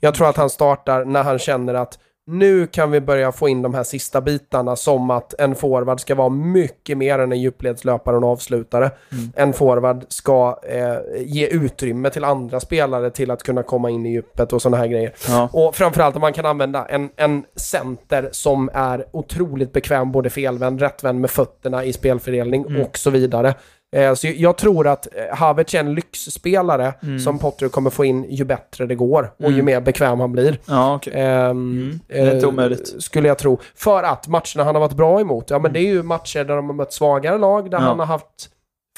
Jag 0.00 0.14
tror 0.14 0.28
att 0.28 0.36
han 0.36 0.50
startar 0.50 1.04
när 1.04 1.22
han 1.22 1.38
känner 1.38 1.74
att 1.74 1.98
nu 2.30 2.66
kan 2.66 2.90
vi 2.90 3.00
börja 3.00 3.32
få 3.32 3.48
in 3.48 3.62
de 3.62 3.74
här 3.74 3.82
sista 3.82 4.20
bitarna 4.20 4.76
som 4.76 5.10
att 5.10 5.34
en 5.40 5.54
forward 5.54 6.00
ska 6.00 6.14
vara 6.14 6.28
mycket 6.28 6.98
mer 6.98 7.18
än 7.18 7.32
en 7.32 7.40
djupledslöpare 7.40 8.16
och 8.16 8.22
en 8.22 8.28
avslutare. 8.28 8.90
Mm. 9.12 9.32
En 9.36 9.52
forward 9.52 10.04
ska 10.08 10.58
eh, 10.68 10.96
ge 11.18 11.46
utrymme 11.46 12.10
till 12.10 12.24
andra 12.24 12.60
spelare 12.60 13.10
till 13.10 13.30
att 13.30 13.42
kunna 13.42 13.62
komma 13.62 13.90
in 13.90 14.06
i 14.06 14.12
djupet 14.12 14.52
och 14.52 14.62
sådana 14.62 14.76
här 14.76 14.86
grejer. 14.86 15.12
Ja. 15.28 15.48
Och 15.52 15.74
framförallt 15.74 16.14
om 16.16 16.20
man 16.20 16.32
kan 16.32 16.46
använda 16.46 16.86
en, 16.86 17.10
en 17.16 17.44
center 17.56 18.28
som 18.32 18.70
är 18.74 19.04
otroligt 19.10 19.72
bekväm, 19.72 20.12
både 20.12 20.30
felvänd, 20.30 20.80
rättvänd 20.80 21.20
med 21.20 21.30
fötterna 21.30 21.84
i 21.84 21.92
spelfördelning 21.92 22.64
Mm. 22.68 22.82
och 22.82 22.98
så 22.98 23.10
vidare. 23.10 23.54
Eh, 23.96 24.14
så 24.14 24.26
jag 24.36 24.56
tror 24.56 24.86
att 24.86 25.08
eh, 25.16 25.36
Havertz 25.36 25.74
är 25.74 25.80
en 25.80 25.94
lyxspelare 25.94 26.94
Mm. 27.02 27.18
som 27.18 27.38
Potter 27.38 27.68
kommer 27.68 27.90
få 27.90 28.04
in 28.04 28.24
ju 28.30 28.44
bättre 28.44 28.86
det 28.86 28.94
går 28.94 29.30
och 29.38 29.44
ju 29.50 29.52
Mm. 29.54 29.64
mer 29.66 29.80
bekväm 29.80 30.20
han 30.20 30.32
blir. 30.32 30.58
Ja, 30.66 30.94
okej. 30.94 31.12
Ehm, 31.16 32.00
det 32.08 32.18
är 32.18 32.34
inte 32.34 32.46
eh, 32.46 32.48
omöjligt. 32.52 33.02
Skulle 33.02 33.28
jag 33.28 33.38
tro. 33.38 33.58
För 33.74 34.02
att 34.02 34.28
matcherna 34.28 34.64
han 34.64 34.74
har 34.74 34.80
varit 34.80 34.92
bra 34.96 35.20
emot, 35.20 35.50
ja 35.50 35.58
men 35.58 35.72
det 35.72 35.80
är 35.80 35.86
ju 35.86 36.02
matcher 36.02 36.44
där 36.44 36.56
de 36.56 36.66
har 36.66 36.74
mött 36.74 36.92
svagare 36.92 37.38
lag, 37.38 37.70
där 37.70 37.78
Mm. 37.78 37.84
Ja. 37.84 37.88
han 37.88 37.98
har 37.98 38.06
haft 38.06 38.48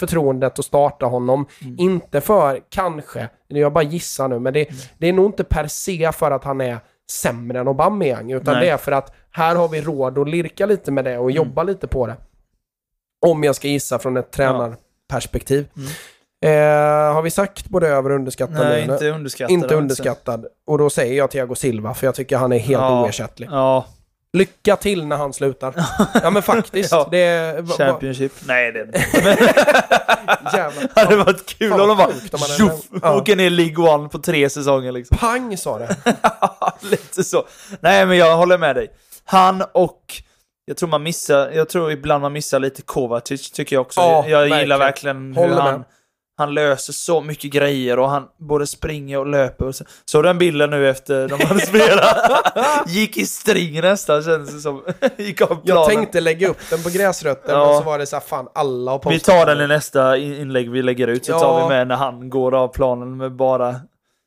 förtroendet 0.00 0.58
att 0.58 0.64
starta 0.64 1.06
honom. 1.06 1.46
Mm. 1.62 1.76
Inte 1.78 2.20
för, 2.20 2.60
kanske, 2.70 3.28
jag 3.48 3.72
bara 3.72 3.84
gissar 3.84 4.28
nu, 4.28 4.38
men 4.38 4.52
det, 4.52 4.68
Mm. 4.68 4.80
det 4.98 5.08
är 5.08 5.12
nog 5.12 5.26
inte 5.26 5.44
per 5.44 5.66
se 5.66 6.12
för 6.12 6.30
att 6.30 6.44
han 6.44 6.60
är 6.60 6.78
sämre 7.10 7.60
än 7.60 7.68
Aubameyang, 7.68 8.30
utan 8.32 8.54
Nej. 8.54 8.64
det 8.66 8.70
är 8.72 8.76
för 8.76 8.92
att 8.92 9.12
här 9.30 9.54
har 9.56 9.68
vi 9.68 9.80
råd 9.80 10.18
att 10.18 10.28
lirka 10.28 10.66
lite 10.66 10.90
med 10.92 11.04
det 11.04 11.18
och 11.18 11.30
jobba 11.30 11.62
lite 11.62 11.86
på 11.86 12.06
det. 12.06 12.16
Om 13.26 13.44
jag 13.44 13.56
ska 13.56 13.68
gissa 13.68 13.98
från 13.98 14.16
ett 14.16 14.30
tränarperspektiv. 14.30 15.66
Mm. 15.76 15.88
Eh, 16.44 17.14
har 17.14 17.22
vi 17.22 17.30
sagt 17.30 17.68
både 17.68 17.88
över 17.88 18.10
och 18.10 18.16
underskattad 18.16 18.56
Nej, 18.68 18.86
nu? 18.86 18.92
inte 18.92 19.08
underskattad. 19.10 19.50
Inte 19.52 19.74
underskattad. 19.74 20.46
Och 20.66 20.78
då 20.78 20.90
säger 20.90 21.14
jag 21.14 21.30
Thiago 21.30 21.54
Silva, 21.54 21.94
för 21.94 22.06
jag 22.06 22.14
tycker 22.14 22.36
han 22.36 22.52
är 22.52 22.58
helt 22.58 22.70
Ja. 22.82 23.02
oersättlig. 23.02 23.48
Ja, 23.52 23.86
Lycka 24.32 24.76
till 24.76 25.06
när 25.06 25.16
han 25.16 25.32
slutar. 25.32 25.74
ja 26.22 26.30
men 26.30 26.42
faktiskt. 26.42 26.92
Ja. 26.92 27.08
Det 27.10 27.52
va- 27.54 27.60
va- 27.62 27.74
Championship. 27.74 28.32
Nej, 28.46 28.72
det 28.72 28.80
är 28.80 28.84
det 28.86 28.98
inte. 28.98 29.28
Jävlar. 30.56 30.88
Det 30.94 31.00
hade 31.00 31.16
varit 31.16 31.46
kul 31.58 31.72
om 31.72 31.88
de 31.88 31.96
bara 31.96 32.12
tjoff, 32.58 32.80
Ja. 33.02 33.16
åker 33.16 33.36
ner 33.36 33.50
League 33.50 33.90
One 33.94 34.08
på 34.08 34.18
tre 34.18 34.50
säsonger 34.50 34.92
liksom. 34.92 35.16
Pang 35.18 35.56
sa 35.56 35.78
det. 35.78 35.96
Lite 36.80 37.24
så. 37.24 37.44
Nej, 37.80 38.06
men 38.06 38.16
jag 38.16 38.36
håller 38.36 38.58
med 38.58 38.76
dig. 38.76 38.88
Han 39.24 39.62
och... 39.72 40.22
Jag 40.70 40.76
tror 40.76 40.88
man 40.88 41.02
missar, 41.02 41.50
jag 41.50 41.68
tror 41.68 41.92
ibland 41.92 42.22
man 42.22 42.32
missar 42.32 42.58
lite 42.60 42.82
Kovacic, 42.82 43.50
tycker 43.50 43.76
jag 43.76 43.80
också. 43.80 44.00
Ja, 44.00 44.24
jag 44.28 44.38
verkligen. 44.38 44.60
gillar 44.60 44.78
verkligen 44.78 45.34
hur 45.36 45.42
Håller 45.42 45.54
med. 45.54 45.64
han, 45.64 45.84
han 46.38 46.54
löser 46.54 46.92
så 46.92 47.20
mycket 47.20 47.50
grejer 47.52 47.98
och 47.98 48.10
han 48.10 48.22
både 48.38 48.66
springer 48.66 49.18
och 49.18 49.26
löper. 49.26 49.66
Och 49.66 49.74
så. 49.74 49.84
Såg 50.04 50.24
den 50.24 50.38
bilden 50.38 50.70
nu 50.70 50.88
efter 50.88 51.28
de 51.28 51.40
hade 51.40 51.60
spelat? 51.60 52.16
Gick 52.86 53.16
i 53.16 53.26
string 53.26 53.80
nästan, 53.80 54.22
kändes 54.22 54.54
det 54.54 54.60
som. 54.60 54.82
Gick 55.16 55.40
av 55.40 55.46
planen. 55.46 55.60
Jag 55.64 55.88
tänkte 55.88 56.20
lägga 56.20 56.48
upp 56.48 56.70
den 56.70 56.82
på 56.82 56.88
gräsrötten, 56.90 57.54
Ja. 57.54 57.66
men 57.66 57.78
så 57.78 57.84
var 57.84 57.98
det 57.98 58.06
så 58.06 58.16
här, 58.16 58.20
fan 58.22 58.48
alla 58.54 58.90
har 58.90 58.98
postat 58.98 59.14
Vi 59.14 59.20
tar 59.20 59.46
den 59.46 59.60
i 59.60 59.66
nästa 59.66 60.16
in- 60.16 60.34
inlägg 60.36 60.70
vi 60.70 60.82
lägger 60.82 61.06
ut, 61.08 61.24
så 61.24 61.32
Ja. 61.32 61.38
tar 61.40 61.62
vi 61.62 61.68
med 61.68 61.86
när 61.88 61.96
han 61.96 62.30
går 62.30 62.54
av 62.54 62.68
planen 62.68 63.16
med 63.16 63.32
bara... 63.32 63.74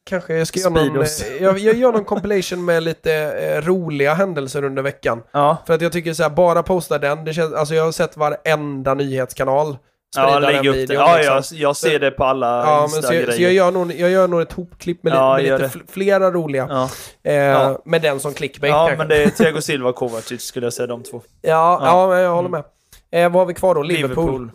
Kanske 0.09 0.33
jag 0.37 0.47
ska 0.47 0.59
göra 0.59 0.69
någon, 0.69 1.01
eh, 1.01 1.07
jag, 1.41 1.59
jag 1.59 1.75
gör 1.75 1.91
någon 1.91 2.05
compilation 2.05 2.65
med 2.65 2.83
lite 2.83 3.13
eh, 3.13 3.61
roliga 3.61 4.13
händelser 4.13 4.63
under 4.63 4.81
veckan. 4.83 5.23
Ja, 5.31 5.57
För 5.67 5.73
att 5.73 5.81
jag 5.81 5.91
tycker 5.91 6.13
så 6.13 6.23
här, 6.23 6.29
bara 6.29 6.63
posta 6.63 6.97
den, 6.99 7.25
det 7.25 7.33
känns, 7.33 7.53
alltså 7.53 7.75
jag 7.75 7.83
har 7.85 7.91
sett 7.91 8.17
varenda 8.17 8.93
nyhetskanal 8.93 9.77
ja 10.15 10.39
den 10.39 10.41
lägg 10.41 10.65
upp 10.67 10.87
det. 10.87 10.93
Ja, 10.93 11.17
liksom. 11.17 11.35
jag, 11.51 11.69
jag 11.69 11.75
ser 11.75 11.99
det 11.99 12.11
på 12.11 12.23
alla 12.23 12.47
Ja, 12.65 12.79
men 12.93 13.03
så, 13.03 13.13
jag, 13.13 13.33
så 13.33 13.41
jag, 13.41 13.53
gör 13.53 13.71
nog, 13.71 13.91
jag 13.93 14.09
gör 14.09 14.27
nog 14.27 14.41
ett 14.41 14.53
hopklipp 14.53 15.03
med, 15.03 15.13
Ja, 15.13 15.33
med 15.35 15.43
lite 15.43 15.57
det. 15.57 15.67
fl- 15.67 15.83
flera 15.91 16.31
roliga. 16.31 16.67
Ja, 16.69 16.89
Eh, 17.23 17.33
Ja. 17.35 17.81
Med 17.85 18.01
den 18.01 18.19
som 18.19 18.33
clickbait 18.33 18.71
ja 18.71 18.77
kanske. 18.87 18.97
men 18.97 19.07
det 19.07 19.23
är 19.23 19.29
Thiago 19.29 19.61
Silva 19.61 19.89
och 19.89 19.95
Kovacic 19.95 20.41
skulle 20.43 20.65
jag 20.65 20.73
säga, 20.73 20.87
de 20.87 21.03
två. 21.03 21.21
Ja, 21.41 21.79
ja. 21.81 22.15
Ja. 22.15 22.19
jag 22.19 22.35
håller 22.35 22.49
med. 22.49 22.63
Eh, 23.11 23.23
vad 23.31 23.41
har 23.41 23.45
vi 23.45 23.53
kvar 23.53 23.75
då? 23.75 23.83
Liverpool. 23.83 24.25
Liverpool. 24.25 24.51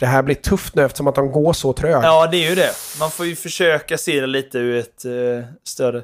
Det 0.00 0.06
här 0.06 0.22
blir 0.22 0.34
tufft 0.34 0.74
nu 0.74 0.84
eftersom 0.84 1.06
att 1.06 1.14
de 1.14 1.32
går 1.32 1.52
så 1.52 1.72
trögt. 1.72 2.04
Ja, 2.04 2.26
det 2.26 2.36
är 2.36 2.48
ju 2.48 2.54
det. 2.54 2.70
Man 3.00 3.10
får 3.10 3.26
ju 3.26 3.36
försöka 3.36 3.98
se 3.98 4.20
det 4.20 4.26
lite 4.26 4.58
ur 4.58 4.76
ett 4.76 5.04
uh, 5.04 5.44
större... 5.64 6.02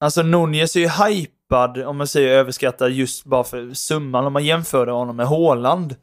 Alltså 0.00 0.22
Nunez 0.22 0.76
är 0.76 0.80
ju 0.80 0.88
hypad, 0.88 1.78
om 1.78 1.96
man 1.96 2.06
säger 2.06 2.28
överskattad, 2.28 2.90
just 2.90 3.24
bara 3.24 3.44
för 3.44 3.74
summan 3.74 4.26
om 4.26 4.32
man 4.32 4.44
jämför 4.44 4.86
honom 4.86 5.16
med 5.16 5.26
Haaland. 5.26 5.96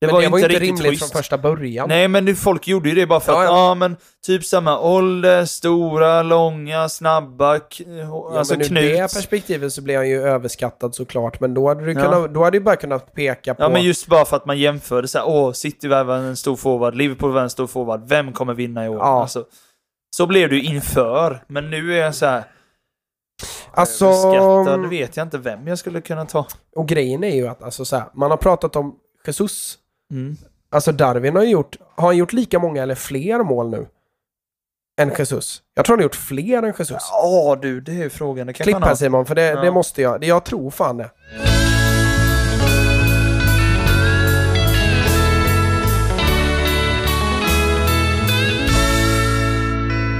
Det 0.00 0.06
men 0.06 0.14
var 0.14 0.22
det 0.22 0.28
var 0.28 0.38
inte 0.38 0.52
inte 0.52 0.64
rimligt 0.64 0.86
schysst. 0.90 1.12
från 1.12 1.18
första 1.22 1.38
början. 1.38 1.88
Nej, 1.88 2.08
men 2.08 2.24
nu, 2.24 2.34
folk 2.34 2.68
gjorde 2.68 2.88
ju 2.88 2.94
det 2.94 3.06
bara 3.06 3.20
för 3.20 3.32
Ja, 3.32 3.38
att, 3.38 3.44
ja. 3.44 3.68
ja 3.68 3.74
men, 3.74 3.96
typ 4.26 4.44
samma 4.44 4.78
ålder, 4.80 5.44
stora, 5.44 6.22
långa, 6.22 6.88
snabba, 6.88 7.58
k- 7.58 7.66
Ja, 7.86 8.38
alltså 8.38 8.54
men 8.58 8.76
ur 8.76 8.82
det 8.82 8.98
perspektivet 9.14 9.72
så 9.72 9.82
blir 9.82 9.96
han 9.96 10.08
ju 10.08 10.22
överskattad 10.22 10.94
såklart, 10.94 11.40
men 11.40 11.54
då 11.54 11.68
hade 11.68 11.84
du, 11.84 11.92
Ja. 11.92 12.02
kunnat, 12.02 12.34
då 12.34 12.44
hade 12.44 12.58
du 12.58 12.64
bara 12.64 12.76
kunnat 12.76 13.14
peka 13.14 13.54
på... 13.54 13.62
Ja, 13.62 13.68
men 13.68 13.82
just 13.82 14.06
bara 14.06 14.24
för 14.24 14.36
att 14.36 14.46
man 14.46 14.58
jämförde 14.58 15.08
så 15.08 15.18
här, 15.18 15.28
åh, 15.28 15.52
City 15.52 15.88
värvar 15.88 16.16
en 16.16 16.36
stor 16.36 16.56
forward, 16.56 16.94
Liverpool 16.94 17.30
värvar 17.30 17.42
en 17.42 17.50
stor 17.50 17.66
forward, 17.66 18.08
vem 18.08 18.32
kommer 18.32 18.54
vinna 18.54 18.86
i 18.86 18.88
år? 18.88 18.96
Ja. 18.98 19.20
Alltså, 19.22 19.44
så 20.16 20.26
blev 20.26 20.52
ju 20.52 20.62
inför, 20.62 21.44
men 21.48 21.70
nu 21.70 21.94
är 21.94 22.04
jag 22.04 22.14
så 22.14 22.26
här, 22.26 22.44
alltså, 23.72 24.06
överskattad 24.06 24.86
vet 24.90 25.16
jag 25.16 25.26
inte 25.26 25.38
vem 25.38 25.66
jag 25.68 25.78
skulle 25.78 26.00
kunna 26.00 26.24
ta. 26.26 26.46
och 26.76 26.88
grejen 26.88 27.24
är 27.24 27.34
ju 27.34 27.46
att 27.48 27.62
alltså, 27.62 27.84
så 27.84 27.96
här, 27.96 28.04
man 28.14 28.30
har 28.30 28.38
pratat 28.38 28.76
om 28.76 28.94
Jesus. 29.26 29.78
Mm. 30.12 30.36
Alltså 30.70 30.92
Darwin 30.92 31.36
har 31.36 31.42
ju 31.42 31.50
gjort, 31.50 31.76
har 31.96 32.08
han 32.08 32.16
gjort 32.16 32.32
lika 32.32 32.58
många 32.58 32.82
eller 32.82 32.94
fler 32.94 33.42
mål 33.42 33.70
nu? 33.70 33.86
än 35.00 35.10
Jesus. 35.18 35.62
Jag 35.74 35.84
tror 35.84 35.96
han 35.96 35.98
har 35.98 36.02
gjort 36.04 36.14
fler 36.14 36.62
än 36.62 36.74
Jesus. 36.78 37.08
Ja 37.10 37.58
du, 37.62 37.80
det 37.80 37.92
är 37.92 37.96
ju 37.96 38.10
frågan. 38.10 38.46
Det 38.46 38.52
Klipp 38.52 38.76
här. 38.84 38.94
Simon, 38.94 39.26
för 39.26 39.34
det, 39.34 39.42
Ja. 39.42 39.60
det 39.60 39.70
måste 39.70 40.02
jag. 40.02 40.24
Jag 40.24 40.44
tror 40.44 40.70
fan 40.70 40.96
det. 40.96 41.10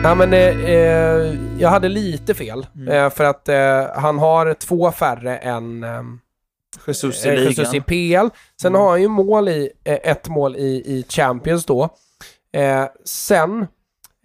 Ja, 0.04 0.14
men 0.14 0.32
eh, 0.32 0.64
eh, 0.64 1.34
jag 1.58 1.68
hade 1.68 1.88
lite 1.88 2.34
fel. 2.34 2.66
Mm. 2.76 2.88
Eh, 2.88 3.10
för 3.10 3.24
att 3.24 3.48
eh, 3.48 3.86
han 3.94 4.18
har 4.18 4.54
två 4.54 4.92
färre 4.92 5.36
än 5.36 5.84
eh, 5.84 6.02
Jesus 6.86 7.24
i 7.24 7.28
eh, 7.28 7.34
ligan. 7.34 7.48
Jesus 7.48 7.74
i 7.74 7.80
PL. 7.80 8.28
Sen 8.62 8.72
Mm. 8.72 8.80
har 8.80 8.90
han 8.90 9.02
ju 9.02 9.08
mål 9.08 9.48
i, 9.48 9.70
eh, 9.84 9.98
ett 10.02 10.28
mål 10.28 10.56
i, 10.56 10.66
i 10.86 11.04
Champions 11.08 11.64
då. 11.64 11.88
Eh, 12.52 12.84
sen 13.04 13.66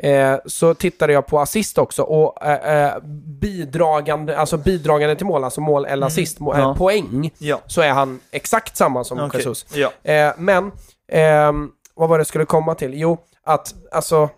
eh, 0.03 0.35
så 0.45 0.73
tittade 0.73 1.13
jag 1.13 1.27
på 1.27 1.39
assist 1.39 1.77
också 1.77 2.03
och 2.03 2.43
eh, 2.45 2.85
eh, 2.85 2.93
bidragande, 3.41 4.37
alltså 4.37 4.57
bidragande 4.57 5.15
till 5.15 5.25
mål, 5.25 5.43
alltså 5.43 5.61
mål 5.61 5.85
eller 5.85 6.07
assist, 6.07 6.39
må, 6.39 6.53
Mm. 6.53 6.63
Ja. 6.63 6.71
eh, 6.71 6.77
poäng, 6.77 7.31
Ja. 7.37 7.59
så 7.67 7.81
är 7.81 7.89
han 7.89 8.19
exakt 8.31 8.77
samma 8.77 9.03
som 9.03 9.19
Okej. 9.19 9.39
Jesus. 9.39 9.65
Ja. 9.75 9.91
Eh, 10.11 10.31
men, 10.37 10.71
ehm, 11.11 11.71
vad 11.95 12.09
var 12.09 12.17
det 12.17 12.19
jag 12.19 12.27
skulle 12.27 12.45
komma 12.45 12.75
till? 12.75 12.93
Jo, 12.93 13.17
att 13.43 13.73
alltså, 13.91 14.29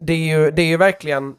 det 0.00 0.12
är 0.12 0.38
ju, 0.38 0.50
det 0.50 0.62
är 0.62 0.66
ju 0.66 0.76
verkligen, 0.76 1.28
eh, 1.28 1.34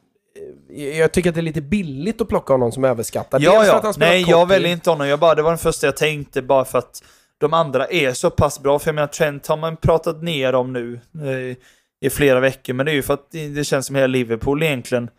jag 0.69 1.11
tycker 1.11 1.29
att 1.29 1.35
det 1.35 1.41
är 1.41 1.43
lite 1.43 1.61
billigt 1.61 2.21
att 2.21 2.27
plocka 2.27 2.53
honom 2.53 2.71
som 2.71 2.83
överskattad. 2.83 3.41
Ja, 3.41 3.51
Dels 3.51 3.61
för 3.63 3.67
ja. 3.73 3.77
att 3.77 3.83
han 3.83 3.93
spelar 3.93 4.11
Nej, 4.11 4.25
jag 4.27 4.45
väljer 4.47 4.71
inte 4.71 4.89
honom. 4.89 5.07
Jag 5.07 5.19
bara, 5.19 5.35
det 5.35 5.41
var 5.41 5.49
den 5.51 5.57
första 5.57 5.87
jag 5.87 5.97
tänkte 5.97 6.41
bara 6.41 6.65
för 6.65 6.77
att 6.79 7.03
de 7.37 7.53
andra 7.53 7.87
är 7.87 8.13
så 8.13 8.29
pass 8.29 8.59
bra. 8.59 8.79
För 8.79 8.87
jag 8.87 8.95
menar, 8.95 9.07
Trent 9.07 9.47
har 9.47 9.57
man 9.57 9.77
pratat 9.77 10.23
ner 10.23 10.55
om 10.55 10.73
nu 10.73 10.99
eh, 11.23 11.57
i 12.05 12.09
flera 12.09 12.39
veckor. 12.39 12.73
Men 12.73 12.85
det 12.85 12.91
är 12.91 12.93
ju 12.95 13.01
för 13.03 13.13
att 13.13 13.31
det 13.31 13.63
känns 13.67 13.85
som 13.85 13.95
hela 13.95 14.07
Liverpool 14.07 14.63
egentligen 14.63 15.09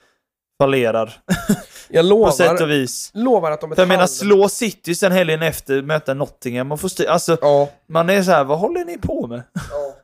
fallerar 0.63 1.13
Jag 1.89 2.05
på 2.05 2.09
lovar, 2.09 2.31
sätt 2.31 2.61
och 2.61 2.71
vis. 2.71 3.11
lovar 3.15 3.51
att 3.51 3.63
om 3.65 3.73
ett 3.73 3.77
För 3.77 3.83
jag 3.83 3.89
menar, 3.89 4.07
slå 4.07 4.49
City 4.49 4.95
sen 4.95 5.13
helgen 5.13 5.43
efter, 5.43 5.83
möta 5.83 6.15
Nottingham 6.15 6.73
och 6.73 6.81
få 6.81 6.89
styr... 6.89 7.07
Alltså, 7.07 7.37
Ja. 7.41 7.69
man 7.89 8.11
är 8.11 8.23
så 8.23 8.31
här, 8.31 8.45
vad 8.45 8.59
håller 8.59 8.85
ni 8.85 8.99
på 8.99 9.27
med? 9.27 9.43
ja. 9.55 9.95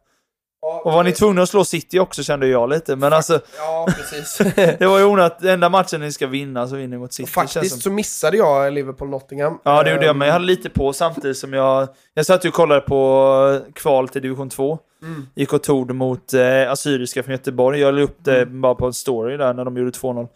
Ja 0.64 0.82
Och 0.84 0.92
var 0.92 1.04
ni 1.04 1.12
tvungna 1.12 1.42
att 1.42 1.48
slå 1.48 1.64
City 1.64 1.98
också 1.98 2.22
kände 2.22 2.46
jag 2.46 2.68
lite. 2.68 2.96
Men 2.96 3.12
alltså, 3.12 3.40
Ja, 3.58 3.86
precis. 3.96 4.38
det 4.78 4.86
var 4.86 4.98
ju 4.98 5.04
onödigt. 5.04 5.42
Enda 5.44 5.68
matchen 5.68 6.00
ni 6.00 6.12
ska 6.12 6.26
vinna 6.26 6.68
så 6.68 6.74
vinner 6.76 6.88
ni 6.88 6.98
mot 6.98 7.12
City. 7.12 7.32
som. 7.32 7.42
Faktiskt 7.42 7.82
så 7.82 7.90
missade 7.90 8.36
jag 8.36 8.72
Liverpool-Nottingham. 8.72 9.58
Ja, 9.62 9.82
det 9.82 9.90
gjorde 9.90 10.04
jag, 10.04 10.10
Ehm, 10.10 10.18
men 10.18 10.26
jag 10.28 10.32
hade 10.32 10.44
lite 10.44 10.70
på 10.70 10.92
samtidigt 10.92 11.36
som 11.36 11.52
jag... 11.52 11.88
Jag 12.14 12.26
satt 12.26 12.44
ju 12.44 12.48
och 12.48 12.54
kollade 12.54 12.80
på 12.80 13.60
kval 13.74 14.08
till 14.08 14.22
division 14.22 14.50
2. 14.50 14.78
Mm. 15.02 15.26
Gick 15.34 15.52
och 15.52 15.62
tog 15.62 15.94
mot 15.94 16.34
eh, 16.34 16.70
Assyriska 16.70 17.22
från 17.22 17.32
Göteborg. 17.32 17.80
Jag 17.80 17.94
la 17.94 18.02
upp 18.02 18.16
det 18.18 18.42
Mm. 18.42 18.60
bara 18.60 18.74
på 18.74 18.86
en 18.86 18.92
story 18.92 19.36
där 19.36 19.54
när 19.54 19.64
de 19.64 19.76
gjorde 19.76 19.90
2-0. 19.90 20.28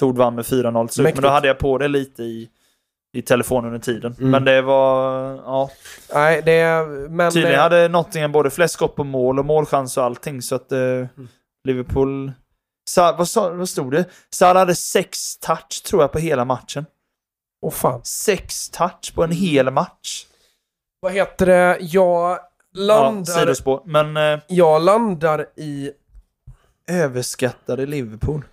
Tord 0.00 0.16
vann 0.16 0.34
med 0.34 0.44
4-0 0.44 0.86
till 0.86 0.94
slut, 0.94 1.14
men 1.14 1.22
då 1.22 1.28
hade 1.28 1.48
jag 1.48 1.58
på 1.58 1.78
det 1.78 1.88
lite 1.88 2.22
i, 2.22 2.48
i 3.18 3.22
telefonen 3.22 3.64
under 3.66 3.78
tiden. 3.78 4.14
Mm. 4.18 4.30
Men 4.30 4.44
det 4.44 4.62
var... 4.62 5.24
Ja. 5.34 5.70
Nej, 6.14 6.42
det... 6.42 6.86
Men... 7.10 7.32
Tydligen 7.32 7.56
eh, 7.56 7.62
hade 7.62 7.88
Nottingham 7.88 8.32
både 8.32 8.50
flest 8.50 8.74
skott 8.74 8.96
på 8.96 9.04
mål 9.04 9.38
och 9.38 9.44
målchans 9.44 9.96
och 9.96 10.04
allting, 10.04 10.42
så 10.42 10.54
att 10.54 10.72
eh, 10.72 10.78
Mm. 10.78 11.28
Liverpool... 11.64 12.32
Sa, 12.90 13.14
vad, 13.18 13.28
sa, 13.28 13.50
vad 13.52 13.68
stod 13.68 13.92
det? 13.92 14.04
Salah 14.30 14.60
hade 14.60 14.74
sex 14.74 15.38
touch, 15.38 15.82
tror 15.86 16.02
jag, 16.02 16.12
på 16.12 16.18
hela 16.18 16.44
matchen. 16.44 16.86
Åh 17.62 17.72
fan. 17.72 18.00
Sex 18.04 18.70
touch 18.70 19.14
på 19.14 19.24
en 19.24 19.30
hel 19.32 19.70
match. 19.70 20.26
Vad 21.00 21.12
heter 21.12 21.46
det? 21.46 21.78
Jag 21.80 22.38
Ja, 22.72 22.82
landar... 22.82 23.24
sidospår. 23.32 23.82
Men 23.84 24.16
eh, 24.16 24.38
jag 24.46 24.82
landar 24.82 25.46
i... 25.56 25.90
överskattade 26.90 27.86
Liverpool. 27.86 28.44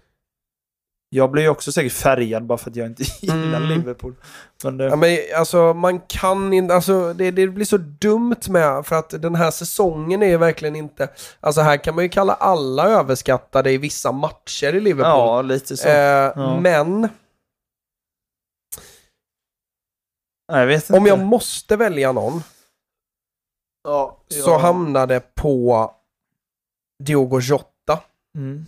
Jag 1.13 1.31
blir 1.31 1.43
ju 1.43 1.49
också 1.49 1.71
säkert 1.71 1.91
färgad 1.93 2.45
bara 2.45 2.57
för 2.57 2.69
att 2.69 2.75
jag 2.75 2.87
inte 2.87 3.03
gillar 3.21 3.57
Mm. 3.57 3.69
Liverpool. 3.69 4.15
Men 4.63 4.77
det, 4.77 4.83
Ja, 4.85 4.95
men 4.95 5.17
alltså 5.35 5.73
man 5.73 5.99
kan 5.99 6.53
inte, 6.53 6.75
alltså 6.75 7.13
det, 7.13 7.31
det 7.31 7.47
blir 7.47 7.65
så 7.65 7.77
dumt 7.77 8.35
med 8.49 8.85
för 8.85 8.95
att 8.95 9.09
den 9.09 9.35
här 9.35 9.51
säsongen 9.51 10.23
är 10.23 10.27
ju 10.27 10.37
verkligen 10.37 10.75
inte, 10.75 11.09
alltså 11.39 11.61
här 11.61 11.77
kan 11.77 11.95
man 11.95 12.03
ju 12.03 12.09
kalla 12.09 12.33
alla 12.33 12.87
överskattade 12.89 13.71
i 13.71 13.77
vissa 13.77 14.11
matcher 14.11 14.75
i 14.75 14.79
Liverpool. 14.79 15.09
ja, 15.11 15.41
lite 15.41 15.77
så. 15.77 15.87
eh, 15.87 15.93
Ja. 16.35 16.59
Men 16.59 17.09
jag 20.47 20.81
om 20.91 21.05
jag 21.05 21.19
måste 21.19 21.75
välja 21.77 22.11
någon 22.11 22.43
ja, 23.83 24.17
så 24.29 24.57
hamnar 24.57 25.07
det 25.07 25.35
på 25.35 25.91
Diogo 27.03 27.39
Jota. 27.39 27.99
Mm. 28.37 28.65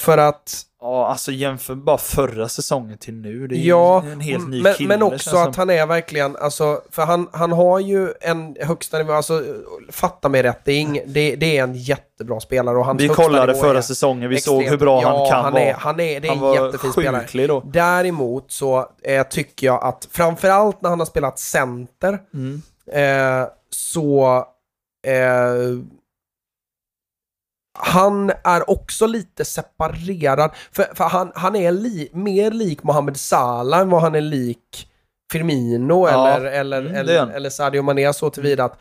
För 0.00 0.18
att, 0.18 0.64
Ja, 0.80 1.06
alltså 1.06 1.32
jämför 1.32 1.74
bara 1.74 1.98
förra 1.98 2.48
säsongen 2.48 2.98
till 2.98 3.14
nu. 3.14 3.46
Det 3.46 3.56
är 3.56 3.68
ja, 3.68 4.02
en 4.12 4.20
helt 4.20 4.48
ny 4.48 4.62
men, 4.62 4.74
kille. 4.74 4.88
men 4.88 5.02
också 5.02 5.30
som. 5.30 5.42
att 5.42 5.56
han 5.56 5.70
är 5.70 5.86
verkligen, 5.86 6.36
alltså, 6.36 6.80
för 6.90 7.02
han, 7.02 7.28
han 7.32 7.52
har 7.52 7.78
ju 7.78 8.12
en 8.20 8.56
högsta 8.60 8.98
nivå, 8.98 9.12
alltså 9.12 9.42
fatta 9.90 10.28
mig 10.28 10.42
rätt, 10.42 10.60
det 10.64 10.72
är, 10.72 10.80
ing, 10.80 11.00
det, 11.06 11.36
det 11.36 11.58
är 11.58 11.62
en 11.62 11.74
jättebra 11.74 12.40
spelare 12.40 12.76
och 12.78 12.84
hans 12.84 13.02
Vi 13.02 13.08
kollade 13.08 13.54
förra 13.54 13.82
säsongen, 13.82 14.30
vi 14.30 14.36
extremt- 14.36 14.44
såg 14.44 14.62
hur 14.70 14.76
bra 14.78 15.02
ja, 15.02 15.08
han 15.18 15.28
kan 15.30 15.44
han 15.44 15.52
vara. 15.52 15.62
Är, 15.62 15.72
han 15.74 16.00
är, 16.00 16.20
det 16.20 16.28
är 16.28 16.34
han 16.36 16.56
en 16.56 16.64
jättefin 16.64 16.92
spelare. 16.92 17.46
då. 17.46 17.62
Däremot 17.66 18.52
så 18.52 18.86
eh, 19.02 19.22
tycker 19.26 19.66
jag 19.66 19.82
att 19.84 20.08
framförallt 20.10 20.82
när 20.82 20.90
han 20.90 20.98
har 20.98 21.06
spelat 21.06 21.38
center 21.38 22.18
Mm. 22.34 22.62
eh, 22.92 23.48
så 23.70 24.36
eh, 25.06 25.78
han 27.80 28.32
är 28.44 28.70
också 28.70 29.06
lite 29.06 29.44
separerad. 29.44 30.50
För, 30.72 30.94
för 30.94 31.04
han, 31.04 31.32
han 31.34 31.56
är 31.56 31.72
li, 31.72 32.10
mer 32.12 32.50
lik 32.50 32.82
Mohamed 32.82 33.16
Salah 33.16 33.80
än 33.80 33.90
vad 33.90 34.02
han 34.02 34.14
är 34.14 34.20
lik 34.20 34.88
Firmino 35.32 36.08
Ja, 36.08 36.28
eller, 36.28 36.50
eller, 36.50 36.80
mm, 36.80 36.94
eller, 36.94 37.26
eller 37.26 37.50
Sadio 37.50 37.82
Mané 37.82 38.12
så 38.12 38.30
tillvida 38.30 38.64
att 38.64 38.78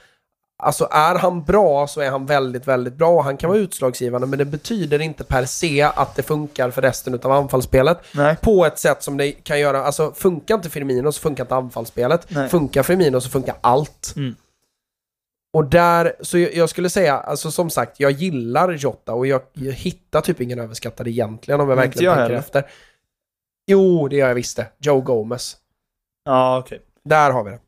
Alltså 0.64 0.88
är 0.92 1.16
han 1.16 1.44
bra 1.44 1.88
så 1.88 2.02
är 2.02 2.10
han 2.10 2.26
väldigt, 2.26 2.68
väldigt 2.68 2.94
bra 2.94 3.10
och 3.10 3.24
han 3.24 3.38
kan 3.38 3.50
vara 3.50 3.60
utslagsgivande 3.60 4.28
men 4.28 4.40
det 4.40 4.46
betyder 4.46 5.02
inte 5.02 5.24
per 5.24 5.46
se 5.46 5.82
att 5.82 6.16
det 6.16 6.24
funkar 6.24 6.70
för 6.72 6.82
resten 6.82 7.20
av 7.24 7.32
anfallsspelet 7.32 8.00
Nej. 8.12 8.36
på 8.42 8.66
ett 8.66 8.80
sätt 8.80 9.04
som 9.04 9.18
det 9.18 9.32
kan 9.32 9.60
göra. 9.60 9.84
Alltså 9.84 10.12
funkar 10.12 10.56
inte 10.56 10.70
Firmino 10.70 11.12
så 11.12 11.22
funkar 11.22 11.44
inte 11.44 11.56
anfallsspelet. 11.56 12.28
Nej. 12.30 12.50
Funkar 12.50 12.84
Firmino 12.84 13.22
så 13.22 13.30
funkar 13.30 13.56
allt. 13.62 14.14
Mm. 14.16 14.36
Och 15.54 15.66
där, 15.66 16.16
så 16.22 16.38
jag, 16.38 16.70
skulle 16.70 16.90
säga, 16.90 17.18
alltså 17.18 17.52
som 17.52 17.70
sagt, 17.70 18.00
jag 18.00 18.12
gillar 18.12 18.72
Jota 18.72 19.14
och 19.14 19.28
jag, 19.28 19.42
jag 19.54 19.74
hittar 19.74 20.22
typ 20.22 20.42
ingen 20.42 20.60
överskattad 20.60 21.08
egentligen 21.08 21.62
om 21.62 21.70
jag 21.70 21.76
Inte 21.76 21.86
verkligen 21.88 22.06
jag 22.06 22.16
tänker 22.18 22.24
heller. 22.30 22.40
efter. 22.40 22.70
Jo, 23.68 24.08
det 24.08 24.16
gör 24.16 24.28
jag 24.28 24.36
visst. 24.36 24.60
Joe 24.80 25.02
Gomez. 25.02 25.58
Ja, 26.26 26.58
okej. 26.60 26.82
Där 27.06 27.32
har 27.32 27.44
vi 27.44 27.52
det. 27.52 27.60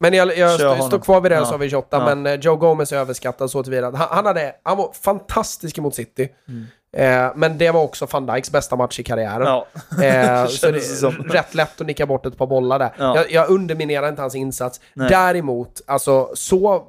Men 0.00 0.12
jag, 0.14 0.38
jag 0.38 0.54
st- 0.60 0.82
står 0.82 0.98
kvar 0.98 1.20
vid 1.20 1.32
det 1.32 1.38
så 1.46 1.50
har 1.50 1.58
vi 1.58 1.66
Jota, 1.66 1.96
Ja. 1.96 2.14
men 2.14 2.26
eh, 2.26 2.40
Joe 2.40 2.56
Gomez 2.56 2.92
är 2.92 2.96
överskattad 2.96 3.50
så 3.50 3.62
tillvida. 3.62 3.90
Han, 3.90 4.08
han, 4.10 4.26
hade, 4.26 4.54
han 4.62 4.76
var 4.76 4.92
fantastisk 4.92 5.78
mot 5.78 5.94
City. 5.94 6.28
Mm. 6.48 6.64
Eh, 6.96 7.32
men 7.34 7.58
det 7.58 7.70
var 7.70 7.82
också 7.82 8.06
van 8.12 8.26
Dijks 8.26 8.50
bästa 8.50 8.76
match 8.76 9.00
i 9.00 9.02
karriären. 9.02 9.46
Ja. 9.46 9.66
Eh, 10.04 10.46
så 10.48 10.66
det 10.66 10.72
det 10.72 10.80
som. 10.80 11.14
är 11.14 11.28
rätt 11.28 11.54
lätt 11.54 11.80
att 11.80 11.86
nicka 11.86 12.06
bort 12.06 12.26
ett 12.26 12.38
par 12.38 12.46
bollar 12.46 12.78
där. 12.78 12.90
Ja. 12.98 13.16
Jag, 13.16 13.30
jag 13.30 13.50
underminerar 13.50 14.08
inte 14.08 14.22
hans 14.22 14.34
insats. 14.34 14.80
Nej. 14.94 15.08
Däremot, 15.08 15.80
alltså 15.86 16.30
så 16.34 16.84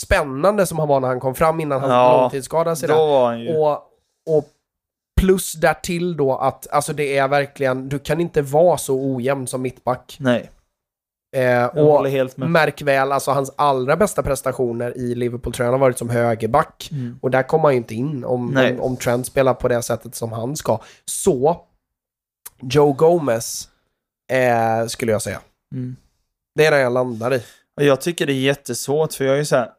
spännande 0.00 0.66
som 0.66 0.78
han 0.78 0.88
var 0.88 1.00
när 1.00 1.08
han 1.08 1.20
kom 1.20 1.34
fram 1.34 1.60
innan 1.60 1.80
han 1.80 1.90
Ja, 1.90 2.20
långtidsskadade 2.20 2.76
sig. 2.76 2.92
Och, 2.92 3.72
och 4.26 4.48
plus 5.20 5.52
därtill 5.52 6.16
då 6.16 6.36
att 6.36 6.70
alltså 6.70 6.92
det 6.92 7.16
är 7.18 7.28
verkligen, 7.28 7.88
du 7.88 7.98
kan 7.98 8.20
inte 8.20 8.42
vara 8.42 8.78
så 8.78 8.94
ojämn 9.14 9.46
som 9.46 9.62
mittback. 9.62 10.16
Nej, 10.20 10.50
Eh, 11.34 11.66
och 11.66 12.10
märk 12.36 12.82
väl, 12.82 13.12
alltså 13.12 13.30
hans 13.30 13.52
allra 13.56 13.96
bästa 13.96 14.22
prestationer 14.22 14.96
i 14.98 15.14
Liverpool-tröjan 15.14 15.72
har 15.72 15.78
varit 15.78 15.98
som 15.98 16.10
högerback. 16.10 16.88
Mm. 16.92 17.18
Och 17.22 17.30
där 17.30 17.42
kommer 17.42 17.64
han 17.64 17.72
ju 17.72 17.76
inte 17.76 17.94
in 17.94 18.24
om, 18.24 18.56
om, 18.56 18.80
om 18.80 18.96
Trent 18.96 19.26
spelar 19.26 19.54
på 19.54 19.68
det 19.68 19.82
sättet 19.82 20.14
som 20.14 20.32
han 20.32 20.56
ska. 20.56 20.80
Så, 21.04 21.60
Joe 22.62 22.92
Gomez 22.92 23.68
eh, 24.32 24.86
skulle 24.86 25.12
jag 25.12 25.22
säga. 25.22 25.40
Mm. 25.74 25.96
Det 26.54 26.66
är 26.66 26.70
det 26.70 26.80
jag 26.80 26.92
landar 26.92 27.34
i. 27.34 27.42
Jag 27.80 28.00
tycker 28.00 28.26
det 28.26 28.32
är 28.32 28.40
jättesvårt, 28.40 29.12
för 29.12 29.24
jag 29.24 29.34
är 29.34 29.38
ju 29.38 29.44
så 29.44 29.56
här... 29.56 29.70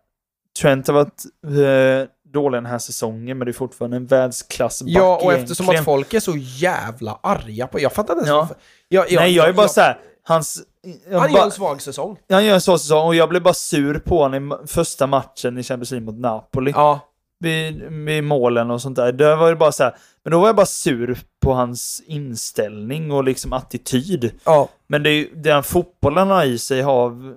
Trent 0.62 0.88
har 0.88 0.93
varit 0.93 1.24
eh, 1.45 2.10
dålig 2.34 2.58
den 2.58 2.66
här 2.66 2.80
säsongen, 2.80 3.38
men 3.38 3.45
det 3.45 3.51
är 3.51 3.53
fortfarande 3.53 3.97
en 3.97 4.06
världsklassback 4.06 4.91
Ja, 4.91 5.20
och 5.24 5.34
eftersom 5.34 5.64
egentligen. 5.64 5.82
att 5.82 5.86
folk 5.86 6.14
är 6.14 6.20
så 6.20 6.34
jävla 6.38 7.20
arga 7.24 7.68
på... 7.68 7.80
Jag 7.80 7.93
fattar 7.93 8.14
inte 8.14 8.30
ens 8.30 8.49
Ja. 8.49 8.56
Jag, 8.88 9.12
jag, 9.12 9.22
Nej, 9.22 9.36
jag 9.36 9.49
är 9.49 9.53
bara 9.53 9.64
jag, 9.64 9.72
så 9.72 9.82
här... 9.82 9.99
Hans... 10.28 10.63
Han 11.11 11.34
gör 11.34 11.45
en 11.45 11.51
svag 11.51 11.82
säsong. 11.82 12.17
han 12.30 12.45
gör 12.45 12.53
en 12.53 12.61
sån 12.61 12.80
säsong 12.80 13.07
och 13.07 13.15
jag 13.15 13.30
blev 13.30 13.43
bara 13.43 13.53
sur 13.53 13.99
på 13.99 14.23
honom 14.23 14.51
i 14.63 14.67
första 14.67 15.07
matchen 15.07 15.57
i 15.57 15.63
Champions 15.63 15.91
League 15.91 16.05
mot 16.05 16.19
Napoli. 16.19 16.71
Ja. 16.76 16.99
Vid, 17.39 17.84
vid 17.84 18.23
målen 18.23 18.71
och 18.71 18.82
sånt 18.82 18.95
där. 18.95 19.11
Då 19.11 19.36
var 19.36 19.49
det 19.49 19.55
bara 19.55 19.71
så 19.71 19.84
här, 19.84 19.95
men 20.23 20.32
då 20.32 20.39
var 20.39 20.47
jag 20.47 20.55
bara 20.55 20.65
sur 20.65 21.19
på 21.41 21.53
hans 21.53 22.03
inställning 22.05 23.11
och 23.11 23.23
liksom 23.23 23.53
attityd. 23.53 24.32
Ja. 24.43 24.69
Men 24.88 25.03
det 25.03 25.09
är 25.09 25.13
ju, 25.13 25.36
den 25.36 25.63
fotbollen 25.63 26.28
har 26.28 26.43
i 26.43 26.57
sig 26.57 26.82
har 26.82 27.36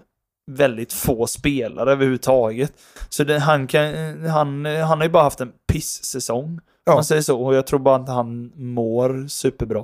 väldigt 0.51 0.93
få 0.93 1.27
spelare 1.27 1.93
överhuvudtaget. 1.93 2.73
Så 3.09 3.25
det, 3.25 3.39
han, 3.39 3.67
kan, 3.67 3.95
han, 4.27 4.65
han 4.65 4.99
har 4.99 5.03
ju 5.03 5.11
bara 5.11 5.23
haft 5.23 5.41
en 5.41 5.53
piss-säsong. 5.73 6.61
Ja. 6.89 6.95
Man 6.95 7.05
säger 7.05 7.23
så. 7.23 7.41
Och 7.41 7.55
jag 7.55 7.67
tror 7.67 7.79
bara 7.79 7.97
inte 7.97 8.13
han 8.13 8.53
mår 8.55 9.27
superbra. 9.29 9.79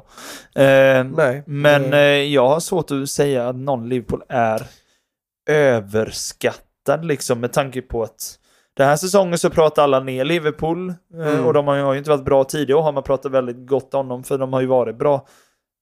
Eh, 0.54 1.04
Nej. 1.04 1.42
men 1.46 1.92
eh, 1.92 1.98
jag 2.00 2.48
har 2.48 2.60
svårt 2.60 2.90
att 2.90 3.10
säga 3.10 3.48
att 3.48 3.56
någon 3.56 3.88
Liverpool 3.88 4.22
är 4.28 4.62
överskattad 5.50 7.04
liksom 7.04 7.40
med 7.40 7.52
tanke 7.52 7.82
på 7.82 8.02
att 8.02 8.38
den 8.76 8.88
här 8.88 8.96
säsongen 8.96 9.38
så 9.38 9.50
pratar 9.50 9.82
alla 9.82 10.00
ner 10.00 10.24
Liverpool 10.24 10.88
eh, 10.88 10.94
Mm. 11.28 11.46
och 11.46 11.52
de 11.52 11.66
har 11.68 11.74
ju- 11.76 11.82
har 11.82 11.92
ju 11.92 11.98
inte 11.98 12.10
varit 12.10 12.24
bra 12.24 12.44
tidigare 12.44 12.78
och 12.78 12.84
har 12.84 12.92
man 12.92 13.02
pratat 13.02 13.32
väldigt 13.32 13.66
gott 13.68 13.94
om 13.94 14.08
dem 14.08 14.24
för 14.24 14.38
de 14.38 14.52
har 14.52 14.60
ju 14.60 14.66
varit 14.66 14.98
bra. 14.98 15.26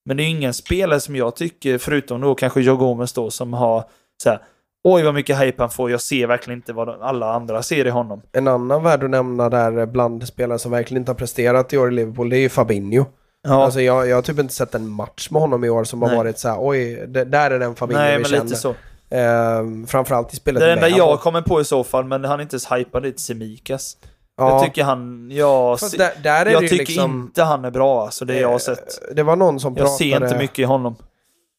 Men 0.05 0.17
det 0.17 0.23
är 0.23 0.25
ju 0.25 0.31
ingen 0.31 0.55
spelare 0.55 1.01
som 1.01 1.17
jag 1.17 1.37
tycker, 1.37 1.79
förutom 1.79 2.21
då 2.21 2.35
kanske 2.35 2.61
Joe 2.61 2.77
Gomez 2.77 3.13
då, 3.13 3.31
som 3.31 3.53
har 3.53 3.85
så 4.23 4.29
här, 4.31 4.39
oj 4.85 5.03
vad 5.03 5.15
mycket 5.15 5.41
hype 5.41 5.63
han 5.63 5.71
får, 5.71 5.91
jag 5.91 6.01
ser 6.01 6.27
verkligen 6.27 6.59
inte 6.59 6.73
vad 6.73 6.89
alla 6.89 7.33
andra 7.35 7.63
ser 7.63 7.87
i 7.87 7.91
honom. 7.91 8.23
En 8.33 8.49
annan 8.49 8.83
värd 8.83 9.05
att 9.05 9.11
nämna 9.11 9.49
där 9.49 9.87
bland 9.87 10.27
spelare 10.27 10.59
som 10.59 10.71
verkligen 10.73 11.01
inte 11.03 11.11
har 11.13 11.17
presterat 11.17 11.73
i 11.73 11.79
år 11.79 11.89
i 11.89 11.95
Liverpool, 11.95 12.29
det 12.31 12.37
är 12.37 12.41
ju 12.41 12.49
Fabinho. 12.49 13.05
Ja, 13.49 13.65
Alltså 13.65 13.81
jag, 13.81 14.09
jag 14.09 14.17
har 14.17 14.23
typ 14.23 14.39
inte 14.39 14.55
sett 14.55 14.75
en 14.75 14.89
match 14.89 15.31
med 15.31 15.41
honom 15.43 15.65
i 15.65 15.71
år 15.71 15.85
som 15.85 16.03
har 16.03 16.09
Nej. 16.09 16.17
varit 16.19 16.39
så 16.39 16.49
här, 16.49 16.57
oj, 16.61 17.05
det, 17.09 17.25
där 17.25 17.51
är 17.51 17.59
den 17.59 17.75
Fabinho 17.75 18.03
nej 18.03 18.17
vi 18.17 18.23
men 18.23 18.31
känner. 18.31 18.45
lite 18.45 18.57
så. 18.57 18.75
Ehm, 19.11 19.87
framförallt 19.87 20.33
i 20.33 20.37
spelet 20.37 20.61
Det 20.61 20.73
enda 20.73 20.89
jag 20.89 21.21
kommer 21.21 21.43
på 21.43 21.61
i 21.61 21.65
så 21.65 21.85
fall, 21.85 22.05
men 22.05 22.25
han 22.25 22.39
är 22.39 22.43
inte 22.43 22.55
ens 22.55 22.73
hypad, 22.73 23.03
det 23.03 23.09
är 23.09 23.13
Semikas. 23.17 23.97
ja. 24.37 24.51
Jag 24.51 24.65
tycker 24.65 24.85
han, 24.85 25.31
jag, 25.33 25.81
Fast 25.81 25.99
där, 25.99 26.11
där 26.23 26.47
är 26.47 26.51
jag 26.51 26.63
det 26.63 26.69
tycker 26.69 26.85
liksom... 26.87 27.21
inte 27.21 27.43
han 27.43 27.65
är 27.65 27.71
bra 27.71 28.05
alltså, 28.05 28.25
det 28.25 28.39
jag 28.41 28.49
har 28.49 28.55
eh, 28.55 28.59
sett. 28.59 29.15
Det 29.17 29.23
var 29.23 29.37
någon 29.37 29.61
som 29.61 29.73
Jag 29.73 29.79
pratade... 29.79 29.99
ser 29.99 30.25
inte 30.25 30.39
mycket 30.39 30.59
i 30.59 30.65
honom. 30.65 30.97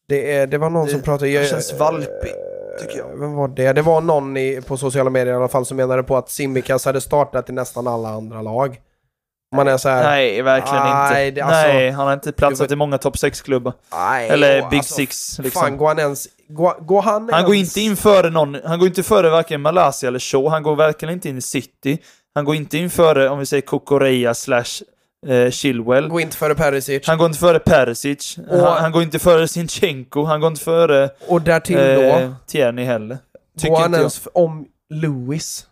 Det, 0.08 0.36
är, 0.36 0.48
det 0.48 0.58
var 0.58 0.70
någon 0.70 0.86
Det- 0.86 0.92
som 0.92 1.02
pratade... 1.02 1.38
han 1.38 1.46
känns 1.46 1.80
valpig, 1.80 2.32
tycker 2.80 2.98
jag. 2.98 3.20
Vem 3.20 3.34
var 3.34 3.48
det? 3.48 3.74
Det 3.74 3.82
var 3.82 4.02
någon 4.02 4.38
i, 4.38 4.62
på 4.68 4.78
sociala 4.78 5.10
medier 5.10 5.34
i 5.34 5.38
alla 5.38 5.48
fall 5.48 5.66
som 5.66 5.78
menade 5.78 6.04
på 6.04 6.18
att 6.18 6.30
Simikas 6.30 6.86
hade 6.86 7.02
startat 7.02 7.50
i 7.50 7.54
nästan 7.54 7.88
alla 7.88 8.10
andra 8.10 8.42
lag. 8.42 8.80
Man 9.56 9.68
är 9.68 9.78
så 9.78 9.90
här... 9.90 10.04
Nej, 10.04 10.42
verkligen 10.42 10.84
Nej, 10.84 11.28
inte. 11.28 11.42
det- 11.42 11.46
alltså- 11.46 11.68
Nej, 11.68 11.92
han 11.92 12.06
har 12.08 12.14
inte 12.14 12.32
platsat 12.32 12.72
i 12.72 12.76
många 12.76 12.98
topp 12.98 13.16
6-klubbar. 13.16 13.74
Nej, 13.94 14.30
Eller 14.30 14.70
Big 14.70 14.78
alltså, 14.80 14.94
Six. 14.94 15.40
Liksom. 15.40 15.62
Fan, 15.62 15.78
går 15.78 15.88
han 15.88 16.00
ens... 16.00 16.28
Går, 16.48 16.74
går 16.86 17.02
han 17.02 17.30
Han 17.34 17.46
går 17.46 17.56
ens, 17.56 17.78
inte 17.78 17.82
in 17.82 17.96
före 17.98 18.30
någon, 18.30 18.58
han 18.66 18.80
går 18.80 18.88
inte 18.88 19.04
före 19.04 19.30
varken 19.30 19.62
Malaysia 19.62 20.08
eller 20.08 20.20
Shaw, 20.20 20.50
han 20.50 20.64
går 20.64 20.76
verkligen 20.76 21.14
inte 21.14 21.30
in 21.30 21.38
i 21.38 21.42
City. 21.42 21.98
Han 22.36 22.46
går 22.46 22.56
inte 22.56 22.78
in 22.78 22.90
före, 22.90 23.30
om 23.30 23.40
vi 23.40 23.46
säger 23.46 23.62
Kokoreya 23.62 24.34
slash 24.34 24.66
eh, 25.28 25.50
Chilwell. 25.52 26.08
Går 26.08 26.22
inte 26.22 26.38
före 26.38 26.56
Perisic. 26.56 27.08
Han 27.08 27.18
går 27.18 27.28
inte 27.28 27.40
före 27.40 27.60
Perisic. 27.60 28.38
Och- 28.50 28.60
Han, 28.60 28.82
han 28.82 28.92
går 28.92 29.04
inte 29.04 29.20
före 29.20 29.48
Sinchenko. 29.48 30.24
Han 30.24 30.40
går 30.42 30.48
inte 30.48 30.62
före 30.64 31.10
Och 31.28 31.42
därtill 31.42 31.78
då, 31.78 32.02
eh, 32.02 32.32
Tierney 32.48 32.86
heller. 32.86 33.18
Tycker 33.60 33.76
han 33.76 33.94
ens 33.94 34.22
om 34.34 34.66
Lewis. 34.94 35.68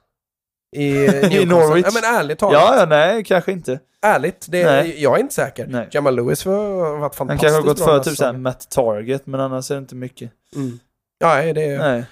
I, 0.75 0.91
Newcastle. 0.93 1.45
Norwich. 1.45 1.85
Ja, 1.85 1.91
men 2.01 2.15
ärligt 2.19 2.39
talat. 2.39 2.53
Ja, 2.61 2.75
ja, 2.79 2.85
nej, 2.85 3.23
kanske 3.23 3.51
inte. 3.51 3.79
Ärligt, 4.05 4.45
det, 4.49 4.65
Nej. 4.65 5.03
jag 5.03 5.15
är 5.17 5.21
inte 5.21 5.33
säker. 5.33 5.67
Nej. 5.69 5.87
Jamal 5.91 6.15
Lewis 6.15 6.45
har 6.45 6.53
varit 6.99 7.01
Han 7.01 7.11
fantastiskt 7.11 7.41
kanske 7.41 7.57
har 7.69 7.73
gått 7.73 7.79
före 7.85 8.03
typ 8.03 8.17
såhär. 8.17 8.33
Matt 8.33 8.69
Target, 8.69 9.27
men 9.27 9.39
annars 9.39 9.71
är 9.71 9.75
det 9.75 9.79
inte 9.79 9.95
mycket. 9.95 10.31
Mm. 10.55 10.79
Ja, 11.19 11.27
nej, 11.33 11.53
det, 11.53 11.77
Nej. 11.77 12.03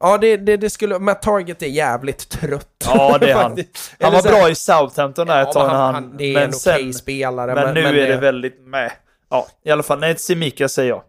Ja 0.00 0.18
det, 0.18 0.36
det, 0.36 0.56
det 0.56 0.70
skulle... 0.70 0.98
Matt 0.98 1.22
Target 1.22 1.62
är 1.62 1.66
jävligt 1.66 2.28
trött. 2.28 2.84
Ja, 2.86 3.18
det 3.18 3.30
är 3.30 3.34
han. 3.42 3.58
Han 4.00 4.12
var 4.12 4.22
bra 4.22 4.50
i 4.50 4.54
Southampton 4.54 5.26
där 5.26 5.42
ett 5.42 5.48
Ja, 5.48 5.52
tag 5.52 5.66
men 5.66 5.72
när 5.76 5.84
han, 5.84 5.94
han... 5.94 6.16
det 6.16 6.24
är 6.24 6.34
men 6.34 6.42
en 6.42 6.48
okej 6.48 6.58
sen, 6.60 6.94
spelare. 6.94 7.54
men, 7.54 7.74
nu 7.74 8.00
är 8.00 8.08
det 8.08 8.16
väldigt 8.16 8.60
med. 8.66 8.92
Ja, 9.30 9.46
i 9.64 9.70
alla 9.70 9.82
fall. 9.82 9.98
Nej, 10.00 10.16
Simika 10.18 10.68
säger 10.68 10.88
jag. 10.90 11.02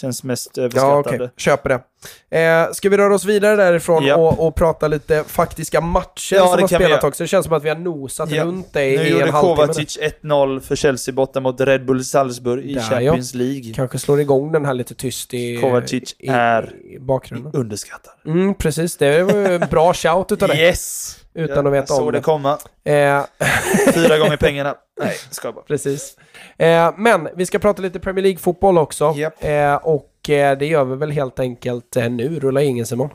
Känns 0.00 0.22
mest 0.24 0.50
Ja, 0.54 0.62
överskattade. 0.62 1.16
okej. 1.16 1.30
Köper 1.36 1.68
det. 1.68 2.38
Eh, 2.38 2.72
ska 2.72 2.88
vi 2.88 2.96
röra 2.96 3.14
oss 3.14 3.24
vidare 3.24 3.56
därifrån 3.56 4.04
Japp. 4.04 4.18
och, 4.18 4.46
och 4.46 4.54
prata 4.54 4.88
lite 4.88 5.24
faktiska 5.26 5.80
matcher 5.80 6.34
Ja, 6.36 6.46
som 6.48 6.60
har 6.60 6.68
spelat 6.68 7.04
också? 7.04 7.24
Det 7.24 7.28
känns 7.28 7.44
som 7.46 7.54
att 7.54 7.64
vi 7.64 7.68
har 7.68 7.76
nosat 7.76 8.30
Ja. 8.30 8.44
runt 8.44 8.72
det 8.72 8.84
i, 8.84 9.08
gjorde 9.10 9.24
en 9.24 9.30
halvtimme. 9.32 9.56
nu. 9.56 9.62
Kovacic 9.66 9.98
1-0 10.22 10.60
för 10.60 10.76
Chelsea 10.76 11.14
borta 11.14 11.40
mot 11.40 11.60
Red 11.60 11.86
Bull 11.86 12.04
Salzburg 12.04 12.64
i 12.64 12.74
Där, 12.74 12.82
Champions 12.82 13.34
League. 13.34 13.72
Kanske 13.74 13.98
slår 13.98 14.20
igång 14.20 14.52
den 14.52 14.64
här 14.64 14.74
lite 14.74 14.94
tyst 14.94 15.34
i, 15.34 15.56
Kovacic 15.56 16.16
i, 16.18 16.28
är- 16.28 16.72
i 16.94 16.98
bakgrunden. 16.98 17.52
Underskattad. 17.54 18.12
Mm, 18.26 18.54
precis. 18.54 18.96
Det 18.96 19.22
var 19.22 19.32
ju 19.34 19.54
en 19.54 19.68
bra 19.70 19.94
shout 19.94 20.32
utav 20.32 20.48
dig. 20.48 20.60
Yes! 20.60 21.14
Utan 21.38 21.66
att 21.66 21.72
veta 21.72 21.94
jag 21.94 22.02
om 22.02 22.12
det. 22.12 22.18
det 22.18 22.22
komma. 22.22 22.58
Eh, 22.84 23.24
Fyra 23.94 24.18
gånger 24.18 24.36
pengarna. 24.36 24.74
Nej, 25.00 25.16
ska 25.30 25.52
bara. 25.52 25.64
precis. 25.64 26.16
Eh, 26.58 26.92
men 26.96 27.28
vi 27.36 27.46
ska 27.46 27.58
prata 27.58 27.82
lite 27.82 27.98
Premier 28.00 28.22
League-fotboll 28.22 28.78
också. 28.78 29.14
Japp. 29.16 29.34
Eh, 29.44 29.74
och 29.74 30.30
eh, 30.30 30.58
det 30.58 30.66
gör 30.66 30.84
vi 30.84 30.96
väl 30.96 31.10
helt 31.10 31.40
enkelt 31.40 31.96
eh, 31.96 32.10
nu. 32.10 32.40
Rulla 32.40 32.62
ingen 32.62 32.86
Simon. 32.86 33.10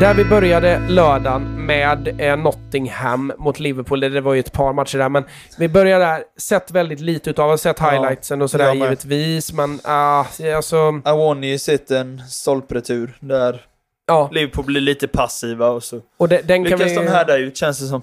Där 0.00 0.14
vi 0.14 0.24
började 0.24 0.80
lördagen 0.88 1.66
med 1.66 2.20
eh, 2.20 2.36
Nottingham 2.36 3.32
mot 3.38 3.60
Liverpool. 3.60 4.00
Det 4.00 4.20
var 4.20 4.34
ju 4.34 4.40
ett 4.40 4.52
par 4.52 4.72
matcher 4.72 4.98
där, 4.98 5.08
men 5.08 5.24
vi 5.58 5.68
började 5.68 6.04
där. 6.04 6.22
Sett 6.36 6.70
väldigt 6.70 7.00
lite 7.00 7.30
utav, 7.30 7.50
har 7.50 7.56
sett 7.56 7.76
Ja, 7.80 7.90
highlightsen 7.90 8.42
och 8.42 8.50
sådär 8.50 8.66
med. 8.66 8.76
givetvis, 8.76 9.52
men 9.52 9.80
ah, 9.84 10.24
alltså, 10.56 11.00
Awoni 11.04 11.58
sitter 11.58 12.00
en 12.00 12.22
stolpretur 12.28 13.16
där 13.20 13.60
ja. 14.06 14.28
Liverpool 14.32 14.64
blir 14.64 14.80
lite 14.80 15.08
passiva 15.08 15.68
och 15.68 15.82
så 15.82 16.00
Och 16.16 16.28
de, 16.28 16.36
den 16.42 16.64
kan 16.64 16.78
lyckas 16.78 16.92
vi... 16.92 16.94
de 17.04 17.06
härda 17.08 17.36
ut 17.36 17.56
känns 17.56 17.78
det 17.80 17.86
som. 17.86 18.02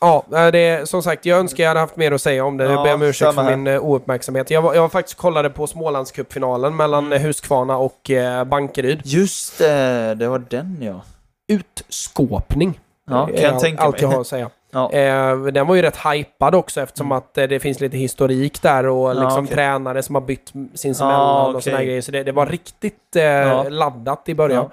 Ja, 0.00 0.24
eh, 0.32 0.46
det 0.46 0.58
är, 0.58 0.84
som 0.84 1.02
sagt, 1.02 1.26
jag 1.26 1.38
önskar 1.38 1.64
jag 1.64 1.70
hade 1.70 1.80
haft 1.80 1.96
mer 1.96 2.12
att 2.12 2.20
säga 2.22 2.44
om 2.44 2.56
det. 2.56 2.64
Jag 2.64 2.72
Ja, 2.72 2.82
ber 2.84 2.94
om 2.94 3.02
ursäkt 3.02 3.34
för 3.34 3.42
här. 3.42 3.56
min 3.56 3.66
uh, 3.66 3.84
ouppmärksamhet. 3.84 4.50
Jag 4.50 4.62
var, 4.62 4.74
jag 4.74 4.82
var 4.82 4.88
faktiskt 4.88 5.18
kollade 5.18 5.50
på 5.50 5.66
Smålandscupfinalen 5.66 6.76
mellan 6.76 7.06
Mm. 7.06 7.12
eh, 7.20 7.26
Huskvarna 7.26 7.76
och 7.76 8.10
uh, 8.10 8.44
Bankeryd. 8.44 9.00
Just 9.04 9.58
det, 9.58 10.14
det 10.14 10.28
var 10.28 10.42
den 10.50 10.78
ja. 10.80 11.02
Utskåpning. 11.48 12.80
Ja, 13.10 13.26
kan 13.26 13.36
jag 13.42 13.60
tänka 13.60 13.82
allt 13.82 14.00
jag 14.02 14.08
har 14.08 14.20
att 14.20 14.26
säga. 14.26 14.50
Ja. 14.72 14.92
Eh, 14.92 15.36
den 15.38 15.66
var 15.66 15.74
ju 15.74 15.82
rätt 15.82 15.96
hypad 15.96 16.54
också 16.54 16.80
eftersom 16.80 17.06
Mm. 17.06 17.18
att 17.18 17.38
eh, 17.38 17.44
det 17.44 17.60
finns 17.60 17.80
lite 17.80 17.96
historik 17.96 18.62
där 18.62 18.86
och 18.86 19.08
Ja, 19.10 19.12
liksom 19.12 19.44
okej. 19.44 19.54
tränare 19.54 20.02
som 20.02 20.14
har 20.14 20.22
bytt 20.22 20.52
sinsemellan 20.74 21.20
Ja, 21.20 21.42
och 21.44 21.50
okej. 21.50 21.62
sådana 21.62 21.84
grejer. 21.84 22.00
Så 22.00 22.12
det, 22.12 22.22
det 22.22 22.32
var 22.32 22.46
riktigt 22.46 23.16
eh, 23.16 23.70
laddat 23.70 24.28
i 24.28 24.34
början. 24.34 24.70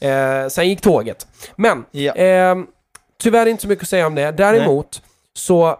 Eh, 0.00 0.48
sen 0.48 0.68
gick 0.68 0.80
tåget. 0.80 1.26
Men 1.56 1.84
Ja. 1.90 2.14
Eh, 2.14 2.56
tyvärr 3.22 3.46
inte 3.46 3.62
så 3.62 3.68
mycket 3.68 3.82
att 3.82 3.88
säga 3.88 4.06
om 4.06 4.14
det. 4.14 4.30
Däremot 4.30 5.02
så 5.34 5.76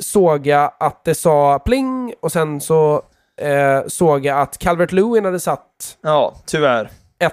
såg 0.00 0.46
jag 0.46 0.72
att 0.80 1.04
det 1.04 1.14
sa 1.14 1.58
pling 1.58 2.14
och 2.20 2.32
sen 2.32 2.60
så 2.60 3.02
eh, 3.40 3.80
såg 3.86 4.26
jag 4.26 4.40
att 4.40 4.58
Calvert 4.58 4.92
Lewin 4.92 5.24
hade 5.24 5.40
satt 5.40 5.96
ja, 6.02 6.34
tyvärr. 6.46 6.90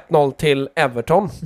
1-0 0.10 0.32
till 0.32 0.70
Everton. 0.76 1.30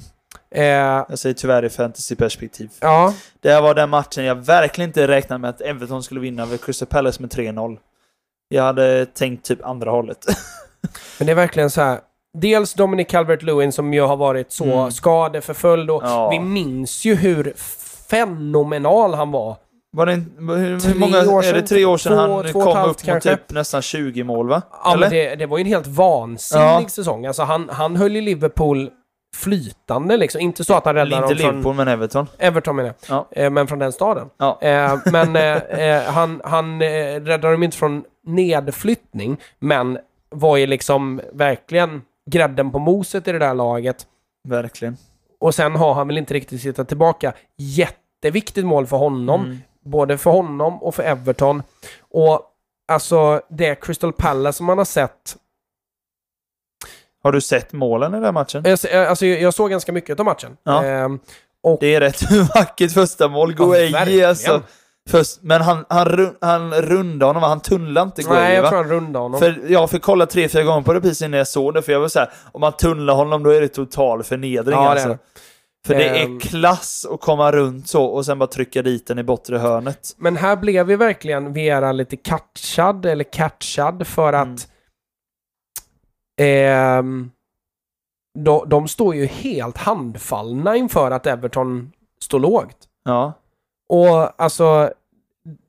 Eh, 0.55 0.63
Jag 1.09 1.19
säger 1.19 1.33
tyvärr 1.33 1.65
i 1.65 1.69
fantasyperspektiv. 1.69 2.69
ja, 2.79 3.13
Det 3.39 3.49
här 3.49 3.61
var 3.61 3.73
den 3.75 3.89
matchen 3.89 4.23
jag 4.25 4.35
verkligen 4.35 4.89
inte 4.89 5.07
räknade 5.07 5.39
med 5.41 5.49
att 5.49 5.61
Everton 5.61 6.03
skulle 6.03 6.19
vinna 6.19 6.43
över 6.43 6.57
Crystal 6.57 6.87
Palace 6.87 7.21
med 7.21 7.29
3-0. 7.31 7.77
Jag 8.49 8.63
hade 8.63 9.05
tänkt 9.05 9.45
typ 9.45 9.65
andra 9.65 9.91
hållet. 9.91 10.25
men 11.19 11.25
det 11.25 11.31
är 11.31 11.35
verkligen 11.35 11.69
så 11.69 11.81
här. 11.81 11.99
Dels 12.37 12.73
Dominic 12.73 13.07
Calvert-Lewin 13.07 13.71
som 13.71 13.93
ju 13.93 14.01
har 14.01 14.17
varit 14.17 14.51
så 14.51 14.63
Mm. 14.65 14.91
skadeförföljd 14.91 15.89
och 15.89 16.03
Ja. 16.05 16.29
vi 16.29 16.39
minns 16.39 17.05
ju 17.05 17.15
hur 17.15 17.53
fenomenal 18.09 19.13
han 19.13 19.31
var. 19.31 19.55
Var 19.97 20.05
det 20.05 20.11
en, 20.13 20.31
hur, 20.37 20.87
hur 20.87 20.95
många, 20.99 21.17
är 21.17 21.53
det 21.53 21.61
tre 21.61 21.85
år 21.85 21.97
sedan 21.97 22.11
två- 22.29 22.43
han 22.43 22.51
två 22.51 22.61
kom 22.61 22.75
halvt 22.75 23.07
upp 23.07 23.13
mot 23.13 23.23
typ 23.23 23.51
nästan 23.51 23.81
20 23.81 24.23
mål 24.23 24.47
va? 24.49 24.61
Ja, 24.83 24.93
Eller? 24.93 24.99
men 25.01 25.09
det, 25.09 25.35
det 25.35 25.45
var 25.45 25.57
ju 25.57 25.61
en 25.61 25.67
helt 25.67 25.87
vansinnig 25.87 26.65
Ja. 26.65 26.85
säsong. 26.89 27.25
Alltså 27.25 27.43
han, 27.43 27.69
han 27.71 27.95
höll 27.95 28.15
ju 28.15 28.21
Liverpool 28.21 28.89
flytande 29.35 30.17
liksom. 30.17 30.41
Inte 30.41 30.63
så 30.63 30.73
att 30.73 30.85
han 30.85 30.95
räddade 30.95 31.15
inte 31.15 31.27
dem 31.27 31.37
från 31.37 31.51
Liverpool 31.51 31.75
men 31.75 31.87
Everton. 31.87 32.27
Everton 32.37 32.75
menar 32.75 32.93
jag. 33.07 33.17
Ja. 33.17 33.41
Eh, 33.41 33.49
men 33.49 33.67
från 33.67 33.79
den 33.79 33.91
staden. 33.91 34.29
Ja. 34.37 34.59
Eh, 34.61 34.99
men 35.05 35.35
eh, 35.35 35.57
eh, 35.57 36.03
han, 36.03 36.41
han 36.43 36.81
eh, 36.81 36.87
räddade 37.21 37.51
dem 37.51 37.63
inte 37.63 37.77
från 37.77 38.03
nedflyttning, 38.25 39.37
men 39.59 39.99
var 40.29 40.57
ju 40.57 40.67
liksom 40.67 41.21
verkligen 41.33 42.01
grädden 42.31 42.71
på 42.71 42.79
moset 42.79 43.27
i 43.27 43.31
det 43.31 43.39
där 43.39 43.53
laget. 43.53 44.05
Verkligen. 44.47 44.97
Och 45.39 45.55
sen 45.55 45.75
har 45.75 45.93
han 45.93 46.07
väl 46.07 46.17
inte 46.17 46.33
riktigt 46.33 46.61
sittat 46.61 46.87
tillbaka. 46.87 47.33
Jätteviktigt 47.57 48.65
mål 48.65 48.87
för 48.87 48.97
honom. 48.97 49.45
Mm. 49.45 49.57
Både 49.85 50.17
för 50.17 50.31
honom 50.31 50.83
och 50.83 50.95
för 50.95 51.03
Everton. 51.03 51.63
Och 52.11 52.41
alltså 52.87 53.41
det 53.49 53.75
Crystal 53.75 54.13
Palace 54.13 54.57
som 54.57 54.65
man 54.65 54.77
har 54.77 54.85
sett. 54.85 55.37
Har 57.23 57.31
du 57.31 57.41
sett 57.41 57.73
målen 57.73 58.11
i 58.11 58.15
den 58.15 58.23
här 58.23 58.31
matchen? 58.31 58.63
Jag, 58.65 59.07
alltså, 59.07 59.25
jag 59.25 59.53
såg 59.53 59.69
ganska 59.69 59.91
mycket 59.91 60.19
av 60.19 60.25
matchen. 60.25 60.57
Ja. 60.63 60.83
Ehm, 60.83 61.19
Det 61.79 61.95
är 61.95 61.99
rätt 61.99 62.31
vackert 62.55 62.91
första 62.93 63.27
mål. 63.27 63.55
Ja, 63.59 63.65
Gueji 63.65 63.91
verkligen. 63.91 64.29
alltså. 64.29 64.61
Först, 65.09 65.37
men 65.41 65.61
han, 65.61 65.85
han, 65.89 66.35
han 66.41 66.73
rundade 66.73 67.25
honom, 67.29 67.43
han 67.43 67.59
tunnlade 67.59 68.05
inte 68.05 68.21
Gueji 68.21 68.41
nej, 68.41 68.55
jag 68.55 68.61
va? 68.63 68.69
tror 68.69 68.79
han 68.83 68.89
rundade 68.89 69.23
honom. 69.25 69.39
För 69.39 69.61
jag 69.67 69.89
fick 69.89 70.01
kolla 70.01 70.25
tre, 70.25 70.49
fyra 70.49 70.63
gånger 70.63 70.81
på 70.81 70.93
repris 70.93 71.21
innan 71.21 71.37
jag 71.37 71.47
såg 71.47 71.73
det, 71.73 71.81
för 71.81 71.91
jag 71.91 71.99
var 71.99 72.07
såhär, 72.07 72.29
om 72.51 72.61
man 72.61 72.73
tunnlar 72.73 73.13
honom 73.13 73.43
då 73.43 73.49
är 73.49 73.61
det 73.61 73.67
total 73.67 74.23
förnedring 74.23 74.75
Ja, 74.75 74.89
alltså. 74.89 75.07
det. 75.07 75.17
För 75.87 75.95
det 75.95 76.03
Ehm. 76.21 76.35
är 76.35 76.39
klass 76.39 77.05
att 77.11 77.21
komma 77.21 77.51
runt 77.51 77.87
så 77.89 78.03
och 78.03 78.25
sen 78.25 78.39
bara 78.39 78.47
trycka 78.47 78.81
dit 78.81 79.07
den 79.07 79.19
i 79.19 79.23
bortre 79.23 79.57
hörnet. 79.57 80.09
Men 80.17 80.37
här 80.37 80.55
blev 80.55 80.85
vi 80.85 80.95
verkligen 80.95 81.53
Vera 81.53 81.91
lite 81.91 82.15
catchad, 82.17 83.05
eller 83.05 83.23
catchad, 83.23 84.07
för 84.07 84.33
Mm. 84.33 84.55
Ehm, 86.41 87.31
de, 88.39 88.69
de 88.69 88.87
står 88.87 89.15
ju 89.15 89.25
helt 89.25 89.77
handfallna 89.77 90.75
inför 90.75 91.11
att 91.11 91.27
Everton 91.27 91.91
står 92.19 92.39
lågt. 92.39 92.77
Ja. 93.03 93.33
Och 93.89 94.41
alltså, 94.41 94.93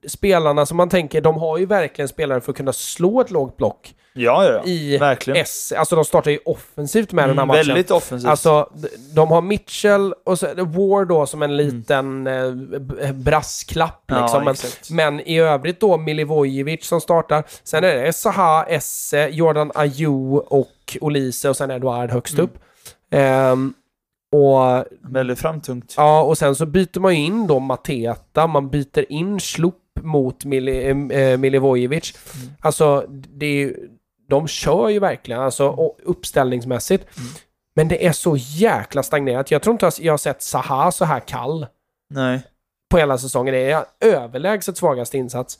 spelarna 0.07 0.67
som 0.67 0.77
man 0.77 0.89
tänker, 0.89 1.21
de 1.21 1.37
har 1.37 1.59
ju 1.59 1.67
verkligen 1.67 2.09
spelare 2.09 2.41
för 2.41 2.53
att 2.53 2.57
kunna 2.57 2.73
slå 2.73 3.21
ett 3.21 3.31
lågt 3.31 3.57
block 3.57 3.95
Ja, 4.15 4.45
ja, 4.45 4.51
ja. 4.53 4.65
i 4.65 4.99
Verkligen. 4.99 5.43
S. 5.43 5.73
Alltså 5.77 5.97
de 5.97 6.05
startar 6.05 6.31
ju 6.31 6.39
offensivt 6.45 7.13
med 7.13 7.29
den 7.29 7.39
här 7.39 7.43
Mm, 7.45 7.49
matchen. 7.49 7.67
väldigt 7.67 7.91
offensivt. 7.91 8.31
Alltså, 8.31 8.71
de 9.15 9.29
har 9.31 9.43
Mitchell 9.43 10.15
och 10.25 10.39
så, 10.39 10.47
Ward 10.57 11.09
då 11.09 11.27
som 11.27 11.43
Mm. 11.43 11.51
en 11.51 11.57
liten 11.67 12.27
eh, 12.27 12.51
b- 12.81 13.13
brasklapp 13.13 14.11
liksom. 14.21 14.45
men, 14.45 14.55
men 14.91 15.21
i 15.21 15.39
övrigt 15.39 15.81
då 15.81 15.97
Milivojevic 15.97 16.85
som 16.87 17.01
startar. 17.01 17.45
Sen 17.65 17.85
är 17.85 17.95
det 18.03 18.13
Zaha, 18.13 18.65
Esse, 18.65 19.29
Jordan 19.29 19.73
Ayew 19.75 20.39
och 20.49 20.97
Olise 21.01 21.49
och 21.49 21.57
sen 21.57 21.71
Eduard 21.71 22.11
högst 22.11 22.35
Mm. 22.35 22.45
upp. 22.45 22.59
Ehm, 23.11 23.75
och, 24.33 24.85
Väldigt 25.13 25.39
framtungt. 25.39 25.95
ja, 25.97 26.23
och 26.23 26.39
sen 26.39 26.55
så 26.55 26.67
byter 26.67 27.01
man 27.01 27.15
ju 27.17 27.25
in 27.25 27.47
då 27.47 27.59
Mateta, 27.59 28.47
man 28.47 28.71
byter 28.71 29.13
in 29.13 29.41
Slupp 29.41 29.75
mot 30.03 30.45
Mili, 30.45 30.89
eh, 30.89 31.37
Milivojevic. 31.39 32.15
Mm. 32.37 32.53
Alltså, 32.61 33.05
det 33.11 33.47
är 33.47 33.55
ju, 33.55 33.77
de 34.33 34.49
kör 34.49 34.89
ju 34.89 34.99
verkligen, 34.99 35.41
alltså 35.41 35.69
och 35.69 35.99
uppställningsmässigt. 36.03 37.19
Mm. 37.19 37.29
Men 37.75 37.89
det 37.89 38.07
är 38.07 38.13
så 38.13 38.37
jäkla 38.37 39.03
stagnerat. 39.03 39.51
Jag 39.51 39.63
tror 39.63 39.73
inte 39.75 39.85
jag 39.85 39.93
jag 39.99 40.13
har 40.13 40.19
sett 40.19 40.43
Zaha 40.43 40.93
så 40.93 41.05
här 41.05 41.21
kall 41.21 41.67
Nej. 42.11 42.43
på 42.91 42.99
hela 42.99 43.19
säsongen. 43.19 43.55
Det 43.55 43.71
är 43.71 43.85
överlägset 44.01 44.77
svagaste 44.77 45.19
insats. 45.19 45.59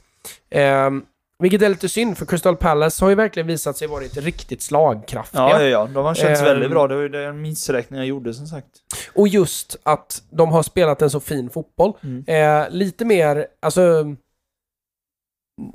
Ehm, 0.51 1.05
vilket 1.39 1.63
är 1.63 1.69
lite 1.69 1.89
synd, 1.89 2.19
för 2.19 2.27
Crystal 2.27 2.57
Palace 2.57 3.05
har 3.05 3.09
ju 3.11 3.15
verkligen 3.15 3.47
visat 3.47 3.77
sig 3.77 3.89
varit 3.89 4.17
riktigt 4.17 4.63
slagkraftiga. 4.63 5.43
Ja, 5.43 5.63
ja, 5.63 5.69
ja. 5.69 5.89
De 5.95 6.05
har 6.05 6.15
känts 6.15 6.41
Ehm. 6.41 6.47
väldigt 6.47 6.71
bra. 6.71 6.89
Det 6.89 6.95
var 6.95 7.03
ju 7.03 7.09
den 7.09 7.43
missräkning 7.43 7.99
jag 7.99 8.07
gjorde 8.07 8.35
som 8.35 8.47
sagt. 8.47 8.69
Och 9.15 9.29
just 9.29 9.77
att 9.83 10.23
de 10.31 10.53
har 10.53 10.63
spelat 10.63 11.03
en 11.03 11.11
så 11.11 11.21
fin 11.21 11.51
fotboll. 11.51 11.93
Mm. 12.03 12.25
Eh, 12.27 12.71
lite 12.71 13.05
mer, 13.05 13.47
alltså... 13.61 14.05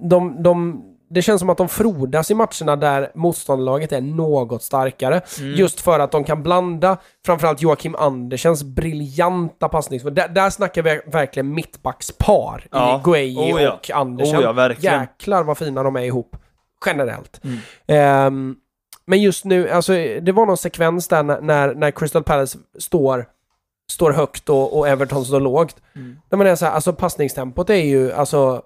De, 0.10 0.44
de, 0.44 0.84
det 1.10 1.22
känns 1.22 1.40
som 1.40 1.50
att 1.50 1.58
de 1.58 1.70
frodas 1.70 2.32
i 2.32 2.34
matcherna 2.36 2.76
där 2.76 3.12
motståndarlaget 3.16 3.92
är 3.92 4.02
något 4.02 4.64
starkare. 4.64 5.22
Mm. 5.40 5.54
Just 5.54 5.82
för 5.82 6.00
att 6.00 6.12
de 6.12 6.24
kan 6.24 6.44
blanda 6.44 6.98
framförallt 7.26 7.62
Joakim 7.62 7.96
Andersens 7.96 8.64
briljanta 8.64 9.70
passnings... 9.70 10.04
Där, 10.04 10.28
där 10.28 10.50
snackar 10.50 10.82
vi 10.82 11.02
verkligen 11.06 11.54
mittbackspar 11.54 12.68
Ja. 12.72 13.00
i 13.00 13.02
Gueye 13.04 13.54
Oh 13.56 13.62
ja. 13.64 13.72
och 13.74 13.92
Andersen. 13.92 14.38
Oh 14.40 14.44
ja, 14.44 14.52
verkligen. 14.52 15.00
Jäklar 15.02 15.44
vad 15.44 15.58
fina 15.58 15.84
de 15.84 15.96
är 15.96 16.02
ihop. 16.02 16.36
Generellt. 16.86 17.42
Mm. 17.44 17.58
Ehm, 17.88 18.56
men 19.06 19.22
just 19.22 19.46
nu, 19.46 19.70
alltså 19.70 19.94
det 20.22 20.32
var 20.32 20.46
någon 20.46 20.58
sekvens 20.58 21.08
där 21.08 21.24
när- 21.24 21.42
när, 21.42 21.76
när 21.76 21.92
Crystal 21.92 22.24
Palace 22.24 22.58
står, 22.80 23.26
står 23.92 24.12
högt 24.12 24.50
och, 24.50 24.78
och 24.78 24.88
Everton 24.88 25.26
står 25.26 25.40
lågt. 25.40 25.76
Mm. 25.96 26.20
När 26.30 26.38
man 26.38 26.48
är 26.48 26.56
så 26.56 26.66
här, 26.66 26.72
alltså 26.72 26.94
passningstempot 26.94 27.70
är 27.70 27.76
ju, 27.76 28.12
alltså... 28.14 28.62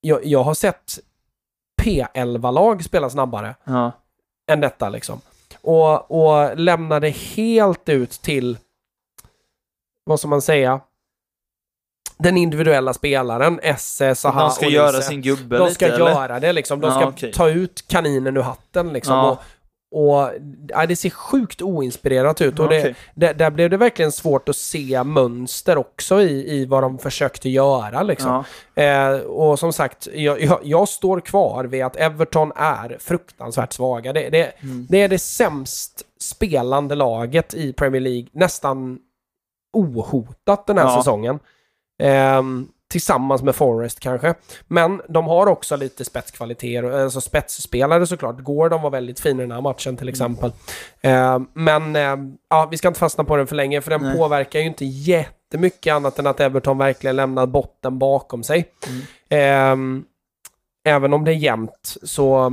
Jag, 0.00 0.24
jag 0.26 0.42
har 0.42 0.54
sett 0.54 0.98
P11-lag 1.82 2.84
spela 2.84 3.10
snabbare 3.10 3.54
Ja. 3.64 3.92
än 4.50 4.60
detta 4.60 4.88
liksom. 4.88 5.20
Och, 5.62 6.10
och 6.10 6.58
lämnade 6.58 7.08
helt 7.08 7.88
ut 7.88 8.10
till, 8.10 8.58
vad 10.04 10.18
ska 10.18 10.28
man 10.28 10.42
säga, 10.42 10.80
den 12.16 12.36
individuella 12.36 12.94
spelaren, 12.94 13.60
Esse, 13.62 14.14
Zaha 14.14 14.40
De 14.42 14.50
ska 14.50 14.68
göra 14.68 15.02
sin 15.02 15.22
gubbe 15.22 15.56
De 15.58 15.62
lite, 15.64 15.74
ska 15.74 15.86
eller? 15.86 15.98
göra 16.10 16.40
det 16.40 16.52
liksom. 16.52 16.80
De 16.80 16.86
Ja, 16.90 16.94
ska 17.00 17.08
okej. 17.08 17.32
ta 17.32 17.48
ut 17.48 17.88
kaninen 17.88 18.36
ur 18.36 18.42
hatten 18.42 18.92
liksom. 18.92 19.16
Ja. 19.16 19.30
Och, 19.30 19.38
och 19.94 20.30
ja, 20.68 20.86
det 20.86 20.96
ser 20.96 21.10
sjukt 21.10 21.62
oinspirerat 21.62 22.40
ut. 22.40 22.58
Och 22.58 22.68
det, 22.68 22.94
det, 23.14 23.32
där 23.32 23.50
blev 23.50 23.70
det 23.70 23.76
verkligen 23.76 24.12
svårt 24.12 24.48
att 24.48 24.56
se 24.56 25.04
mönster 25.04 25.78
också 25.78 26.20
i, 26.22 26.54
i 26.56 26.66
vad 26.66 26.82
de 26.82 26.98
försökte 26.98 27.48
göra 27.48 28.02
liksom. 28.02 28.44
Ja. 28.74 28.82
Eh, 28.82 29.20
och 29.20 29.58
som 29.58 29.72
sagt, 29.72 30.08
jag, 30.14 30.40
jag, 30.42 30.60
jag 30.62 30.88
står 30.88 31.20
kvar 31.20 31.64
vid 31.64 31.84
att 31.84 31.96
Everton 31.96 32.52
är 32.56 32.96
fruktansvärt 33.00 33.72
svaga. 33.72 34.12
Det, 34.12 34.28
det, 34.30 34.52
Mm. 34.62 34.86
det 34.90 35.02
är 35.02 35.08
det 35.08 35.18
sämst 35.18 36.02
spelande 36.20 36.94
laget 36.94 37.54
i 37.54 37.72
Premier 37.72 38.00
League, 38.00 38.26
nästan 38.32 38.98
ohotat 39.72 40.66
den 40.66 40.78
här 40.78 40.84
Ja. 40.84 40.96
säsongen. 40.96 41.38
Ehm, 42.02 42.68
tillsammans 42.94 43.42
med 43.42 43.54
Forest 43.54 44.00
kanske. 44.00 44.34
Men 44.68 45.02
de 45.08 45.26
har 45.26 45.46
också 45.46 45.76
lite 45.76 46.04
spetskvaliteter, 46.04 46.90
alltså 46.90 47.20
spetsspelare 47.20 48.06
såklart. 48.06 48.40
Gordon 48.40 48.82
var 48.82 48.90
väldigt 48.90 49.20
fin 49.20 49.38
i 49.38 49.42
den 49.42 49.50
här 49.50 49.60
matchen 49.60 49.96
till 49.96 50.08
exempel. 50.08 50.52
Ehm, 51.00 51.46
men 51.52 51.96
ehm, 51.96 52.36
ja, 52.50 52.68
vi 52.70 52.76
ska 52.78 52.88
inte 52.88 53.00
fastna 53.00 53.24
på 53.24 53.36
den 53.36 53.46
för 53.46 53.56
länge, 53.56 53.80
för 53.80 53.90
den 53.90 54.02
Nej. 54.02 54.16
påverkar 54.16 54.60
ju 54.60 54.66
inte 54.66 54.84
jättemycket 54.84 55.94
annat 55.94 56.18
än 56.18 56.26
att 56.26 56.40
Everton 56.40 56.78
verkligen 56.78 57.16
lämnar 57.16 57.46
botten 57.46 57.98
bakom 57.98 58.42
sig. 58.42 58.64
Ehm, 59.28 60.04
även 60.84 61.12
om 61.12 61.24
det 61.24 61.30
är 61.30 61.36
jämnt 61.36 61.96
så... 62.02 62.52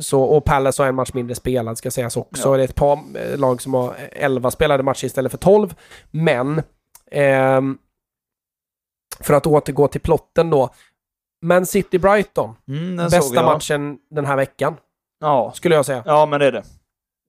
Så, 0.00 0.22
och 0.22 0.44
Palace 0.44 0.82
har 0.82 0.88
en 0.88 0.94
match 0.94 1.12
mindre 1.12 1.34
spelad 1.34 1.78
ska 1.78 1.90
sägas 1.90 2.16
också. 2.16 2.48
Ja. 2.48 2.56
Det 2.56 2.62
är 2.62 2.64
ett 2.64 2.74
par 2.74 2.98
eh, 3.14 3.38
lag 3.38 3.62
som 3.62 3.74
har 3.74 3.94
11 4.12 4.50
spelade 4.50 4.82
matcher 4.82 5.06
istället 5.06 5.32
för 5.32 5.38
12. 5.38 5.74
Men 6.10 6.62
ehm, 7.10 7.78
för 9.20 9.34
att 9.34 9.46
återgå 9.46 9.88
till 9.88 10.00
plotten 10.00 10.50
då. 10.50 10.70
Man 11.42 11.66
City-Brighton. 11.66 12.54
Mm, 12.68 12.96
den 12.96 13.10
Bästa 13.10 13.42
matchen 13.42 13.98
den 14.10 14.24
här 14.26 14.36
veckan, 14.36 14.76
Ja. 15.20 15.52
skulle 15.54 15.74
jag 15.74 15.86
säga. 15.86 16.02
ja, 16.06 16.26
men 16.26 16.40
det 16.40 16.46
är 16.46 16.52
det. 16.52 16.62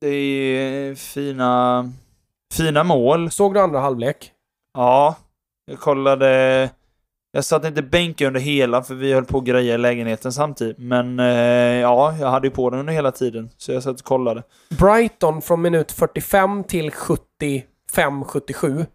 Det 0.01 0.07
är 0.07 0.95
fina, 0.95 1.91
fina 2.53 2.83
mål. 2.83 3.31
Såg 3.31 3.53
du 3.53 3.59
andra 3.59 3.79
halvlek? 3.79 4.31
Ja, 4.73 5.15
jag 5.65 5.79
kollade... 5.79 6.69
Jag 7.31 7.45
satt 7.45 7.65
inte 7.65 7.81
bänken 7.81 8.27
under 8.27 8.39
hela 8.39 8.83
för 8.83 8.95
vi 8.95 9.13
höll 9.13 9.25
på 9.25 9.37
att 9.37 9.43
greja 9.43 9.73
i 9.75 9.77
lägenheten 9.77 10.33
samtidigt. 10.33 10.77
Men 10.77 11.19
eh, 11.19 11.25
ja, 11.81 12.15
jag 12.19 12.27
hade 12.27 12.47
ju 12.47 12.51
på 12.51 12.69
den 12.69 12.79
under 12.79 12.93
hela 12.93 13.11
tiden. 13.11 13.49
Så 13.57 13.71
jag 13.71 13.83
satt 13.83 13.99
och 13.99 14.05
kollade. 14.05 14.43
Brighton 14.69 15.41
från 15.41 15.61
minut 15.61 15.91
45 15.91 16.63
till 16.63 16.91
75-77. 17.91 18.85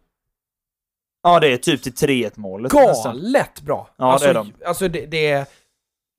Ja, 1.25 1.41
det 1.41 1.49
är 1.53 1.57
typ 1.57 1.83
till 1.83 1.93
3-1 1.93 2.31
målet. 2.37 2.73
Galet 2.73 3.61
bra! 3.63 3.89
Ja, 3.99 4.13
alltså, 4.13 4.27
det 4.27 4.31
är 4.31 4.35
de. 4.35 4.53
Alltså 4.67 4.89
det, 4.89 5.07
det 5.07 5.27
är... 5.31 5.47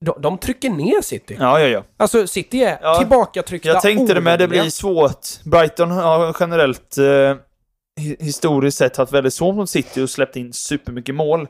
De, 0.06 0.22
de 0.22 0.38
trycker 0.38 0.69
ner 0.69 1.02
City. 1.02 1.38
Ja, 1.40 1.60
ja, 1.60 1.68
ja. 1.68 1.84
Alltså 1.98 2.27
City 2.27 2.64
är 2.64 2.80
Ja, 2.82 2.98
tillbakatryckta 2.99 3.69
Jag 3.69 3.82
tänkte 3.82 4.14
det 4.14 4.22
med, 4.22 4.40
det 4.40 4.48
blir 4.48 4.69
svårt. 4.69 5.44
Brighton 5.44 5.91
har 5.91 6.36
generellt 6.40 6.98
eh, 6.98 7.03
hi- 7.03 8.18
historiskt 8.19 8.77
sett 8.77 8.98
haft 8.98 9.14
väldigt 9.14 9.34
svårt 9.34 9.56
mot 9.56 9.69
City 9.69 10.02
och 10.02 10.10
släppt 10.10 10.36
in 10.36 10.53
supermycket 10.53 11.15
mål. 11.15 11.48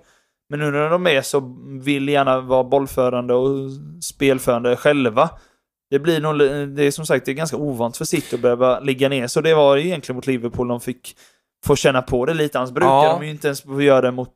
Men 0.50 0.60
nu 0.60 0.72
när 0.72 0.90
de 0.90 1.08
är 1.08 1.22
så 1.22 1.56
vill 1.82 2.10
gärna 2.10 2.42
vara 2.42 2.64
bollförande 2.64 3.34
och 3.34 3.70
spelförande 4.04 4.76
själva. 4.76 5.30
Det 5.90 6.00
blir 6.00 6.22
nog, 6.22 6.40
det 6.76 6.84
är 6.84 6.92
som 6.92 7.06
sagt 7.06 7.26
det 7.26 7.32
är 7.32 7.34
ganska 7.34 7.58
ovant 7.58 7.98
för 7.98 8.06
City 8.06 8.36
att 8.36 8.42
behöva 8.42 8.80
ligga 8.80 9.10
ner. 9.10 9.28
Så 9.28 9.42
det 9.42 9.54
var 9.54 9.78
egentligen 9.78 10.16
mot 10.16 10.28
Liverpool 10.28 10.68
de 10.68 10.82
fick 10.82 11.16
få 11.66 11.76
känna 11.76 12.02
på 12.02 12.26
det 12.26 12.34
lite. 12.34 12.60
Annars 12.60 12.72
brukar 12.72 12.88
Ja. 12.88 13.18
de 13.20 13.26
ju 13.26 13.32
inte 13.32 13.48
ens 13.48 13.62
få 13.62 13.82
göra 13.82 14.02
det 14.02 14.12
mot 14.12 14.36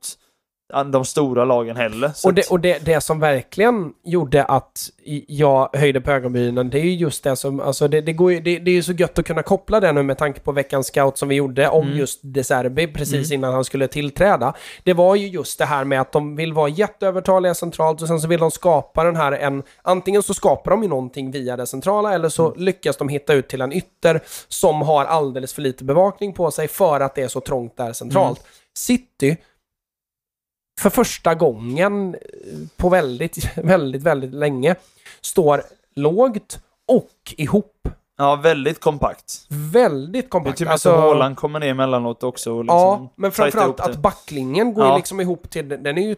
de 0.91 1.05
stora 1.05 1.45
lagen 1.45 1.75
heller. 1.77 2.11
Och, 2.25 2.33
det, 2.33 2.47
och 2.51 2.59
det, 2.59 2.85
det 2.85 3.01
som 3.01 3.19
verkligen 3.19 3.93
gjorde 4.03 4.43
att 4.43 4.89
jag 5.27 5.69
höjde 5.73 6.01
på 6.01 6.11
ögonbrynen, 6.11 6.69
det 6.69 6.79
är 6.79 6.83
ju 6.83 6.95
just 6.95 7.23
det 7.23 7.35
som, 7.35 7.59
alltså 7.59 7.87
det, 7.87 8.01
det, 8.01 8.13
går 8.13 8.31
ju, 8.31 8.39
det, 8.41 8.59
det 8.59 8.71
är 8.71 8.75
ju 8.75 8.83
så 8.83 8.91
gött 8.91 9.19
att 9.19 9.25
kunna 9.25 9.43
koppla 9.43 9.79
det 9.79 9.91
nu 9.91 10.03
med 10.03 10.17
tanke 10.17 10.39
på 10.39 10.51
veckans 10.51 10.87
scout 10.87 11.17
som 11.17 11.29
vi 11.29 11.35
gjorde 11.35 11.67
om 11.69 11.85
Mm. 11.87 11.97
just 11.99 12.19
De 12.23 12.43
Serbi 12.43 12.87
precis 12.87 13.31
Mm. 13.31 13.39
innan 13.39 13.53
han 13.53 13.63
skulle 13.65 13.87
tillträda. 13.87 14.53
Det 14.83 14.93
var 14.93 15.15
ju 15.15 15.27
just 15.27 15.59
det 15.59 15.65
här 15.65 15.83
med 15.83 16.01
att 16.01 16.11
de 16.11 16.35
vill 16.35 16.53
vara 16.53 16.69
jätteövertaliga 16.69 17.53
centralt 17.53 18.01
och 18.01 18.07
sen 18.07 18.19
så 18.19 18.27
vill 18.27 18.39
de 18.39 18.51
skapa 18.51 19.03
den 19.03 19.15
här 19.15 19.31
en, 19.31 19.63
antingen 19.81 20.23
så 20.23 20.33
skapar 20.33 20.71
de 20.71 20.83
ju 20.83 20.89
någonting 20.89 21.31
via 21.31 21.57
det 21.57 21.67
centrala 21.67 22.13
eller 22.13 22.29
så 22.29 22.45
Mm. 22.47 22.63
lyckas 22.63 22.97
de 22.97 23.09
hitta 23.09 23.33
ut 23.33 23.47
till 23.47 23.61
en 23.61 23.73
ytter 23.73 24.21
som 24.47 24.81
har 24.81 25.05
alldeles 25.05 25.53
för 25.53 25.61
lite 25.61 25.83
bevakning 25.83 26.33
på 26.33 26.51
sig 26.51 26.67
för 26.67 26.99
att 26.99 27.15
det 27.15 27.21
är 27.21 27.27
så 27.27 27.41
trångt 27.41 27.77
där 27.77 27.93
centralt. 27.93 28.39
Mm. 28.39 28.47
City 28.77 29.37
för 30.80 30.89
första 30.89 31.35
gången 31.35 32.15
eh, 32.15 32.19
på 32.77 32.89
väldigt, 32.89 33.57
väldigt, 33.57 34.03
väldigt 34.03 34.34
länge 34.34 34.76
står 35.22 35.61
lågt 35.95 36.60
och 36.88 37.10
ihop. 37.38 37.88
ja, 38.18 38.35
väldigt 38.35 38.80
kompakt. 38.80 39.45
Väldigt 39.49 40.14
Det 40.14 40.27
är 40.27 40.30
kompakt. 40.30 40.57
till 40.57 40.68
och 40.68 40.72
med 40.72 40.81
så 40.81 40.97
Haaland 40.97 41.38
kommer 41.38 41.60
ner 41.60 41.68
emellanåt 41.69 42.23
också. 42.23 42.51
Och 42.53 42.64
liksom 42.64 42.77
ja, 42.77 43.10
men 43.15 43.31
framförallt 43.31 43.80
att 43.80 43.95
backlinjen 43.97 44.73
går 44.73 44.85
Ja. 44.85 44.95
liksom 44.97 45.19
ihop 45.19 45.49
till, 45.49 45.69
den 45.69 45.97
är 45.97 46.01
ju 46.01 46.15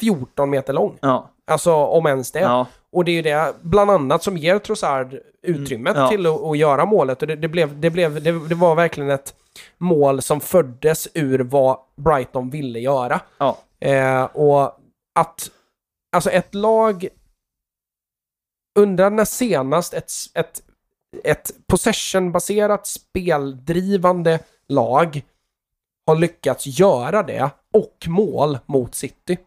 14 0.00 0.50
meter 0.50 0.72
lång. 0.72 0.96
Ja, 1.00 1.28
Alltså 1.46 1.74
om 1.74 2.06
ens 2.06 2.30
det. 2.32 2.40
ja. 2.40 2.66
Och 2.92 3.04
det 3.04 3.10
är 3.10 3.14
ju 3.14 3.22
det 3.22 3.52
bland 3.60 3.90
annat 3.90 4.22
som 4.22 4.36
ger 4.36 4.58
Trossard 4.58 5.14
utrymmet 5.42 5.90
Mm, 5.96 6.02
ja. 6.02 6.08
till 6.08 6.26
att, 6.26 6.42
att 6.44 6.58
göra 6.58 6.84
målet. 6.84 7.22
Och 7.22 7.28
det, 7.28 7.36
det, 7.36 7.48
blev, 7.48 7.80
det, 7.80 7.90
blev, 7.90 8.22
det, 8.22 8.48
det 8.48 8.54
var 8.54 8.74
verkligen 8.74 9.10
ett 9.10 9.34
mål 9.78 10.22
som 10.22 10.40
föddes 10.40 11.08
ur 11.14 11.38
vad 11.38 11.76
Brighton 11.96 12.50
ville 12.50 12.78
göra. 12.80 13.20
ja. 13.38 13.58
Eh, 13.82 14.24
och 14.24 14.78
att, 15.14 15.50
alltså 16.16 16.30
ett 16.30 16.54
lag, 16.54 17.08
undrar 18.78 19.10
när 19.10 19.24
senast 19.24 19.94
ett, 19.94 20.12
ett 20.34 20.62
ett 21.24 21.50
possession-baserat 21.66 22.86
speldrivande 22.86 24.38
lag 24.68 25.22
har 26.06 26.16
lyckats 26.16 26.66
göra 26.66 27.22
det 27.22 27.50
och 27.72 27.96
mål 28.06 28.58
mot 28.66 28.94
City. 28.94 29.38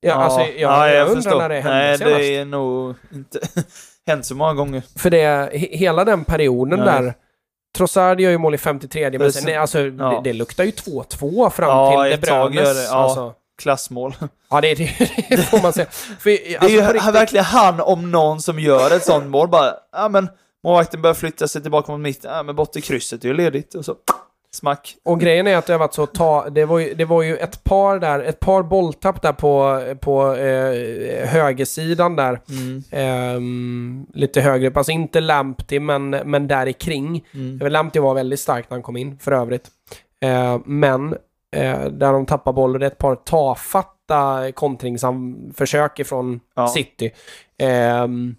Ja, 0.00 0.14
alltså, 0.14 0.40
jag, 0.40 0.56
ja, 0.56 0.88
jag, 0.88 1.06
undrar 1.08 1.14
förstår. 1.22 1.38
när 1.38 1.48
det 1.48 1.60
hände 1.60 1.78
Nej, 1.78 1.98
senast. 1.98 2.16
det 2.18 2.36
är 2.36 2.44
nog 2.44 2.94
inte 3.12 3.40
hänt 4.06 4.26
så 4.26 4.34
många 4.34 4.54
gånger. 4.54 4.82
För 4.96 5.10
det, 5.10 5.26
he- 5.52 5.76
hela 5.76 6.04
den 6.04 6.24
perioden 6.24 6.78
Nej. 6.78 7.02
där, 7.02 7.14
Trossard 7.76 8.20
gör 8.20 8.30
ju 8.30 8.38
mål 8.38 8.54
i 8.54 8.58
53 8.58 9.18
men 9.18 9.32
sen, 9.32 9.60
alltså, 9.60 9.80
Ja. 9.80 9.88
det, 9.88 10.20
det 10.24 10.32
luktar 10.32 10.64
ju 10.64 10.70
2-2 10.70 11.50
fram 11.50 11.68
Ja, 11.68 12.04
till 12.10 12.20
De 12.20 12.26
Bruynes. 12.50 12.88
ja. 12.90 12.94
Alltså, 12.96 13.34
Klassmål. 13.62 14.14
ja, 14.50 14.60
det, 14.60 14.74
det, 14.74 14.90
det 15.30 15.36
får 15.42 15.62
man 15.62 15.72
säga. 15.72 15.86
För, 15.90 16.30
Det 16.30 16.54
är 16.54 16.58
alltså, 16.58 16.76
ju 16.78 16.92
riktigt- 16.92 17.14
verkligen 17.14 17.44
han 17.44 17.80
om 17.80 18.10
någon 18.10 18.40
som 18.42 18.58
gör 18.58 18.96
ett 18.96 19.04
sånt 19.04 19.26
mål. 19.26 19.48
Bara, 19.48 19.74
ja 19.92 20.08
men 20.08 20.28
målvakten 20.64 21.02
börjar 21.02 21.14
flytta 21.14 21.48
sig 21.48 21.62
tillbaka 21.62 21.92
mot 21.92 22.00
mitten. 22.00 22.30
Ja 22.34 22.42
men 22.42 22.56
bort 22.56 22.76
i 22.76 22.80
krysset, 22.80 23.22
det 23.22 23.26
är 23.28 23.30
ju 23.30 23.36
ledigt. 23.36 23.74
Och 23.74 23.84
så 23.84 23.94
smack. 24.54 24.96
Och 25.04 25.20
grejen 25.20 25.46
är 25.46 25.56
att 25.56 25.66
det 25.66 25.72
har 25.72 25.78
varit 25.78 25.94
så 25.94 26.06
ta, 26.06 26.48
det 26.50 26.64
var 26.64 26.78
ju, 26.78 26.94
det 26.94 27.04
var 27.04 27.22
ju 27.22 27.36
ett 27.36 27.64
par 27.64 27.98
där, 27.98 28.20
ett 28.20 28.40
par 28.40 28.62
bolltapp 28.62 29.22
där 29.22 29.32
på, 29.32 29.82
på 30.00 30.34
eh, 30.34 31.28
högersidan 31.28 32.16
där. 32.16 32.40
Mm. 32.48 32.82
Ehm, 32.90 34.06
lite 34.14 34.40
högre, 34.40 34.72
alltså 34.74 34.92
inte 34.92 35.20
Lamptey 35.20 35.80
men, 35.80 36.10
men 36.10 36.48
där 36.48 36.66
i 36.66 36.72
kring. 36.72 37.24
Mm. 37.34 37.72
Lamptey 37.72 38.02
var 38.02 38.14
väldigt 38.14 38.40
stark 38.40 38.70
när 38.70 38.74
han 38.76 38.82
kom 38.82 38.96
in 38.96 39.18
för 39.18 39.32
övrigt. 39.32 39.68
Eh, 40.20 40.58
men 40.64 41.12
eh, 41.12 41.18
där 41.90 42.12
de 42.12 42.26
tappar 42.26 42.52
boll 42.52 42.72
och 42.74 42.80
det 42.80 42.86
är 42.86 42.90
ett 42.90 42.98
par 42.98 43.14
tafatta 43.16 44.52
kontringsförsök 44.52 45.98
ifrån 45.98 46.40
Ja. 46.54 46.68
City. 46.68 47.10
Ehm, 47.58 48.36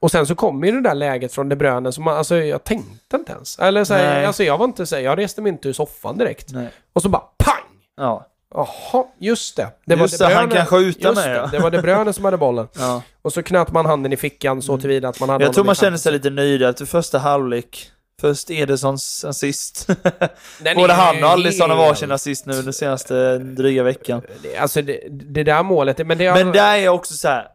och 0.00 0.10
sen 0.10 0.26
så 0.26 0.34
kommer 0.34 0.66
ju 0.66 0.72
det 0.72 0.88
där 0.88 0.94
läget 0.94 1.32
från 1.32 1.48
De 1.48 1.56
Bruyne 1.56 1.92
som 1.92 2.04
man, 2.04 2.16
alltså 2.16 2.36
jag 2.36 2.64
tänkte 2.64 3.16
inte 3.16 3.32
ens. 3.32 3.58
Eller 3.58 3.84
så 3.84 3.94
här, 3.94 4.24
alltså 4.24 4.44
jag 4.44 4.58
var 4.58 4.64
inte 4.64 4.86
så 4.86 4.96
här, 4.96 5.02
jag 5.02 5.18
reste 5.18 5.42
mig 5.42 5.52
inte 5.52 5.68
ur 5.68 5.72
soffan 5.72 6.18
direkt. 6.18 6.52
Nej. 6.52 6.68
Och 6.92 7.02
så 7.02 7.08
bara 7.08 7.22
pang! 7.38 7.64
Ja. 7.96 8.26
Jaha, 8.54 9.04
just 9.18 9.56
det. 9.56 9.68
Det 9.86 9.94
Just 9.94 10.18
De 10.18 10.24
det, 10.28 10.34
han 10.34 10.48
Bruyne- 10.48 10.54
kan 10.56 10.66
skjuta 10.66 11.08
just 11.08 11.16
med, 11.26 11.30
det, 11.30 11.36
ja. 11.36 11.46
det 11.52 11.58
var 11.58 11.70
De 11.70 11.82
Bruyne 11.82 12.12
som 12.12 12.24
hade 12.24 12.36
bollen. 12.36 12.68
ja. 12.78 13.02
Och 13.22 13.32
så 13.32 13.42
knöt 13.42 13.72
man 13.72 13.86
handen 13.86 14.12
i 14.12 14.16
fickan 14.16 14.62
så 14.62 14.78
tillvida 14.78 15.08
att 15.08 15.20
man 15.20 15.28
hade 15.28 15.44
Jag 15.44 15.54
tror 15.54 15.64
man 15.64 15.74
känner 15.74 15.96
sig 15.96 16.12
lite 16.12 16.30
nöjd 16.30 16.62
efter 16.62 16.84
första 16.86 17.18
halvlek. 17.18 17.90
Först 18.20 18.50
Edersons 18.50 19.24
assist. 19.24 19.86
Både 20.76 20.92
är 20.92 20.96
han 20.96 21.24
och 21.24 21.30
Alisson 21.30 21.70
har 21.70 21.76
varsin 21.76 22.12
assist 22.12 22.46
nu 22.46 22.62
den 22.62 22.72
senaste 22.72 23.38
dryga 23.38 23.82
veckan. 23.82 24.22
Alltså 24.58 24.82
det, 24.82 25.08
det 25.10 25.42
där 25.44 25.62
målet, 25.62 26.06
men 26.06 26.18
det 26.18 26.26
har... 26.26 26.44
Men 26.44 26.52
där 26.52 26.72
är 26.72 26.76
jag 26.76 26.94
också 26.94 27.14
så 27.14 27.28
här. 27.28 27.48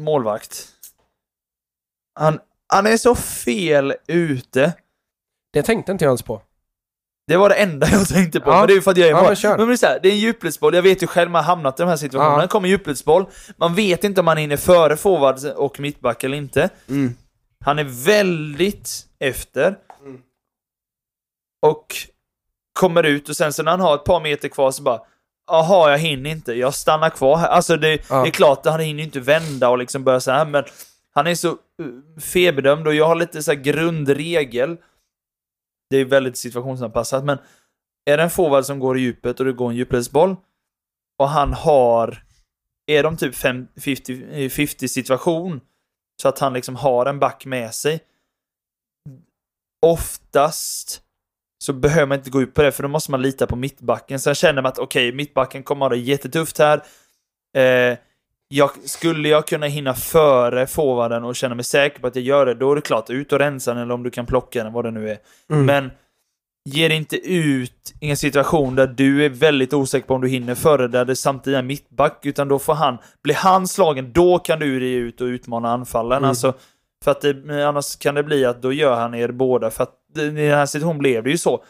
Målvakt. 0.00 0.68
Han, 2.20 2.38
han 2.68 2.86
är 2.86 2.96
så 2.96 3.14
fel 3.14 3.94
ute. 4.06 4.72
Det 5.52 5.62
tänkte 5.62 5.92
inte 5.92 6.04
jag 6.04 6.10
ens 6.10 6.22
på. 6.22 6.42
Det 7.26 7.36
var 7.36 7.48
det 7.48 7.54
enda 7.54 7.88
jag 7.90 8.08
tänkte 8.08 8.40
på, 8.40 8.50
Ja. 8.50 8.58
men 8.58 8.66
det 8.66 8.72
är 8.72 8.74
ju 8.74 8.82
för 8.82 8.90
att 8.90 8.96
jag 8.96 9.06
är 9.08 9.10
Ja, 9.10 9.16
mål. 9.16 9.26
men 9.26 9.36
kör. 9.36 9.58
men 9.58 9.66
det 9.68 9.74
är, 9.74 9.76
så 9.76 9.86
här, 9.86 10.00
det 10.02 10.08
är 10.08 10.12
en 10.12 10.18
djupledsboll, 10.18 10.74
jag 10.74 10.82
vet 10.82 11.02
ju 11.02 11.06
själv, 11.06 11.30
man 11.30 11.44
har 11.44 11.54
hamnat 11.54 11.80
i 11.80 11.82
de 11.82 11.88
här 11.88 11.96
situationerna. 11.96 12.36
Ja. 12.36 12.42
Det 12.42 12.48
kommer 12.48 12.66
en 12.68 12.70
djupledsboll, 12.70 13.26
man 13.56 13.74
vet 13.74 14.04
inte 14.04 14.20
om 14.20 14.26
han 14.26 14.36
hinner 14.36 14.56
före 14.56 14.96
forward 14.96 15.36
och 15.56 15.80
mittback 15.80 16.24
eller 16.24 16.36
inte. 16.36 16.68
Mm. 16.88 17.14
Han 17.64 17.78
är 17.78 17.84
väldigt 18.06 19.06
efter. 19.18 19.78
Mm. 20.00 20.20
Och 21.66 21.86
kommer 22.80 23.02
ut 23.02 23.28
och 23.28 23.36
sen 23.36 23.52
så 23.52 23.62
när 23.62 23.70
han 23.70 23.80
har 23.80 23.94
ett 23.94 24.04
par 24.04 24.20
meter 24.20 24.48
kvar 24.48 24.70
så 24.70 24.82
bara 24.82 25.00
Jaha, 25.46 25.90
jag 25.90 25.98
hinner 25.98 26.30
inte. 26.30 26.52
Jag 26.52 26.74
stannar 26.74 27.10
kvar 27.10 27.36
här. 27.36 27.48
Alltså 27.48 27.76
det, 27.76 28.08
Ja. 28.10 28.22
det 28.22 28.28
är 28.28 28.32
klart, 28.32 28.66
han 28.66 28.80
hinner 28.80 29.02
inte 29.04 29.20
vända 29.20 29.68
och 29.68 29.78
liksom 29.78 30.04
börja 30.04 30.20
så 30.20 30.30
här, 30.30 30.46
men 30.46 30.64
han 31.14 31.26
är 31.26 31.34
så 31.34 31.48
uh, 31.50 32.18
felbedömd 32.20 32.86
och 32.86 32.94
jag 32.94 33.06
har 33.06 33.14
lite 33.14 33.42
så 33.42 33.52
här 33.52 33.58
grundregel. 33.58 34.76
Det 35.90 35.96
är 35.96 36.04
väldigt 36.04 36.36
situationsanpassat, 36.36 37.24
men 37.24 37.38
är 38.10 38.16
det 38.16 38.22
en 38.22 38.30
forward 38.30 38.64
som 38.64 38.78
går 38.78 38.98
i 38.98 39.00
djupet 39.00 39.40
och 39.40 39.46
det 39.46 39.52
går 39.52 39.70
en 39.70 39.76
djupledsboll 39.76 40.36
och 41.18 41.28
han 41.28 41.52
har, 41.52 42.22
är 42.86 43.02
de 43.02 43.16
typ 43.16 43.34
fem- 43.34 43.68
50 43.80 44.48
50 44.50 44.88
situation 44.88 45.60
så 46.22 46.28
att 46.28 46.38
han 46.38 46.52
liksom 46.52 46.76
har 46.76 47.06
en 47.06 47.18
back 47.18 47.44
med 47.46 47.74
sig. 47.74 48.00
Oftast 49.86 51.02
så 51.64 51.72
behöver 51.72 52.06
man 52.06 52.18
inte 52.18 52.30
gå 52.30 52.42
ut 52.42 52.54
på 52.54 52.62
det, 52.62 52.72
för 52.72 52.82
då 52.82 52.88
måste 52.88 53.10
man 53.10 53.22
lita 53.22 53.46
på 53.46 53.56
mittbacken. 53.56 54.20
Sen 54.20 54.34
känner 54.34 54.62
man 54.62 54.68
att 54.68 54.78
okej, 54.78 55.12
mittbacken 55.12 55.62
kommer 55.62 55.84
ha 55.84 55.90
det 55.90 55.96
jättetufft 55.96 56.58
här. 56.58 56.82
Eh, 57.56 57.98
jag, 58.48 58.70
skulle 58.84 59.28
jag 59.28 59.46
kunna 59.46 59.66
hinna 59.66 59.94
före 59.94 60.66
forwarden 60.66 61.24
och 61.24 61.36
känna 61.36 61.54
mig 61.54 61.64
säker 61.64 62.00
på 62.00 62.06
att 62.06 62.16
jag 62.16 62.24
gör 62.24 62.46
det, 62.46 62.54
då 62.54 62.72
är 62.72 62.76
det 62.76 62.82
klart, 62.82 63.10
ut 63.10 63.32
och 63.32 63.38
rensa 63.38 63.74
den 63.74 63.82
eller 63.82 63.94
om 63.94 64.02
du 64.02 64.10
kan 64.10 64.26
plocka 64.26 64.64
den, 64.64 64.72
vad 64.72 64.84
det 64.84 64.90
nu 64.90 65.10
är. 65.10 65.18
Mm. 65.50 65.66
Men 65.66 65.90
ge 66.64 66.88
dig 66.88 66.96
inte 66.96 67.16
ut 67.16 67.94
i 68.00 68.10
en 68.10 68.16
situation 68.16 68.76
där 68.76 68.86
du 68.86 69.24
är 69.24 69.28
väldigt 69.28 69.72
osäker 69.72 70.06
på 70.06 70.14
om 70.14 70.20
du 70.20 70.28
hinner 70.28 70.54
före, 70.54 70.88
där 70.88 71.04
det 71.04 71.16
samtidigt 71.16 71.58
är 71.58 71.62
mittback, 71.62 72.26
utan 72.26 72.48
då 72.48 72.58
får 72.58 72.74
han, 72.74 72.98
blir 73.22 73.34
han 73.34 73.68
slagen, 73.68 74.12
då 74.12 74.38
kan 74.38 74.58
du 74.58 74.88
ge 74.88 74.96
ut 74.96 75.20
och 75.20 75.24
utmana 75.24 75.72
anfallen. 75.72 76.18
Mm. 76.18 76.28
Alltså, 76.28 76.54
för 77.04 77.10
att 77.10 77.20
det, 77.20 77.68
annars 77.68 77.96
kan 77.96 78.14
det 78.14 78.22
bli 78.22 78.44
att 78.44 78.62
då 78.62 78.72
gör 78.72 78.96
han 78.96 79.14
er 79.14 79.28
båda, 79.28 79.70
för 79.70 79.82
att 79.82 79.94
i 80.16 80.20
den 80.20 80.36
här 80.36 80.66
situationen 80.66 80.98
blev 80.98 81.24
det 81.24 81.30
ju 81.30 81.38
så. 81.38 81.64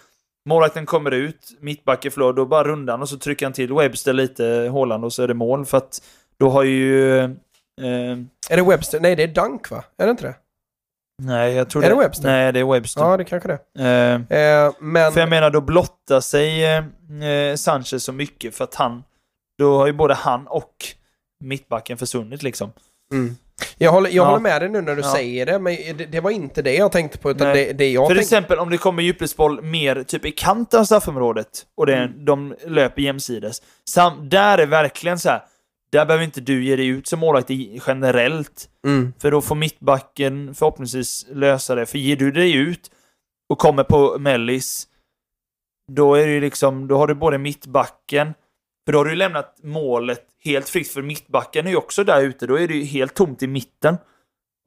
Målvakten 0.49 0.87
kommer 0.87 1.11
ut, 1.11 1.59
mittbacken 1.61 2.11
förlorar, 2.11 2.33
då 2.33 2.47
bara 2.47 2.69
rundar 2.69 2.93
han 2.93 3.03
och 3.03 3.09
så 3.09 3.19
trycker 3.19 3.47
han 3.47 3.53
till 3.53 3.73
Webster 3.73 4.13
lite 4.13 4.69
Håland 4.73 5.05
och 5.05 5.13
så 5.13 5.23
är 5.23 5.29
det 5.29 5.35
mål, 5.35 5.65
för 5.67 5.79
att 5.79 6.03
då 6.39 6.51
har 6.51 6.63
ju... 6.63 7.19
Eh, 7.19 8.19
Är 8.51 8.57
det 8.57 8.63
Webster? 8.63 9.01
Nej, 9.01 9.17
det 9.17 9.23
är 9.23 9.29
Dunk 9.29 9.71
va? 9.71 9.85
Är 9.99 10.05
det 10.05 10.11
inte 10.11 10.27
det? 10.27 10.35
Nej, 11.27 11.53
jag 11.55 11.71
tror 11.71 11.85
Är 11.85 11.89
det 11.89 11.95
Webster? 11.97 12.29
Nej, 12.29 12.53
det 12.53 12.61
är 12.61 12.65
Webster. 12.73 13.01
Ja, 13.01 13.17
det 13.17 13.25
kanske 13.25 13.49
det 13.49 13.83
Eh. 14.31 14.39
Eh, 14.39 14.73
men... 14.81 15.13
För 15.13 15.21
jag 15.21 15.29
menar, 15.29 15.51
då 15.51 15.61
blottar 15.61 16.21
sig 16.21 16.65
eh, 16.65 16.85
eh, 17.29 17.55
Sanchez 17.57 18.05
så 18.05 18.13
mycket 18.13 18.55
för 18.55 18.65
att 18.65 18.75
han... 18.75 19.03
Då 19.59 19.79
har 19.79 19.87
ju 19.87 19.93
både 19.93 20.15
han 20.15 20.47
och 20.47 20.75
mittbacken 21.45 21.99
försvunnit 21.99 22.43
liksom. 22.43 22.73
Mm. 23.13 23.37
Jag, 23.79 23.91
håller, 23.93 24.11
jag 24.11 24.17
Ja. 24.25 24.29
håller 24.29 24.41
med 24.43 24.63
dig 24.63 24.69
nu 24.69 24.81
när 24.81 24.95
du 24.97 25.03
Ja. 25.03 25.13
säger 25.15 25.47
det, 25.47 25.59
men 25.59 25.75
det, 25.97 26.07
det 26.07 26.21
var 26.21 26.31
inte 26.31 26.63
det 26.63 26.75
jag 26.75 26.93
tänkte 26.93 27.19
på, 27.19 27.31
utan 27.31 27.49
Nej. 27.49 27.67
det, 27.67 27.73
det 27.73 27.89
jag 27.93 28.09
för 28.09 28.15
tänkte... 28.15 28.23
exempel 28.37 28.59
om 28.59 28.71
det 28.71 28.79
kommer 28.79 29.03
djupledsboll 29.03 29.63
mer 29.63 30.03
typ 30.03 30.25
i 30.25 30.31
kanten 30.33 30.81
av 30.81 30.85
straffområdet 30.85 31.49
och 31.77 31.87
det, 31.87 31.97
Mm. 31.97 32.25
de 32.25 32.55
löper 32.67 33.03
jämsides. 33.03 33.63
Sam, 33.91 34.29
där 34.29 34.59
är 34.59 34.67
verkligen 34.67 35.19
så 35.19 35.29
här. 35.29 35.43
Där 35.93 36.07
behöver 36.07 36.25
inte 36.25 36.41
du 36.41 36.65
ge 36.65 36.77
dig 36.77 36.87
ut 36.87 37.07
som 37.09 37.21
målvakt 37.21 37.51
generellt. 37.87 38.69
Mm. 38.87 39.13
För 39.19 39.31
då 39.31 39.41
får 39.41 39.55
mittbacken 39.55 40.55
förhoppningsvis 40.55 41.27
lösa 41.31 41.75
det. 41.75 41.87
För 41.87 41.99
ger 41.99 42.17
du 42.17 42.31
dig 42.33 42.55
ut 42.55 42.91
och 43.49 43.59
kommer 43.59 43.85
på 43.85 44.19
mellis, 44.19 44.89
då 45.93 46.15
är 46.15 46.27
det 46.27 46.41
liksom, 46.41 46.89
då 46.89 46.97
har 46.97 47.07
du 47.07 47.15
både 47.15 47.39
mittbacken, 47.39 48.35
för 48.87 48.93
då 48.93 48.99
har 48.99 49.05
du 49.05 49.15
lämnat 49.15 49.59
målet 49.63 50.25
helt 50.45 50.69
fritt, 50.69 50.89
för 50.89 51.03
mittbacken 51.03 51.67
är 51.67 51.71
ju 51.71 51.77
också 51.77 52.05
där 52.05 52.23
ute, 52.23 52.47
då 52.47 52.59
är 52.59 52.69
det 52.69 52.75
ju 52.75 52.85
helt 52.85 53.15
tomt 53.15 53.43
i 53.43 53.47
mitten. 53.47 53.97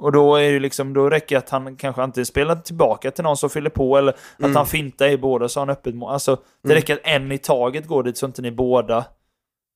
Och 0.01 0.11
då 0.11 0.35
är 0.35 0.51
det 0.53 0.59
liksom, 0.59 0.93
då 0.93 1.09
räcker 1.09 1.35
det 1.35 1.39
att 1.39 1.49
han 1.49 1.75
kanske 1.75 2.01
antingen 2.01 2.25
spelar 2.25 2.55
tillbaka 2.55 3.11
till 3.11 3.23
någon 3.23 3.37
som 3.37 3.49
fyller 3.49 3.69
på, 3.69 3.97
eller 3.97 4.11
att 4.11 4.39
Mm. 4.39 4.55
han 4.55 4.65
fintar 4.65 5.07
i 5.07 5.17
båda 5.17 5.49
så 5.49 5.59
har 5.59 5.65
han 5.67 5.73
öppet 5.73 5.95
mål. 5.95 6.13
Alltså, 6.13 6.35
det 6.35 6.67
Mm. 6.69 6.75
räcker 6.75 6.93
att 6.93 6.99
en 7.03 7.31
i 7.31 7.37
taget 7.37 7.87
går 7.87 8.03
dit 8.03 8.17
så 8.17 8.25
inte 8.25 8.41
ni 8.41 8.51
båda. 8.51 9.05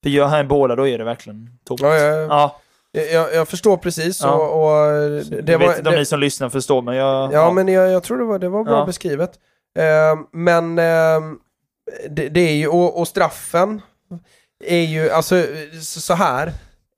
För 0.02 0.10
gör 0.10 0.26
han 0.26 0.48
båda, 0.48 0.76
då 0.76 0.88
är 0.88 0.98
det 0.98 1.04
verkligen 1.04 1.50
tomt. 1.64 1.80
Ja, 1.80 1.94
ja, 1.96 2.04
ja. 2.06 2.26
ja. 2.28 2.56
Jag, 3.12 3.34
jag 3.34 3.48
förstår 3.48 3.76
precis 3.76 4.20
Ja. 4.22 4.30
och, 4.32 4.64
och 4.64 4.90
det, 5.42 5.52
jag 5.52 5.58
var... 5.58 5.68
vet 5.68 5.78
inte 5.78 5.90
om 5.90 5.96
ni 5.96 6.04
som 6.04 6.20
lyssnar 6.20 6.48
förstår, 6.48 6.82
men 6.82 6.96
jag... 6.96 7.32
ja, 7.32 7.50
men 7.52 7.68
jag, 7.68 7.90
jag 7.90 8.02
tror 8.02 8.18
det 8.18 8.24
var, 8.24 8.38
det 8.38 8.48
var 8.48 8.64
bra 8.64 8.78
Ja. 8.78 8.86
beskrivet. 8.86 9.30
Eh, 9.78 10.20
men 10.32 10.78
eh, 10.78 11.20
det, 12.10 12.28
det 12.28 12.40
är 12.40 12.52
ju, 12.54 12.68
och, 12.68 13.00
och 13.00 13.08
straffen 13.08 13.82
är 14.64 14.80
ju, 14.80 15.10
alltså 15.10 15.42
så 15.82 16.00
så 16.00 16.14
här. 16.14 16.46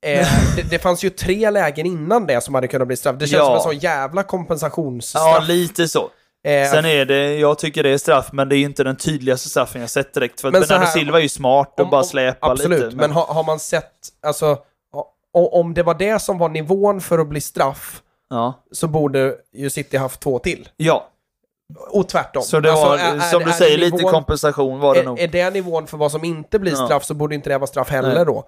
Eh, 0.05 0.27
det, 0.55 0.61
det 0.69 0.79
fanns 0.79 1.03
ju 1.03 1.09
tre 1.09 1.49
lägen 1.49 1.85
innan 1.85 2.27
det 2.27 2.41
som 2.43 2.55
hade 2.55 2.67
kunnat 2.67 2.87
bli 2.87 2.97
straff. 2.97 3.15
Det 3.19 3.27
känns 3.27 3.39
Ja. 3.39 3.45
som 3.45 3.55
en 3.55 3.61
sån 3.61 3.77
jävla 3.77 4.23
kompensationsstraff. 4.23 5.23
Ja, 5.25 5.43
lite 5.47 5.87
så. 5.87 6.09
Eh, 6.43 6.69
Sen 6.71 6.85
är 6.85 7.05
det, 7.05 7.35
jag 7.39 7.59
tycker 7.59 7.83
det 7.83 7.89
är 7.89 7.97
straff, 7.97 8.29
men 8.31 8.49
det 8.49 8.55
är 8.55 8.59
inte 8.59 8.83
den 8.83 8.95
tydligaste 8.95 9.49
straffen 9.49 9.81
jag 9.81 9.89
sett 9.89 10.13
direkt. 10.13 10.41
För 10.41 10.51
Men 10.51 10.61
Bernardo 10.61 10.85
här- 10.85 10.91
Silva 10.91 11.17
är 11.17 11.21
ju 11.23 11.29
smart 11.29 11.73
och 11.79 11.85
om- 11.85 11.89
bara 11.91 12.03
släpar 12.03 12.51
Absolut, 12.51 12.83
lite. 12.83 12.95
men, 12.95 13.11
har, 13.11 13.25
har 13.25 13.43
man 13.43 13.59
sett, 13.59 13.91
alltså, 14.27 14.57
om 15.33 15.73
det 15.73 15.83
var 15.83 15.93
det 15.93 16.19
som 16.21 16.37
var 16.37 16.49
nivån 16.49 17.01
för 17.01 17.19
att 17.19 17.27
bli 17.27 17.41
straff, 17.41 18.01
Ja. 18.29 18.53
så 18.71 18.87
borde 18.87 19.35
ju 19.53 19.69
City 19.69 19.97
haft 19.97 20.19
två 20.19 20.39
till. 20.39 20.69
ja, 20.77 21.09
Och 21.89 22.09
tvärtom. 22.09 22.43
så 22.43 22.59
det 22.59 22.71
Alltså, 22.71 22.85
var, 22.85 22.97
är- 22.97 23.15
är- 23.15 23.19
som 23.19 23.43
du 23.43 23.49
är 23.49 23.53
säger, 23.53 23.77
det 23.77 23.83
lite 23.85 23.97
nivån- 23.97 24.11
kompensation 24.11 24.79
var 24.79 24.95
det 24.95 25.03
nog. 25.03 25.19
Är, 25.19 25.23
är 25.23 25.27
det 25.27 25.49
nivån 25.49 25.87
för 25.87 25.97
vad 25.97 26.11
som 26.11 26.23
inte 26.23 26.59
blir 26.59 26.71
Ja. 26.71 26.85
straff 26.85 27.03
så 27.05 27.13
borde 27.13 27.35
inte 27.35 27.49
det 27.49 27.57
vara 27.57 27.67
straff 27.67 27.89
heller 27.89 28.15
Nej. 28.15 28.25
då. 28.25 28.43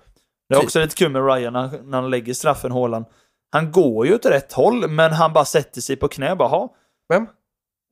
Det 0.49 0.55
är 0.55 0.63
också 0.63 0.79
lite 0.79 0.95
kul 0.95 1.11
med 1.11 1.25
Ryan 1.27 1.53
när, 1.53 1.69
när 1.83 2.01
han 2.01 2.09
lägger 2.09 2.33
straffen 2.33 2.71
Haaland. 2.71 3.05
Han 3.51 3.71
går 3.71 4.07
ju 4.07 4.15
åt 4.15 4.25
rätt 4.25 4.53
håll, 4.53 4.89
men 4.89 5.11
han 5.11 5.33
bara 5.33 5.45
sätter 5.45 5.81
sig 5.81 5.95
på 5.95 6.07
knä 6.07 6.35
bara, 6.35 6.49
"Ha." 6.49 6.73
Vem? 7.09 7.27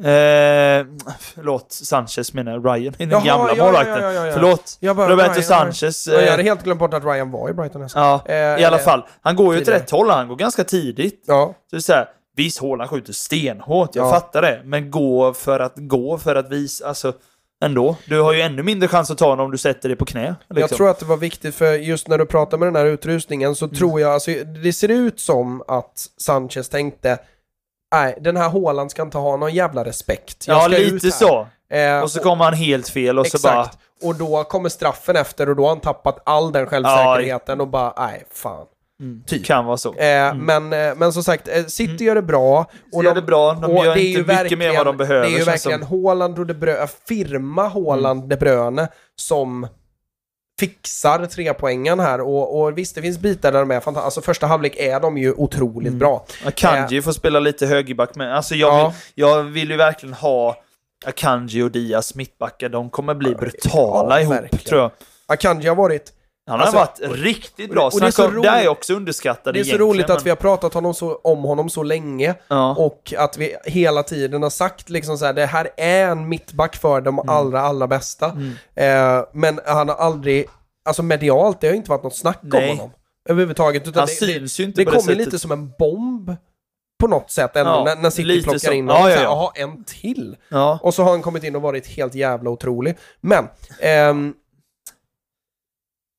Eh, 0.04 0.86
förlåt, 1.20 1.72
Sanchez 1.72 2.34
menar 2.34 2.52
jag, 2.52 2.66
Ryan, 2.66 2.94
den 2.98 3.10
Jaha, 3.10 3.26
gamla 3.26 3.56
ja, 3.56 3.64
målvakten. 3.66 4.04
ja, 4.04 4.12
ja, 4.12 4.26
ja. 4.28 4.34
Förlåt, 4.34 4.78
bara, 4.82 5.10
Roberto 5.10 5.34
Ryan, 5.34 5.44
Sanchez. 5.44 6.08
Ja, 6.08 6.14
jag 6.14 6.24
eh, 6.24 6.32
hade 6.32 6.44
helt 6.44 6.64
glömt 6.64 6.80
bort 6.80 6.94
att 6.94 7.04
Ryan 7.06 7.32
var 7.32 7.50
i 7.50 7.54
Brighton. 7.54 7.88
Ja, 7.96 8.22
Eh, 8.26 8.36
i 8.36 8.66
alla 8.66 8.78
eh, 8.80 8.84
fall. 8.84 9.04
Han 9.22 9.36
går 9.36 9.56
ju 9.56 9.62
åt 9.62 9.68
rätt 9.68 9.92
håll, 9.92 10.10
han 10.10 10.28
går 10.28 10.36
ganska 10.36 10.64
tidigt. 10.64 11.24
Ja. 11.28 11.54
Så 11.70 11.76
det 11.76 11.80
är 11.80 11.82
så 11.82 11.94
här, 11.94 12.08
Visst, 12.36 12.62
Haaland 12.62 12.90
skjuter 12.90 13.14
stenhårt, 13.14 13.96
jag 13.96 14.06
Ja. 14.06 14.12
fattar 14.12 14.42
det. 14.42 14.62
Men 14.66 14.92
gå 14.92 15.34
för 15.34 15.60
att 15.60 15.74
gå 15.76 16.18
för 16.18 16.36
att 16.36 16.50
visa, 16.52 16.88
alltså 16.88 17.14
ändå. 17.64 17.96
Du 18.06 18.22
har 18.22 18.34
ju 18.34 18.42
ännu 18.42 18.64
mindre 18.64 18.88
chans 18.90 19.12
att 19.12 19.18
ta 19.18 19.30
honom 19.30 19.46
om 19.46 19.52
du 19.52 19.58
sätter 19.58 19.90
dig 19.90 19.96
på 19.98 20.06
knä. 20.06 20.36
Liksom. 20.50 20.58
Jag 20.60 20.70
tror 20.70 20.90
att 20.90 21.00
det 21.00 21.06
var 21.06 21.18
viktigt 21.18 21.56
för 21.56 21.74
just 21.74 22.08
när 22.08 22.18
du 22.18 22.26
pratar 22.26 22.58
med 22.58 22.68
den 22.68 22.76
här 22.76 22.86
utrustningen 22.86 23.48
Mm. 23.48 23.56
så 23.56 23.68
tror 23.68 24.02
jag, 24.02 24.14
alltså 24.14 24.32
det 24.64 24.74
ser 24.74 24.90
ut 24.92 25.20
som 25.20 25.64
att 25.68 26.06
Sanchez 26.18 26.70
tänkte 26.70 27.18
Nej, 27.94 28.18
den 28.22 28.38
här 28.38 28.50
Haaland 28.50 28.92
ska 28.92 29.02
inte 29.02 29.18
ha 29.18 29.38
någon 29.38 29.54
jävla 29.54 29.86
respekt. 29.86 30.48
Jag 30.48 30.58
Ja, 30.64 30.68
lite 30.68 31.08
här." 31.08 31.12
så. 31.12 31.48
Eh, 31.70 32.00
Och 32.04 32.12
så 32.12 32.20
kommer 32.20 32.46
han 32.46 32.54
helt 32.54 32.90
fel 32.90 33.20
och 33.20 33.28
så 33.28 33.38
bara... 33.48 33.60
Exakt. 33.62 33.78
Och 34.04 34.16
då 34.16 34.44
kommer 34.44 34.70
straffen 34.70 35.16
efter 35.16 35.50
och 35.50 35.56
då 35.56 35.64
har 35.64 35.70
han 35.70 35.80
tappat 35.80 36.22
all 36.26 36.52
den 36.52 36.66
självsäkerheten 36.68 37.62
och 37.62 37.68
bara, 37.68 37.94
nej, 37.98 38.24
fan. 38.32 38.66
Mm, 39.02 39.24
Typ. 39.28 39.46
Kan 39.46 39.66
vara 39.66 39.78
så. 39.78 39.94
Eh, 39.96 40.34
men, 40.36 40.74
eh, 40.74 40.96
men 40.96 41.14
som 41.14 41.24
sagt, 41.24 41.48
eh, 41.48 41.66
City 41.66 42.04
gör 42.04 42.16
det 42.16 42.22
bra. 42.22 42.66
Och 42.94 43.00
Mm. 43.02 43.06
gör 43.06 43.16
det 43.16 43.22
bra, 43.22 43.54
de 43.54 43.72
gör 43.76 43.98
inte 43.98 44.02
ju 44.02 44.26
mycket 44.44 44.58
mer 44.60 44.70
än 44.70 44.76
vad 44.76 44.86
de 44.86 44.98
behöver, 44.98 45.22
Det 45.22 45.36
är 45.36 45.38
ju 45.38 45.44
verkligen 45.44 45.84
Haaland 45.84 46.40
och 46.40 46.46
De 46.46 46.54
Bruyne, 46.54 46.88
firma 47.08 47.68
Haaland 47.68 48.18
Mm. 48.20 48.30
De 48.30 48.36
Bruyne 48.36 48.88
som 49.16 49.68
fixar 50.60 51.26
trepoängen 51.26 52.00
här 52.00 52.22
och, 52.22 52.62
och 52.62 52.78
visst 52.78 52.96
det 52.96 53.02
finns 53.02 53.20
bitar 53.20 53.52
där 53.52 53.60
de 53.60 53.72
är 53.72 53.80
fantastiska. 53.80 54.06
Alltså 54.06 54.22
första 54.22 54.48
halvlek 54.48 54.76
är 54.78 55.00
de 55.00 55.18
ju 55.18 55.34
otroligt 55.34 55.88
Mm. 55.88 56.00
bra. 56.00 56.26
Akanji 56.46 57.02
får 57.02 57.12
spela 57.12 57.40
lite 57.40 57.66
högerback 57.66 58.16
med. 58.16 58.36
Alltså 58.36 58.56
jag, 58.56 58.74
Ja. 58.74 58.88
vill, 58.88 58.96
jag 59.16 59.44
vill 59.44 59.70
ju 59.72 59.78
verkligen 59.78 60.14
ha 60.14 60.58
Akanji 61.06 61.62
och 61.62 61.72
Diaz 61.72 62.16
mittbackar. 62.16 62.70
De 62.70 62.90
kommer 62.90 63.14
bli 63.16 63.36
brutala 63.36 64.16
Ja, 64.16 64.22
ihop, 64.22 64.34
verkligen. 64.34 64.66
tror 64.66 64.82
jag. 64.82 64.92
Akanji 65.26 65.68
har 65.68 65.76
varit 65.76 66.14
Han 66.48 66.60
har 66.60 66.66
Alltså, 66.68 66.78
varit 67.06 67.20
riktigt 67.20 67.72
bra. 67.72 67.86
och 67.94 68.00
det 68.00 68.06
är 68.08 68.12
så 68.12 68.28
om- 68.28 68.42
det 68.42 68.48
är 68.48 68.58
roligt- 68.58 68.70
också 68.70 68.94
underskattade 68.94 69.60
Det 69.60 69.70
är 69.70 69.72
så 69.72 69.78
roligt 69.78 70.04
att 70.10 70.18
men- 70.18 70.24
vi 70.24 70.30
har 70.30 70.38
pratat 70.38 70.74
honom 70.74 70.94
så, 70.94 71.16
om 71.16 71.44
honom 71.44 71.70
så 71.70 71.84
länge 71.84 72.36
Ja. 72.48 72.76
och 72.76 73.14
att 73.18 73.38
vi 73.38 73.56
hela 73.66 74.04
tiden 74.04 74.44
har 74.44 74.50
sagt 74.50 74.90
liksom 74.90 75.18
så 75.18 75.26
här, 75.26 75.34
det 75.34 75.46
här 75.46 75.70
är 75.78 76.08
en 76.08 76.30
mittback 76.30 76.76
för 76.76 77.02
de 77.02 77.20
Mm. 77.20 77.30
allra, 77.30 77.62
allra 77.62 77.88
bästa. 77.88 78.26
Eh, 78.76 79.22
men 79.34 79.60
han 79.66 79.90
har 79.90 79.96
aldrig, 79.96 80.46
alltså 80.86 81.04
medialt, 81.04 81.62
det 81.62 81.68
har 81.68 81.74
inte 81.76 81.90
varit 81.90 82.04
något 82.04 82.16
snack 82.16 82.40
Nej. 82.42 82.72
om 82.72 82.78
honom. 82.78 82.94
Överhuvudtaget. 83.30 83.88
Utan 83.88 84.00
Han 84.00 84.08
det, 84.20 84.26
det, 84.26 84.34
syns 84.34 84.60
ju 84.60 84.64
inte 84.64 84.82
det 84.84 84.92
det 84.92 84.98
kommer 85.00 85.16
lite 85.16 85.40
som 85.40 85.52
en 85.52 85.72
bomb 85.80 86.36
på 87.00 87.08
något 87.08 87.32
sätt 87.32 87.56
ändå, 87.56 87.72
Ja, 87.72 87.84
när, 87.84 87.96
när 87.96 88.10
City 88.10 88.44
plockar 88.44 88.60
så. 88.60 88.72
in 88.72 88.88
Ja, 88.88 88.94
honom. 88.94 89.10
ja, 89.12 89.16
ja. 89.16 89.24
Jaha, 89.24 89.52
en 89.56 89.84
till? 89.84 90.36
Ja. 90.50 90.80
Och 90.82 90.94
så 90.94 91.04
har 91.04 91.12
han 91.12 91.22
kommit 91.22 91.44
in 91.44 91.56
och 91.56 91.62
varit 91.62 91.88
helt 91.88 92.16
jävla 92.16 92.50
otrolig. 92.50 92.98
Men, 93.22 93.48
ehm, 93.82 94.34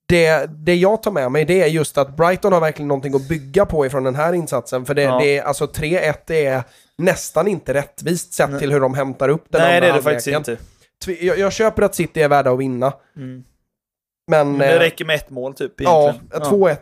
det, 0.06 0.46
det 0.50 0.74
jag 0.74 1.02
tar 1.02 1.10
med 1.10 1.32
mig 1.32 1.44
det 1.44 1.62
är 1.62 1.66
just 1.66 1.98
att 1.98 2.16
Brighton 2.16 2.52
har 2.52 2.60
verkligen 2.60 2.88
någonting 2.88 3.14
att 3.14 3.28
bygga 3.28 3.66
på 3.66 3.86
ifrån 3.86 4.04
den 4.04 4.14
här 4.14 4.32
insatsen. 4.32 4.84
För 4.86 4.94
det, 4.94 5.02
Ja. 5.02 5.18
det 5.18 5.38
är, 5.38 5.42
alltså 5.42 5.66
3-1 5.66 6.32
är 6.32 6.62
nästan 6.98 7.48
inte 7.48 7.74
rättvist 7.74 8.32
sett 8.34 8.58
till 8.58 8.72
hur 8.72 8.80
de 8.80 8.94
hämtar 8.94 9.28
upp 9.28 9.44
den 9.48 9.60
Nej, 9.60 9.74
andra 9.76 9.80
det 9.86 9.92
är 9.92 9.96
det 9.96 10.02
faktiskt 10.02 10.26
halvleken. 10.34 10.52
inte. 10.54 10.64
Tv- 11.04 11.26
Jag, 11.26 11.38
jag 11.38 11.52
köper 11.52 11.82
att 11.82 11.94
City 11.94 12.22
är 12.22 12.28
värda 12.28 12.50
att 12.52 12.58
vinna. 12.58 12.92
Mm. 13.16 13.44
Men, 14.30 14.58
Det 14.58 14.74
eh, 14.74 14.78
räcker 14.78 15.04
med 15.04 15.16
ett 15.16 15.30
mål 15.30 15.54
typ 15.54 15.72
ja, 15.80 16.02
egentligen. 16.10 16.42
2-1 16.44 16.76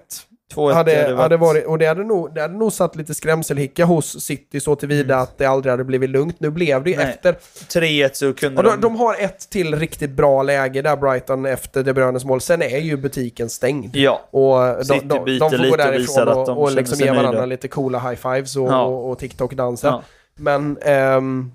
2-1 0.54 0.72
hade, 0.72 1.14
hade 1.16 1.36
varit, 1.36 1.66
och 1.66 1.78
det 1.78 1.86
hade, 1.86 2.04
nog, 2.04 2.34
det 2.34 2.40
hade 2.40 2.54
nog 2.54 2.72
satt 2.72 2.96
lite 2.96 3.14
skrämselhicka 3.14 3.84
hos 3.84 4.20
City 4.24 4.60
så 4.60 4.76
tillvida 4.76 5.16
att 5.16 5.38
det 5.38 5.46
aldrig 5.46 5.70
hade 5.70 5.84
blivit 5.84 6.10
lugnt. 6.10 6.36
Nu 6.40 6.50
blev 6.50 6.84
det 6.84 6.90
ju 6.90 6.94
Mm. 6.96 7.06
Nej. 7.06 7.14
efter 7.14 7.80
3-1 7.80 8.10
så 8.12 8.32
kunde 8.34 8.56
Och 8.58 8.64
de, 8.64 8.70
de... 8.70 8.80
de 8.80 8.96
har 8.96 9.16
ett 9.20 9.50
till 9.50 9.74
riktigt 9.78 10.10
bra 10.10 10.42
läge 10.42 10.82
där 10.82 10.96
Brighton 10.96 11.46
efter 11.46 11.82
De 11.82 11.92
Bruynes 11.92 12.24
mål. 12.24 12.40
Sen 12.40 12.62
är 12.62 12.78
ju 12.78 12.96
butiken 12.96 13.50
stängd. 13.50 13.96
Ja. 13.96 14.20
Och 14.30 14.86
de, 14.86 14.98
de, 15.08 15.38
de 15.38 15.50
får 15.50 15.64
gå 15.64 15.70
och 15.70 15.76
därifrån 15.78 16.28
och, 16.28 16.48
och 16.62 16.68
känner 16.68 16.80
liksom 16.82 16.98
ge 16.98 17.10
varandra 17.10 17.30
nöjda. 17.30 17.46
lite 17.46 17.68
coola 17.68 17.98
high-fives 17.98 18.56
och, 18.56 18.68
Ja. 18.72 18.82
och, 18.84 19.10
och 19.10 19.18
TikTok-danser. 19.18 19.88
Ja. 19.88 20.02
Men 20.36 20.78
ehm, 20.82 21.52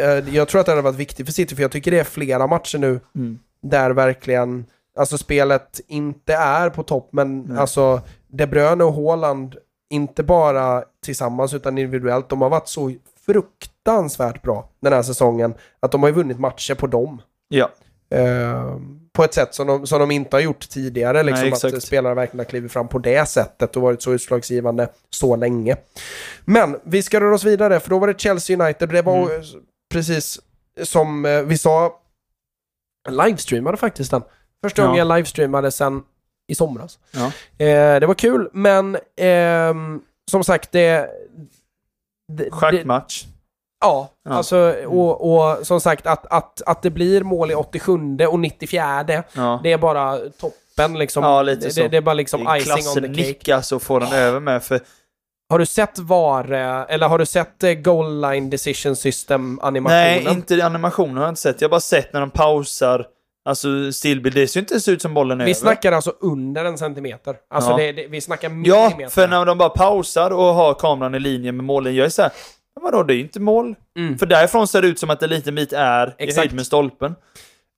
eh, 0.00 0.34
jag 0.34 0.48
tror 0.48 0.60
att 0.60 0.66
det 0.66 0.72
hade 0.72 0.82
varit 0.82 0.96
viktigt 0.96 1.26
för 1.26 1.32
City, 1.32 1.54
för 1.54 1.62
jag 1.62 1.70
tycker 1.72 1.90
det 1.90 1.98
är 1.98 2.04
flera 2.04 2.46
matcher 2.46 2.78
nu 2.78 3.00
Mm. 3.14 3.38
där 3.62 3.90
verkligen, 3.90 4.64
alltså 4.98 5.18
spelet 5.18 5.80
inte 5.88 6.34
är 6.34 6.70
på 6.70 6.82
topp, 6.82 7.08
men 7.12 7.42
Nej. 7.42 7.58
alltså 7.58 8.00
De 8.28 8.46
Bruyne 8.46 8.84
och 8.84 8.94
Haaland, 8.94 9.56
inte 9.90 10.22
bara 10.22 10.84
tillsammans 11.04 11.54
utan 11.54 11.78
individuellt, 11.78 12.28
de 12.28 12.42
har 12.42 12.48
varit 12.50 12.68
så 12.68 12.92
fruktansvärt 13.26 14.42
bra 14.42 14.68
den 14.80 14.92
här 14.92 15.02
säsongen, 15.02 15.54
att 15.80 15.92
de 15.92 16.02
har 16.02 16.10
vunnit 16.10 16.38
matcher 16.38 16.74
på 16.74 16.86
dem. 16.86 17.22
Ja. 17.48 17.70
Eh, 18.10 18.76
på 19.12 19.24
ett 19.24 19.34
sätt 19.34 19.54
som 19.54 19.66
de, 19.66 19.86
som 19.86 20.00
de 20.00 20.10
inte 20.10 20.36
har 20.36 20.40
gjort 20.40 20.68
tidigare. 20.68 21.22
Liksom, 21.22 21.48
Nej, 21.48 21.74
att 21.76 21.82
spelare 21.82 22.14
verkligen 22.14 22.38
har 22.38 22.44
klivit 22.50 22.72
fram 22.72 22.88
på 22.88 22.98
det 22.98 23.28
sättet 23.28 23.76
och 23.76 23.82
varit 23.82 24.02
så 24.02 24.12
utslagsgivande 24.12 24.88
så 25.10 25.36
länge. 25.36 25.76
Men 26.44 26.80
vi 26.84 27.02
ska 27.02 27.20
röra 27.20 27.34
oss 27.34 27.44
vidare, 27.44 27.80
för 27.80 27.90
då 27.90 27.98
var 27.98 28.06
det 28.06 28.20
Chelsea 28.20 28.62
United. 28.64 28.88
Det 28.88 29.02
var 29.02 29.16
Mm. 29.30 29.42
precis 29.92 30.40
som 30.82 31.24
eh, 31.24 31.42
vi 31.42 31.58
sa, 31.58 32.00
livestreamade 33.08 33.76
faktiskt 33.76 34.10
den. 34.10 34.22
Första 34.64 34.82
Ja. 34.82 34.86
gången 34.88 35.08
jag 35.08 35.16
livestreamade 35.16 35.70
sen 35.70 36.02
i 36.48 36.54
somras. 36.54 36.98
Ja. 37.10 37.26
Eh, 37.66 38.00
det 38.00 38.06
var 38.06 38.14
kul, 38.14 38.48
men 38.52 38.98
ehm, 39.16 40.00
som 40.30 40.44
sagt, 40.44 40.72
det... 40.72 40.80
det 42.32 42.44
det, 42.44 42.50
Schackmatch. 42.50 43.24
Ja, 43.80 44.08
Ja. 44.28 44.34
Alltså 44.34 44.74
och, 44.86 45.34
och 45.36 45.66
som 45.66 45.80
sagt 45.80 46.06
att, 46.06 46.26
att, 46.26 46.62
att 46.66 46.82
det 46.82 46.90
blir 46.90 47.22
mål 47.22 47.50
i 47.50 47.54
87 47.54 47.92
och 48.28 48.40
94 48.40 49.24
Ja. 49.32 49.60
det 49.62 49.72
är 49.72 49.78
bara 49.78 50.18
toppen 50.18 50.98
liksom. 50.98 51.24
Ja, 51.24 51.42
lite 51.42 51.66
det, 51.66 51.72
så. 51.72 51.80
det, 51.80 51.88
det 51.88 51.96
är 51.96 52.00
bara 52.00 52.14
liksom 52.14 52.44
Det 52.44 52.50
är 52.50 52.56
icing 52.56 52.72
on 52.72 52.76
the 52.76 52.82
klassen 52.82 53.02
cake. 53.14 53.26
nicka 53.26 53.62
så 53.62 53.78
får 53.78 54.00
den 54.00 54.12
över 54.12 54.40
med 54.40 54.62
för 54.62 54.80
Har 55.50 55.58
du 55.58 55.66
sett 55.66 55.98
VAR, 55.98 56.52
eh, 56.52 56.94
eller 56.94 57.08
har 57.08 57.18
du 57.18 57.26
sett 57.26 57.62
eh, 57.64 57.72
goal 57.72 58.20
line 58.20 58.50
decision 58.50 58.96
system 58.96 59.60
animationen? 59.62 60.24
Nej, 60.24 60.32
inte 60.34 60.66
animationen 60.66 61.16
har 61.16 61.22
jag 61.24 61.30
inte 61.30 61.40
sett. 61.40 61.60
Jag 61.60 61.68
har 61.68 61.70
bara 61.70 61.80
sett 61.80 62.12
när 62.12 62.20
de 62.20 62.30
pausar. 62.30 63.06
Alltså 63.46 63.92
stillbild. 63.92 64.34
Det 64.36 64.48
ser 64.48 64.60
inte 64.60 64.74
ens 64.74 64.88
ut 64.88 65.02
som 65.02 65.14
bollen 65.14 65.40
är 65.40 65.44
Vi 65.44 65.50
över. 65.50 65.60
snackar 65.60 65.92
alltså 65.92 66.12
under 66.20 66.64
en 66.64 66.78
centimeter. 66.78 67.36
Alltså 67.50 67.70
Ja. 67.70 67.76
det, 67.76 67.92
det, 67.92 68.06
vi 68.06 68.20
snackar 68.20 68.48
Ja, 68.48 68.54
millimeter. 68.54 69.08
för 69.10 69.28
när 69.28 69.44
de 69.44 69.58
bara 69.58 69.68
pausar 69.68 70.30
och 70.30 70.54
har 70.54 70.74
kameran 70.74 71.14
i 71.14 71.18
linje 71.20 71.52
med 71.52 71.64
målen, 71.64 71.94
jag 71.94 72.06
är 72.06 72.10
såhär, 72.10 72.30
vadå, 72.80 73.02
det 73.02 73.12
är 73.12 73.16
ju 73.16 73.22
inte 73.22 73.40
mål. 73.40 73.74
Mm. 73.98 74.18
För 74.18 74.26
därifrån 74.26 74.68
ser 74.68 74.82
det 74.82 74.88
ut 74.88 74.98
som 74.98 75.10
att 75.10 75.22
en 75.22 75.30
liten 75.30 75.54
bit 75.54 75.72
är 75.72 76.06
i 76.08 76.12
Exakt. 76.18 76.38
höjd 76.38 76.52
med 76.54 76.66
stolpen. 76.66 77.14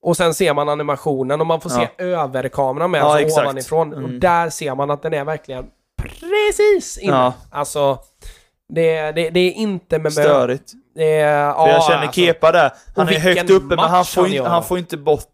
Och 0.02 0.16
sen 0.16 0.34
ser 0.34 0.54
man 0.54 0.68
animationen 0.68 1.40
och 1.40 1.46
man 1.46 1.60
får 1.60 1.70
se 1.70 1.88
överkameran 1.98 2.90
med, 2.90 3.00
Ja, 3.00 3.04
alltså 3.04 3.26
exakt. 3.26 3.44
ovanifrån. 3.46 3.92
Och 3.92 3.98
Mm. 3.98 4.20
där 4.20 4.50
ser 4.50 4.74
man 4.74 4.90
att 4.90 5.02
den 5.02 5.14
är 5.14 5.24
verkligen 5.24 5.64
precis 6.20 6.98
inne. 6.98 7.12
Ja. 7.12 7.32
Alltså, 7.50 7.98
det, 8.74 9.12
det, 9.12 9.30
det 9.30 9.40
är 9.40 9.52
inte 9.52 9.98
med 9.98 10.12
Störigt. 10.12 10.72
Det 10.94 11.14
är, 11.20 11.52
För 11.52 11.68
jag 11.68 11.84
känner 11.84 11.98
alltså. 12.02 12.20
Kepa 12.20 12.52
där, 12.52 12.72
han 12.96 13.06
Och 13.06 13.12
är 13.12 13.18
högt 13.18 13.50
uppe 13.50 13.76
men 13.76 13.78
han 13.78 14.04
får, 14.04 14.38
han 14.42 14.46
han 14.50 14.64
får 14.64 14.78
inte 14.78 14.96
bort 14.96 15.24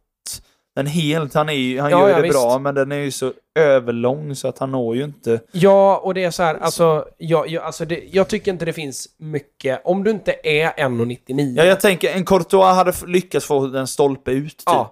den 0.77 0.87
helt. 0.87 1.35
Han, 1.35 1.49
är, 1.49 1.81
han 1.81 1.91
Ja, 1.91 2.01
gör 2.01 2.07
ju 2.07 2.13
ja, 2.13 2.17
det 2.17 2.23
visst. 2.23 2.35
bra, 2.35 2.59
men 2.59 2.75
den 2.75 2.93
är 2.93 2.97
ju 2.97 3.11
så 3.11 3.33
överlång 3.59 4.35
så 4.35 4.49
att 4.49 4.59
han 4.59 4.71
når 4.73 4.97
ju 4.97 5.05
inte... 5.05 5.41
Ja, 5.53 5.97
och 6.05 6.15
det 6.15 6.25
är 6.25 6.31
så 6.31 6.43
här, 6.43 6.55
alltså, 6.55 7.05
jag, 7.19 7.49
jag, 7.49 7.65
alltså 7.65 7.85
det, 7.85 8.01
jag 8.13 8.29
tycker 8.29 8.51
inte 8.53 8.65
det 8.65 8.73
finns 8.73 9.09
mycket, 9.19 9.81
om 9.85 10.05
du 10.05 10.11
inte 10.11 10.35
är 10.43 10.71
1,99. 10.71 11.55
Ja, 11.57 11.65
jag 11.65 11.81
tänker 11.81 12.13
en 12.15 12.25
Courtois 12.25 12.75
hade 12.75 12.93
lyckats 13.07 13.47
få 13.47 13.67
den 13.67 13.87
stolpe 13.87 14.31
ut 14.31 14.57
typ. 14.59 14.63
Ja, 14.67 14.91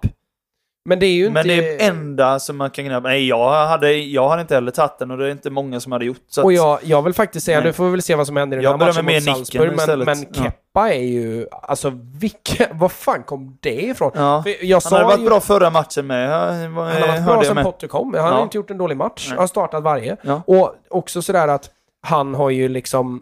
men 0.85 0.99
det 0.99 1.05
är 1.05 1.13
ju 1.13 1.25
inte... 1.27 1.33
Men 1.33 1.47
det 1.47 1.81
är 1.83 1.89
enda 1.89 2.39
som 2.39 2.57
man 2.57 2.69
kan 2.69 2.85
gnälla 2.85 2.99
Nej, 2.99 3.27
jag 3.27 3.67
hade, 3.67 3.93
jag 3.93 4.29
hade 4.29 4.41
inte 4.41 4.55
heller 4.55 4.71
tagit 4.71 4.99
den 4.99 5.11
och 5.11 5.17
det 5.17 5.27
är 5.27 5.31
inte 5.31 5.49
många 5.49 5.79
som 5.79 5.91
hade 5.91 6.05
gjort. 6.05 6.17
Så 6.29 6.41
att, 6.41 6.45
Och 6.45 6.53
jag, 6.53 6.79
jag 6.83 7.01
vill 7.01 7.13
faktiskt 7.13 7.45
säga, 7.45 7.57
Nej. 7.57 7.67
nu 7.67 7.73
får 7.73 7.85
vi 7.85 7.91
väl 7.91 8.01
se 8.01 8.15
vad 8.15 8.27
som 8.27 8.37
händer 8.37 8.57
i 8.57 8.61
den 8.61 8.79
här 8.81 8.87
matchen 8.87 9.05
mot 9.05 9.23
Salzburg, 9.23 9.73
men, 9.87 9.99
men 9.99 10.25
Ja. 10.33 10.43
Keppa 10.43 10.93
är 10.93 11.01
ju, 11.03 11.47
alltså 11.51 11.91
vilken, 12.19 12.67
var 12.79 12.89
fan 12.89 13.23
kom 13.23 13.57
det 13.61 13.81
ifrån? 13.81 14.11
Ja. 14.15 14.43
Jag 14.61 14.81
Han 14.83 14.93
hade 14.93 15.05
varit 15.05 15.19
ju, 15.19 15.25
bra 15.25 15.39
förra 15.39 15.69
matchen 15.69 16.07
med. 16.07 16.29
Jag, 16.29 16.51
han 16.51 16.73
har 16.73 16.81
varit 17.03 17.25
bra 17.25 17.43
sen 17.43 17.63
Potter 17.63 17.87
kom, 17.87 18.13
han 18.13 18.23
har 18.23 18.31
Ja. 18.31 18.43
inte 18.43 18.57
gjort 18.57 18.71
en 18.71 18.77
dålig 18.77 18.97
match, 18.97 19.27
Nej. 19.29 19.37
har 19.39 19.47
startat 19.47 19.83
varje. 19.83 20.17
Ja. 20.21 20.41
Och 20.47 20.75
också 20.89 21.21
sådär 21.21 21.47
att 21.47 21.69
han 22.07 22.35
har 22.35 22.49
ju 22.49 22.67
liksom, 22.69 23.21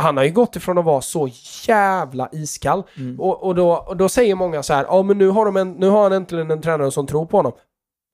han 0.00 0.16
har 0.16 0.24
ju 0.24 0.30
gått 0.30 0.56
ifrån 0.56 0.78
att 0.78 0.84
vara 0.84 1.00
så 1.00 1.28
jävla 1.68 2.28
iskall. 2.32 2.82
Mm. 2.96 3.20
Och, 3.20 3.42
och, 3.42 3.54
då, 3.54 3.72
och 3.72 3.96
då 3.96 4.08
säger 4.08 4.34
många 4.34 4.62
så 4.62 4.74
här, 4.74 4.84
ja 4.88 5.02
men 5.02 5.18
nu 5.18 5.28
har, 5.28 5.44
de 5.44 5.56
en, 5.56 5.72
nu 5.72 5.88
har 5.88 6.02
han 6.02 6.12
äntligen 6.12 6.50
en 6.50 6.60
tränare 6.62 6.90
som 6.90 7.06
tror 7.06 7.26
på 7.26 7.36
honom. 7.36 7.52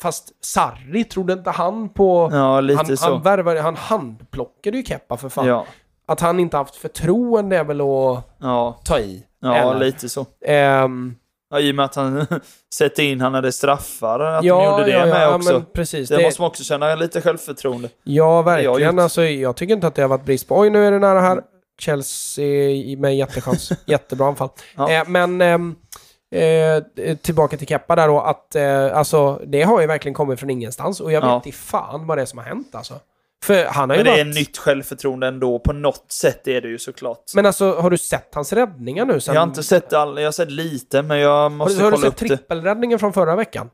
Fast 0.03 0.45
Sarri 0.45 1.05
trodde 1.05 1.33
inte 1.33 1.51
han 1.51 1.89
på... 1.89 2.29
Ja, 2.33 2.61
lite 2.61 2.77
han, 2.87 2.97
så. 2.97 3.11
han 3.13 3.23
värvade, 3.23 3.61
han 3.61 3.77
handplockade 3.77 4.77
ju 4.77 4.85
Keppa 4.85 5.17
för 5.17 5.29
fan. 5.29 5.47
ja, 5.47 5.67
Att 6.07 6.21
han 6.21 6.41
inte 6.41 6.57
haft 6.57 6.77
förtroende 6.77 7.57
är 7.57 7.65
väl 7.65 7.81
att 7.81 8.37
ja, 8.41 8.81
ta 8.85 8.99
i. 8.99 9.23
ja 9.41 9.55
Eller? 9.55 9.85
lite 9.85 10.09
så. 10.09 10.27
Ehm, 10.47 11.15
Ja, 11.51 11.61
I 11.61 11.71
och 11.71 11.75
med 11.75 11.85
att 11.85 11.95
han 11.95 12.27
sätter 12.75 13.03
in, 13.03 13.21
han 13.21 13.35
hade 13.35 13.53
straffar, 13.53 14.21
att 14.21 14.45
ja, 14.45 14.57
de 14.57 14.65
gjorde 14.65 14.85
det 14.85 14.91
ja, 14.99 15.07
med 15.07 15.35
också. 15.35 15.63
precis. 15.73 16.09
det, 16.09 16.17
Det, 16.17 16.23
måste 16.23 16.41
man 16.43 16.49
också 16.49 16.65
känna 16.65 16.95
lite 16.95 17.21
självförtroende. 17.21 17.89
ja, 18.05 18.25
det 18.25 18.27
jag 18.27 18.43
verkligen. 18.43 18.95
gjort. 18.95 19.03
Alltså, 19.03 19.25
jag 19.25 19.57
tycker 19.57 19.75
inte 19.75 19.87
att 19.87 19.95
det 19.95 20.03
har 20.03 20.09
varit 20.09 20.25
brist 20.25 20.49
på. 20.49 20.59
Oj, 20.59 20.71
nu 20.71 20.87
är 20.87 20.91
det 20.91 20.99
nära 20.99 21.21
här. 21.21 21.43
Chelsea 21.79 22.99
med 22.99 23.17
jättechans. 23.17 23.73
Jättebra 23.87 24.27
anfall. 24.29 24.49
Ja. 24.77 24.91
Eh, 24.93 25.09
men 25.09 25.41
ehm, 25.41 25.75
eh, 26.35 27.17
tillbaka 27.17 27.57
till 27.57 27.67
Keppa 27.67 27.97
där 27.97 28.09
då, 28.09 28.21
att 28.21 28.55
eh, 28.55 28.97
alltså, 28.99 29.41
det 29.47 29.63
har 29.63 29.81
ju 29.81 29.87
verkligen 29.87 30.15
kommit 30.15 30.41
från 30.41 30.51
ingenstans. 30.51 31.01
Och 31.01 31.13
jag 31.13 31.21
vet 31.21 31.29
Ja. 31.29 31.37
inte 31.45 31.53
fan 31.53 32.07
vad 32.07 32.19
det 32.19 32.23
är 32.23 32.27
som 32.27 32.39
har 32.39 32.47
hänt 32.47 32.75
alltså. 32.75 32.95
För 33.45 33.65
han 33.65 33.91
har 33.91 33.97
ju 33.97 34.05
Men 34.05 34.13
det 34.15 34.21
är 34.21 34.25
varit... 34.25 34.35
nytt 34.35 34.59
självförtroende 34.59 35.27
ändå. 35.27 35.59
På 35.59 35.73
något 35.73 36.13
sätt 36.13 36.49
är 36.49 36.61
det 36.61 36.69
ju 36.69 36.79
såklart. 36.79 37.23
Men 37.35 37.47
alltså, 37.47 37.75
har 37.81 37.91
du 37.91 37.99
sett 37.99 38.35
hans 38.35 38.53
räddningar 38.53 39.05
nu 39.05 39.21
sen? 39.21 39.35
jag 39.35 39.41
har 39.43 39.47
inte 39.49 39.63
sett 39.63 39.93
all, 39.93 40.19
jag 40.19 40.27
har 40.27 40.33
sett 40.33 40.51
lite, 40.51 41.03
men 41.03 41.19
jag 41.19 41.53
måste 41.53 41.79
du, 41.79 41.85
har 41.85 41.91
du 41.91 41.97
kolla 41.97 42.11
sett 42.11 42.23
upp 42.23 42.29
det. 42.29 42.37
trippelräddningen 42.37 42.99
från 42.99 43.13
förra 43.13 43.37
veckan? 43.37 43.71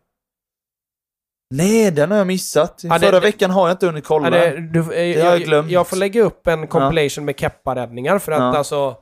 Nej, 1.53 1.91
den 1.91 2.11
har 2.11 2.19
jag 2.19 2.27
missat. 2.27 2.81
Ja, 2.85 2.99
Förra 2.99 3.11
det- 3.11 3.21
veckan 3.21 3.51
har 3.51 3.69
jag 3.69 3.75
inte 3.75 3.87
hunnit 3.87 4.05
kolla. 4.05 4.39
Ja, 4.39 4.45
det, 4.51 4.61
du, 4.61 4.81
eh, 4.81 4.85
har 4.87 4.95
jag 5.31 5.41
jag, 5.41 5.41
glömt. 5.47 5.71
jag 5.71 5.87
får 5.87 5.97
lägga 5.97 6.23
upp 6.23 6.47
en 6.47 6.67
compilation 6.67 7.25
med 7.25 7.39
Keppa-räddningar 7.41 8.19
för 8.19 8.33
att 8.33 8.39
Ja. 8.41 8.57
alltså... 8.59 8.97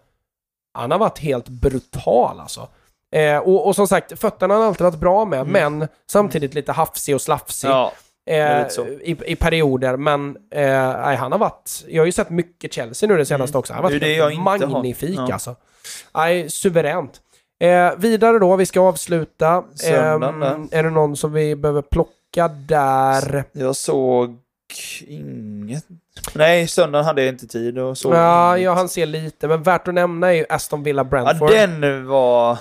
Han 0.75 0.91
har 0.91 0.99
varit 0.99 1.19
helt 1.19 1.49
brutal 1.49 2.41
alltså. 2.41 2.69
Eh, 3.15 3.37
och, 3.39 3.67
och 3.67 3.77
som 3.77 3.89
sagt, 3.89 4.19
fötterna 4.21 4.55
har 4.55 4.61
han 4.61 4.69
alltid 4.69 4.85
varit 4.85 5.01
bra 5.01 5.25
med, 5.25 5.47
men 5.47 5.89
samtidigt 6.11 6.55
lite 6.55 6.73
hafsig 6.73 7.15
och 7.15 7.21
slafsig. 7.21 7.69
Mm. 7.69 7.79
Ja, 7.79 7.93
eh, 8.31 8.67
i, 9.03 9.17
I 9.27 9.37
perioder, 9.37 9.97
men 9.97 10.37
eh, 10.55 11.17
han 11.17 11.33
har 11.33 11.39
varit... 11.39 11.85
Jag 11.89 12.03
har 12.03 12.07
ju 12.07 12.13
sett 12.13 12.31
mycket 12.31 12.73
Chelsea 12.73 13.09
nu 13.09 13.17
det 13.17 13.27
senaste 13.27 13.59
också. 13.59 13.73
Han 13.73 13.85
har 13.85 13.91
Mm. 13.91 14.01
Varit 14.01 14.09
det 14.11 14.17
jag 14.17 14.33
inte 14.33 14.67
har. 14.67 14.73
magnifik 14.73 15.19
Ja. 15.19 15.33
alltså. 15.33 15.57
Nej, 16.15 16.51
suveränt. 16.51 17.21
Eh, 17.61 17.91
vidare 17.97 18.39
då, 18.39 18.57
vi 18.57 18.67
ska 18.67 18.81
avsluta. 18.81 19.65
Söndagen 19.75 20.43
Ehm, 20.43 20.69
är 20.73 20.83
det 20.83 20.91
någon 20.91 21.17
som 21.17 21.33
vi 21.33 21.57
behöver 21.57 21.83
plocka 21.83 22.11
där? 22.67 23.45
jag 23.53 23.77
såg 23.77 24.37
inget. 25.07 25.85
Nej, 26.35 26.69
söndagen 26.69 27.05
hade 27.05 27.23
jag 27.23 27.29
inte 27.35 27.47
tid 27.47 27.79
och 27.79 27.99
såg 27.99 28.15
Ja, 28.15 28.57
inget. 28.57 28.65
jag 28.65 28.75
hann 28.75 28.89
se 28.89 29.07
lite, 29.07 29.49
men 29.49 29.63
värt 29.63 29.89
att 29.89 29.95
nämna 29.95 30.29
är 30.29 30.33
ju 30.33 30.47
Aston 30.49 30.83
Villa 30.83 31.03
Ja, 31.03 31.05
Brentford. 31.05 31.51
den 31.51 32.07
var 32.07 32.59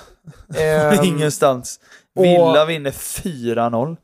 Ehm, 0.58 0.94
ingenstans. 1.04 1.80
och- 2.16 2.24
Villa 2.26 2.66
vinner 2.66 2.92
4-0. 2.92 3.98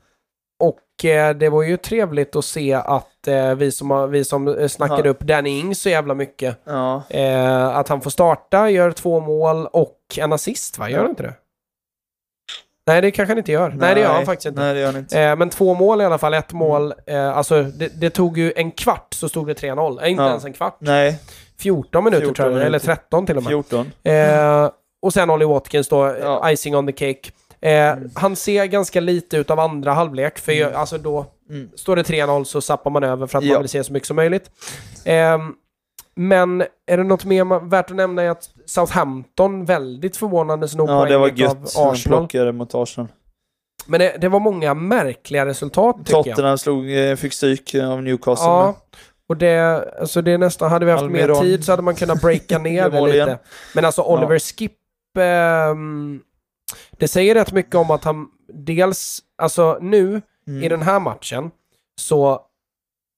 och 0.59 1.05
eh, 1.05 1.35
det 1.35 1.49
var 1.49 1.63
ju 1.63 1.77
trevligt 1.77 2.35
att 2.35 2.45
se 2.45 2.73
att 2.73 3.27
eh, 3.27 3.55
vi 3.55 3.71
som, 3.71 4.11
vi 4.11 4.23
som 4.25 4.47
eh, 4.47 4.67
snackade 4.67 5.01
Ja. 5.07 5.09
upp 5.09 5.19
Danny 5.19 5.49
Ings 5.59 5.81
så 5.81 5.89
jävla 5.89 6.13
mycket. 6.13 6.57
Ja. 6.63 7.03
Eh, 7.09 7.67
att 7.67 7.87
han 7.89 8.01
får 8.01 8.09
starta, 8.11 8.69
gör 8.69 8.91
två 8.91 9.19
mål 9.19 9.67
och 9.67 9.97
en 10.17 10.33
assist, 10.33 10.77
va? 10.77 10.89
Gör 10.89 10.99
han 10.99 11.09
inte 11.09 11.23
det? 11.23 11.33
Nej, 12.87 13.01
det 13.01 13.11
kanske 13.11 13.31
han 13.31 13.37
inte 13.37 13.51
gör. 13.51 13.69
Nej, 13.69 13.95
det 13.95 14.01
gör 14.01 14.13
han 14.13 14.25
faktiskt 14.25 14.45
inte. 14.45 14.61
Nej, 14.61 14.73
det 14.73 14.79
gör 14.79 14.87
han 14.87 14.95
inte. 14.97 15.21
Eh, 15.21 15.35
men 15.35 15.49
två 15.49 15.73
mål 15.73 16.01
i 16.01 16.05
alla 16.05 16.17
fall, 16.17 16.33
ett 16.33 16.53
mål. 16.53 16.93
Eh, 17.07 17.37
alltså, 17.37 17.63
det, 17.63 18.01
det 18.01 18.09
tog 18.09 18.37
ju 18.37 18.53
en 18.55 18.71
kvart 18.71 19.13
så 19.13 19.29
stod 19.29 19.47
det 19.47 19.53
3-0. 19.53 20.01
Eh, 20.03 20.11
inte 20.11 20.23
Ja. 20.23 20.29
ens 20.29 20.45
en 20.45 20.53
kvart. 20.53 20.77
Nej, 20.79 21.19
14 21.59 22.03
minuter 22.03 22.25
14 22.25 22.35
tror 22.35 22.47
jag, 22.51 22.55
eller 22.57 22.65
minuter. 22.69 22.85
13 22.95 23.25
till 23.25 23.37
och 23.37 23.43
med. 23.43 23.49
14. 23.49 23.91
Eh, 24.03 24.69
och 25.01 25.13
sen 25.13 25.29
Ollie 25.29 25.45
Watkins 25.45 25.89
då, 25.89 26.15
Ja. 26.21 26.51
icing 26.51 26.75
on 26.75 26.87
the 26.87 26.93
cake. 27.13 27.31
Eh, 27.61 27.95
Han 28.15 28.35
ser 28.35 28.65
ganska 28.65 28.99
lite 28.99 29.37
ut 29.37 29.51
av 29.51 29.59
andra 29.59 29.93
halvlek, 29.93 30.39
för 30.39 30.51
jag, 30.51 30.73
alltså 30.73 30.97
då 30.97 31.25
Mm. 31.49 31.69
står 31.75 31.95
det 31.95 32.03
3-0 32.03 32.43
så 32.45 32.61
sappar 32.61 32.91
man 32.91 33.03
över 33.03 33.27
för 33.27 33.37
att 33.37 33.43
Ja. 33.43 33.53
man 33.53 33.61
vill 33.61 33.69
se 33.69 33.83
så 33.83 33.93
mycket 33.93 34.07
som 34.07 34.15
möjligt. 34.15 34.49
Men 36.15 36.61
är 36.87 36.97
det 36.97 37.03
något 37.03 37.25
mer 37.25 37.69
värt 37.69 37.89
att 37.91 37.97
nämna 37.97 38.21
är 38.21 38.29
att 38.29 38.49
Southampton 38.65 39.65
väldigt 39.65 40.17
förvånande 40.17 40.67
nog 40.75 40.89
Ja, 40.89 41.05
det 41.05 41.17
var 41.17 41.29
av 41.29 41.39
gött. 41.39 41.73
Han 41.75 41.91
Arsenal. 41.91 42.19
plockade 42.19 42.51
mot 42.51 42.75
Arsenal. 42.75 43.07
Men 43.87 43.99
det, 43.99 44.17
det 44.21 44.29
var 44.29 44.39
många 44.39 44.73
märkliga 44.73 45.45
resultat 45.45 45.97
tycker 46.05 46.13
jag. 46.17 46.25
Tottenham 46.25 46.57
slog, 46.57 46.91
eh, 46.97 47.15
fick 47.15 47.33
stryk 47.33 47.75
av 47.75 48.03
Newcastle. 48.03 48.45
Ja, 48.47 48.77
och 49.29 49.37
det, 49.37 49.59
alltså 49.99 50.21
det 50.21 50.31
är 50.31 50.37
nästan, 50.37 50.71
hade 50.71 50.85
vi 50.85 50.91
haft 50.91 51.03
mer 51.03 51.21
Almiron. 51.21 51.41
tid 51.41 51.65
så 51.65 51.71
hade 51.71 51.81
man 51.83 51.95
kunnat 51.95 52.21
breaka 52.21 52.57
ner 52.59 52.89
Det 52.89 53.01
lite. 53.01 53.17
igen. 53.17 53.37
Men 53.75 53.85
alltså 53.85 54.01
Oliver 54.01 54.39
Skip, 54.39 54.71
ehm, 55.19 56.21
det 56.91 57.07
säger 57.07 57.35
rätt 57.35 57.51
mycket 57.51 57.75
om 57.75 57.91
att 57.91 58.03
han 58.03 58.27
dels, 58.53 59.19
alltså 59.37 59.77
nu 59.81 60.21
Mm. 60.47 60.63
i 60.63 60.69
den 60.69 60.81
här 60.81 60.99
matchen 60.99 61.51
så, 62.01 62.39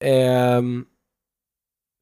ehm, 0.04 0.86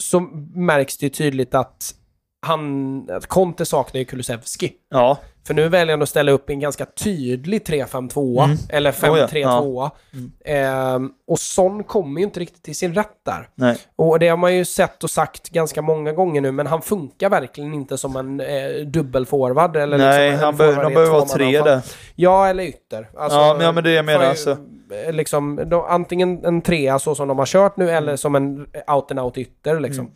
så 0.03 0.19
märks 0.55 0.97
det 0.97 1.05
ju 1.05 1.09
tydligt 1.09 1.55
att 1.55 1.95
han, 2.41 3.09
att 3.11 3.27
Conte 3.27 3.65
saknar 3.65 3.99
ju 3.99 4.05
Kulusevski. 4.05 4.71
Ja, 4.89 5.17
För 5.47 5.53
nu 5.53 5.69
väljer 5.69 5.93
han 5.93 6.01
att 6.01 6.09
ställa 6.09 6.31
upp 6.31 6.49
i 6.49 6.53
en 6.53 6.59
ganska 6.59 6.85
tydlig 6.85 7.61
3-5-2 7.63 8.43
Mm. 8.43 8.57
eller 8.69 8.91
Oh 8.91 9.19
ja, 9.19 9.27
5-3-2. 9.27 9.91
Mm. 10.13 10.31
Ehm, 10.45 11.11
och 11.27 11.39
Son 11.39 11.83
kommer 11.83 12.19
ju 12.19 12.25
inte 12.25 12.39
riktigt 12.39 12.63
till 12.63 12.75
sin 12.75 12.93
rätt 12.95 13.19
där. 13.25 13.49
nej. 13.55 13.77
Och 13.95 14.19
det 14.19 14.27
har 14.27 14.37
man 14.37 14.55
ju 14.55 14.65
sett 14.65 15.03
och 15.03 15.09
sagt 15.09 15.49
ganska 15.49 15.81
många 15.81 16.11
gånger 16.11 16.41
nu, 16.41 16.51
men 16.51 16.67
han 16.67 16.81
funkar 16.81 17.29
verkligen 17.29 17.73
inte 17.73 17.97
som 17.97 18.15
en 18.15 18.39
eh, 18.39 18.85
dubbelforward. 18.87 19.75
Eller 19.75 19.97
Nej, 19.97 20.29
liksom 20.31 20.45
han 20.45 20.57
forward 20.57 20.83
de 20.85 20.93
behöver 20.93 21.11
vara 21.11 21.25
tre 21.25 21.61
där. 21.61 21.81
Ja, 22.15 22.47
eller 22.47 22.63
ytter. 22.63 23.09
Alltså, 23.17 23.37
Ja, 23.39 23.53
men- 23.53 23.65
ja, 23.65 23.71
men 23.71 23.83
det 23.83 23.89
är 23.91 23.95
jag 23.95 24.05
menar, 24.05 24.25
alltså. 24.25 24.57
Eh, 25.07 25.13
Liksom, 25.13 25.55
de, 25.69 25.85
antingen 25.85 26.45
en 26.45 26.61
trea 26.61 26.99
så 26.99 27.15
som 27.15 27.27
de 27.27 27.39
har 27.39 27.45
kört 27.45 27.77
nu, 27.77 27.83
Mm. 27.83 27.95
eller 27.95 28.15
som 28.15 28.35
en 28.35 28.65
out 28.87 29.11
and 29.11 29.19
out 29.19 29.37
ytter 29.37 29.79
liksom. 29.79 30.11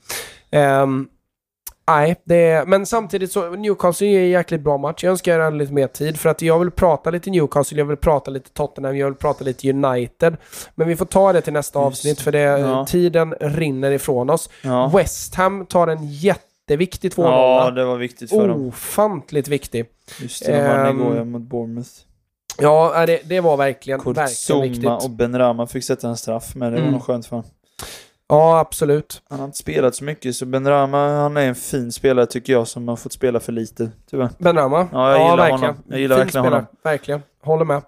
Ehm, 0.51 1.07
nej, 1.87 2.15
det 2.23 2.67
men 2.67 2.85
samtidigt 2.85 3.31
så 3.31 3.49
Newcastle 3.49 4.07
är 4.07 4.19
en 4.19 4.29
jäkligt 4.29 4.61
bra 4.61 4.77
match. 4.77 5.03
Jag 5.03 5.11
önskar 5.11 5.37
jag 5.37 5.43
hade 5.45 5.57
lite 5.57 5.73
mer 5.73 5.87
tid 5.87 6.19
för 6.19 6.29
att 6.29 6.41
jag 6.41 6.59
vill 6.59 6.71
prata 6.71 7.09
lite 7.11 7.29
Newcastle, 7.29 7.77
jag 7.77 7.85
vill 7.85 7.97
prata 7.97 8.31
lite 8.31 8.49
Tottenham, 8.53 8.97
jag 8.97 9.05
vill 9.05 9.15
prata 9.15 9.43
lite 9.43 9.69
United. 9.71 10.37
Men 10.75 10.87
vi 10.87 10.95
får 10.95 11.05
ta 11.05 11.33
det 11.33 11.41
till 11.41 11.53
nästa 11.53 11.79
avsnitt 11.79 12.21
för 12.21 12.31
det, 12.31 12.39
Ja. 12.39 12.85
tiden 12.85 13.33
rinner 13.41 13.91
ifrån 13.91 14.29
oss. 14.29 14.49
Ja. 14.63 14.91
West 14.95 15.35
Ham 15.35 15.65
tar 15.65 15.87
en 15.87 16.07
jätteviktig 16.07 17.11
2-0. 17.11 17.23
ja, 17.25 17.71
det 17.71 17.85
var 17.85 17.97
viktigt 17.97 18.29
för 18.29 18.47
dem. 18.47 18.67
Ofantligt 18.67 19.47
viktig. 19.47 19.85
Just 20.21 20.45
det, 20.45 20.51
de 20.57 20.67
vann 20.67 20.99
igår 20.99 21.15
ja, 21.17 21.23
mot 21.23 21.41
Bournemouth. 21.41 21.89
Ja, 22.61 23.05
det, 23.05 23.21
det 23.25 23.39
var 23.39 23.57
verkligen, 23.57 23.99
verkligen 23.99 24.61
viktigt. 24.61 24.81
Kurzuma 24.83 24.97
och 24.97 25.09
Ben 25.09 25.37
Rama 25.37 25.67
fick 25.67 25.83
sätta 25.83 26.07
en 26.07 26.17
straff, 26.17 26.55
men 26.55 26.69
det 26.71 26.75
var 26.75 26.81
Mm. 26.81 26.91
nog 26.93 27.03
skönt 27.03 27.25
för 27.25 27.35
honom. 27.35 27.51
Ja, 28.31 28.59
absolut. 28.59 29.21
Han 29.29 29.39
har 29.39 29.45
inte 29.45 29.57
spelat 29.57 29.95
så 29.95 30.03
mycket, 30.03 30.35
så 30.35 30.45
Ben 30.45 30.67
Rama, 30.67 31.09
han 31.09 31.37
är 31.37 31.47
en 31.47 31.55
fin 31.55 31.91
spelare 31.91 32.25
tycker 32.25 32.53
jag, 32.53 32.67
som 32.67 32.87
har 32.87 32.95
fått 32.95 33.13
spela 33.13 33.39
för 33.39 33.51
lite, 33.51 33.91
tyvärr. 34.09 34.29
Benrahma. 34.37 34.87
Ja, 34.91 35.11
jag 35.11 35.19
gillar 35.19 35.37
verkligen. 35.37 35.59
honom. 35.61 35.83
Jag 35.87 35.99
gillar 35.99 36.15
Fin 36.15 36.25
verkligen 36.25 36.43
spelare. 36.43 36.59
honom. 36.59 36.67
Verkligen. 36.83 37.21
Håller 37.43 37.65
med. 37.65 37.81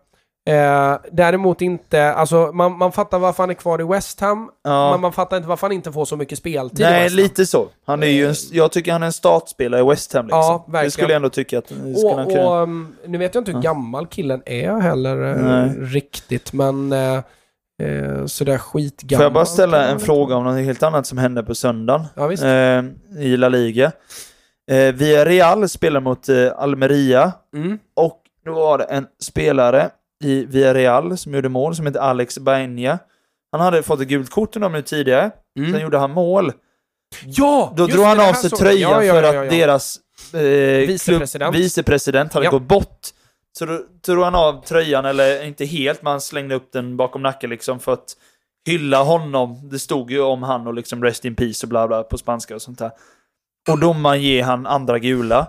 Eh, 0.50 0.98
däremot 1.12 1.62
inte, 1.62 2.14
alltså 2.14 2.52
man, 2.54 2.78
man 2.78 2.92
fattar 2.92 3.20
varför 3.20 3.44
han 3.44 3.50
är 3.50 3.54
kvar 3.54 3.82
i 3.82 3.84
West 3.84 4.20
Ham, 4.20 4.50
Ja. 4.64 4.92
men 4.92 5.02
man 5.02 5.14
fattar 5.14 5.38
inte 5.38 5.50
varför 5.50 5.68
han 5.68 5.72
inte 5.72 5.92
får 5.92 6.06
så 6.06 6.16
mycket 6.18 6.38
speltid 6.38 6.80
Nej, 6.80 7.10
lite 7.10 7.46
så. 7.46 7.68
Han 7.86 8.04
är 8.04 8.08
ju 8.08 8.28
en, 8.28 8.36
jag 8.52 8.72
tycker 8.72 8.92
han 8.92 9.02
är 9.02 9.06
en 9.06 9.14
startspelare 9.14 9.82
i 9.82 9.84
West 9.84 10.14
Ham 10.14 10.26
liksom. 10.26 10.40
Ja, 10.40 10.66
verkligen. 10.68 10.86
Det 10.86 10.92
skulle 10.92 11.08
jag 11.08 11.16
ändå 11.16 11.30
tycka 11.30 11.58
att 11.58 11.72
Och, 11.72 12.28
kunna. 12.28 12.42
och 12.48 12.64
um, 12.64 12.96
nu 13.08 13.18
vet 13.18 13.36
jag 13.36 13.42
inte 13.42 13.52
hur 13.52 13.62
gammal 13.62 14.08
killen 14.08 14.42
är 14.46 14.80
heller 14.80 15.32
eh, 15.32 15.42
Nej. 15.46 15.70
riktigt, 15.80 16.54
men 16.54 16.92
eh, 16.94 17.16
eh, 17.84 18.26
sådär 18.26 18.58
skitgammal. 18.58 19.18
Får 19.18 19.26
jag 19.26 19.34
bara 19.34 19.46
ställa 19.46 19.88
en 19.88 20.00
fråga 20.00 20.36
om 20.36 20.44
något 20.44 20.66
helt 20.66 20.84
annat 20.84 21.06
som 21.08 21.18
hände 21.18 21.44
på 21.44 21.56
söndagen. 21.56 22.06
Ja, 22.16 22.32
eh, 22.32 22.84
i 23.20 23.38
La 23.38 23.50
Liga. 23.50 23.92
Eh, 24.72 24.94
Villarreal 24.94 25.70
spelar 25.70 26.00
mot 26.02 26.30
eh, 26.30 26.52
Almeria 26.58 27.32
Mm. 27.56 27.80
och 27.96 28.18
då 28.46 28.54
var 28.54 28.78
det 28.78 28.84
en 28.84 29.06
spelare 29.24 29.90
i 30.22 30.46
Villarreal 30.46 31.18
som 31.18 31.34
gjorde 31.34 31.50
mål 31.50 31.76
som 31.76 31.86
heter 31.86 32.00
Alex 32.00 32.40
Baena. 32.40 33.00
Han 33.52 33.62
hade 33.62 33.84
fått 33.84 34.02
ett 34.02 34.08
gult 34.08 34.30
kort 34.30 34.56
en 34.56 34.62
minut 34.62 34.86
tidigare, 34.86 35.32
sen 35.56 35.66
Mm. 35.66 35.82
gjorde 35.82 35.98
han 35.98 36.12
mål. 36.12 36.52
Ja! 37.26 37.74
Då 37.78 37.88
drog 37.88 38.06
han 38.06 38.20
av 38.20 38.34
sig 38.34 38.50
tröjan 38.50 38.92
ja, 38.92 39.04
ja, 39.04 39.14
för 39.14 39.34
ja, 39.34 39.44
att 39.44 39.50
deras 39.50 40.00
eh, 40.34 40.40
Vicepresident. 40.88 41.54
Klubb, 41.54 41.64
vicepresident 41.64 42.34
hade 42.34 42.48
gått 42.48 42.62
bort. 42.64 43.00
Så 43.58 43.66
då 43.66 43.80
drog 44.06 44.24
han 44.24 44.36
av 44.36 44.64
tröjan, 44.66 45.06
eller 45.06 45.44
inte 45.44 45.66
helt, 45.66 46.02
men 46.02 46.12
han 46.12 46.22
slängde 46.22 46.56
upp 46.56 46.72
den 46.72 46.98
bakom 46.98 47.22
nacken 47.22 47.50
liksom 47.50 47.80
för 47.80 47.94
att 47.94 48.16
hylla 48.66 49.04
honom. 49.04 49.70
Det 49.70 49.80
stod 49.80 50.12
ju 50.12 50.22
om 50.22 50.44
han 50.44 50.68
och 50.68 50.74
liksom 50.74 51.04
rest 51.04 51.26
in 51.26 51.36
peace 51.36 51.66
och 51.66 51.70
bla 51.70 51.88
bla 51.88 52.04
på 52.04 52.18
spanska 52.18 52.56
och 52.56 52.62
sånt 52.62 52.80
där. 52.80 52.92
Och 53.70 53.80
domaren 53.80 54.22
ger 54.22 54.44
han 54.44 54.68
andra 54.68 55.00
gula. 55.00 55.48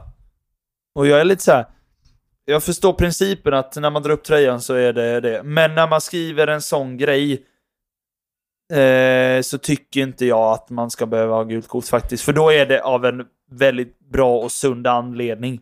Och 0.95 1.07
jag 1.07 1.21
är 1.21 1.25
lite 1.25 1.43
så 1.43 1.53
här. 1.53 1.67
Jag 2.45 2.63
förstår 2.63 2.93
principen 2.93 3.55
att 3.55 3.77
när 3.77 3.91
man 3.91 4.03
drar 4.03 4.11
upp 4.11 4.25
tröjan 4.25 4.61
så 4.61 4.75
är 4.75 4.93
det 4.93 5.21
det. 5.21 5.43
Men 5.45 5.75
när 5.75 5.89
man 5.89 6.01
skriver 6.01 6.47
en 6.47 6.63
sån 6.63 6.97
grej 6.97 7.33
eh, 8.73 9.43
så 9.43 9.59
tycker 9.59 10.01
inte 10.01 10.27
jag 10.27 10.53
att 10.53 10.71
man 10.71 10.91
ska 10.91 11.07
behöva 11.07 11.35
ha 11.35 11.43
gult 11.43 11.69
kort 11.69 11.85
faktiskt. 11.85 12.25
För 12.25 12.33
då 12.33 12.51
är 12.53 12.67
det 12.67 12.83
av 12.83 13.05
en 13.05 13.25
väldigt 13.51 13.99
bra 14.13 14.39
och 14.39 14.53
sund 14.53 14.87
anledning. 14.87 15.61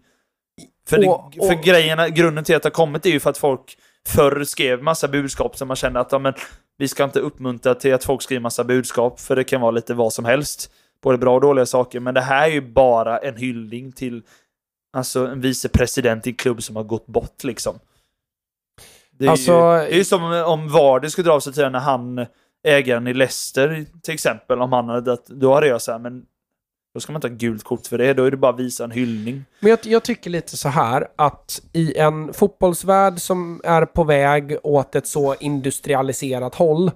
För, 0.88 0.98
det, 0.98 1.06
Och- 1.08 1.38
och- 1.38 1.46
för 1.46 1.62
grejerna, 1.62 2.08
grunden 2.08 2.44
till 2.44 2.56
att 2.56 2.62
det 2.62 2.66
har 2.66 2.70
kommit 2.74 3.06
är 3.06 3.10
ju 3.10 3.20
för 3.20 3.30
att 3.30 3.38
folk 3.38 3.76
förr 4.06 4.44
skrev 4.44 4.82
massa 4.82 5.08
budskap 5.08 5.56
som 5.56 5.68
man 5.68 5.76
kände 5.76 6.00
att 6.00 6.12
ja, 6.12 6.18
men, 6.18 6.34
vi 6.78 6.88
ska 6.88 7.04
inte 7.04 7.20
uppmuntra 7.20 7.74
till 7.74 7.94
att 7.94 8.04
folk 8.04 8.22
skriver 8.22 8.40
massa 8.40 8.64
budskap, 8.64 9.20
för 9.20 9.36
det 9.36 9.44
kan 9.44 9.60
vara 9.60 9.70
lite 9.70 9.94
vad 9.94 10.12
som 10.12 10.24
helst. 10.24 10.70
Både 11.02 11.18
bra 11.18 11.34
och 11.34 11.40
dåliga 11.40 11.66
saker, 11.66 12.00
men 12.00 12.14
det 12.14 12.20
här 12.20 12.48
är 12.48 12.52
ju 12.52 12.60
bara 12.72 13.18
en 13.18 13.36
hyllning 13.36 13.92
till 13.92 14.22
alltså, 14.92 15.26
en 15.26 15.40
vicepresident 15.40 16.26
i 16.26 16.30
en 16.30 16.36
klubb 16.36 16.62
som 16.62 16.76
har 16.76 16.84
gått 16.84 17.06
bort 17.06 17.44
liksom. 17.44 17.78
Det 19.10 19.26
är, 19.26 19.30
Alltså- 19.30 19.52
ju, 19.52 19.58
det 19.58 19.92
är 19.92 19.96
ju 19.96 20.04
som 20.04 20.22
om 20.46 20.68
Vardy 20.68 21.10
skulle 21.10 21.28
dra 21.28 21.34
av 21.34 21.40
sig 21.40 21.52
till 21.52 21.68
när 21.70 21.78
han, 21.78 22.26
ägaren 22.68 23.06
i 23.06 23.14
Leicester 23.14 23.86
till 24.02 24.14
exempel, 24.14 24.60
om 24.60 24.72
han 24.72 24.88
hade 24.88 25.00
dött, 25.00 25.26
då 25.26 25.54
hade 25.54 25.66
jag 25.66 25.82
så 25.82 25.92
här, 25.92 25.98
men 25.98 26.22
då 26.94 27.00
ska 27.00 27.12
man 27.12 27.18
inte 27.18 27.28
ha 27.28 27.34
gult 27.36 27.64
kort 27.64 27.86
för 27.86 27.98
det, 27.98 28.14
då 28.14 28.24
är 28.24 28.30
det 28.30 28.36
bara 28.36 28.52
att 28.52 28.60
visa 28.60 28.84
en 28.84 28.90
hyllning. 28.90 29.44
Men 29.60 29.70
jag, 29.70 29.78
jag 29.82 30.02
tycker 30.02 30.30
lite 30.30 30.56
så 30.56 30.68
här 30.68 31.08
att 31.16 31.62
i 31.72 31.96
en 31.98 32.32
fotbollsvärld 32.32 33.20
som 33.20 33.60
är 33.64 33.86
på 33.86 34.04
väg 34.04 34.56
åt 34.62 34.94
ett 34.94 35.06
så 35.06 35.34
industrialiserat 35.34 36.54
håll 36.54 36.90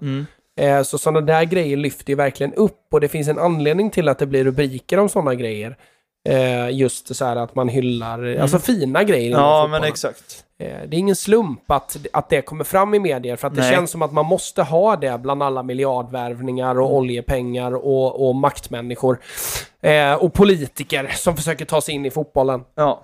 Eh, 0.56 0.82
så 0.82 0.98
sådana 0.98 1.20
där 1.20 1.44
grejer 1.44 1.76
lyfter 1.76 2.10
ju 2.10 2.16
verkligen 2.16 2.54
upp 2.54 2.86
och 2.92 3.00
det 3.00 3.08
finns 3.08 3.28
en 3.28 3.38
anledning 3.38 3.90
till 3.90 4.08
att 4.08 4.18
det 4.18 4.26
blir 4.26 4.44
rubriker 4.44 4.98
om 4.98 5.08
sådana 5.08 5.34
grejer. 5.34 5.76
Eh, 6.28 6.70
just 6.70 7.16
så 7.16 7.24
här 7.24 7.36
att 7.36 7.54
man 7.54 7.68
hyllar, 7.68 8.36
alltså 8.36 8.58
fina 8.58 9.04
grejer 9.04 9.30
Mm. 9.30 9.40
Ja, 9.40 9.62
fotbollen. 9.62 9.70
men 9.80 9.90
exakt. 9.90 10.44
Eh, 10.58 10.66
Det 10.88 10.96
är 10.96 10.98
ingen 10.98 11.16
slump 11.16 11.70
att, 11.70 11.96
att 12.12 12.28
det 12.28 12.42
kommer 12.42 12.64
fram 12.64 12.94
i 12.94 12.98
medier 12.98 13.36
för 13.36 13.46
att 13.48 13.54
det 13.54 13.60
Nej. 13.60 13.72
känns 13.74 13.90
som 13.90 14.02
att 14.02 14.12
man 14.12 14.26
måste 14.26 14.62
ha 14.62 14.96
det 14.96 15.18
bland 15.20 15.42
alla 15.42 15.62
miljardvärvningar 15.62 16.70
Mm. 16.70 16.82
och 16.84 16.94
oljepengar 16.94 17.74
och, 17.74 18.28
och 18.28 18.34
maktmänniskor. 18.34 19.18
Eh, 19.82 20.12
och 20.14 20.32
politiker 20.34 21.10
som 21.14 21.36
försöker 21.36 21.64
ta 21.64 21.80
sig 21.80 21.94
in 21.94 22.06
i 22.06 22.10
fotbollen. 22.10 22.60
Ja. 22.74 23.02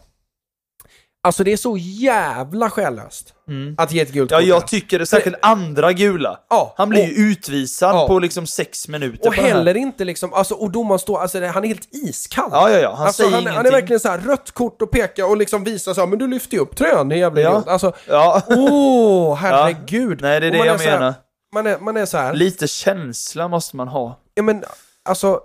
Alltså 1.22 1.44
det 1.44 1.52
är 1.52 1.56
så 1.56 1.76
jävla 1.78 2.70
själlöst 2.70 3.34
Mm. 3.48 3.74
att 3.78 3.92
ge 3.92 4.00
ett 4.00 4.12
gult 4.12 4.30
Ja, 4.30 4.38
kort. 4.38 4.46
jag 4.46 4.66
tycker 4.66 4.98
det. 4.98 5.06
Särskilt 5.06 5.36
andra 5.42 5.92
gula. 5.92 6.40
Ja, 6.50 6.74
Han 6.76 6.88
blir 6.88 7.00
och- 7.02 7.08
ju 7.08 7.14
utvisad 7.14 7.94
Ja. 7.94 8.06
på 8.08 8.18
liksom 8.18 8.46
sex 8.46 8.88
minuter 8.88 9.28
Och 9.28 9.34
här. 9.34 9.42
heller 9.42 9.76
inte 9.76 10.04
liksom, 10.04 10.34
alltså, 10.34 10.54
och 10.54 10.70
domaren 10.70 10.98
står, 10.98 11.20
alltså 11.20 11.46
han 11.46 11.64
är 11.64 11.68
helt 11.68 11.88
iskall. 11.94 12.48
Ja, 12.52 12.70
ja, 12.70 12.78
ja. 12.78 12.94
Han 12.94 13.06
alltså, 13.06 13.22
säger 13.22 13.30
han, 13.34 13.40
ingenting. 13.40 13.56
han 13.56 13.66
är 13.66 13.70
verkligen 13.70 14.00
så 14.00 14.08
här 14.08 14.18
rött 14.18 14.50
kort 14.50 14.82
och 14.82 14.90
pekar 14.90 15.24
och 15.24 15.36
liksom 15.36 15.64
visar 15.64 15.94
så 15.94 16.00
här, 16.00 16.08
men 16.08 16.18
du 16.18 16.26
lyfter 16.26 16.54
ju 16.56 16.60
upp 16.62 16.76
tröjan, 16.76 17.08
det 17.08 17.14
är 17.14 17.18
jävla 17.18 17.40
Ja. 17.40 17.50
idiot. 17.50 17.68
Alltså, 17.68 17.92
Ja. 18.08 18.42
åh, 18.48 19.34
herregud. 19.40 20.20
Nej, 20.20 20.40
det 20.40 20.46
är 20.46 20.50
det 20.50 20.58
jag 20.58 20.78
här- 20.78 20.98
menar. 20.98 21.14
Man 21.54 21.66
är, 21.66 21.78
man 21.78 21.96
är 21.96 22.06
så 22.06 22.18
här, 22.18 22.34
Lite 22.34 22.68
känsla 22.68 23.48
måste 23.48 23.76
man 23.76 23.88
ha. 23.88 24.20
ja 24.34 24.42
men 24.42 24.64
alltså, 25.08 25.40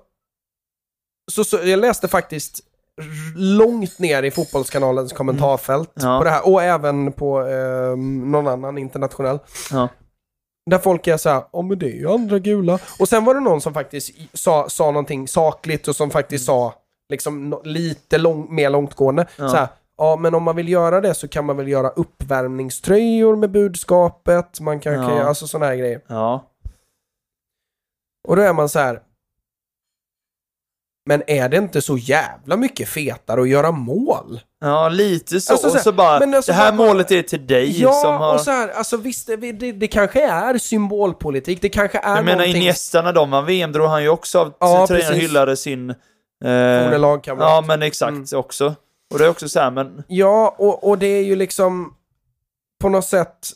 så, 1.31 1.43
så, 1.43 1.57
jag 1.63 1.79
läste 1.79 2.07
faktiskt 2.07 2.59
långt 3.35 3.99
ner 3.99 4.23
i 4.23 4.31
Fotbollskanalens 4.31 5.13
kommentarfält 5.13 5.97
Mm. 6.01 6.11
Ja. 6.11 6.17
på 6.19 6.23
det 6.23 6.29
här, 6.29 6.47
och 6.47 6.63
även 6.63 7.11
på 7.11 7.41
eh, 7.47 7.95
någon 7.97 8.47
annan 8.47 8.77
internationell. 8.77 9.39
Ja. 9.71 9.89
Där 10.69 10.77
folk 10.77 11.07
är 11.07 11.17
så 11.17 11.29
här, 11.29 11.43
ja 11.53 11.61
men 11.61 11.79
det 11.79 11.85
är 11.85 11.95
ju 11.95 12.09
andra 12.11 12.39
gula. 12.39 12.79
Och 12.99 13.09
sen 13.09 13.25
var 13.25 13.33
det 13.33 13.39
någon 13.39 13.61
som 13.61 13.73
faktiskt 13.73 14.11
sa, 14.33 14.69
sa 14.69 14.85
någonting 14.85 15.27
sakligt 15.27 15.87
och 15.87 15.95
som 15.95 16.09
faktiskt 16.09 16.45
sa 16.45 16.73
liksom 17.09 17.61
lite 17.63 18.17
lång, 18.17 18.55
mer 18.55 18.69
långtgående. 18.69 19.27
Ja. 19.37 19.49
Så 19.49 19.55
här, 19.57 19.67
ja 19.97 20.15
men 20.15 20.35
om 20.35 20.43
man 20.43 20.55
vill 20.55 20.69
göra 20.69 21.01
det 21.01 21.13
så 21.13 21.27
kan 21.27 21.45
man 21.45 21.57
väl 21.57 21.67
göra 21.67 21.89
uppvärmningströjor 21.89 23.35
med 23.35 23.51
budskapet, 23.51 24.59
man 24.59 24.79
kanske, 24.79 25.13
Ja. 25.15 25.23
alltså 25.23 25.47
sådana 25.47 25.65
här 25.65 25.75
grejer. 25.75 26.01
Ja. 26.07 26.43
Och 28.27 28.35
då 28.35 28.41
är 28.41 28.53
man 28.53 28.69
så 28.69 28.79
här. 28.79 29.01
Men 31.09 31.23
är 31.27 31.49
det 31.49 31.57
inte 31.57 31.81
så 31.81 31.97
jävla 31.97 32.57
mycket 32.57 32.89
fetare 32.89 33.41
att 33.41 33.49
göra 33.49 33.71
mål? 33.71 34.39
Ja, 34.61 34.89
lite 34.89 35.41
så. 35.41 35.53
Alltså, 35.53 35.69
så 35.69 35.75
här, 35.75 35.83
så 35.83 35.91
bara, 35.91 36.17
alltså 36.35 36.51
det 36.51 36.55
här 36.57 36.71
bara- 36.71 36.87
målet 36.87 37.11
är 37.11 37.21
till 37.21 37.47
dig 37.47 37.81
Ja, 37.81 37.91
som 37.93 38.13
har... 38.15 38.33
och 38.33 38.41
så 38.41 38.51
här, 38.51 38.69
alltså 38.69 38.97
visst, 38.97 39.27
det, 39.27 39.35
det, 39.51 39.71
det 39.71 39.87
kanske 39.87 40.23
är 40.29 40.57
symbolpolitik, 40.57 41.61
det 41.61 41.69
kanske 41.69 41.97
är 41.97 42.15
jag 42.15 42.25
menar 42.25 42.37
någonting... 42.37 42.55
Iniesta 42.61 43.01
när 43.01 43.13
de 43.13 43.31
vann 43.31 43.45
VM 43.45 43.71
drog 43.71 43.87
han 43.89 44.03
ju 44.03 44.09
också 44.09 44.39
av 44.39 44.53
Ja, 44.59 44.85
precis. 44.89 45.15
hyllade 45.15 45.57
sin... 45.57 45.95
Forne 46.43 46.93
Eh, 46.93 46.99
lagkamrat. 46.99 47.49
ja, 47.49 47.61
men 47.67 47.81
exakt 47.81 48.09
Mm. 48.11 48.25
också. 48.39 48.75
Och 49.13 49.19
det 49.19 49.25
är 49.25 49.29
också 49.29 49.49
så 49.49 49.59
här, 49.59 49.71
men... 49.71 50.03
Ja, 50.07 50.55
och, 50.57 50.89
och 50.89 50.97
det 50.97 51.07
är 51.07 51.23
ju 51.23 51.35
liksom 51.35 51.93
på 52.81 52.89
något 52.89 53.05
sätt 53.05 53.49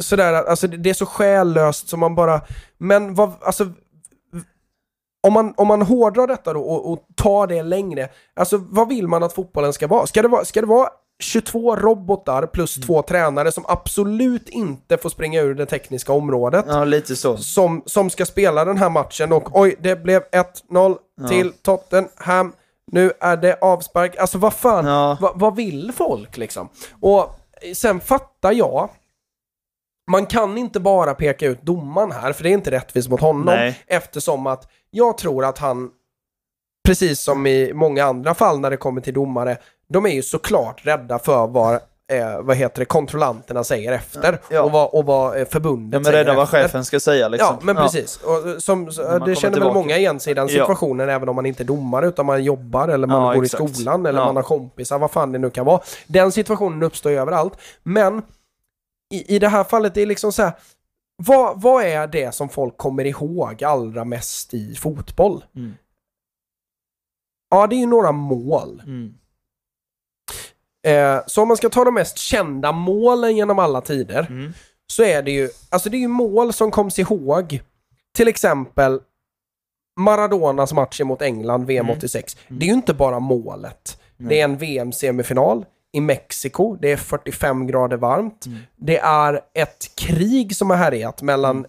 sådär, 0.00 0.32
alltså 0.32 0.66
det 0.68 0.76
det 0.76 0.90
är 0.90 0.94
så 0.94 1.06
själlöst 1.06 1.88
som 1.88 2.00
man 2.00 2.14
bara, 2.14 2.40
men 2.78 3.14
vad, 3.14 3.32
alltså 3.42 3.66
om 5.26 5.32
man, 5.32 5.54
om 5.56 5.66
man 5.68 5.82
hårdrar 5.82 6.26
detta 6.26 6.52
då 6.52 6.60
och, 6.60 6.92
och 6.92 6.98
tar 7.16 7.46
det 7.46 7.62
längre, 7.62 8.08
alltså 8.36 8.56
vad 8.70 8.88
vill 8.88 9.08
man 9.08 9.22
att 9.22 9.32
fotbollen 9.32 9.72
ska 9.72 9.86
vara? 9.86 10.06
Ska 10.06 10.22
det 10.22 10.28
vara, 10.28 10.44
ska 10.44 10.60
det 10.60 10.66
vara 10.66 10.88
22 11.18 11.76
robotar 11.76 12.46
plus 12.46 12.74
två 12.74 13.02
tränare 13.02 13.52
som 13.52 13.64
absolut 13.68 14.48
inte 14.48 14.96
får 14.98 15.08
springa 15.08 15.40
ur 15.40 15.54
det 15.54 15.66
tekniska 15.66 16.12
området? 16.12 16.64
Ja, 16.68 16.84
lite 16.84 17.16
så. 17.16 17.36
som, 17.36 17.82
som 17.86 18.10
ska 18.10 18.26
spela 18.26 18.64
den 18.64 18.76
här 18.76 18.90
matchen 18.90 19.32
och 19.32 19.60
oj, 19.60 19.76
det 19.80 19.96
blev 20.02 20.22
1-0 20.22 20.96
Ja. 21.20 21.28
till 21.28 21.52
Tottenham. 21.62 22.52
Nu 22.92 23.12
är 23.20 23.36
det 23.36 23.58
avspark. 23.60 24.16
Alltså 24.16 24.38
vad 24.38 24.52
fan, 24.54 24.86
Ja. 24.86 25.18
vad, 25.20 25.40
vad 25.40 25.56
vill 25.56 25.92
folk 25.96 26.36
liksom? 26.36 26.68
Och 27.00 27.30
sen 27.74 28.00
fattar 28.00 28.52
jag, 28.52 28.88
man 30.10 30.26
kan 30.26 30.58
inte 30.58 30.80
bara 30.80 31.14
peka 31.14 31.46
ut 31.46 31.62
domaren 31.62 32.12
här, 32.12 32.32
för 32.32 32.42
det 32.42 32.48
är 32.48 32.52
inte 32.52 32.70
rättvist 32.70 33.08
mot 33.08 33.20
honom. 33.20 33.44
Nej. 33.44 33.80
Eftersom 33.86 34.46
att 34.46 34.68
jag 34.90 35.18
tror 35.18 35.44
att 35.44 35.58
han, 35.58 35.90
precis 36.88 37.20
som 37.20 37.46
i 37.46 37.72
många 37.74 38.04
andra 38.04 38.34
fall 38.34 38.60
när 38.60 38.70
det 38.70 38.76
kommer 38.76 39.00
till 39.00 39.14
domare, 39.14 39.56
de 39.88 40.06
är 40.06 40.10
ju 40.10 40.22
såklart 40.22 40.86
rädda 40.86 41.18
för 41.18 41.46
vad, 41.46 41.74
eh, 41.74 42.40
vad 42.42 42.56
heter 42.56 42.78
det, 42.78 42.84
kontrollanterna 42.84 43.64
säger 43.64 43.92
efter. 43.92 44.38
Ja. 44.50 44.62
Och 44.62 44.72
vad, 44.72 44.88
och 44.94 45.04
vad 45.06 45.40
eh, 45.40 45.44
förbundet 45.46 45.92
Ja, 45.92 45.98
men 45.98 46.04
säger 46.04 46.18
rädda 46.18 46.34
vad 46.34 46.44
efter. 46.44 46.62
chefen 46.62 46.84
ska 46.84 47.00
säga 47.00 47.28
liksom. 47.28 47.56
Ja, 47.60 47.64
men 47.64 47.76
precis. 47.76 48.16
Och 48.16 48.48
eh, 48.48 48.58
som, 48.58 48.82
man 48.82 49.20
det 49.28 49.34
känner 49.36 49.60
väl 49.60 49.74
många 49.74 49.96
igen 49.96 50.20
sig 50.20 50.30
i 50.30 50.34
den 50.34 50.46
Ja. 50.48 50.52
situationen, 50.52 51.08
även 51.08 51.28
om 51.28 51.36
man 51.36 51.46
inte 51.46 51.62
är 51.62 51.64
domare, 51.64 52.06
utan 52.08 52.26
man 52.26 52.44
jobbar 52.44 52.88
eller 52.88 53.06
man 53.06 53.22
Ja, 53.26 53.34
går 53.34 53.44
exakt. 53.44 53.64
i 53.70 53.74
skolan 53.74 54.06
eller 54.06 54.20
Ja. 54.20 54.26
man 54.26 54.36
har 54.36 54.42
kompisar, 54.42 54.98
vad 54.98 55.10
fan 55.10 55.32
det 55.32 55.38
nu 55.38 55.50
kan 55.50 55.66
vara. 55.66 55.80
Den 56.06 56.32
situationen 56.32 56.82
uppstår 56.82 57.12
ju 57.12 57.18
överallt. 57.18 57.52
Men 57.82 58.22
i, 59.14 59.34
i 59.36 59.38
det 59.38 59.48
här 59.48 59.64
fallet, 59.64 59.94
det 59.94 60.02
är 60.02 60.06
liksom 60.06 60.32
så 60.32 60.42
här, 60.42 60.52
vad, 61.22 61.60
vad 61.62 61.84
är 61.84 62.06
det 62.06 62.34
som 62.34 62.48
folk 62.48 62.76
kommer 62.76 63.04
ihåg 63.04 63.64
allra 63.64 64.04
mest 64.04 64.54
i 64.54 64.74
fotboll? 64.74 65.44
Mm. 65.56 65.74
Ja, 67.50 67.66
det 67.66 67.76
är 67.76 67.80
ju 67.80 67.86
några 67.86 68.12
mål. 68.12 68.82
Mm. 68.86 69.14
Eh, 70.86 71.22
så 71.26 71.42
om 71.42 71.48
man 71.48 71.56
ska 71.56 71.68
ta 71.68 71.84
de 71.84 71.94
mest 71.94 72.18
kända 72.18 72.72
målen 72.72 73.36
genom 73.36 73.58
alla 73.58 73.80
tider, 73.80 74.26
Mm. 74.30 74.52
så 74.92 75.02
är 75.02 75.22
det 75.22 75.30
ju, 75.30 75.48
alltså 75.68 75.90
det 75.90 75.96
är 75.96 76.00
ju 76.00 76.08
mål 76.08 76.52
som 76.52 76.70
koms 76.70 76.98
ihåg. 76.98 77.60
Till 78.14 78.28
exempel 78.28 79.00
Maradonas 80.00 80.72
match 80.72 81.00
mot 81.00 81.22
England, 81.22 81.64
VM 81.66 81.86
Mm. 81.86 81.96
86. 81.98 82.36
Det 82.48 82.64
är 82.64 82.68
ju 82.68 82.74
inte 82.74 82.94
bara 82.94 83.18
målet. 83.18 84.00
Det 84.16 84.40
är 84.40 84.44
en 84.44 84.56
VM-semifinal 84.56 85.64
i 85.92 86.00
Mexiko. 86.00 86.76
Det 86.76 86.92
är 86.92 86.96
45 86.96 87.66
grader 87.66 87.96
varmt. 87.96 88.46
Mm. 88.46 88.58
Det 88.76 88.98
är 88.98 89.40
ett 89.54 89.90
krig 89.96 90.56
som 90.56 90.70
har 90.70 90.76
härjat 90.76 91.22
mellan 91.22 91.66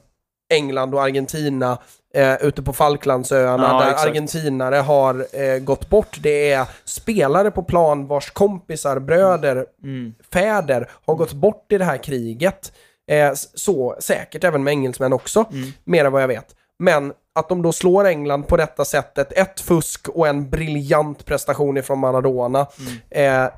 England 0.54 0.94
och 0.94 1.04
Argentina 1.04 1.78
eh, 2.14 2.36
ute 2.36 2.62
på 2.64 2.74
Falklandsöarna 2.74 3.64
Ja, 3.64 3.80
där 3.86 3.92
exakt. 3.92 4.10
argentinare 4.10 4.76
har 4.76 5.28
eh, 5.42 5.58
gått 5.60 5.90
bort. 5.90 6.18
Det 6.22 6.52
är 6.52 6.66
spelare 6.86 7.52
på 7.52 7.64
plan 7.64 8.08
vars 8.08 8.32
kompisar, 8.32 9.00
bröder, 9.00 9.66
Mm. 9.84 10.14
fäder 10.34 10.90
har 11.06 11.16
gått 11.16 11.34
bort 11.34 11.72
i 11.72 11.78
det 11.78 11.86
här 11.86 11.98
kriget. 11.98 12.72
Eh, 13.12 13.32
så 13.36 13.96
säkert 14.00 14.44
även 14.44 14.64
med 14.64 14.72
engelsmän 14.72 15.14
också, 15.14 15.46
Mm. 15.52 15.70
mer 15.84 16.06
än 16.06 16.12
vad 16.12 16.22
jag 16.24 16.28
vet. 16.28 16.56
Men 16.80 17.14
att 17.36 17.50
de 17.50 17.62
då 17.62 17.72
slår 17.72 18.06
England 18.08 18.44
på 18.44 18.58
detta 18.58 18.86
sättet, 18.86 19.32
ett 19.34 19.60
fusk 19.62 20.10
och 20.10 20.28
en 20.28 20.50
briljant 20.50 21.26
prestation 21.26 21.78
ifrån 21.78 22.00
Maradona 22.00 22.68
Mm. 23.10 23.44
eh, 23.46 23.50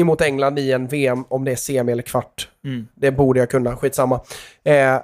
emot 0.00 0.20
England 0.20 0.58
i 0.58 0.72
en 0.72 0.86
VM, 0.86 1.24
om 1.28 1.44
det 1.44 1.52
är 1.52 1.56
semi 1.56 1.92
eller 1.92 2.02
kvart. 2.02 2.48
Mm. 2.64 2.88
Det 2.94 3.10
borde 3.10 3.40
jag 3.40 3.50
kunna, 3.50 3.76
skitsamma. 3.76 4.20
Eh, 4.64 5.00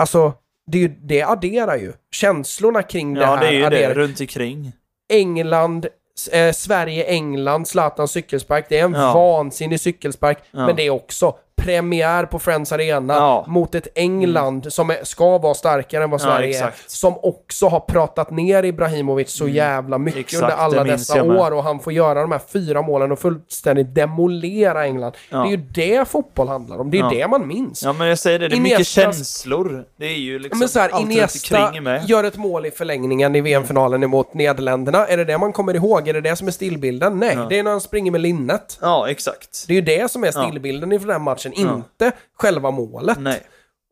alltså, 0.00 0.32
det, 0.66 0.88
det 0.88 1.22
adderar 1.22 1.76
ju. 1.76 1.92
Känslorna 2.14 2.82
kring 2.82 3.14
det 3.14 3.20
Ja, 3.20 3.26
här 3.26 3.40
det 3.40 3.46
är 3.48 3.52
ju 3.52 3.64
adderar. 3.64 3.88
det. 3.88 4.00
Runt 4.00 4.20
omkring. 4.20 4.72
England, 5.12 5.86
eh, 6.32 6.52
Sverige-England, 6.52 7.68
Zlatans 7.68 8.10
cykelspark. 8.12 8.66
Det 8.68 8.78
är 8.78 8.84
en 8.84 8.92
Ja. 8.94 9.12
vansinnig 9.14 9.80
cykelspark, 9.80 10.38
Ja. 10.50 10.66
men 10.66 10.76
det 10.76 10.82
är 10.86 10.90
också 10.90 11.36
premiär 11.64 12.24
på 12.26 12.38
Friends 12.38 12.72
Arena 12.72 13.14
Ja. 13.14 13.44
mot 13.48 13.74
ett 13.74 13.88
England 13.94 14.72
som 14.72 14.90
är, 14.90 14.98
ska 15.04 15.38
vara 15.38 15.54
starkare 15.54 16.04
än 16.04 16.10
vad 16.10 16.20
Ja, 16.20 16.24
Sverige 16.24 16.46
är. 16.46 16.50
exakt. 16.50 16.90
Som 16.90 17.14
också 17.22 17.68
har 17.68 17.80
pratat 17.80 18.30
ner 18.30 18.62
Ibrahimovic 18.64 19.30
så 19.30 19.48
jävla 19.48 19.98
mycket 19.98 20.14
Mm. 20.16 20.20
Exakt, 20.20 20.42
under 20.42 20.56
alla 20.56 20.84
dessa 20.84 21.22
år 21.22 21.50
och 21.50 21.62
han 21.64 21.80
får 21.80 21.92
göra 21.92 22.20
de 22.20 22.32
här 22.32 22.40
fyra 22.52 22.82
målen 22.82 23.12
och 23.12 23.18
fullständigt 23.18 23.94
demolera 23.94 24.84
England. 24.84 25.12
Ja. 25.30 25.38
Det 25.38 25.46
är 25.48 25.50
ju 25.50 25.56
det 25.56 26.08
fotboll 26.08 26.48
handlar 26.48 26.78
om, 26.78 26.90
det 26.90 26.98
är 26.98 27.02
Ja. 27.02 27.10
det 27.10 27.28
man 27.28 27.48
minns. 27.48 27.82
Ja, 27.82 27.92
men 27.92 28.06
jag 28.08 28.18
säger 28.18 28.38
det. 28.38 28.48
Det 28.48 28.56
är 28.56 28.60
mycket 28.60 28.78
Iniestas- 28.78 28.84
känslor. 29.02 29.84
Det 29.96 30.06
är 30.06 30.18
ju 30.18 30.38
liksom 30.38 30.58
Men 30.58 30.68
så 30.68 30.78
här, 30.80 31.00
Iniesta 31.00 31.58
är 31.58 32.06
gör 32.06 32.24
ett 32.24 32.36
mål 32.36 32.66
i 32.66 32.70
förlängningen 32.70 33.36
i 33.36 33.40
VM-finalen 33.40 34.02
emot 34.02 34.34
Nederländerna. 34.34 35.06
Är 35.06 35.16
det 35.16 35.24
det 35.24 35.38
man 35.38 35.52
kommer 35.52 35.74
ihåg? 35.76 36.08
Är 36.08 36.12
det 36.14 36.20
det 36.20 36.36
som 36.36 36.46
är 36.46 36.52
stillbilden? 36.52 37.18
Nej, 37.18 37.34
Ja. 37.36 37.46
det 37.48 37.58
är 37.58 37.62
när 37.62 37.70
han 37.70 37.80
springer 37.80 38.10
med 38.10 38.20
linnet. 38.20 38.78
Ja, 38.80 39.08
exakt. 39.10 39.64
Det 39.66 39.72
är 39.72 39.74
ju 39.74 39.80
det 39.82 40.10
som 40.10 40.24
är 40.24 40.32
Ja. 40.34 40.46
stillbilden 40.48 40.92
inför 40.92 41.06
den 41.06 41.14
här 41.16 41.22
matchen, 41.50 41.66
Ja. 41.66 41.74
inte 41.76 42.12
själva 42.36 42.70
målet. 42.70 43.18
Nej. 43.20 43.42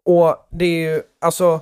Och 0.05 0.36
det 0.51 0.64
är 0.64 0.93
ju, 0.94 1.02
alltså, 1.20 1.60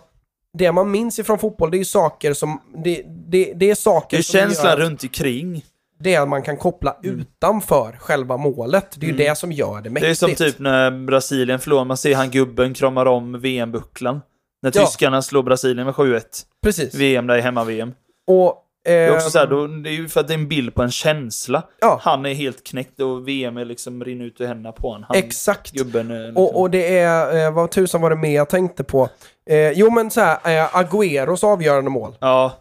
det 0.58 0.72
man 0.72 0.90
minns 0.90 1.18
ifrån 1.18 1.38
fotboll, 1.38 1.70
det 1.70 1.76
är 1.76 1.78
ju 1.78 1.84
saker 1.84 2.32
som, 2.34 2.60
det, 2.84 3.02
det, 3.28 3.52
det 3.56 3.70
är 3.70 3.74
saker 3.74 4.16
Det 4.16 4.20
är 4.20 4.22
som 4.22 4.40
känslan 4.40 4.70
gör 4.70 4.76
runt 4.76 5.02
omkring. 5.02 5.64
det 6.00 6.26
man 6.26 6.42
kan 6.42 6.56
koppla 6.56 6.96
utanför 7.02 7.96
själva 8.00 8.36
målet. 8.36 8.90
Det 8.96 9.06
är 9.06 9.08
ju 9.08 9.14
Mm. 9.14 9.26
det 9.28 9.38
som 9.38 9.52
gör 9.52 9.74
det 9.76 9.80
Det 9.82 9.88
är 9.88 9.90
mäktigt. 9.90 10.18
som 10.18 10.34
typ 10.34 10.58
när 10.58 10.90
Brasilien 11.06 11.60
förlorar, 11.60 11.84
man 11.84 11.96
ser 11.96 12.14
han 12.14 12.30
gubben 12.30 12.74
kramar 12.74 13.06
om 13.06 13.40
VM-bucklan. 13.40 14.20
När 14.62 14.72
Ja. 14.74 14.80
tyskarna 14.86 15.22
slår 15.22 15.42
Brasilien 15.42 15.84
med 15.86 15.94
7-1. 15.94 16.46
Precis. 16.62 16.94
VM 16.94 17.26
där 17.26 17.36
i 17.36 17.40
hemma-VM. 17.40 17.92
Och 18.26 18.62
Det 18.86 18.92
är 18.92 19.12
också 19.14 19.26
Ehm, 19.26 19.30
så 19.30 19.38
här, 19.38 19.46
då, 19.46 19.66
det 19.66 19.90
är 19.90 19.92
ju 19.92 20.08
för 20.08 20.20
att 20.20 20.28
det 20.28 20.34
är 20.34 20.38
en 20.38 20.48
bild 20.48 20.74
på 20.74 20.82
en 20.82 20.90
känsla. 20.90 21.62
Ja. 21.80 22.00
Han 22.02 22.26
är 22.26 22.34
helt 22.34 22.64
knäckt 22.66 23.00
och 23.00 23.28
VM 23.28 23.56
är 23.56 23.64
liksom 23.64 24.04
rinner 24.04 24.24
ut 24.24 24.40
ur 24.40 24.46
händerna 24.46 24.72
på 24.72 24.88
honom. 24.88 25.04
Han, 25.08 25.16
Exakt. 25.16 25.70
Gubben 25.72 26.08
liksom, 26.08 26.36
Och, 26.36 26.60
och 26.60 26.70
det 26.70 26.98
är, 26.98 27.46
eh, 27.46 27.52
vad 27.52 27.70
tusan 27.70 28.00
var 28.00 28.10
det 28.10 28.16
mer 28.16 28.34
jag 28.36 28.48
tänkte 28.48 28.84
på? 28.84 29.08
Eh, 29.50 29.70
jo 29.70 29.90
men 29.90 30.10
så 30.10 30.20
här, 30.20 30.38
eh, 30.44 30.74
Agüeros 30.74 31.44
avgörande 31.44 31.90
mål. 31.90 32.16
Ja, 32.20 32.52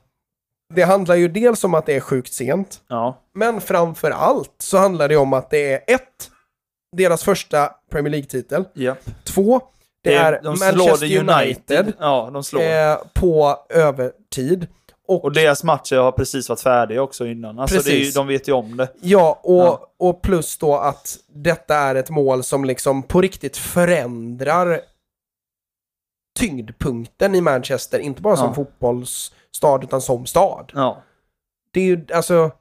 Det 0.73 0.83
handlar 0.83 1.15
ju 1.15 1.27
dels 1.27 1.63
om 1.63 1.73
att 1.73 1.85
det 1.85 1.95
är 1.95 1.99
sjukt 1.99 2.33
sent, 2.33 2.81
ja, 2.87 3.17
men 3.33 3.61
framför 3.61 4.11
allt 4.11 4.55
så 4.57 4.77
handlar 4.77 5.09
det 5.09 5.17
om 5.17 5.33
att 5.33 5.49
det 5.49 5.73
är 5.73 5.95
ett, 5.95 6.29
deras 6.97 7.23
första 7.23 7.69
Premier 7.91 8.11
League-titel. 8.11 8.63
ja. 8.73 8.95
Två, 9.23 9.61
det 10.03 10.15
är 10.15 10.39
de 10.43 10.57
slår 10.57 10.77
Manchester 10.77 11.07
det 11.07 11.33
United, 11.43 11.93
Ja, 11.99 12.43
de 12.51 12.61
eh, 12.61 12.97
på 13.13 13.57
övertid. 13.69 14.67
Och, 15.07 15.23
Och 15.25 15.31
deras 15.33 15.63
matcher 15.63 15.95
har 15.95 16.11
precis 16.11 16.49
varit 16.49 16.61
färdiga 16.61 17.01
också 17.01 17.25
innan. 17.27 17.59
Alltså 17.59 17.75
är 17.75 17.79
ju, 17.79 17.83
Precis. 17.99 18.13
de 18.13 18.27
vet 18.27 18.47
ju 18.47 18.51
om 18.51 18.77
det. 18.77 18.87
ja, 19.01 19.39
och, 19.43 19.55
Ja. 19.65 19.87
och 19.97 20.21
plus 20.21 20.57
då 20.57 20.75
att 20.77 21.17
detta 21.33 21.75
är 21.75 21.95
ett 21.95 22.09
mål 22.09 22.43
som 22.43 22.65
liksom 22.65 23.03
på 23.03 23.21
riktigt 23.21 23.57
förändrar 23.57 24.81
tyngdpunkten 26.39 27.35
i 27.35 27.41
Manchester, 27.41 27.99
inte 27.99 28.21
bara 28.21 28.35
som 28.37 28.47
Ja. 28.47 28.53
fotbollsstad 28.53 29.79
utan 29.83 30.01
som 30.01 30.25
stad. 30.25 30.71
Ja. 30.75 31.03
Det 31.71 31.79
är 31.79 31.83
ju 31.85 32.05
alltså... 32.13 32.51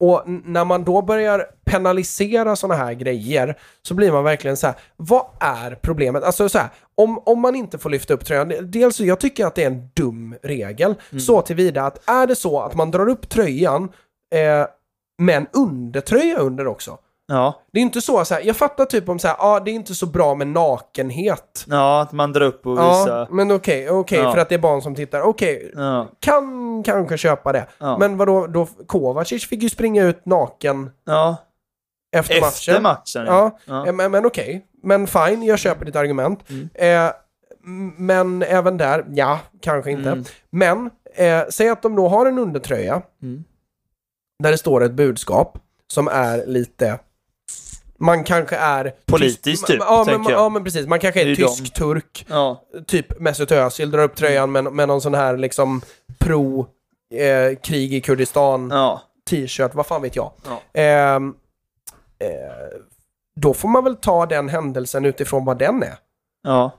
Och 0.00 0.22
när 0.26 0.64
man 0.64 0.84
då 0.84 1.02
börjar 1.02 1.46
penalisera 1.64 2.56
sådana 2.56 2.84
här 2.84 2.92
grejer 2.92 3.58
så 3.82 3.94
blir 3.94 4.12
man 4.12 4.24
verkligen 4.24 4.56
så 4.56 4.66
här, 4.66 4.76
vad 4.96 5.26
är 5.40 5.74
problemet? 5.74 6.22
Alltså 6.22 6.48
så 6.48 6.58
här, 6.58 6.68
om, 6.94 7.18
om 7.18 7.40
man 7.40 7.56
inte 7.56 7.78
får 7.78 7.90
lyfta 7.90 8.14
upp 8.14 8.24
tröjan, 8.24 8.52
dels 8.60 8.96
så 8.96 9.04
jag 9.04 9.20
tycker 9.20 9.46
att 9.46 9.54
det 9.54 9.62
är 9.62 9.66
en 9.66 9.88
dum 9.94 10.36
regel, 10.42 10.94
så 11.20 11.42
tillvida 11.42 11.82
att 11.82 12.08
är 12.08 12.26
det 12.26 12.36
så 12.36 12.60
att 12.60 12.74
man 12.74 12.90
drar 12.90 13.08
upp 13.08 13.28
tröjan 13.28 13.82
eh, 14.34 14.66
med 15.18 15.36
en 15.36 15.46
undertröja 15.52 16.38
under 16.38 16.66
också. 16.66 16.98
Ja. 17.32 17.60
Det 17.72 17.78
är 17.78 17.82
inte 17.82 18.00
så, 18.00 18.24
så 18.24 18.34
här, 18.34 18.42
jag 18.42 18.56
fattar 18.56 18.84
typ 18.84 19.08
om 19.08 19.18
så 19.18 19.28
här, 19.28 19.36
ja 19.38 19.44
ah, 19.44 19.60
det 19.60 19.70
är 19.70 19.72
inte 19.74 19.94
så 19.94 20.06
bra 20.06 20.34
med 20.34 20.46
nakenhet. 20.46 21.64
ja, 21.68 22.00
att 22.00 22.12
man 22.12 22.32
drar 22.32 22.46
upp 22.46 22.66
och 22.66 22.78
Ja, 22.78 22.98
visar. 22.98 23.28
men 23.30 23.50
okej, 23.52 23.90
okej, 23.90 24.18
Ja. 24.18 24.32
för 24.32 24.38
att 24.40 24.48
det 24.48 24.54
är 24.54 24.58
barn 24.58 24.82
som 24.82 24.94
tittar. 24.94 25.20
Okej, 25.22 25.72
Ja. 25.74 26.08
kan 26.20 26.82
kanske 26.82 27.16
köpa 27.18 27.52
det. 27.52 27.66
Ja. 27.78 27.98
Men 27.98 28.16
vadå, 28.16 28.46
då, 28.46 28.66
Kovacic 28.86 29.46
fick 29.48 29.62
ju 29.62 29.68
springa 29.70 30.04
ut 30.04 30.26
naken 30.26 30.90
ja. 31.04 31.36
efter, 32.16 32.34
Efter 32.34 32.72
matchen. 32.72 32.82
matchen. 32.82 33.26
Ja, 33.26 33.58
ja. 33.64 33.86
eh, 33.86 33.92
men, 33.92 34.10
men 34.10 34.26
okej. 34.26 34.66
Men 34.82 35.06
fine, 35.06 35.42
jag 35.42 35.58
köper 35.58 35.84
ditt 35.84 35.96
argument. 35.96 36.40
Mm. 36.50 36.68
Eh, 36.74 37.12
men 37.96 38.42
även 38.42 38.76
där, 38.76 39.04
ja, 39.10 39.38
kanske 39.60 39.90
inte. 39.90 40.08
Mm. 40.10 40.24
Men, 40.50 40.90
eh, 41.14 41.42
säg 41.50 41.68
att 41.68 41.82
de 41.82 41.96
då 41.96 42.08
har 42.08 42.26
en 42.26 42.38
undertröja 42.38 43.02
Mm. 43.22 43.44
där 44.42 44.50
det 44.50 44.58
står 44.58 44.84
ett 44.84 44.92
budskap 44.92 45.58
som 45.92 46.08
är 46.08 46.46
lite... 46.46 46.98
Man 48.00 48.24
kanske 48.24 48.56
är... 48.56 48.92
Politiskt 49.06 49.66
typ, 49.66 49.76
ja, 49.80 50.04
men, 50.06 50.22
jag. 50.22 50.32
ja, 50.32 50.48
men 50.48 50.64
precis. 50.64 50.86
Man 50.86 50.98
kanske 50.98 51.20
är, 51.22 51.26
Det 51.26 51.36
tysk-turk. 51.36 52.26
Ja. 52.28 52.62
Typ 52.86 53.20
Mesut 53.20 53.52
Özil 53.52 53.90
drar 53.90 54.02
upp 54.02 54.16
tröjan 54.16 54.52
med, 54.52 54.64
med 54.64 54.88
någon 54.88 55.00
sån 55.00 55.14
här 55.14 55.36
liksom 55.36 55.80
pro 56.18 56.66
eh, 57.14 57.58
krig 57.58 57.94
i 57.94 58.00
Kurdistan 58.00 58.70
Ja. 58.72 59.02
t-shirt, 59.30 59.74
vad 59.74 59.86
fan 59.86 60.02
vet 60.02 60.16
jag. 60.16 60.32
Ja. 60.48 60.80
Ehm, 60.80 61.34
eh, 62.18 62.28
då 63.40 63.54
får 63.54 63.68
man 63.68 63.84
väl 63.84 63.96
ta 63.96 64.26
den 64.26 64.48
händelsen 64.48 65.04
utifrån 65.04 65.44
vad 65.44 65.58
den 65.58 65.82
är. 65.82 65.94
ja. 66.44 66.70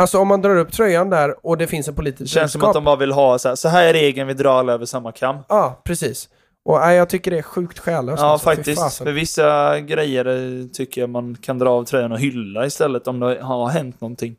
Alltså 0.00 0.18
om 0.18 0.28
man 0.28 0.42
drar 0.42 0.56
upp 0.56 0.72
tröjan 0.72 1.10
där 1.10 1.46
och 1.46 1.58
det 1.58 1.66
finns 1.66 1.88
en 1.88 1.94
Det 1.94 1.96
politisk 1.96 2.34
känns 2.34 2.52
som 2.52 2.58
budskap. 2.58 2.70
att 2.70 2.74
de 2.74 2.84
bara 2.84 2.96
vill 2.96 3.12
ha 3.12 3.38
så 3.38 3.48
här, 3.48 3.54
så 3.56 3.68
här 3.68 3.84
är 3.84 3.92
regeln, 3.92 4.28
vi 4.28 4.34
drar 4.34 4.58
alla 4.58 4.72
över 4.72 4.84
samma 4.86 5.12
kam. 5.12 5.36
Ja, 5.48 5.80
precis. 5.84 6.28
Och 6.66 6.78
nej, 6.80 6.96
jag 6.96 7.08
tycker 7.08 7.30
det 7.30 7.38
är 7.38 7.42
sjukt 7.42 7.78
själlöst. 7.78 8.22
Ja, 8.22 8.26
alltså, 8.28 8.44
faktiskt. 8.44 8.98
För 8.98 9.12
vissa 9.12 9.80
grejer 9.80 10.24
eh, 10.26 10.66
tycker 10.66 11.00
jag 11.00 11.10
man 11.10 11.36
kan 11.40 11.58
dra 11.58 11.70
av 11.70 11.84
tröjan 11.84 12.12
och 12.12 12.20
hylla 12.20 12.66
istället 12.66 13.08
om 13.08 13.20
det 13.20 13.40
har 13.42 13.68
hänt 13.68 14.00
någonting. 14.00 14.36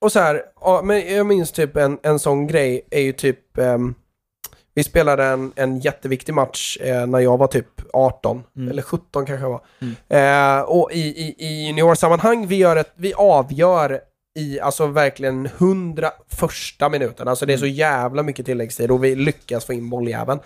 Och 0.00 0.12
så 0.12 0.20
här, 0.20 0.42
ja, 0.60 0.80
men 0.84 1.14
jag 1.14 1.26
minns 1.26 1.52
typ 1.52 1.76
en, 1.76 1.98
en 2.02 2.18
sån 2.18 2.46
grej 2.46 2.86
är 2.90 3.00
ju 3.00 3.12
typ 3.12 3.58
ehm, 3.58 3.94
Vi 4.74 4.84
spelade 4.84 5.24
en, 5.24 5.52
en 5.56 5.78
jätteviktig 5.80 6.34
match 6.34 6.76
eh, 6.80 7.06
när 7.06 7.18
jag 7.18 7.36
var 7.38 7.46
typ 7.46 7.66
18, 7.92 8.42
Mm. 8.56 8.68
eller 8.70 8.82
17 8.82 9.26
kanske 9.26 9.44
jag 9.44 9.50
var. 9.50 9.60
Mm. 9.80 10.58
Eh, 10.58 10.62
och 10.62 10.92
i, 10.92 11.00
i, 11.00 11.34
i 11.38 11.66
juniorsammanhang, 11.66 12.46
vi, 12.46 12.56
gör 12.56 12.76
ett, 12.76 12.92
vi 12.96 13.14
avgör 13.14 14.00
i 14.38 14.60
alltså 14.60 14.86
verkligen 14.86 15.48
hundra 15.58 16.10
första 16.28 16.88
minuten. 16.88 17.28
Alltså 17.28 17.46
det 17.46 17.52
är 17.52 17.58
så 17.58 17.64
Mm. 17.64 17.76
jävla 17.76 18.22
mycket 18.22 18.46
tilläggstid 18.46 18.90
och 18.90 19.04
vi 19.04 19.14
lyckas 19.14 19.64
få 19.64 19.72
in 19.72 19.90
bolljäveln. 19.90 20.40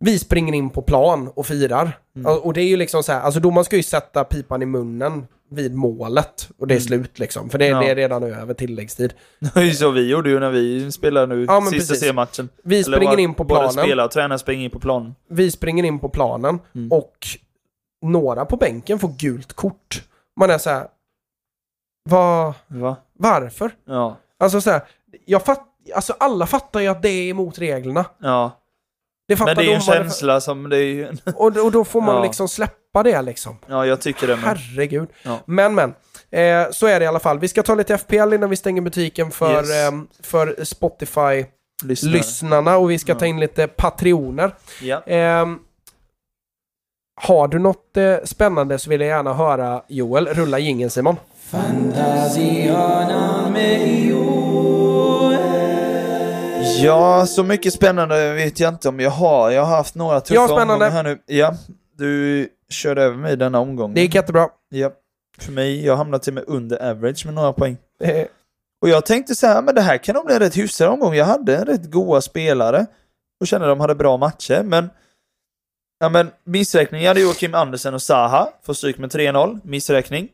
Vi 0.00 0.18
springer 0.18 0.52
in 0.54 0.70
på 0.70 0.82
plan 0.82 1.28
och 1.34 1.46
firar. 1.46 1.98
Mm. 2.16 2.32
Och, 2.42 2.52
det 2.52 2.60
är 2.60 2.66
ju 2.68 2.76
liksom 2.76 3.02
så 3.02 3.12
här, 3.12 3.20
alltså 3.20 3.40
domaren 3.40 3.64
ska 3.64 3.76
ju 3.76 3.82
sätta 3.82 4.24
pipan 4.24 4.62
i 4.62 4.66
munnen 4.66 5.26
vid 5.50 5.74
målet 5.74 6.50
och 6.58 6.66
det 6.66 6.74
är 6.74 6.76
Mm. 6.76 6.86
slut 6.86 7.18
liksom. 7.18 7.50
För 7.50 7.58
det, 7.58 7.66
Ja. 7.66 7.80
det 7.80 7.90
är 7.90 7.94
redan 7.96 8.22
över 8.22 8.54
tilläggstid. 8.54 9.14
Det 9.40 9.54
var 9.54 9.62
ju 9.62 9.70
så 9.74 9.90
vi 9.90 10.08
gjorde 10.10 10.30
ju 10.30 10.40
när 10.40 10.50
vi 10.50 10.92
spelade 10.92 11.26
nu, 11.36 11.44
Ja, 11.48 11.62
sista. 11.70 11.94
C-matchen. 11.94 12.48
Vi 12.62 12.80
Eller 12.80 12.96
springer 12.96 13.12
var- 13.12 13.18
in 13.20 13.34
på 13.34 13.44
Både 13.44 13.60
planen. 13.60 13.84
spelare 13.84 14.06
och 14.06 14.10
tränare 14.12 14.38
springer 14.38 14.64
in 14.64 14.70
på 14.70 14.78
planen. 14.80 15.14
Vi 15.28 15.50
springer 15.50 15.84
in 15.84 15.98
på 15.98 16.08
planen 16.08 16.58
Mm. 16.74 16.92
och 16.92 17.16
några 18.02 18.44
på 18.44 18.56
bänken 18.56 18.98
får 18.98 19.08
gult 19.18 19.52
kort. 19.52 20.02
Man 20.36 20.50
är 20.50 20.58
så 20.58 20.70
här. 20.70 20.86
Vad, 22.10 22.54
Va? 22.66 22.96
varför? 23.18 23.70
Ja. 23.84 24.16
Alltså 24.38 24.60
så 24.60 24.70
här, 24.70 24.80
jag 25.26 25.44
fatt, 25.44 25.64
alltså 25.94 26.14
alla 26.20 26.46
fattar 26.46 26.80
ju 26.80 26.86
att 26.88 27.02
det 27.02 27.08
är 27.08 27.30
emot 27.30 27.58
reglerna. 27.58 28.04
Ja. 28.18 28.52
Det 29.28 29.36
fattar 29.36 29.54
Men 29.54 29.56
det 29.56 29.62
är 29.62 29.68
ju 29.68 29.74
en 29.74 29.80
känsla 29.80 30.40
som 30.40 30.68
det 30.68 30.76
är 30.76 30.84
ju... 30.84 31.08
Och, 31.36 31.56
och 31.56 31.72
då 31.72 31.84
får 31.84 32.00
man 32.00 32.16
Ja. 32.16 32.22
liksom 32.22 32.48
släppa 32.48 33.02
det 33.02 33.22
liksom. 33.22 33.58
Ja, 33.66 33.86
jag 33.86 34.00
tycker 34.00 34.26
det 34.26 34.36
med. 34.36 34.44
Herregud. 34.44 35.08
Ja. 35.22 35.38
Men 35.44 35.74
men, 35.74 35.94
eh, 36.30 36.70
så 36.70 36.86
är 36.86 36.98
det 37.00 37.04
i 37.04 37.08
alla 37.08 37.20
fall. 37.20 37.38
Vi 37.38 37.48
ska 37.48 37.62
ta 37.62 37.74
lite 37.74 37.98
FPL 37.98 38.32
innan 38.34 38.50
vi 38.50 38.56
stänger 38.56 38.82
butiken 38.82 39.30
för, 39.30 39.52
Yes. 39.54 39.70
eh, 39.70 39.92
för 40.22 40.64
Spotify-lyssnarna 40.64 42.12
Lyssnare. 42.16 42.76
och 42.76 42.90
vi 42.90 42.98
ska 42.98 43.12
Ja. 43.12 43.18
ta 43.18 43.26
in 43.26 43.40
lite 43.40 43.66
patrioner. 43.66 44.54
Ja. 44.82 45.02
Ehm, 45.06 45.58
har 47.20 47.48
du 47.48 47.58
något 47.58 47.96
eh, 47.96 48.16
spännande 48.24 48.78
så 48.78 48.90
vill 48.90 49.00
jag 49.00 49.08
gärna 49.08 49.34
höra 49.34 49.82
Joel. 49.88 50.26
Rulla 50.28 50.58
jingeln 50.58 50.90
Simon. 50.90 51.16
Fantasiana 51.50 53.50
med 53.52 54.06
Ja, 56.84 57.26
så 57.26 57.42
mycket 57.44 57.72
spännande 57.72 58.34
vet 58.34 58.60
jag 58.60 58.74
inte 58.74 58.88
om 58.88 59.00
jag 59.00 59.10
har. 59.10 59.50
Jag 59.50 59.64
har 59.64 59.76
haft 59.76 59.94
några 59.94 60.20
tuffa 60.20 60.34
Ja, 60.34 60.46
spännande. 60.48 60.72
omgångar 60.74 60.90
här 60.90 61.02
nu. 61.02 61.18
Ja, 61.26 61.54
du 61.96 62.48
körde 62.70 63.02
över 63.02 63.16
mig 63.16 63.36
denna 63.36 63.58
omgång. 63.60 63.94
Det 63.94 64.00
gick 64.00 64.14
jättebra. 64.14 64.48
Ja. 64.68 64.90
För 65.38 65.52
mig, 65.52 65.84
jag 65.84 65.96
hamnade 65.96 66.24
till 66.24 66.30
och 66.30 66.34
med 66.34 66.44
under 66.56 66.90
average 66.90 67.26
med 67.26 67.34
några 67.34 67.52
poäng. 67.52 67.76
Och 68.82 68.88
jag 68.88 69.06
tänkte 69.06 69.34
så 69.34 69.46
här, 69.46 69.62
men 69.62 69.74
det 69.74 69.80
här 69.80 69.98
kan 69.98 70.14
nog 70.14 70.24
bli 70.26 70.34
en 70.34 70.40
rätt 70.40 70.56
hyfsad 70.56 70.88
omgång. 70.88 71.14
Jag 71.14 71.24
hade 71.24 71.64
rätt 71.64 71.90
goa 71.90 72.20
spelare 72.20 72.86
och 73.40 73.46
kände 73.46 73.66
att 73.66 73.70
de 73.70 73.80
hade 73.80 73.94
bra 73.94 74.16
matcher, 74.16 74.62
men 74.64 74.90
Ja 76.00 76.08
men 76.08 76.30
missräkning, 76.44 77.00
jag 77.02 77.08
hade 77.08 77.20
Joakim 77.20 77.54
Andersen 77.54 77.94
och 77.94 78.02
Zaha, 78.02 78.48
får 78.62 78.74
stryk 78.74 78.98
med 78.98 79.10
3-0, 79.10 79.60
missräkning. 79.64 80.28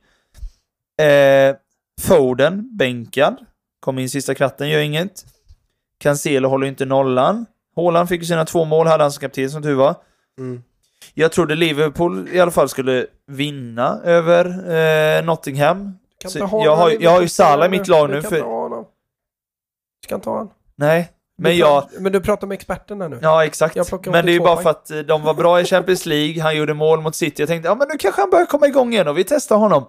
Eh, 1.03 1.57
Foden, 2.03 2.77
bänkad, 2.77 3.37
kom 3.81 3.99
in 3.99 4.11
sista 4.11 4.35
kvarten, 4.35 4.69
gör 4.69 4.81
inget. 4.81 5.25
Cancelo 6.05 6.49
håller 6.49 6.67
inte 6.67 6.85
nollan. 6.85 7.47
Haaland 7.77 8.09
fick 8.09 8.21
ju 8.21 8.27
sina 8.27 8.45
två 8.45 8.65
mål, 8.65 8.87
hade 8.87 9.05
han 9.05 9.13
som 9.13 9.21
kapten 9.21 9.51
som 9.51 9.63
tur 9.63 9.75
var. 9.75 9.95
mm. 10.39 10.63
Jag 11.15 11.33
trodde 11.33 11.55
Liverpool 11.55 12.29
i 12.33 12.41
alla 12.41 12.51
fall 12.51 12.69
skulle 12.69 13.07
vinna 13.27 14.01
över 14.05 14.45
eh, 15.19 15.25
Nottingham. 15.25 15.99
Kan 16.19 16.31
jag 16.39 16.77
har- 16.77 16.91
jag 17.01 17.11
har 17.11 17.21
ju 17.21 17.29
Salah 17.29 17.67
i 17.67 17.71
mitt 17.71 17.89
lag 17.89 18.09
Du 18.09 18.15
nu, 18.15 18.21
kan 18.23 18.31
för- 18.31 18.37
inte 18.37 18.49
ha 18.49 18.61
honom. 18.63 18.85
Du 20.03 20.07
ska 20.07 20.15
inte 20.15 20.29
ha 20.29 20.37
honom. 20.37 20.53
Nej, 20.77 21.11
men 21.39 21.53
Du 21.53 21.59
jag... 21.59 21.89
Men 21.99 22.13
du 22.13 22.21
pratar 22.21 22.47
med 22.47 22.55
experterna 22.55 23.09
nu. 23.09 23.19
Ja, 23.23 23.45
exakt. 23.45 23.77
Men 24.07 24.13
det 24.13 24.19
är 24.19 24.23
ju 24.33 24.39
82 24.41 24.45
bara 24.45 24.63
för 24.63 24.71
att 24.71 24.91
eh, 24.91 24.99
de 24.99 25.23
var 25.23 25.35
bra 25.35 25.61
i 25.61 25.65
Champions 25.65 26.07
League, 26.07 26.43
han 26.43 26.57
gjorde 26.57 26.75
mål 26.75 27.01
mot 27.01 27.15
City. 27.17 27.43
Jag 27.43 27.49
tänkte, 27.49 27.69
ja 27.69 27.75
men 27.75 27.89
nu 27.89 27.99
kanske 27.99 28.21
han 28.21 28.31
börjar 28.31 28.47
komma 28.47 28.67
igång 28.67 28.93
igen 28.93 29.09
och 29.09 29.19
vi 29.19 29.25
testar 29.25 29.57
honom. 29.57 29.85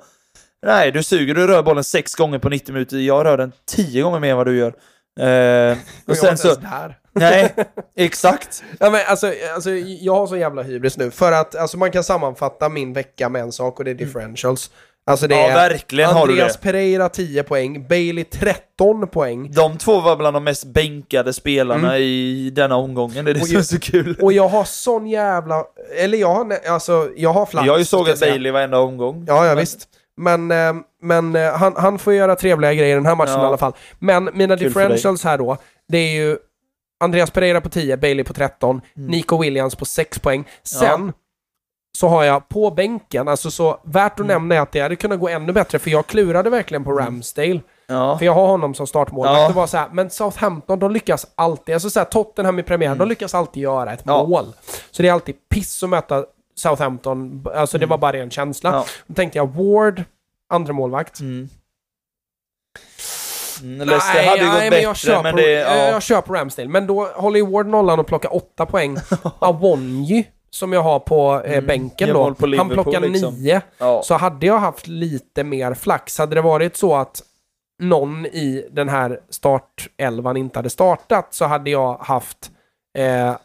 Nej, 0.66 0.92
du 0.92 1.04
suger, 1.04 1.36
du 1.36 1.48
rör 1.48 1.64
bollen 1.64 1.84
sex 1.84 2.16
gånger 2.16 2.40
på 2.40 2.50
90 2.50 2.74
minuter. 2.74 2.98
Jag 2.98 3.26
rör 3.26 3.38
den 3.38 3.52
tio 3.68 4.04
gånger 4.04 4.20
mer 4.20 4.32
än 4.32 4.38
vad 4.38 4.46
du 4.48 4.58
gör. 4.58 4.74
Eh, 5.20 5.78
Och 6.08 6.18
sen 6.18 6.38
så... 6.38 6.56
där. 6.56 6.98
Nej, 7.14 7.54
exakt. 7.96 8.64
Ja, 8.80 8.90
men 8.90 9.02
alltså, 9.08 9.34
alltså, 9.56 9.70
jag 9.72 10.16
har 10.16 10.28
så 10.28 10.38
jävla 10.38 10.62
hybris 10.64 10.98
nu. 10.98 11.12
För 11.12 11.32
att 11.32 11.56
alltså, 11.56 11.78
man 11.78 11.92
kan 11.92 12.04
sammanfatta 12.04 12.70
min 12.70 12.94
vecka 12.94 13.30
med 13.30 13.42
en 13.42 13.52
sak 13.52 13.80
och 13.80 13.86
det 13.86 13.92
är 13.92 13.96
differentials. 13.96 14.72
Alltså 15.08 15.28
det 15.28 15.36
Mm. 15.36 15.52
Ja, 15.52 15.60
är 15.60 15.70
verkligen 15.70 16.10
har 16.10 16.28
du 16.28 16.34
Andreas. 16.34 16.58
Pereira 16.58 17.10
10 17.10 17.44
poäng, 17.44 17.88
Bailey 17.88 18.24
13 18.24 19.08
poäng. 19.08 19.52
De 19.52 19.78
två 19.78 20.00
var 20.00 20.16
bland 20.16 20.36
de 20.36 20.44
mest 20.44 20.66
bänkade 20.66 21.34
spelarna 21.34 21.88
Mm. 21.90 22.02
i 22.02 22.50
denna 22.56 22.76
omgången. 22.76 23.26
Det 23.26 23.32
är 23.32 23.36
det 23.36 23.42
Och 23.42 23.48
som 23.48 23.58
är 23.58 23.62
så 23.62 23.80
kul. 23.80 24.18
Och 24.22 24.34
jag 24.34 24.48
har 24.48 24.64
sån 24.64 25.08
jävla... 25.08 25.64
Eller 25.98 26.18
jag 26.18 26.34
har, 26.34 26.54
alltså, 26.70 27.10
jag 27.16 27.34
har 27.34 27.46
flax. 27.46 27.66
Jag 27.66 27.74
har 27.74 27.80
ju 27.80 27.86
sågat. 27.86 28.20
Bailey 28.20 28.52
varenda 28.52 28.80
omgång. 28.80 29.26
Ja, 29.28 29.36
ja 29.46 29.50
Men- 29.50 29.58
visst. 29.58 29.88
Men, 30.18 30.52
eh, 30.52 30.74
men 31.02 31.36
eh, 31.36 31.52
han, 31.54 31.74
han 31.78 32.00
får 32.00 32.14
göra 32.14 32.36
trevliga 32.36 32.74
grejer 32.74 32.92
i 32.92 32.96
den 32.96 33.06
här 33.06 33.16
matchen 33.16 33.34
Ja. 33.34 33.44
i 33.44 33.46
alla 33.46 33.58
fall. 33.58 33.74
Men 34.00 34.30
mina 34.34 34.58
Kul 34.58 34.68
differentials 34.68 35.24
här 35.24 35.38
då, 35.38 35.58
det 35.88 35.98
är 35.98 36.14
ju 36.16 36.38
Andreas 37.00 37.32
Pereira 37.32 37.62
på 37.62 37.70
10, 37.70 37.98
Bailey 37.98 38.24
på 38.24 38.34
13, 38.34 38.82
Mm. 38.98 39.10
Nico 39.12 39.38
Williams 39.42 39.76
på 39.76 39.86
6 39.86 40.20
poäng. 40.20 40.48
Sen 40.64 41.14
så 41.98 42.08
har 42.08 42.24
jag 42.24 42.50
på 42.50 42.72
bänken, 42.72 43.28
alltså 43.28 43.52
så 43.52 43.80
värt 43.84 44.12
att 44.14 44.20
Mm. 44.20 44.28
nämna 44.28 44.56
är 44.56 44.60
att 44.60 44.72
det 44.72 44.80
hade 44.80 44.96
kunnat 44.96 45.20
gå 45.20 45.30
ännu 45.30 45.54
bättre, 45.54 45.80
för 45.80 45.90
jag 45.92 46.08
klurade 46.08 46.50
verkligen 46.50 46.84
på 46.84 46.92
Ramsdale. 46.92 47.60
Ja. 47.88 48.18
För 48.18 48.26
jag 48.26 48.34
har 48.34 48.48
honom 48.48 48.74
som 48.74 48.88
startmålvakt. 48.88 49.40
Ja. 49.40 49.48
Det 49.48 49.54
var 49.54 49.68
så 49.68 49.78
här, 49.78 49.88
men 49.92 50.10
Southampton, 50.10 50.80
de 50.80 50.92
lyckas 50.92 51.28
alltid, 51.36 51.74
alltså 51.76 51.90
så 51.90 52.00
här, 52.00 52.06
Tottenham 52.06 52.60
i 52.60 52.64
premiären, 52.64 52.98
de 52.98 53.08
lyckas 53.08 53.34
alltid 53.36 53.64
göra 53.64 53.94
ett 53.94 54.06
Mm. 54.06 54.16
Ja. 54.16 54.26
mål. 54.28 54.46
Så 54.92 55.02
det 55.02 55.08
är 55.08 55.14
alltid 55.14 55.36
piss 55.50 55.84
att 55.84 55.90
möta 55.90 56.26
Southampton, 56.56 57.46
alltså 57.56 57.78
det 57.78 57.86
var 57.86 57.98
bara 57.98 58.18
en 58.18 58.32
känsla. 58.32 58.72
Ja. 58.72 58.86
Då 59.08 59.14
tänkte 59.14 59.38
jag 59.38 59.54
Ward, 59.56 60.04
andra 60.50 60.74
målvakt. 60.74 61.20
Mm. 61.20 61.50
Mm, 63.62 63.88
Leicester 63.88 64.28
hade 64.28 64.42
ju 64.42 64.46
gått 64.46 64.60
men 64.60 64.70
bättre, 64.70 64.82
jag 64.84 64.96
kör, 64.96 65.24
men 65.24 65.36
det... 65.36 65.52
Ja. 65.52 65.88
jag 65.92 66.04
på 66.22 66.34
Ramsdale. 66.34 66.70
Men 66.70 66.88
då 66.88 67.06
håller 67.06 67.40
ju 67.40 67.46
Ward 67.46 67.68
nollan 67.68 68.00
och 68.00 68.08
plockar 68.08 68.36
åtta 68.36 68.66
poäng. 68.66 68.98
Awonji, 69.40 70.28
som 70.50 70.74
jag 70.74 70.82
har 70.84 71.00
på 71.00 71.42
eh, 71.46 71.52
Mm, 71.54 71.66
bänken 71.66 72.10
då, 72.14 72.24
han 72.58 72.70
plockar 72.70 73.00
liksom. 73.00 73.34
nio. 73.34 73.62
ja. 73.78 74.02
Så 74.04 74.14
hade 74.14 74.46
jag 74.46 74.60
haft 74.60 74.88
lite 74.88 75.44
mer 75.44 75.74
flax, 75.74 76.18
hade 76.18 76.36
det 76.36 76.42
varit 76.42 76.78
så 76.78 76.96
att 76.96 77.22
någon 77.80 78.26
i 78.26 78.68
den 78.72 78.90
här 78.90 79.20
startelvan 79.30 80.38
inte 80.38 80.60
hade 80.60 80.70
startat 80.70 81.34
så 81.34 81.46
hade 81.46 81.70
jag 81.70 81.98
haft 81.98 82.52
eh, 82.96 83.36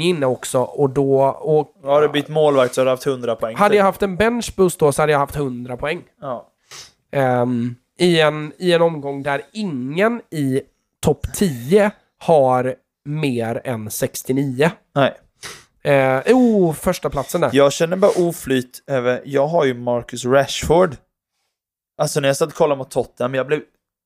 inne 0.00 0.26
också 0.26 0.58
och 0.60 0.90
då... 0.90 1.22
Och, 1.24 1.74
Har 1.82 2.02
du 2.02 2.08
bytt 2.08 2.28
målvakt 2.28 2.74
så 2.74 2.80
har 2.80 2.84
du 2.84 2.90
haft 2.90 3.06
100 3.06 3.36
poäng. 3.36 3.56
hade 3.56 3.76
jag 3.76 3.84
haft 3.84 4.02
en 4.02 4.16
bench 4.16 4.54
boost 4.56 4.78
då 4.78 4.92
så 4.92 5.02
hade 5.02 5.12
jag 5.12 5.18
haft 5.18 5.36
100 5.36 5.76
poäng. 5.76 6.02
Ja. 6.20 6.46
Ehm, 7.12 7.74
i, 7.98 8.20
en, 8.20 8.52
I 8.58 8.72
en 8.72 8.82
omgång 8.82 9.22
där 9.22 9.42
ingen 9.52 10.20
i 10.30 10.62
topp 11.00 11.26
10 11.34 11.90
har 12.18 12.74
mer 13.04 13.60
än 13.64 13.90
69. 13.90 14.70
Nej. 14.94 15.14
Eh, 15.82 16.36
oh, 16.36 16.72
första 16.72 17.10
platsen 17.10 17.40
där. 17.40 17.50
Jag 17.52 17.72
känner 17.72 17.96
bara 17.96 18.10
oflyt 18.16 18.82
över... 18.86 19.22
Jag 19.24 19.46
har 19.46 19.64
ju 19.64 19.74
Marcus 19.74 20.24
Rashford. 20.24 20.96
Alltså 21.98 22.20
när 22.20 22.28
jag 22.28 22.36
satt 22.36 22.48
och 22.48 22.54
kollade 22.54 22.78
mot 22.78 22.90
Tottenham, 22.90 23.34
jag 23.34 23.46
blev 23.46 23.60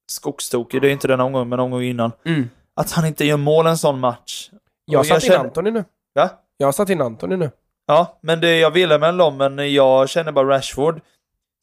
skogstokig. 0.07 0.83
Det 0.83 0.89
är 0.89 0.93
inte 0.93 1.09
den 1.09 1.21
omgången, 1.21 1.49
men 1.49 1.61
omgången 1.61 1.89
innan. 1.89 2.13
Mm. 2.25 2.51
Att 2.77 2.93
han 2.93 3.07
inte 3.07 3.25
gör 3.25 3.37
mål 3.37 3.67
en 3.67 3.79
sån 3.79 4.01
match. 4.01 4.51
Jag 4.85 4.99
Och 5.01 5.07
satt 5.07 5.25
in 5.25 5.31
känner- 5.31 5.45
Antoni 5.45 5.71
nu. 5.71 5.85
Va? 6.15 6.31
Jag 6.57 6.75
satt 6.75 6.91
in 6.91 7.01
Antoni 7.01 7.37
nu. 7.37 7.51
Ja, 7.87 8.19
men 8.23 8.41
det, 8.41 8.59
jag 8.59 8.71
ville 8.71 8.99
mellan 8.99 9.17
dem, 9.17 9.37
men 9.37 9.73
jag 9.75 10.09
känner 10.09 10.33
bara 10.33 10.49
Rashford. 10.57 11.01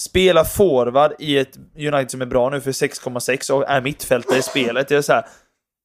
Spela 0.02 0.46
forward 0.46 1.14
i 1.20 1.38
ett 1.38 1.58
United 1.76 2.12
som 2.12 2.22
är 2.22 2.26
bra 2.26 2.50
nu 2.50 2.62
för 2.62 2.72
6,6 2.72 3.52
och 3.52 3.70
är 3.70 3.82
mittfältare 3.82 4.38
i 4.38 4.42
spelet. 4.42 4.88
Det 4.88 4.96
är 4.96 5.02
så 5.02 5.14
här, 5.14 5.26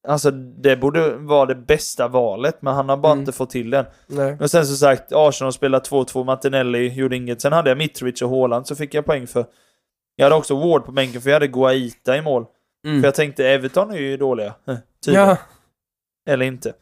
alltså 0.09 0.31
det 0.31 0.77
borde 0.77 1.11
vara 1.17 1.47
det 1.47 1.55
bästa 1.55 2.09
valet, 2.09 2.63
men 2.63 2.75
han 2.75 2.89
har 2.89 2.97
bara 2.97 3.13
Mm. 3.13 3.23
inte 3.23 3.33
fått 3.33 3.51
till 3.51 3.71
den. 3.71 3.85
Nej. 4.07 4.37
Och 4.41 4.51
sen 4.51 4.67
som 4.67 4.77
sagt, 4.77 5.13
Arsenal 5.13 5.53
spelar 5.53 5.81
2-2, 5.81 6.25
Martinelli 6.25 6.89
gjorde 6.89 7.17
inget. 7.17 7.41
Sen 7.41 7.53
hade 7.53 7.71
jag 7.71 7.79
Mitrovic 7.79 8.23
och 8.23 8.31
Haaland, 8.31 8.67
så 8.67 8.77
fick 8.77 8.95
jag 8.95 9.05
poäng 9.07 9.27
för. 9.27 9.47
Jag 10.17 10.27
hade 10.27 10.37
också 10.37 10.57
Ward 10.57 10.85
på 10.85 10.93
bänken, 10.93 11.21
för 11.21 11.31
jag 11.31 11.35
hade 11.35 11.47
Guaita 11.49 12.17
i 12.17 12.23
mål. 12.23 12.45
Mm. 12.87 13.01
För 13.01 13.07
jag 13.07 13.15
tänkte, 13.15 13.49
Everton 13.49 13.91
är 13.91 13.97
ju 13.99 14.17
dåliga. 14.17 14.55
Tydligen. 15.05 15.29
Ja. 15.29 15.37
Eller 16.29 16.47
inte. 16.47 16.73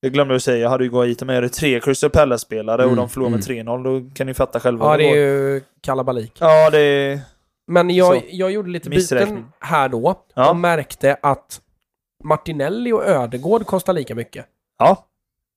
Jag 0.00 0.12
glömde 0.12 0.34
att 0.36 0.42
säga, 0.42 0.58
jag 0.58 0.70
hade 0.70 0.84
ju 0.84 0.90
Guaita 0.90 1.24
med. 1.24 1.32
Jag 1.32 1.36
hade 1.42 1.48
tre 1.48 1.80
Crystal 1.80 2.10
Palace-spelare 2.10 2.76
och 2.82 2.88
Mm, 2.92 2.96
de 2.96 3.08
förlorade 3.08 3.36
med 3.36 3.44
3-0. 3.44 3.84
Då 3.84 4.14
kan 4.14 4.26
ni 4.26 4.34
fatta 4.34 4.60
själva. 4.60 4.86
ja, 4.86 4.96
det 4.96 5.10
är 5.10 5.16
ju 5.16 5.60
kalabalik. 5.80 6.32
Ja, 6.40 6.70
det 6.70 6.78
är... 6.78 7.20
Men 7.66 7.90
jag, 7.90 8.14
Så. 8.16 8.22
jag 8.30 8.50
gjorde 8.50 8.70
lite 8.70 8.90
byten 8.90 9.46
här 9.60 9.88
då 9.88 10.24
Ja. 10.34 10.50
och 10.50 10.56
märkte 10.56 11.16
att 11.22 11.60
Martinelli 12.24 12.92
och 12.92 13.04
Ödegård 13.06 13.66
kostar 13.66 13.92
lika 13.92 14.14
mycket. 14.14 14.46
Ja. 14.78 15.06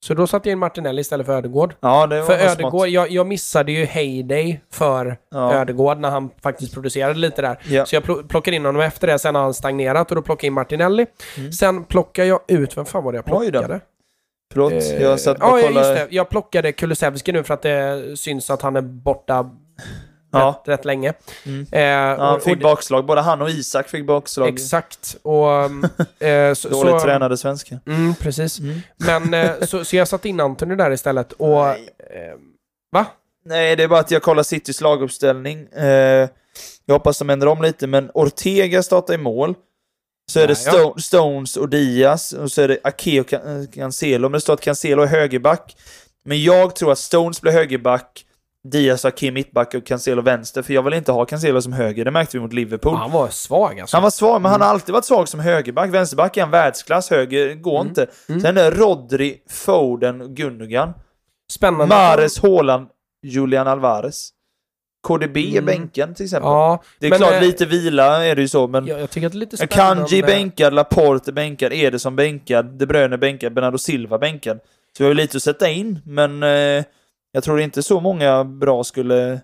Så 0.05 0.13
då 0.13 0.27
satte 0.27 0.49
jag 0.49 0.51
in 0.55 0.59
Martinelli 0.59 1.01
istället 1.01 1.25
för 1.25 1.33
Ödegård. 1.33 1.75
Ja, 1.79 2.07
det 2.07 2.19
var 2.19 2.25
För 2.25 2.33
Ödegård, 2.33 2.87
jag, 2.87 3.11
jag 3.11 3.27
missade 3.27 3.71
ju 3.71 3.85
Heyday 3.85 4.61
för 4.71 5.17
Ja. 5.31 5.53
Ödegård 5.53 5.97
när 5.97 6.09
han 6.09 6.29
faktiskt 6.41 6.73
producerade 6.73 7.19
lite 7.19 7.41
där. 7.41 7.59
Ja. 7.69 7.85
Så 7.85 7.95
jag 7.95 8.03
pl- 8.03 8.27
plockade 8.27 8.55
in 8.57 8.65
honom 8.65 8.81
efter 8.81 9.07
det, 9.07 9.19
sen 9.19 9.35
har 9.35 9.41
han 9.41 9.53
stagnerat 9.53 10.11
och 10.11 10.15
då 10.15 10.21
plockade 10.21 10.45
jag 10.45 10.49
in 10.49 10.53
Martinelli. 10.53 11.05
Mm. 11.37 11.51
Sen 11.51 11.83
plockade 11.83 12.27
jag 12.27 12.39
ut, 12.47 12.77
vem 12.77 12.85
fan 12.85 13.03
var 13.03 13.11
det 13.11 13.15
jag 13.25 13.37
Oj 13.41 13.51
plockade? 13.51 13.79
Förlåt, 14.53 14.73
Eh, 14.73 15.01
jag 15.01 15.19
satt 15.19 15.38
ja, 15.39 15.51
och 15.51 15.59
ja, 15.59 15.67
kollade. 15.67 15.88
just 15.99 16.09
det. 16.09 16.15
Jag 16.15 16.30
plockade 16.30 16.71
Kulusevski 16.71 17.31
nu 17.31 17.43
för 17.43 17.53
att 17.53 17.61
det 17.61 18.03
syns 18.19 18.49
att 18.49 18.61
han 18.61 18.75
är 18.75 18.81
borta 18.81 19.49
Ja. 20.31 20.63
rätt, 20.65 20.80
rätt 20.80 20.85
länge. 20.85 21.13
Mm. 21.45 21.65
Eh, 21.71 21.81
Ja, 21.81 22.15
han 22.19 22.35
och- 22.35 22.43
fick 22.43 22.55
och- 22.55 22.61
bakslag. 22.63 23.05
Både 23.05 23.21
han 23.21 23.41
och 23.41 23.49
Isak 23.49 23.89
fick 23.89 24.05
bakslag. 24.05 24.47
Exakt. 24.49 25.15
Och... 25.21 25.47
um, 25.47 25.84
eh, 26.19 26.53
så, 26.53 26.69
Dåligt 26.69 26.91
så, 26.93 26.99
tränade 26.99 27.38
svenskar. 27.38 27.80
Mm, 27.88 28.15
precis. 28.15 28.59
Mm. 28.59 28.80
Men 28.97 29.34
eh, 29.34 29.51
så, 29.61 29.85
så 29.85 29.95
jag 29.95 30.07
satte 30.07 30.30
in 30.30 30.39
Antoni 30.39 30.75
där 30.75 30.91
istället 30.91 31.31
och... 31.31 31.49
Nej. 31.65 31.89
Eh, 31.99 32.34
va? 32.91 33.05
Nej, 33.45 33.75
det 33.75 33.84
är 33.84 33.88
bara 33.88 33.99
att 33.99 34.11
jag 34.11 34.21
kollar 34.21 34.43
Citys 34.43 34.81
laguppställning. 34.81 35.67
Eh, 35.73 36.30
jag 36.85 36.95
hoppas 36.95 37.19
de 37.19 37.30
ändrar 37.30 37.47
om 37.49 37.61
lite, 37.61 37.88
men 37.88 38.11
Ortega 38.13 38.84
startar 38.84 39.13
i 39.13 39.17
mål. 39.17 39.55
Så 40.31 40.39
är 40.39 40.47
det 40.47 40.55
Ja, 40.65 40.71
ja. 40.75 40.93
Sto- 40.95 40.99
Stones 41.01 41.57
och 41.57 41.69
Diaz, 41.69 42.33
och 42.33 42.51
så 42.51 42.61
är 42.61 42.67
det 42.67 42.77
Ake 42.83 43.19
och 43.21 43.33
eh, 43.33 43.41
Cancelo. 43.73 44.21
Men 44.29 44.31
det 44.31 44.41
står 44.41 44.53
att 44.53 44.61
Cancelo 44.61 45.01
är 45.01 45.07
högerback. 45.07 45.75
Men 46.25 46.43
jag 46.43 46.75
tror 46.75 46.91
att 46.91 46.99
Stones 46.99 47.41
blir 47.41 47.51
högerback, 47.51 48.25
Diaz 48.71 49.05
och 49.05 49.09
Ake 49.09 49.31
mittback 49.31 49.73
och 49.73 49.85
Cancelo 49.85 50.21
vänster, 50.21 50.61
för 50.61 50.73
jag 50.73 50.83
vill 50.83 50.93
inte 50.93 51.11
ha 51.11 51.25
Cancelo 51.25 51.61
som 51.61 51.73
höger. 51.73 52.05
Det 52.05 52.11
märkte 52.11 52.37
vi 52.37 52.41
mot 52.43 52.53
Liverpool. 52.53 52.95
Han 52.95 53.11
var 53.11 53.27
svag 53.29 53.79
alltså. 53.79 53.97
Han 53.97 54.03
var 54.03 54.09
svag, 54.09 54.41
men 54.41 54.51
han 54.51 54.55
Mm. 54.61 54.65
har 54.67 54.73
alltid 54.73 54.93
varit 54.93 55.05
svag 55.05 55.27
som 55.29 55.39
högerback. 55.39 55.89
Vänsterback 55.89 56.37
är 56.37 56.41
han 56.41 56.51
världsklass, 56.51 57.09
höger 57.09 57.53
går 57.55 57.75
Mm. 57.79 57.87
inte. 57.87 58.07
Mm. 58.29 58.41
Sen 58.41 58.57
är 58.57 58.71
Rodri, 58.71 59.37
Foden 59.49 60.21
och 60.21 60.29
Gundogan. 60.29 60.93
Spännande. 61.51 61.85
Mares, 61.95 62.39
Haaland, 62.41 62.87
Julian 63.23 63.67
Alvarez. 63.67 64.29
KDB 65.07 65.38
är 65.38 65.51
Mm. 65.51 65.65
bänken 65.65 66.13
till 66.13 66.23
exempel. 66.25 66.47
Ja, 66.49 66.84
det 66.99 67.05
är 67.05 67.09
men, 67.09 67.19
klart, 67.19 67.34
eh, 67.34 67.41
lite 67.41 67.65
vila 67.65 68.25
är 68.25 68.35
det 68.35 68.41
ju 68.41 68.47
så, 68.47 68.67
men... 68.67 68.85
jag, 68.88 68.99
jag 69.01 69.09
tycker 69.09 69.27
att 69.27 69.34
det 69.34 69.38
är 69.38 69.39
lite. 69.39 69.67
Kanji 69.67 70.21
bänkad, 70.23 70.73
Laporte 70.73 71.31
bänkad, 71.31 71.71
Ederson 71.73 72.15
bänkad, 72.15 72.65
De 72.65 72.85
Bruyne 72.85 73.17
bänkad, 73.17 73.53
Bernardo 73.53 73.77
Silva 73.77 74.17
bänkad. 74.17 74.59
Så 74.97 75.03
vi 75.03 75.03
har 75.03 75.09
ju 75.11 75.15
lite 75.15 75.38
att 75.38 75.43
sätta 75.43 75.69
in, 75.69 75.99
men 76.05 76.43
eh, 76.43 76.84
jag 77.31 77.43
tror 77.43 77.61
inte 77.61 77.84
så 77.84 77.99
många 77.99 78.43
bra 78.43 78.84
skulle 78.84 79.39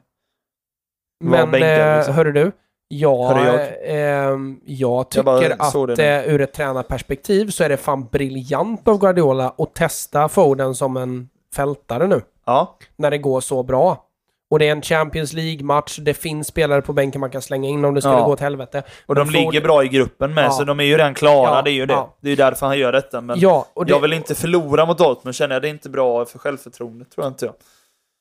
vara 1.24 1.42
Men 1.42 1.52
bänkade. 1.52 1.84
eh, 1.92 1.98
Liksom. 1.98 2.14
hörru 2.16 2.32
du, 2.32 2.52
jag, 2.88 3.28
Hörru 3.28 3.46
jag. 3.46 3.70
ehm, 3.84 4.60
jag 4.66 4.90
Jag 5.00 5.10
tycker 5.12 5.64
såg 5.72 5.92
att 5.92 6.00
eh, 6.00 6.34
ur 6.34 6.42
ett 6.42 6.54
tränarperspektiv 6.54 7.50
så 7.50 7.64
är 7.64 7.70
det 7.70 7.78
fan 7.78 8.08
briljant 8.12 8.88
av 8.88 9.00
Guardiola 9.00 9.54
att 9.58 9.74
testa 9.76 10.30
Foden 10.30 10.76
som 10.76 10.98
en 10.98 11.30
fältare 11.56 12.08
nu. 12.08 12.22
Ja, 12.46 12.78
När 12.96 13.12
det 13.12 13.18
går 13.18 13.42
så 13.42 13.64
bra. 13.64 14.06
Och 14.52 14.60
det 14.60 14.68
är 14.68 14.72
en 14.72 14.82
Champions 14.82 15.34
League-match, 15.34 15.98
det 16.02 16.14
finns 16.14 16.48
spelare 16.48 16.82
på 16.82 16.94
bänken 16.94 17.22
man 17.22 17.30
kan 17.30 17.42
slänga 17.42 17.70
in 17.70 17.86
om 17.86 17.94
det 17.94 18.02
skulle 18.02 18.14
Ja. 18.16 18.26
gå 18.26 18.32
åt 18.34 18.40
helvete. 18.40 18.84
och 19.06 19.16
de 19.16 19.28
Foden- 19.28 19.42
ligger 19.42 19.62
bra 19.62 19.84
i 19.84 19.88
gruppen 19.88 20.34
med, 20.34 20.46
Ja. 20.46 20.52
så 20.52 20.64
de 20.64 20.80
är 20.80 20.84
ju 20.84 20.92
redan 20.98 21.14
klara, 21.14 21.56
Ja, 21.56 21.62
det 21.62 21.72
är 21.72 21.74
ju 21.74 21.86
det. 21.86 22.04
Det 22.22 22.28
är 22.28 22.30
ju 22.30 22.36
därför 22.36 22.66
han 22.66 22.78
gör 22.80 22.92
detta, 22.92 23.22
men 23.22 23.40
Ja, 23.40 23.66
och 23.74 23.86
det, 23.86 23.92
jag 23.92 24.00
vill 24.00 24.14
inte 24.14 24.36
förlora 24.36 24.86
mot 24.86 24.98
Dortmund, 24.98 25.36
känner 25.36 25.56
jag. 25.56 25.62
Det 25.62 25.68
är 25.68 25.70
inte 25.70 25.90
bra 25.90 26.26
för 26.26 26.40
självförtroendet, 26.40 27.12
tror 27.12 27.26
jag 27.26 27.32
inte 27.32 27.46
jag. 27.46 27.56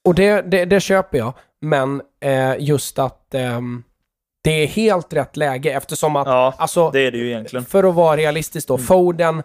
och 0.09 0.15
det, 0.15 0.43
det, 0.43 0.65
det 0.65 0.81
köper 0.81 1.19
jag. 1.19 1.33
Men 1.61 2.03
eh, 2.21 2.55
just 2.59 2.99
att 2.99 3.35
ehm, 3.35 3.83
det 4.45 4.51
är 4.63 4.67
helt 4.67 5.13
rätt 5.13 5.37
läge 5.37 5.73
eftersom 5.73 6.17
att, 6.17 6.27
Ja, 6.27 6.55
alltså, 6.59 6.91
det 6.91 7.01
är 7.01 7.11
det 7.11 7.19
ju 7.19 7.27
egentligen. 7.29 7.65
för 7.65 7.85
att 7.85 7.95
vara 7.95 8.17
realistisk 8.17 8.69
då, 8.69 8.75
Mm. 8.75 8.87
Foden 8.87 9.43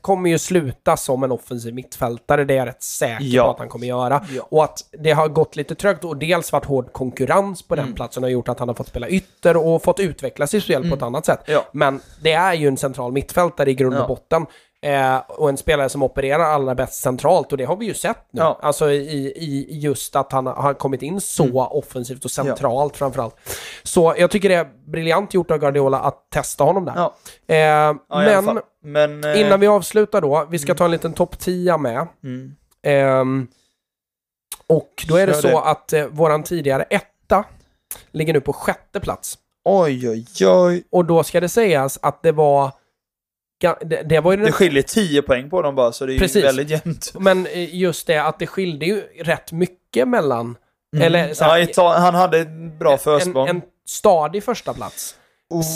kommer 0.00 0.30
ju 0.30 0.38
sluta 0.38 0.96
som 0.96 1.22
en 1.24 1.32
offensiv 1.32 1.74
mittfältare, 1.74 2.44
det 2.44 2.54
är 2.54 2.58
jag 2.58 2.68
rätt 2.68 2.82
säker 2.82 3.24
Ja. 3.24 3.44
på 3.44 3.50
att 3.50 3.58
han 3.58 3.68
kommer 3.68 3.86
göra. 3.86 4.26
Ja. 4.36 4.46
Och 4.50 4.64
att 4.64 4.78
det 4.98 5.10
har 5.12 5.28
gått 5.28 5.56
lite 5.56 5.74
trögt 5.74 6.04
och 6.04 6.16
dels 6.16 6.52
varit 6.52 6.64
hård 6.64 6.92
konkurrens 6.92 7.62
på 7.62 7.74
den 7.76 7.84
Mm. 7.84 7.94
platsen 7.94 8.22
har 8.22 8.30
gjort 8.30 8.48
att 8.48 8.58
han 8.58 8.68
har 8.68 8.74
fått 8.74 8.88
spela 8.88 9.08
ytter 9.08 9.56
och 9.56 9.82
fått 9.82 10.00
utveckla 10.00 10.46
sitt 10.46 10.64
spel 10.64 10.88
på 10.90 10.96
ett 10.96 11.02
annat 11.02 11.26
sätt. 11.26 11.40
Ja. 11.46 11.64
Men 11.72 12.00
det 12.22 12.32
är 12.32 12.54
ju 12.54 12.68
en 12.68 12.76
central 12.76 13.12
mittfältare 13.12 13.70
i 13.70 13.74
grund 13.74 13.96
och 13.98 14.08
botten. 14.08 14.46
Eh, 14.82 15.16
och 15.28 15.48
en 15.48 15.56
spelare 15.56 15.88
som 15.88 16.02
opererar 16.02 16.44
allra 16.44 16.74
bäst 16.74 16.94
centralt 17.02 17.52
och 17.52 17.58
det 17.58 17.64
har 17.64 17.76
vi 17.76 17.86
ju 17.86 17.94
sett 17.94 18.26
nu. 18.30 18.40
Ja. 18.40 18.58
Alltså 18.62 18.90
i, 18.90 19.26
i 19.36 19.66
just 19.78 20.16
att 20.16 20.32
han 20.32 20.46
har 20.46 20.74
kommit 20.74 21.02
in 21.02 21.20
så 21.20 21.42
Mm. 21.44 21.56
offensivt 21.56 22.24
och 22.24 22.30
centralt 22.30 22.96
framförallt. 22.96 23.36
Så 23.82 24.14
jag 24.18 24.30
tycker 24.30 24.48
det 24.48 24.54
är 24.54 24.68
briljant 24.90 25.34
gjort 25.34 25.50
av 25.50 25.58
Guardiola 25.58 25.98
att 26.00 26.30
testa 26.30 26.64
honom 26.64 26.84
där. 26.84 26.92
Ja, 26.96 27.14
Eh, 27.46 27.56
ja 28.34 28.40
men. 28.40 28.60
Men... 28.82 29.24
eh, 29.24 29.40
innan 29.40 29.60
vi 29.60 29.66
avslutar 29.66 30.20
då, 30.20 30.46
vi 30.50 30.58
ska 30.58 30.74
ta 30.74 30.84
en 30.84 30.90
liten 30.90 31.12
topp 31.12 31.38
10 31.38 31.78
med. 31.78 32.06
Mm. 32.24 32.56
Ehm, 32.82 33.46
och 34.66 35.04
då 35.08 35.16
är 35.16 35.26
det 35.26 35.34
så 35.34 35.46
det. 35.48 35.58
att 35.60 35.92
eh, 35.92 36.04
våran 36.06 36.42
tidigare 36.42 36.82
etta 36.82 37.44
ligger 38.10 38.32
nu 38.32 38.40
på 38.40 38.52
sjätte 38.52 39.00
plats. 39.00 39.38
Oj, 39.64 40.08
oj, 40.10 40.26
oj. 40.46 40.84
Och 40.90 41.04
då 41.04 41.22
ska 41.22 41.40
det 41.40 41.48
sägas 41.48 41.98
att 42.02 42.22
det 42.22 42.32
var... 42.32 42.70
Det, 43.60 44.02
det 44.02 44.20
var 44.20 44.32
ju 44.32 44.44
Det 44.44 44.52
skiljer 44.52 44.82
10 44.82 45.22
poäng 45.22 45.50
på 45.50 45.62
dem 45.62 45.74
bara, 45.74 45.92
så 45.92 46.06
det 46.06 46.14
är 46.14 46.18
Precis. 46.18 46.36
ju 46.36 46.46
väldigt 46.46 46.70
jämnt. 46.70 47.12
Men 47.18 47.46
eh, 47.46 47.74
just 47.74 48.06
det 48.06 48.18
att 48.18 48.38
det 48.38 48.46
skilde 48.46 48.86
ju 48.86 49.00
rätt 49.20 49.52
mycket 49.52 50.08
mellan... 50.08 50.56
Mm. 50.96 51.06
Eller 51.06 51.34
så 51.34 51.44
här, 51.44 51.68
ja, 51.76 51.94
han 51.98 52.14
hade 52.14 52.38
ett 52.38 52.78
bra 52.78 52.96
försprång. 52.98 53.48
en, 53.48 53.56
en 53.56 53.62
stadig 53.88 54.44
första 54.44 54.74
plats 54.74 55.14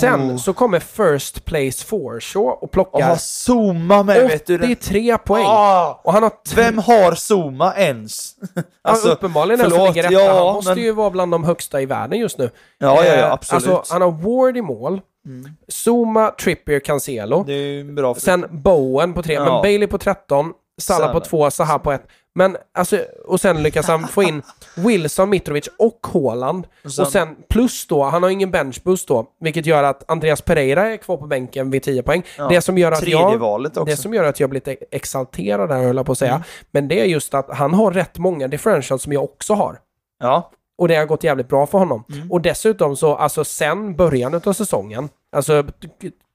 Sen 0.00 0.38
så 0.38 0.52
kommer 0.52 0.78
First 0.80 1.44
Place 1.44 1.84
Forshaw 1.86 2.50
och 2.60 2.70
plockar 2.70 3.02
ha 3.02 3.16
Zuma 3.16 4.02
med 4.02 4.28
vet 4.28 4.46
du. 4.46 4.58
den- 4.58 4.72
83 4.72 5.18
poäng. 5.18 5.44
Ah, 5.46 6.00
Och 6.04 6.12
han 6.12 6.22
har... 6.22 6.32
vem 6.56 6.78
har 6.78 7.14
Zuma 7.14 7.74
ens? 7.76 8.34
alltså, 8.82 9.08
uppenbarligen 9.08 9.58
den 9.60 9.70
som 9.70 9.78
förlåt, 9.78 9.94
ligger 9.96 10.08
etta. 10.08 10.20
ja, 10.24 10.44
han 10.46 10.54
måste 10.54 10.74
men- 10.74 10.84
ju 10.84 10.92
vara 10.92 11.10
bland 11.10 11.32
de 11.32 11.44
högsta 11.44 11.80
i 11.80 11.86
världen 11.86 12.18
just 12.18 12.38
nu. 12.38 12.50
Ja, 12.78 13.04
ja, 13.04 13.12
Eh, 13.12 13.18
ja, 13.18 13.32
absolut. 13.32 13.68
Alltså, 13.68 13.92
han 13.94 14.02
har 14.02 14.10
Ward 14.10 14.56
i 14.56 14.62
mål. 14.62 15.00
Mm. 15.26 15.50
Zuma, 15.68 16.30
Trippier, 16.30 16.80
Cancelo. 16.80 17.44
Det 17.46 17.52
är 17.52 17.56
ju 17.72 17.92
bra 17.92 18.14
för 18.14 18.20
Sen 18.20 18.46
Bowen 18.50 19.12
på 19.12 19.22
tre, 19.22 19.34
Ja. 19.34 19.44
men 19.44 19.62
Bailey 19.62 19.88
på 19.88 19.98
13, 19.98 20.52
Salah 20.80 21.12
på. 21.12 21.20
2, 21.20 21.50
Zaha 21.50 21.78
på 21.78 21.92
1. 21.92 22.02
Men 22.36 22.56
alltså, 22.74 22.98
och 23.26 23.40
sen 23.40 23.62
lyckas 23.62 23.86
han 23.88 24.08
få 24.08 24.22
in 24.22 24.42
Wilson, 24.76 25.30
Mitrovic 25.30 25.68
och 25.78 26.06
Haaland. 26.12 26.66
Och 26.84 26.92
sen- 26.92 27.04
Och 27.04 27.12
sen 27.12 27.36
plus 27.48 27.86
då, 27.86 28.02
han 28.02 28.22
har 28.22 28.30
ingen 28.30 28.50
benchboost 28.50 29.08
då, 29.08 29.26
vilket 29.40 29.66
gör 29.66 29.82
att 29.82 30.10
Andreas 30.10 30.40
Pereira 30.42 30.90
är 30.90 30.96
kvar 30.96 31.16
på 31.16 31.26
bänken 31.26 31.70
vid 31.70 31.82
10 31.82 32.02
poäng. 32.02 32.22
Ja, 32.38 32.48
Det 32.48 32.60
som 32.60 32.78
gör 32.78 32.92
att 32.92 33.06
jag... 33.08 33.38
valet 33.38 33.76
också. 33.76 33.84
Det 33.90 33.96
som 33.96 34.14
gör 34.14 34.24
att 34.24 34.40
jag 34.40 34.50
blir 34.50 34.60
lite 34.68 34.84
exalterad 34.90 35.68
där, 35.68 35.82
höll 35.82 35.96
jag 35.96 36.06
på 36.06 36.12
att 36.12 36.18
säga. 36.18 36.30
Mm. 36.34 36.42
Men 36.70 36.88
det 36.88 37.00
är 37.00 37.04
just 37.04 37.34
att 37.34 37.50
han 37.50 37.74
har 37.74 37.90
rätt 37.90 38.18
många 38.18 38.48
differentials 38.48 39.02
som 39.02 39.12
jag 39.12 39.24
också 39.24 39.54
har. 39.54 39.78
Ja, 40.18 40.50
Och 40.78 40.88
det 40.88 40.96
har 40.96 41.06
gått 41.06 41.24
jävligt 41.24 41.48
bra 41.48 41.66
för 41.66 41.78
honom. 41.78 42.04
Mm. 42.12 42.32
Och 42.32 42.40
dessutom 42.40 42.96
så, 42.96 43.14
alltså 43.16 43.44
sen 43.44 43.96
början 43.96 44.34
av 44.44 44.52
säsongen, 44.52 45.08
alltså 45.36 45.64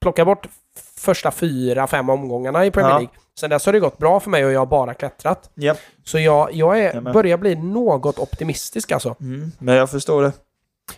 plocka 0.02 0.24
bort 0.24 0.48
första 0.96 1.30
fyra, 1.30 1.86
fem 1.86 2.10
omgångarna 2.10 2.66
i 2.66 2.70
Premier 2.70 2.90
Ja. 2.92 2.98
League. 2.98 3.14
Sen 3.40 3.50
dess 3.50 3.66
har 3.66 3.72
det 3.72 3.80
gått 3.80 3.98
bra 3.98 4.20
för 4.20 4.30
mig 4.30 4.44
och 4.44 4.52
jag 4.52 4.60
har 4.60 4.66
bara 4.66 4.94
klättrat. 4.94 5.50
ja. 5.54 5.74
Så 6.04 6.18
jag, 6.18 6.52
jag 6.52 6.80
är, 6.80 7.00
börjar 7.00 7.36
bli 7.36 7.54
något 7.54 8.18
optimistisk 8.18 8.92
alltså. 8.92 9.16
Mm. 9.20 9.52
Men 9.58 9.74
jag 9.74 9.90
förstår 9.90 10.22
det. 10.22 10.32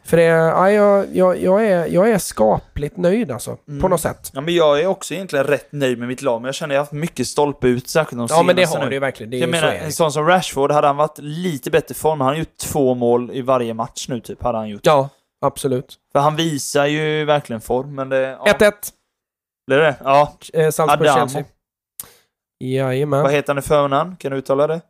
För 0.04 0.16
det, 0.16 0.22
ja, 0.22 0.70
jag, 0.70 1.06
jag, 1.16 1.42
jag, 1.42 1.66
är, 1.66 1.86
jag 1.86 2.10
är 2.10 2.18
skapligt 2.18 2.96
nöjd 2.96 3.30
alltså, 3.30 3.56
Mm. 3.68 3.80
på 3.80 3.88
något 3.88 4.00
sätt. 4.00 4.30
Ja, 4.34 4.40
men 4.40 4.54
jag 4.54 4.80
är 4.80 4.86
också 4.86 5.14
egentligen 5.14 5.44
rätt 5.46 5.72
nöjd 5.72 5.98
med 5.98 6.08
mitt 6.08 6.22
lag, 6.22 6.40
men 6.40 6.46
jag 6.48 6.54
känner 6.54 6.74
att 6.74 6.76
jag 6.76 6.80
har 6.80 6.84
haft 6.84 6.92
mycket 6.92 7.26
stolpe 7.26 7.68
ut, 7.68 7.88
särskilt 7.88 8.18
de 8.18 8.26
Ja 8.30 8.42
men 8.42 8.56
det 8.56 8.64
har 8.64 8.78
nu. 8.78 8.86
du 8.88 8.92
ju 8.94 9.00
verkligen. 9.00 9.30
Det 9.30 9.36
är 9.36 9.40
Jag 9.40 9.46
ju 9.46 9.52
menar, 9.52 9.68
så 9.68 9.74
är 9.74 9.78
det. 9.78 9.84
en 9.84 9.92
sån 9.92 10.12
som 10.12 10.26
Rashford, 10.26 10.72
hade 10.72 10.86
han 10.86 10.96
varit 10.96 11.18
lite 11.18 11.70
bättre 11.70 11.94
form, 11.94 12.20
han 12.20 12.28
har 12.28 12.36
gjort 12.36 12.56
två 12.56 12.94
mål 12.94 13.30
i 13.32 13.42
varje 13.42 13.74
match 13.74 14.08
nu 14.08 14.20
typ, 14.20 14.42
hade 14.42 14.58
han 14.58 14.68
gjort. 14.68 14.80
Ja, 14.86 15.08
absolut. 15.44 15.96
För 16.12 16.20
han 16.20 16.36
visar 16.36 16.86
ju 16.86 17.24
verkligen 17.24 17.60
form, 17.60 17.94
men 17.94 18.08
det... 18.08 18.20
Ja, 18.44 18.52
1-1, 18.58 18.72
blir 19.66 19.78
det? 19.78 19.96
Ja. 20.04 20.32
eh, 20.52 20.68
Salzburg-Chelsea. 20.68 21.44
Jajamän. 22.64 23.22
Vad 23.22 23.32
heter 23.32 23.48
han 23.48 23.58
i 23.58 23.62
förnamn? 23.62 24.16
Kan 24.16 24.32
du 24.32 24.38
uttala 24.38 24.66
det? 24.66 24.80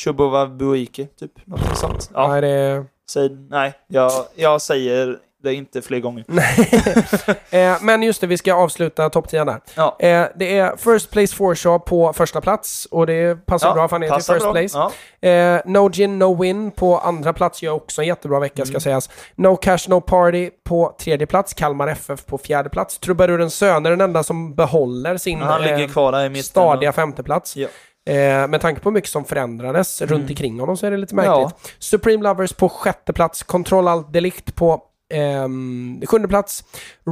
Chubova 0.00 0.46
Buike, 0.46 1.06
typ. 1.06 1.46
Något 1.46 1.76
sånt. 1.78 2.10
Ja, 2.14 2.28
Nej, 2.28 2.40
det... 2.40 2.84
säg, 3.12 3.30
nej. 3.50 3.72
Jag, 3.88 4.12
jag 4.34 4.62
säger 4.62 5.18
det 5.42 5.54
inte 5.54 5.82
fler 5.82 6.00
gånger. 6.00 6.24
eh, 7.50 7.76
men 7.80 8.02
just 8.02 8.20
det, 8.20 8.26
vi 8.26 8.38
ska 8.38 8.54
avsluta 8.54 9.10
topp 9.10 9.28
10 9.28 9.44
där. 9.44 9.60
Ja. 9.74 9.96
Eh, 10.00 10.26
det 10.36 10.58
är 10.58 10.76
First 10.76 11.10
Place 11.10 11.36
Forshaw 11.36 11.78
på 11.86 12.12
första 12.12 12.40
plats 12.40 12.88
och 12.90 13.06
det 13.06 13.46
passar 13.46 13.74
bra 13.74 13.88
för 13.88 13.96
han 13.96 14.02
är 14.02 14.08
till 14.08 14.34
First 14.34 14.44
bra. 14.44 14.52
Place. 14.52 14.90
Ja. 15.20 15.28
Eh, 15.28 15.60
no 15.64 15.90
Gin 15.92 16.18
No 16.18 16.42
Win 16.42 16.70
på 16.70 16.98
andra 16.98 17.32
plats 17.32 17.62
gör 17.62 17.72
också 17.72 18.00
en 18.02 18.06
jättebra 18.08 18.40
vecka 18.40 18.62
Mm. 18.62 18.66
ska 18.66 18.80
sägas. 18.80 19.10
No 19.34 19.56
Cash 19.56 19.78
No 19.88 20.00
Party 20.00 20.50
på 20.64 20.96
tredje 21.00 21.26
plats, 21.26 21.54
Kalmar 21.54 21.88
FF 21.88 22.26
på 22.26 22.38
fjärde 22.38 22.68
plats. 22.70 22.98
Trubarurens 22.98 23.54
Söner 23.54 23.90
är 23.90 23.96
den 23.96 24.00
enda 24.00 24.22
som 24.22 24.54
behåller 24.54 25.16
sin 25.16 25.40
Han 25.40 25.62
ligger 25.62 25.80
eh, 25.80 25.88
kvar 25.88 26.12
där 26.12 26.24
i 26.24 26.28
mitten. 26.28 26.42
stadiga 26.44 26.92
femteplats. 26.92 27.56
Ja. 27.56 27.68
Eh, 28.10 28.48
med 28.48 28.60
tanke 28.60 28.80
på 28.80 28.88
hur 28.88 28.94
mycket 28.94 29.10
som 29.10 29.24
förändrades 29.24 30.02
runt 30.02 30.30
omkring 30.30 30.60
honom 30.60 30.76
så 30.76 30.86
är 30.86 30.90
det 30.90 30.96
lite 30.96 31.14
märkligt. 31.14 31.32
Mm. 31.36 31.50
Ja. 31.62 31.70
Supreme 31.78 32.22
Lovers 32.22 32.52
på 32.52 32.68
sjätte 32.68 33.12
plats, 33.12 33.42
Control 33.42 33.88
Alt 33.88 34.12
Delict 34.12 34.54
på 34.54 34.82
ehm, 35.14 36.02
sjunde 36.06 36.28
plats, 36.28 36.64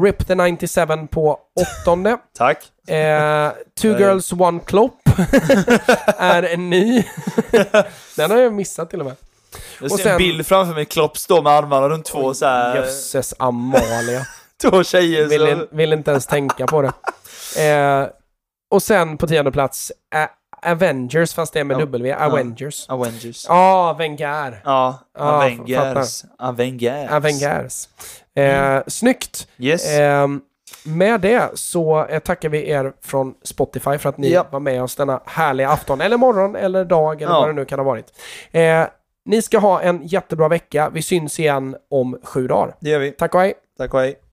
Rip 0.05 0.27
the 0.27 0.35
97 0.35 0.83
på 1.11 1.39
åttonde. 1.61 2.19
Tack. 2.39 2.59
Eh, 2.89 3.51
two. 3.81 3.87
Girls 3.99 4.33
One 4.33 4.61
Klopp 4.61 4.95
är 6.19 6.43
en 6.43 6.71
ny. 6.71 7.05
Den 8.17 8.31
har 8.31 8.39
jag 8.39 8.53
missat 8.53 8.91
till 8.91 9.01
och 9.01 9.07
med. 9.07 9.17
Jag 9.81 9.93
Och 9.93 9.99
ser 9.99 10.03
sen- 10.05 10.12
en 10.12 10.19
bild 10.19 10.47
framför 10.47 10.75
mig, 10.75 10.85
Klopp 10.85 11.19
står 11.19 11.43
med 11.43 11.53
armarna 11.53 11.89
runt 11.89 12.05
två 12.05 12.35
så 12.35 12.47
här, 12.47 12.77
Jösses 12.77 13.35
Amalia. 13.39 14.27
två 14.62 14.85
tjejer. 14.85 15.27
Vill, 15.27 15.49
in, 15.49 15.67
vill 15.71 15.93
inte 15.93 16.11
ens 16.11 16.27
tänka 16.27 16.67
på 16.67 16.83
det. 16.83 16.93
Eh, 17.69 18.07
och 18.71 18.83
sen 18.83 19.19
på 19.19 19.27
tionde 19.27 19.53
plats, 19.53 19.93
Avengers, 20.62 21.35
fast 21.35 21.53
det 21.53 21.61
är 21.61 21.65
med 21.65 21.74
Ja. 21.74 21.78
W. 21.81 22.12
Avengers. 22.15 22.89
Avengers. 22.89 23.47
Ja, 23.49 23.97
Wenger. 23.99 24.61
Ja, 24.65 24.99
Ja, 25.19 25.24
Avengers. 25.24 26.24
Avengers. 26.39 27.11
Avengers. 27.11 27.89
Eh, 28.35 28.82
Snyggt. 28.87 29.49
Yes. 29.59 29.99
Ehm, 29.99 30.41
med 30.85 31.20
det 31.20 31.51
så 31.55 32.07
eh, 32.07 32.19
tackar 32.19 32.49
vi 32.49 32.69
er 32.70 32.93
från 33.03 33.35
Spotify 33.45 33.99
för 33.99 34.09
att 34.09 34.19
ni 34.19 34.31
Ja. 34.32 34.47
var 34.51 34.61
med 34.61 34.82
oss 34.82 34.97
denna 34.97 35.20
härliga 35.27 35.70
afton, 35.70 36.01
eller 36.01 36.16
morgon, 36.16 36.57
eller 36.57 36.85
dag, 36.85 37.23
eller 37.23 37.32
Ja. 37.35 37.41
vad 37.41 37.49
det 37.49 37.53
nu 37.53 37.65
kan 37.65 37.78
ha 37.78 37.85
varit. 37.87 38.07
Eh, 38.53 38.85
ni 39.24 39.43
ska 39.43 39.59
ha 39.59 39.81
en 39.81 40.07
jättebra 40.07 40.49
vecka. 40.49 40.91
Vi 40.93 41.03
syns 41.03 41.41
igen 41.41 41.77
om 41.91 42.19
sju 42.24 42.47
dagar. 42.47 42.74
det 42.81 42.91
gör 42.91 42.99
vi. 42.99 43.11
Tack 43.11 43.35
och 43.35 43.41
hej! 43.41 43.55
Tack 43.78 43.95
och 43.95 44.01
hej. 44.01 44.15